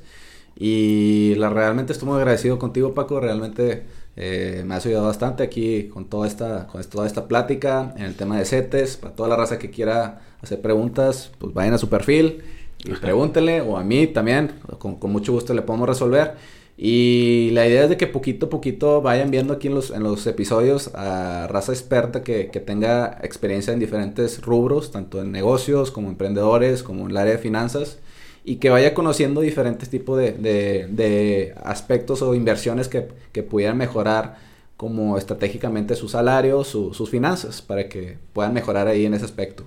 y 0.55 1.35
la, 1.35 1.49
realmente 1.49 1.93
estoy 1.93 2.07
muy 2.07 2.17
agradecido 2.17 2.59
contigo 2.59 2.93
Paco, 2.93 3.19
realmente 3.19 3.83
eh, 4.15 4.63
me 4.65 4.75
has 4.75 4.85
ayudado 4.85 5.07
bastante 5.07 5.43
aquí 5.43 5.87
con 5.87 6.05
toda 6.05 6.27
esta, 6.27 6.67
con 6.67 6.83
toda 6.83 7.07
esta 7.07 7.27
plática 7.27 7.93
en 7.97 8.03
el 8.03 8.15
tema 8.15 8.37
de 8.37 8.45
CETES. 8.45 8.97
Para 8.97 9.15
toda 9.15 9.29
la 9.29 9.35
raza 9.37 9.57
que 9.57 9.69
quiera 9.69 10.21
hacer 10.41 10.61
preguntas, 10.61 11.31
pues 11.37 11.53
vayan 11.53 11.73
a 11.73 11.77
su 11.77 11.89
perfil 11.89 12.43
Y 12.83 12.91
pregúntele, 12.93 13.61
o 13.61 13.77
a 13.77 13.83
mí 13.83 14.07
también, 14.07 14.53
con, 14.79 14.95
con, 14.95 15.11
mucho 15.11 15.33
gusto 15.33 15.53
le 15.53 15.61
podemos 15.61 15.87
resolver. 15.87 16.35
Y 16.77 17.51
la 17.51 17.67
idea 17.67 17.83
es 17.83 17.89
de 17.89 17.97
que 17.97 18.07
poquito 18.07 18.47
a 18.47 18.49
poquito 18.49 19.01
vayan 19.01 19.29
viendo 19.29 19.53
aquí 19.53 19.67
en 19.67 19.75
los, 19.75 19.91
en 19.91 20.01
los 20.01 20.25
episodios 20.25 20.89
a 20.95 21.47
raza 21.47 21.73
experta 21.73 22.23
que, 22.23 22.47
que 22.47 22.59
tenga 22.59 23.19
experiencia 23.21 23.71
en 23.71 23.79
diferentes 23.79 24.41
rubros, 24.41 24.91
tanto 24.91 25.21
en 25.21 25.31
negocios 25.31 25.91
como 25.91 26.09
emprendedores, 26.09 26.81
como 26.81 27.05
en 27.05 27.11
el 27.11 27.17
área 27.17 27.33
de 27.33 27.39
finanzas 27.39 27.99
y 28.43 28.55
que 28.55 28.69
vaya 28.69 28.93
conociendo 28.93 29.41
diferentes 29.41 29.89
tipos 29.89 30.17
de, 30.17 30.31
de, 30.33 31.53
aspectos 31.63 32.21
o 32.21 32.33
inversiones 32.33 32.87
que, 32.87 33.07
que, 33.31 33.43
pudieran 33.43 33.77
mejorar 33.77 34.37
como 34.77 35.17
estratégicamente 35.17 35.95
su 35.95 36.09
salario, 36.09 36.63
sus 36.63 37.09
finanzas, 37.09 37.61
para 37.61 37.87
que 37.87 38.17
puedan 38.33 38.53
mejorar 38.53 38.87
ahí 38.87 39.05
en 39.05 39.13
ese 39.13 39.25
aspecto. 39.25 39.65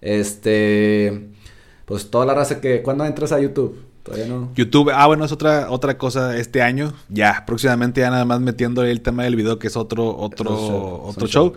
Este, 0.00 1.28
pues 1.84 2.10
toda 2.10 2.26
la 2.26 2.34
raza 2.34 2.60
que, 2.60 2.82
¿cuándo 2.82 3.04
entras 3.04 3.32
a 3.32 3.40
YouTube? 3.40 3.80
Todavía 4.02 4.26
no. 4.26 4.52
YouTube, 4.54 4.90
ah, 4.94 5.06
bueno, 5.06 5.24
es 5.24 5.32
otra, 5.32 5.70
otra 5.70 5.98
cosa 5.98 6.36
este 6.36 6.62
año. 6.62 6.92
Ya, 7.08 7.44
próximamente 7.46 8.00
ya 8.00 8.10
nada 8.10 8.24
más 8.24 8.40
metiendo 8.40 8.84
el 8.84 9.00
tema 9.00 9.24
del 9.24 9.34
video, 9.34 9.58
que 9.58 9.66
es 9.66 9.76
otro, 9.76 10.16
otro, 10.16 11.02
otro 11.04 11.26
show. 11.26 11.54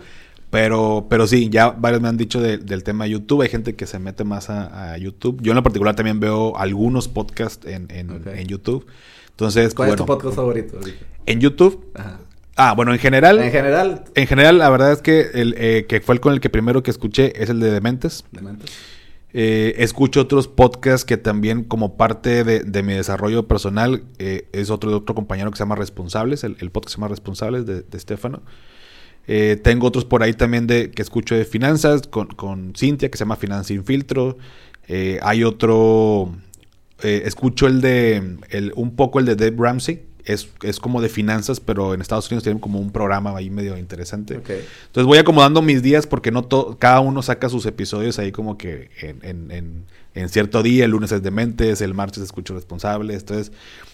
Pero, 0.50 1.06
pero 1.08 1.28
sí, 1.28 1.48
ya 1.48 1.70
varios 1.70 2.02
me 2.02 2.08
han 2.08 2.16
dicho 2.16 2.40
del 2.40 2.82
tema 2.82 3.04
de 3.04 3.10
YouTube. 3.10 3.42
Hay 3.42 3.48
gente 3.48 3.76
que 3.76 3.86
se 3.86 4.00
mete 4.00 4.24
más 4.24 4.50
a, 4.50 4.98
YouTube. 4.98 5.40
Yo 5.42 5.52
en 5.52 5.56
lo 5.56 5.62
particular 5.62 5.94
también 5.94 6.18
veo 6.18 6.56
algunos 6.56 7.06
podcasts 7.06 7.64
en, 7.66 7.86
en, 7.90 8.46
YouTube. 8.48 8.84
Entonces, 9.30 9.74
¿cuál 9.74 9.90
es 9.90 9.96
tu 9.96 10.06
podcast 10.06 10.34
favorito? 10.34 10.78
En 11.26 11.40
YouTube. 11.40 11.92
Ah, 12.56 12.74
bueno, 12.74 12.92
en 12.92 12.98
general. 12.98 13.40
En 13.40 13.50
general. 13.50 14.04
En 14.14 14.26
general, 14.26 14.58
la 14.58 14.68
verdad 14.70 14.92
es 14.92 15.02
que 15.02 15.30
el 15.34 15.54
eh, 15.56 15.86
que 15.88 16.00
fue 16.00 16.14
el 16.14 16.20
con 16.20 16.32
el 16.34 16.40
que 16.40 16.50
primero 16.50 16.82
que 16.82 16.90
escuché 16.90 17.42
es 17.42 17.48
el 17.48 17.60
de 17.60 17.70
Dementes. 17.70 18.24
Dementes. 18.32 18.70
Eh, 19.32 19.74
escucho 19.78 20.22
otros 20.22 20.48
podcasts 20.48 21.04
que 21.04 21.16
también 21.16 21.62
como 21.62 21.96
parte 21.96 22.42
de, 22.42 22.82
mi 22.82 22.94
desarrollo 22.94 23.46
personal 23.46 24.02
eh, 24.18 24.48
es 24.52 24.70
otro 24.70 24.90
de 24.90 24.96
otro 24.96 25.14
compañero 25.14 25.52
que 25.52 25.56
se 25.56 25.62
llama 25.62 25.76
Responsables, 25.76 26.42
el, 26.42 26.56
podcast 26.70 26.94
se 26.94 26.96
llama 26.96 27.08
Responsables 27.08 27.64
de, 27.64 27.82
de 27.82 27.96
Estefano. 27.96 28.42
Eh, 29.28 29.60
tengo 29.62 29.86
otros 29.86 30.04
por 30.04 30.24
ahí 30.24 30.32
también 30.32 30.66
de 30.66 30.90
que 30.90 31.02
escucho 31.02 31.36
de 31.36 31.44
finanzas 31.44 32.02
con, 32.08 32.26
con 32.26 32.72
Cintia, 32.76 33.08
que 33.08 33.16
se 33.16 33.22
llama 33.22 33.36
Finanza 33.36 33.68
sin 33.68 33.84
filtro. 33.84 34.36
Hay 35.22 35.44
otro, 35.44 36.34
escucho 37.00 37.68
el 37.68 37.80
de, 37.80 38.38
el, 38.48 38.72
un 38.74 38.96
poco 38.96 39.20
el 39.20 39.26
de 39.26 39.36
Deb 39.36 39.60
Ramsey. 39.60 40.02
Es, 40.32 40.48
es, 40.62 40.80
como 40.80 41.00
de 41.00 41.08
finanzas, 41.08 41.60
pero 41.60 41.94
en 41.94 42.00
Estados 42.00 42.30
Unidos 42.30 42.44
tienen 42.44 42.60
como 42.60 42.78
un 42.78 42.90
programa 42.90 43.36
ahí 43.36 43.50
medio 43.50 43.76
interesante. 43.76 44.34
Entonces 44.34 45.04
voy 45.04 45.18
acomodando 45.18 45.62
mis 45.62 45.82
días 45.82 46.06
porque 46.06 46.30
no 46.30 46.48
cada 46.78 47.00
uno 47.00 47.22
saca 47.22 47.48
sus 47.48 47.66
episodios 47.66 48.18
ahí 48.18 48.32
como 48.32 48.56
que 48.58 48.90
en, 49.00 49.50
en, 49.50 49.84
en, 50.14 50.28
cierto 50.28 50.62
día. 50.62 50.84
El 50.84 50.92
lunes 50.92 51.12
es 51.12 51.22
de 51.22 51.30
mentes, 51.30 51.80
el 51.80 51.94
martes 51.94 52.22
escucho 52.22 52.54
responsables. 52.54 53.20
Entonces 53.20 53.52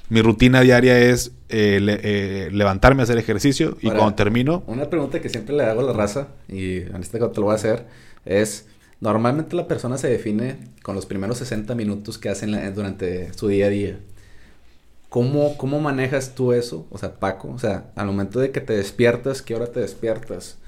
mi 0.09 0.23
rutina 0.23 0.61
diaria 0.61 0.99
es 0.99 1.33
eh, 1.49 1.81
eh, 1.83 2.49
levantarme 2.53 3.03
a 3.03 3.05
hacer 3.05 3.19
ejercicio 3.19 3.77
y 3.81 3.89
cuando 3.89 4.15
termino... 4.15 4.63
Una 4.67 4.89
pregunta 4.89 5.21
que 5.21 5.29
siempre 5.29 5.57
le 5.57 5.65
hago 5.65 5.81
a 5.81 5.85
la 5.85 5.93
raza, 5.93 6.29
y 6.49 6.77
en 6.77 6.97
este 7.01 7.19
caso 7.19 7.33
te 7.33 7.41
lo 7.41 7.47
voy 7.47 7.53
a 7.53 7.57
hacer, 7.57 7.87
es... 8.25 8.67
Normalmente 8.99 9.55
la 9.55 9.69
persona 9.69 9.99
se 9.99 10.09
define 10.09 10.57
con 10.83 10.95
los 10.95 11.05
primeros 11.05 11.37
60 11.37 11.75
minutos 11.75 12.17
que 12.17 12.31
hacen 12.31 12.75
durante 12.75 13.31
su 13.35 13.49
día 13.49 13.67
a 13.67 13.69
día. 13.69 13.99
¿Cómo, 15.17 15.57
¿Cómo 15.57 15.81
manejas 15.81 16.35
tú 16.35 16.53
eso? 16.53 16.87
O 16.91 16.99
sea, 16.99 17.15
Paco, 17.15 17.49
o 17.49 17.59
sea, 17.59 17.87
al 17.97 18.07
momento 18.07 18.39
de 18.39 18.51
que 18.51 18.61
te 18.61 18.75
despiertas, 18.75 19.41
¿qué 19.41 19.55
hora 19.55 19.67
te 19.67 19.81
despiertas? 19.81 20.59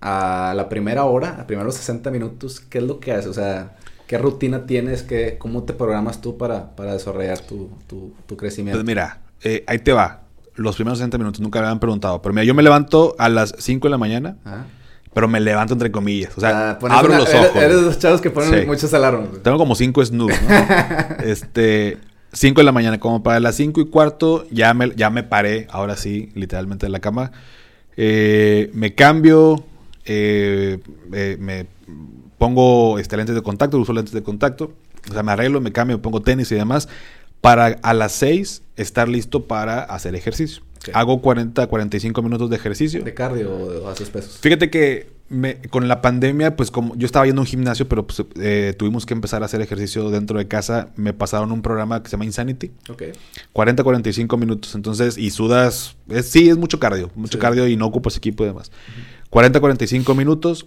A 0.00 0.54
la 0.54 0.68
primera 0.68 1.02
hora, 1.02 1.40
a 1.40 1.46
primeros 1.48 1.74
60 1.74 2.12
minutos, 2.12 2.60
¿qué 2.60 2.78
es 2.78 2.84
lo 2.84 3.00
que 3.00 3.10
haces? 3.10 3.26
O 3.26 3.34
sea, 3.34 3.74
¿Qué 4.06 4.16
rutina 4.16 4.64
tienes? 4.64 5.02
¿Qué, 5.02 5.38
¿Cómo 5.38 5.64
te 5.64 5.72
programas 5.72 6.20
tú 6.20 6.38
para, 6.38 6.76
para 6.76 6.92
desarrollar 6.92 7.40
tu, 7.40 7.68
tu, 7.88 8.36
crecimiento? 8.36 8.78
Pues 8.78 8.86
mira, 8.86 9.22
eh, 9.42 9.64
ahí 9.66 9.80
te 9.80 9.92
va. 9.92 10.20
Los 10.54 10.76
primeros 10.76 10.98
60 10.98 11.18
minutos 11.18 11.40
nunca 11.40 11.58
me 11.58 11.66
habían 11.66 11.80
preguntado. 11.80 12.22
Pero 12.22 12.32
mira, 12.32 12.44
yo 12.44 12.54
me 12.54 12.62
levanto 12.62 13.16
a 13.18 13.28
las 13.28 13.56
5 13.58 13.88
de 13.88 13.90
la 13.90 13.98
mañana. 13.98 14.36
Pero 15.12 15.26
me 15.26 15.40
levanto 15.40 15.72
entre 15.72 15.90
comillas. 15.90 16.38
O 16.38 16.40
sea, 16.40 16.78
ah, 16.80 16.88
abro 16.90 17.16
los 17.16 17.34
ojos. 17.34 17.56
Eres, 17.56 17.74
de 17.74 17.82
los 17.82 17.98
chavos 17.98 18.20
que 18.20 18.30
ponen 18.30 18.68
muchos 18.68 18.94
alarmas. 18.94 19.42
Tengo 19.42 19.58
como 19.58 19.74
5 19.74 20.04
snooze, 20.04 20.40
¿no? 20.42 21.24
este... 21.24 21.98
5 22.34 22.60
de 22.60 22.64
la 22.64 22.72
mañana, 22.72 23.00
como 23.00 23.22
para 23.22 23.40
las 23.40 23.54
5 23.56 23.80
y 23.80 23.86
cuarto, 23.86 24.46
ya 24.50 24.74
me, 24.74 24.92
ya 24.96 25.08
me 25.10 25.22
paré, 25.22 25.66
ahora 25.70 25.96
sí, 25.96 26.30
literalmente 26.34 26.86
de 26.86 26.90
la 26.90 27.00
cama. 27.00 27.32
Eh, 27.96 28.70
me 28.74 28.94
cambio, 28.94 29.64
eh, 30.04 30.78
me 31.38 31.66
pongo 32.38 32.98
este, 32.98 33.16
lentes 33.16 33.34
de 33.34 33.42
contacto, 33.42 33.78
uso 33.78 33.92
lentes 33.92 34.12
de 34.12 34.22
contacto, 34.22 34.72
o 35.08 35.12
sea, 35.12 35.22
me 35.22 35.32
arreglo, 35.32 35.60
me 35.60 35.72
cambio, 35.72 35.96
me 35.96 36.02
pongo 36.02 36.20
tenis 36.20 36.50
y 36.52 36.56
demás, 36.56 36.88
para 37.40 37.78
a 37.82 37.94
las 37.94 38.12
6 38.12 38.62
estar 38.76 39.08
listo 39.08 39.46
para 39.46 39.80
hacer 39.82 40.14
ejercicio. 40.14 40.62
Hago 40.92 41.22
40, 41.22 41.66
45 41.66 42.22
minutos 42.22 42.50
de 42.50 42.56
ejercicio. 42.56 43.02
¿De 43.02 43.14
cardio 43.14 43.50
o 43.52 43.88
haces 43.88 44.10
pesos? 44.10 44.38
Fíjate 44.40 44.68
que 44.68 45.13
me, 45.28 45.56
con 45.62 45.88
la 45.88 46.02
pandemia, 46.02 46.56
pues 46.56 46.70
como 46.70 46.94
yo 46.96 47.06
estaba 47.06 47.26
yendo 47.26 47.40
a 47.40 47.44
un 47.44 47.46
gimnasio, 47.46 47.88
pero 47.88 48.06
pues, 48.06 48.22
eh, 48.40 48.74
tuvimos 48.78 49.06
que 49.06 49.14
empezar 49.14 49.42
a 49.42 49.46
hacer 49.46 49.60
ejercicio 49.60 50.10
dentro 50.10 50.38
de 50.38 50.48
casa, 50.48 50.90
me 50.96 51.12
pasaron 51.12 51.52
un 51.52 51.62
programa 51.62 52.02
que 52.02 52.08
se 52.08 52.12
llama 52.12 52.24
Insanity. 52.24 52.70
Ok. 52.88 53.04
40, 53.52 53.82
45 53.82 54.36
minutos. 54.36 54.74
Entonces, 54.74 55.18
y 55.18 55.30
sudas, 55.30 55.96
sí, 56.22 56.48
es 56.48 56.56
mucho 56.56 56.78
cardio, 56.78 57.10
mucho 57.14 57.38
cardio 57.38 57.66
y 57.68 57.76
no 57.76 57.86
ocupas 57.86 58.16
equipo 58.16 58.44
y 58.44 58.48
demás. 58.48 58.70
40, 59.30 59.60
45 59.60 60.14
minutos 60.14 60.66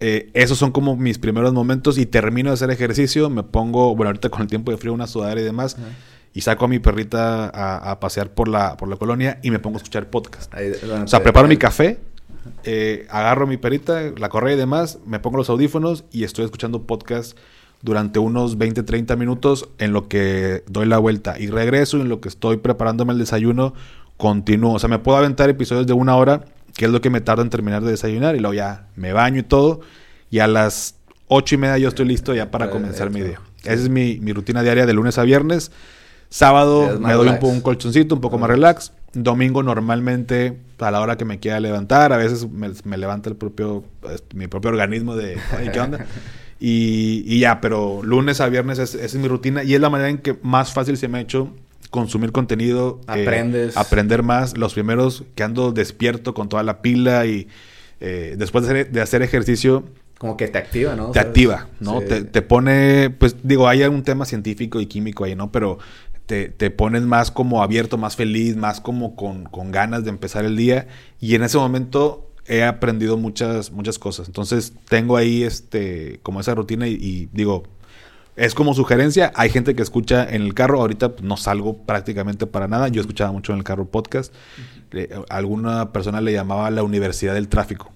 eh, 0.00 0.30
esos 0.32 0.58
son 0.58 0.70
como 0.70 0.96
mis 0.96 1.18
primeros 1.18 1.52
momentos 1.52 1.98
y 1.98 2.06
termino 2.06 2.50
de 2.50 2.54
hacer 2.54 2.70
ejercicio, 2.70 3.28
me 3.30 3.42
pongo, 3.42 3.96
bueno, 3.96 4.10
ahorita 4.10 4.28
con 4.28 4.42
el 4.42 4.46
tiempo 4.46 4.70
de 4.70 4.78
frío, 4.78 4.92
una 4.92 5.08
sudadera 5.08 5.40
y 5.40 5.44
demás, 5.44 5.76
y 6.32 6.42
saco 6.42 6.66
a 6.66 6.68
mi 6.68 6.78
perrita 6.78 7.48
a, 7.48 7.98
pasear 7.98 8.32
por 8.32 8.46
la, 8.46 8.76
por 8.76 8.88
la 8.88 8.96
colonia 8.96 9.40
y 9.42 9.50
me 9.50 9.58
pongo 9.58 9.76
a 9.76 9.78
escuchar 9.78 10.08
podcast. 10.08 10.52
o 10.54 11.08
sea, 11.08 11.22
preparo 11.22 11.48
mi 11.48 11.56
café, 11.56 11.98
eh, 12.64 13.06
agarro 13.10 13.46
mi 13.46 13.56
perrita, 13.56 14.02
la 14.16 14.28
correa 14.28 14.54
y 14.54 14.58
demás, 14.58 14.98
me 15.06 15.20
pongo 15.20 15.36
los 15.38 15.50
audífonos 15.50 16.04
y 16.10 16.24
estoy 16.24 16.44
escuchando 16.44 16.82
podcast 16.82 17.36
durante 17.82 18.18
unos 18.18 18.58
20, 18.58 18.82
30 18.82 19.16
minutos 19.16 19.68
en 19.78 19.92
lo 19.92 20.08
que 20.08 20.64
doy 20.66 20.86
la 20.86 20.98
vuelta 20.98 21.38
y 21.38 21.48
regreso 21.48 21.98
en 21.98 22.08
lo 22.08 22.20
que 22.20 22.28
estoy 22.28 22.56
preparándome 22.56 23.12
el 23.12 23.18
desayuno, 23.18 23.74
continúo. 24.16 24.74
O 24.74 24.78
sea, 24.78 24.88
me 24.88 24.98
puedo 24.98 25.18
aventar 25.18 25.48
episodios 25.48 25.86
de 25.86 25.92
una 25.92 26.16
hora 26.16 26.44
que 26.76 26.84
es 26.84 26.90
lo 26.90 27.00
que 27.00 27.10
me 27.10 27.20
tarda 27.20 27.42
en 27.42 27.50
terminar 27.50 27.82
de 27.82 27.90
desayunar 27.90 28.36
y 28.36 28.40
luego 28.40 28.54
ya 28.54 28.88
me 28.96 29.12
baño 29.12 29.40
y 29.40 29.44
todo 29.44 29.80
y 30.30 30.40
a 30.40 30.46
las 30.46 30.96
ocho 31.28 31.54
y 31.54 31.58
media 31.58 31.78
yo 31.78 31.88
estoy 31.88 32.06
listo 32.06 32.34
ya 32.34 32.50
para 32.50 32.70
comenzar 32.70 33.10
mi 33.10 33.20
día. 33.20 33.40
Esa 33.60 33.72
es 33.74 33.88
mi, 33.88 34.18
rutina 34.32 34.62
diaria 34.62 34.86
de 34.86 34.92
lunes 34.92 35.18
a 35.18 35.22
viernes. 35.22 35.70
Sábado 36.30 36.98
me 37.00 37.12
doy 37.14 37.28
un, 37.28 37.38
un, 37.40 37.60
colchoncito, 37.60 38.14
un 38.14 38.20
poco 38.20 38.38
más 38.38 38.50
relax. 38.50 38.92
Domingo 39.12 39.62
normalmente 39.62 40.58
a 40.78 40.90
la 40.90 41.00
hora 41.00 41.16
que 41.16 41.24
me 41.24 41.38
quiera 41.38 41.60
levantar, 41.60 42.12
a 42.12 42.16
veces 42.16 42.48
me, 42.50 42.96
levanta 42.96 43.28
el 43.30 43.36
propio, 43.36 43.84
mi 44.34 44.46
propio 44.46 44.70
organismo 44.70 45.16
de, 45.16 45.38
¿qué 45.72 45.80
onda? 45.80 46.06
y, 46.60 47.38
ya, 47.40 47.60
pero 47.60 48.00
lunes 48.02 48.40
a 48.40 48.48
viernes 48.48 48.78
es, 48.78 48.94
esa 48.94 49.04
es 49.04 49.14
mi 49.14 49.28
rutina 49.28 49.64
y 49.64 49.74
es 49.74 49.80
la 49.80 49.90
manera 49.90 50.10
en 50.10 50.18
que 50.18 50.36
más 50.42 50.72
fácil 50.72 50.96
se 50.96 51.08
me 51.08 51.18
ha 51.18 51.20
hecho 51.20 51.52
consumir 51.90 52.32
contenido. 52.32 53.00
Eh, 53.08 53.22
Aprendes. 53.22 53.76
aprender 53.76 54.22
más. 54.22 54.56
Los 54.56 54.74
primeros 54.74 55.24
que 55.34 55.42
ando 55.42 55.72
despierto 55.72 56.34
con 56.34 56.48
toda 56.48 56.62
la 56.62 56.82
pila 56.82 57.26
y 57.26 57.48
eh, 58.00 58.34
después 58.38 58.66
de 58.66 59.00
hacer, 59.00 59.22
ejercicio. 59.22 59.84
Como 60.18 60.36
que 60.36 60.48
te 60.48 60.58
activa, 60.58 60.96
¿no? 60.96 61.10
Te 61.12 61.20
activa, 61.20 61.68
¿no? 61.80 62.00
Te, 62.00 62.42
pone, 62.42 63.10
pues 63.10 63.36
digo, 63.42 63.68
hay 63.68 63.82
un 63.84 64.02
tema 64.02 64.24
científico 64.24 64.80
y 64.80 64.86
químico 64.86 65.24
ahí, 65.24 65.36
¿no? 65.36 65.52
Pero 65.52 65.78
te, 66.28 66.50
te 66.50 66.70
pones 66.70 67.02
más 67.02 67.30
como 67.30 67.62
abierto, 67.62 67.96
más 67.98 68.14
feliz, 68.14 68.54
más 68.56 68.80
como 68.80 69.16
con, 69.16 69.44
con 69.44 69.72
ganas 69.72 70.04
de 70.04 70.10
empezar 70.10 70.44
el 70.44 70.56
día. 70.56 70.86
Y 71.18 71.34
en 71.34 71.42
ese 71.42 71.56
momento 71.56 72.30
he 72.46 72.62
aprendido 72.62 73.16
muchas, 73.16 73.72
muchas 73.72 73.98
cosas. 73.98 74.28
Entonces 74.28 74.74
tengo 74.88 75.16
ahí 75.16 75.42
este, 75.42 76.20
como 76.22 76.40
esa 76.40 76.54
rutina 76.54 76.86
y 76.86 77.30
digo, 77.32 77.64
es 78.38 78.54
como 78.54 78.74
sugerencia. 78.74 79.32
Hay 79.34 79.48
gente 79.48 79.74
que 79.74 79.82
escucha 79.82 80.22
en 80.28 80.42
el 80.42 80.52
carro. 80.52 80.80
Ahorita 80.80 81.14
no 81.22 81.38
salgo 81.38 81.78
prácticamente 81.78 82.46
para 82.46 82.68
nada. 82.68 82.88
Yo 82.88 83.00
escuchaba 83.00 83.32
mucho 83.32 83.52
en 83.52 83.58
el 83.58 83.64
carro 83.64 83.86
podcast. 83.86 84.32
alguna 85.30 85.92
persona 85.92 86.20
le 86.20 86.34
llamaba 86.34 86.70
la 86.70 86.82
universidad 86.82 87.32
del 87.32 87.48
tráfico. 87.48 87.90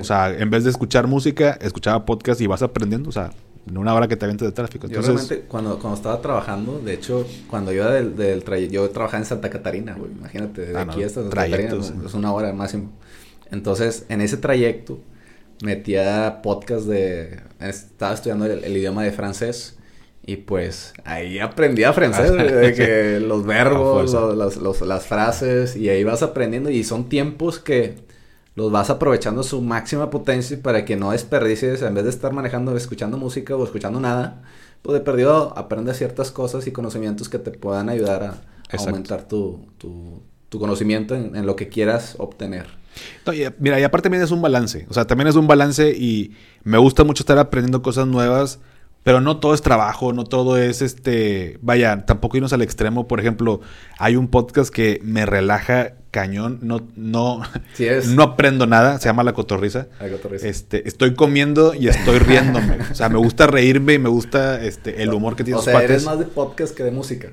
O 0.00 0.04
sea, 0.04 0.28
en 0.36 0.50
vez 0.50 0.64
de 0.64 0.70
escuchar 0.70 1.06
música, 1.06 1.56
escuchaba 1.62 2.04
podcast 2.04 2.40
y 2.40 2.48
vas 2.48 2.62
aprendiendo. 2.62 3.08
O 3.08 3.12
sea, 3.12 3.30
en 3.68 3.78
una 3.78 3.94
hora 3.94 4.08
que 4.08 4.16
te 4.16 4.24
avientes 4.24 4.46
de 4.48 4.52
tráfico. 4.52 4.86
Entonces... 4.86 5.12
Yo 5.12 5.18
realmente, 5.18 5.48
cuando, 5.48 5.78
cuando 5.78 5.96
estaba 5.96 6.20
trabajando, 6.20 6.80
de 6.80 6.94
hecho, 6.94 7.26
cuando 7.48 7.72
yo 7.72 7.90
del, 7.90 8.16
del 8.16 8.42
trayecto, 8.42 8.74
yo 8.74 8.90
trabajaba 8.90 9.18
en 9.18 9.26
Santa 9.26 9.50
Catarina, 9.50 9.94
güey. 9.94 10.10
Imagínate, 10.12 10.66
de 10.66 10.76
ah, 10.76 10.82
aquí 10.82 11.02
hasta 11.02 11.22
Santa 11.22 11.36
Catarina 11.36 11.76
es 12.06 12.14
una 12.14 12.32
hora 12.32 12.52
máximo. 12.52 12.90
Entonces, 13.50 14.06
en 14.08 14.20
ese 14.20 14.36
trayecto, 14.36 15.00
metía 15.62 16.40
podcast 16.42 16.86
de... 16.86 17.40
Estaba 17.60 18.14
estudiando 18.14 18.46
el, 18.46 18.76
idioma 18.76 19.04
de 19.04 19.12
francés 19.12 19.76
y 20.24 20.36
pues 20.36 20.92
ahí 21.04 21.38
aprendía 21.38 21.92
francés, 21.92 22.32
de 22.32 22.74
que 22.74 23.20
los 23.26 23.44
verbos, 23.44 24.14
las 24.82 25.06
frases 25.06 25.76
y 25.76 25.88
ahí 25.88 26.04
vas 26.04 26.22
aprendiendo 26.22 26.70
y 26.70 26.84
son 26.84 27.08
tiempos 27.08 27.58
que 27.58 27.96
los 28.54 28.70
vas 28.70 28.90
aprovechando 28.90 29.42
su 29.42 29.60
máxima 29.62 30.10
potencia 30.10 30.60
para 30.62 30.84
que 30.84 30.96
no 30.96 31.12
desperdicies, 31.12 31.82
en 31.82 31.94
vez 31.94 32.04
de 32.04 32.10
estar 32.10 32.32
manejando, 32.32 32.76
escuchando 32.76 33.16
música 33.16 33.56
o 33.56 33.64
escuchando 33.64 34.00
nada, 34.00 34.42
pues 34.82 34.98
de 34.98 35.04
perdido 35.04 35.56
aprendes 35.56 35.98
ciertas 35.98 36.30
cosas 36.30 36.66
y 36.66 36.72
conocimientos 36.72 37.28
que 37.28 37.38
te 37.38 37.50
puedan 37.50 37.88
ayudar 37.88 38.22
a, 38.22 38.42
aumentar 38.76 39.26
tu, 39.26 39.66
tu, 39.78 40.58
conocimiento 40.58 41.14
en, 41.14 41.46
lo 41.46 41.56
que 41.56 41.68
quieras 41.68 42.16
obtener. 42.18 42.66
mira, 43.58 43.78
y 43.78 43.84
aparte 43.84 44.04
también 44.04 44.24
es 44.24 44.30
un 44.30 44.42
balance, 44.42 44.86
o 44.90 44.94
sea, 44.94 45.06
también 45.06 45.28
es 45.28 45.36
un 45.36 45.46
balance 45.46 45.90
y 45.90 46.34
me 46.64 46.78
gusta 46.78 47.04
mucho 47.04 47.22
estar 47.22 47.38
aprendiendo 47.38 47.82
cosas 47.82 48.06
nuevas 48.06 48.58
pero 49.02 49.20
no 49.20 49.38
todo 49.38 49.54
es 49.54 49.62
trabajo, 49.62 50.12
no 50.12 50.24
todo 50.24 50.58
es 50.58 50.82
este. 50.82 51.58
Vaya, 51.62 52.04
tampoco 52.04 52.36
irnos 52.36 52.52
al 52.52 52.62
extremo. 52.62 53.08
Por 53.08 53.18
ejemplo, 53.18 53.60
hay 53.98 54.16
un 54.16 54.28
podcast 54.28 54.72
que 54.72 55.00
me 55.02 55.24
relaja 55.24 55.94
cañón. 56.10 56.58
No, 56.62 56.86
no, 56.96 57.42
no 58.08 58.22
aprendo 58.22 58.66
nada. 58.66 58.98
Se 58.98 59.08
llama 59.08 59.22
La 59.22 59.32
Cotorriza. 59.32 59.88
La 60.00 60.08
Cotorriza. 60.08 60.46
Este, 60.46 60.86
estoy 60.88 61.14
comiendo 61.14 61.74
y 61.74 61.88
estoy 61.88 62.18
riéndome. 62.18 62.78
o 62.90 62.94
sea, 62.94 63.08
me 63.08 63.18
gusta 63.18 63.46
reírme 63.46 63.94
y 63.94 63.98
me 63.98 64.08
gusta 64.08 64.62
este, 64.62 65.02
el 65.02 65.12
humor 65.12 65.36
que 65.36 65.44
tiene 65.44 65.58
O 65.58 65.62
sea, 65.62 65.82
eres 65.82 66.04
más 66.04 66.18
de 66.18 66.26
podcast 66.26 66.76
que 66.76 66.82
de 66.82 66.90
música. 66.90 67.28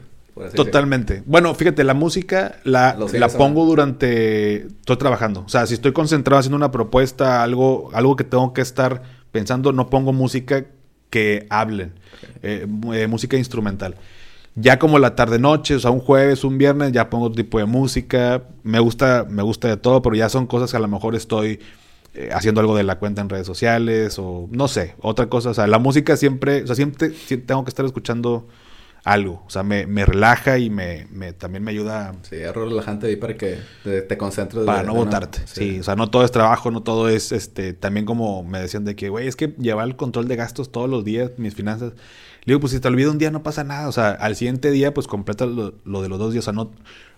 Totalmente. 0.54 1.24
Bueno, 1.26 1.54
fíjate, 1.56 1.84
la 1.84 1.94
música 1.94 2.58
la, 2.64 2.98
la 3.14 3.28
pongo 3.30 3.66
durante. 3.66 4.68
Estoy 4.68 4.98
trabajando. 4.98 5.42
O 5.42 5.50
sea, 5.50 5.66
si 5.66 5.74
estoy 5.74 5.94
concentrado 5.94 6.40
haciendo 6.40 6.58
una 6.58 6.72
propuesta, 6.72 7.44
algo, 7.44 7.90
algo 7.94 8.16
que 8.16 8.24
tengo 8.24 8.54
que 8.54 8.62
estar 8.62 9.02
pensando, 9.32 9.72
no 9.74 9.90
pongo 9.90 10.14
música 10.14 10.66
que 11.10 11.48
hablen, 11.50 11.94
eh, 12.44 12.68
eh, 12.94 13.08
música 13.08 13.38
instrumental. 13.38 13.96
Ya 14.60 14.80
como 14.80 14.98
la 14.98 15.16
tarde 15.16 15.38
noche, 15.38 15.76
o 15.76 15.80
sea, 15.80 15.92
un 15.92 16.00
jueves, 16.00 16.44
un 16.44 16.58
viernes, 16.58 16.92
ya 16.92 17.12
pongo 17.12 17.26
otro 17.26 17.36
tipo 17.36 17.60
de 17.60 17.66
música. 17.66 18.42
Me 18.64 18.80
gusta, 18.80 19.28
me 19.30 19.44
gusta 19.44 19.68
de 19.68 19.78
todo, 19.78 20.02
pero 20.02 20.16
ya 20.16 20.30
son 20.30 20.48
cosas 20.48 20.72
que 20.72 20.78
a 20.78 20.80
lo 20.80 20.88
mejor 20.88 21.16
estoy 21.16 21.60
eh, 22.16 22.30
haciendo 22.34 22.62
algo 22.62 22.76
de 22.76 22.84
la 22.84 22.98
cuenta 22.98 23.22
en 23.22 23.30
redes 23.30 23.46
sociales 23.46 24.18
o 24.18 24.48
no 24.50 24.68
sé, 24.68 24.96
otra 25.00 25.28
cosa. 25.28 25.52
O 25.52 25.54
sea, 25.54 25.68
la 25.68 25.78
música 25.78 26.18
siempre, 26.18 26.64
o 26.64 26.66
sea, 26.66 26.76
siempre 26.76 27.10
tengo 27.46 27.64
que 27.64 27.70
estar 27.70 27.86
escuchando 27.86 28.48
algo. 29.04 29.44
O 29.46 29.50
sea, 29.52 29.62
me, 29.62 29.86
relaja 29.86 30.58
y 30.58 30.72
me, 30.72 31.06
también 31.38 31.64
me 31.64 31.70
ayuda. 31.70 32.16
Sí, 32.24 32.42
algo 32.44 32.66
relajante 32.66 33.06
ahí 33.06 33.16
para 33.16 33.36
que 33.36 33.60
te, 33.84 34.18
concentres. 34.18 34.66
Para 34.66 34.82
no 34.82 34.96
votarte. 34.96 35.42
sí. 35.46 35.80
o 35.80 35.84
sea, 35.84 35.96
no 35.96 36.10
todo 36.10 36.26
es 36.26 36.32
trabajo, 36.32 36.72
no 36.72 36.82
todo 36.82 37.10
es, 37.10 37.32
este, 37.32 37.74
también 37.74 38.08
como 38.08 38.44
me 38.44 38.60
decían 38.60 38.86
de 38.86 38.96
que, 38.96 39.10
güey, 39.10 39.28
es 39.28 39.36
que 39.36 39.54
llevar 39.60 39.88
el 39.88 39.96
control 39.96 40.28
de 40.28 40.36
gastos 40.36 40.72
todos 40.72 40.90
los 40.90 41.06
días, 41.06 41.32
mis 41.38 41.54
finanzas. 41.54 41.94
Le 42.48 42.54
digo, 42.54 42.62
pues 42.62 42.74
si 42.74 42.80
te 42.80 42.88
olvido 42.88 43.12
un 43.12 43.20
día 43.20 43.30
no 43.30 43.44
pasa 43.44 43.64
nada. 43.64 43.88
O 43.88 43.92
sea, 43.92 44.10
al 44.10 44.36
siguiente 44.36 44.72
día, 44.72 44.94
pues 44.94 45.06
completa 45.06 45.46
lo, 45.46 45.72
de 45.72 46.10
los 46.10 46.18
dos 46.18 46.34
días. 46.34 46.46
O 46.46 46.46
sea, 46.46 46.54
no, 46.54 46.72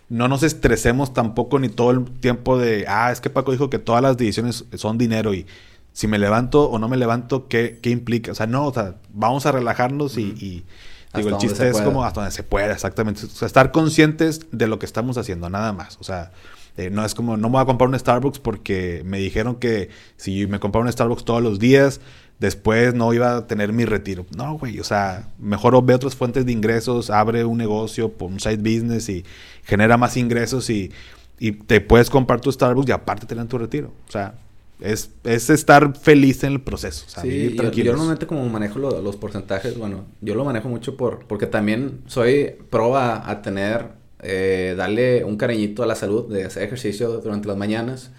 no 0.09 0.27
nos 0.27 0.43
estresemos 0.43 1.13
tampoco 1.13 1.57
ni 1.59 1.69
todo 1.69 1.91
el 1.91 2.03
tiempo 2.03 2.57
de, 2.57 2.85
ah, 2.89 3.11
es 3.11 3.21
que 3.21 3.29
Paco 3.29 3.53
dijo 3.53 3.69
que 3.69 3.79
todas 3.79 4.01
las 4.01 4.17
decisiones 4.17 4.65
son 4.73 4.97
dinero 4.97 5.33
y 5.33 5.45
si 5.93 6.07
me 6.07 6.19
levanto 6.19 6.69
o 6.69 6.79
no 6.79 6.89
me 6.89 6.97
levanto, 6.97 7.47
¿qué, 7.47 7.79
qué 7.81 7.91
implica? 7.91 8.33
O 8.33 8.35
sea, 8.35 8.47
no, 8.47 8.65
o 8.65 8.73
sea, 8.73 8.95
vamos 9.13 9.45
a 9.45 9.53
relajarnos 9.53 10.17
y 10.17 10.65
Digo, 11.13 11.29
el 11.29 11.37
chiste 11.37 11.67
es 11.69 11.81
como 11.81 12.03
hasta 12.03 12.21
donde 12.21 12.35
se 12.35 12.43
pueda, 12.43 12.71
exactamente. 12.71 13.25
O 13.25 13.29
sea, 13.29 13.47
estar 13.47 13.71
conscientes 13.71 14.45
de 14.51 14.67
lo 14.67 14.77
que 14.77 14.85
estamos 14.85 15.17
haciendo, 15.17 15.49
nada 15.49 15.73
más. 15.73 15.97
O 15.99 16.03
sea, 16.03 16.31
eh, 16.77 16.91
no 16.91 17.03
es 17.03 17.15
como, 17.15 17.35
no 17.35 17.49
me 17.49 17.53
voy 17.53 17.61
a 17.61 17.65
comprar 17.65 17.89
un 17.89 17.97
Starbucks 17.97 18.39
porque 18.39 19.01
me 19.05 19.17
dijeron 19.17 19.55
que 19.55 19.89
si 20.17 20.45
me 20.45 20.59
compraba 20.59 20.85
un 20.85 20.91
Starbucks 20.91 21.25
todos 21.25 21.41
los 21.41 21.57
días, 21.57 21.99
después 22.39 22.93
no 22.93 23.13
iba 23.13 23.37
a 23.37 23.47
tener 23.47 23.73
mi 23.73 23.85
retiro. 23.85 24.25
No, 24.35 24.57
güey, 24.57 24.79
o 24.79 24.83
sea, 24.83 25.27
mejor 25.37 25.83
ve 25.85 25.93
otras 25.93 26.15
fuentes 26.15 26.45
de 26.45 26.51
ingresos, 26.51 27.09
abre 27.09 27.45
un 27.45 27.57
negocio, 27.57 28.13
un 28.19 28.39
side 28.39 28.57
business 28.57 29.09
y 29.09 29.25
genera 29.63 29.97
más 29.97 30.17
ingresos 30.17 30.69
y, 30.69 30.91
y 31.37 31.51
te 31.51 31.81
puedes 31.81 32.09
comprar 32.09 32.41
tu 32.41 32.51
Starbucks 32.51 32.89
y 32.89 32.91
aparte 32.91 33.25
tener 33.25 33.45
tu 33.47 33.57
retiro. 33.57 33.91
O 34.07 34.11
sea, 34.11 34.33
es, 34.79 35.11
es 35.25 35.49
estar 35.49 35.95
feliz 35.97 36.43
en 36.45 36.53
el 36.53 36.61
proceso. 36.61 37.05
O 37.05 37.09
sea, 37.09 37.23
sí, 37.23 37.55
yo, 37.55 37.71
yo, 37.71 37.91
normalmente 37.91 38.25
como 38.25 38.47
manejo 38.47 38.79
los 38.79 39.15
porcentajes, 39.17 39.77
bueno, 39.77 40.05
yo 40.21 40.35
lo 40.35 40.45
manejo 40.45 40.69
mucho 40.69 40.95
por 40.95 41.25
porque 41.27 41.45
también 41.45 41.99
soy 42.07 42.55
pro 42.69 42.95
a, 42.95 43.41
tener, 43.41 43.87
eh, 44.21 44.75
darle 44.77 45.25
un 45.25 45.35
cariñito 45.35 45.83
a 45.83 45.85
la 45.85 45.95
salud, 45.95 46.31
de 46.31 46.45
hacer 46.45 46.63
ejercicio 46.63 47.19
durante 47.19 47.49
las 47.49 47.57
mañanas. 47.57 48.11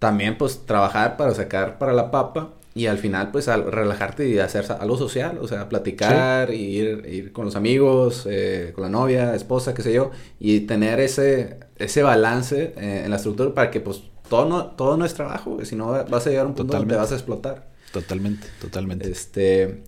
También 0.00 0.36
pues 0.36 0.66
trabajar 0.66 1.16
para 1.16 1.32
sacar 1.32 1.78
para 1.78 1.92
la 1.92 2.10
papa 2.10 2.54
y 2.74 2.86
al 2.86 2.98
final 2.98 3.30
pues 3.30 3.48
al 3.48 3.70
relajarte 3.70 4.28
y 4.28 4.38
hacer 4.38 4.64
algo 4.80 4.96
social, 4.96 5.38
o 5.40 5.48
sea, 5.48 5.68
platicar, 5.68 6.52
ir, 6.52 7.06
ir 7.06 7.32
con 7.32 7.44
los 7.44 7.56
amigos, 7.56 8.26
eh, 8.28 8.72
con 8.74 8.82
la 8.82 8.90
novia, 8.90 9.34
esposa, 9.34 9.74
qué 9.74 9.82
sé 9.82 9.92
yo, 9.92 10.10
y 10.38 10.60
tener 10.60 11.00
ese, 11.00 11.60
ese 11.76 12.02
balance 12.02 12.74
eh, 12.76 13.02
en 13.04 13.10
la 13.10 13.16
estructura 13.16 13.54
para 13.54 13.70
que 13.70 13.80
pues 13.80 14.02
todo 14.28 14.48
no, 14.48 14.66
todo 14.66 14.96
no 14.96 15.04
es 15.04 15.14
trabajo, 15.14 15.62
si 15.64 15.76
no 15.76 15.88
vas 16.08 16.26
a 16.26 16.30
llegar 16.30 16.46
a 16.46 16.48
un 16.48 16.54
punto 16.54 16.76
donde 16.76 16.96
vas 16.96 17.12
a 17.12 17.14
explotar. 17.14 17.70
Totalmente, 17.92 18.46
totalmente. 18.58 19.10
Este, 19.10 19.82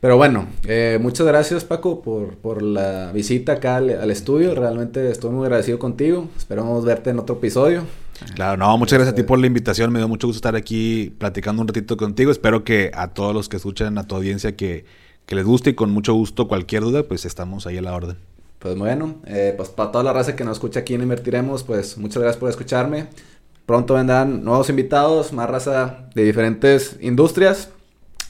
pero 0.00 0.16
bueno, 0.16 0.48
eh, 0.66 0.98
muchas 1.00 1.26
gracias 1.26 1.64
Paco 1.64 2.02
por, 2.02 2.36
por 2.38 2.62
la 2.62 3.12
visita 3.12 3.52
acá 3.52 3.76
al, 3.76 4.10
estudio. 4.10 4.54
Realmente 4.54 5.10
estoy 5.10 5.30
muy 5.30 5.44
agradecido 5.44 5.78
contigo. 5.78 6.28
Esperamos 6.36 6.84
verte 6.84 7.10
en 7.10 7.18
otro 7.18 7.36
episodio. 7.36 7.84
Claro, 8.34 8.56
no, 8.56 8.78
muchas 8.78 8.98
gracias 8.98 9.12
a 9.12 9.16
ti 9.16 9.22
por 9.22 9.38
la 9.38 9.46
invitación. 9.46 9.92
Me 9.92 9.98
dio 9.98 10.08
mucho 10.08 10.26
gusto 10.26 10.38
estar 10.38 10.56
aquí 10.56 11.14
platicando 11.18 11.62
un 11.62 11.68
ratito 11.68 11.96
contigo. 11.96 12.30
Espero 12.30 12.64
que 12.64 12.90
a 12.94 13.08
todos 13.08 13.34
los 13.34 13.48
que 13.48 13.56
escuchan, 13.56 13.98
a 13.98 14.06
tu 14.06 14.14
audiencia, 14.14 14.56
que, 14.56 14.84
que 15.26 15.34
les 15.34 15.44
guste 15.44 15.70
y 15.70 15.74
con 15.74 15.90
mucho 15.90 16.14
gusto 16.14 16.48
cualquier 16.48 16.82
duda, 16.82 17.02
pues 17.02 17.24
estamos 17.24 17.66
ahí 17.66 17.78
a 17.78 17.82
la 17.82 17.94
orden. 17.94 18.16
Pues 18.58 18.76
bueno, 18.76 19.16
eh, 19.26 19.54
pues 19.56 19.70
para 19.70 19.90
toda 19.90 20.04
la 20.04 20.12
raza 20.12 20.36
que 20.36 20.44
nos 20.44 20.58
escucha 20.58 20.80
aquí 20.80 20.94
en 20.94 21.02
Invertiremos, 21.02 21.64
pues 21.64 21.98
muchas 21.98 22.22
gracias 22.22 22.38
por 22.38 22.48
escucharme. 22.48 23.08
Pronto 23.66 23.94
vendrán 23.94 24.44
nuevos 24.44 24.68
invitados, 24.70 25.32
más 25.32 25.50
raza 25.50 26.08
de 26.14 26.24
diferentes 26.24 26.96
industrias. 27.00 27.70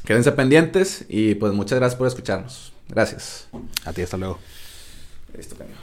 Quédense 0.05 0.33
pendientes 0.33 1.05
y 1.09 1.35
pues 1.35 1.53
muchas 1.53 1.79
gracias 1.79 1.99
por 1.99 2.07
escucharnos. 2.07 2.73
Gracias. 2.89 3.49
A 3.85 3.93
ti, 3.93 4.03
hasta 4.03 4.17
luego. 4.17 4.39
Listo, 5.37 5.57
cambio. 5.57 5.82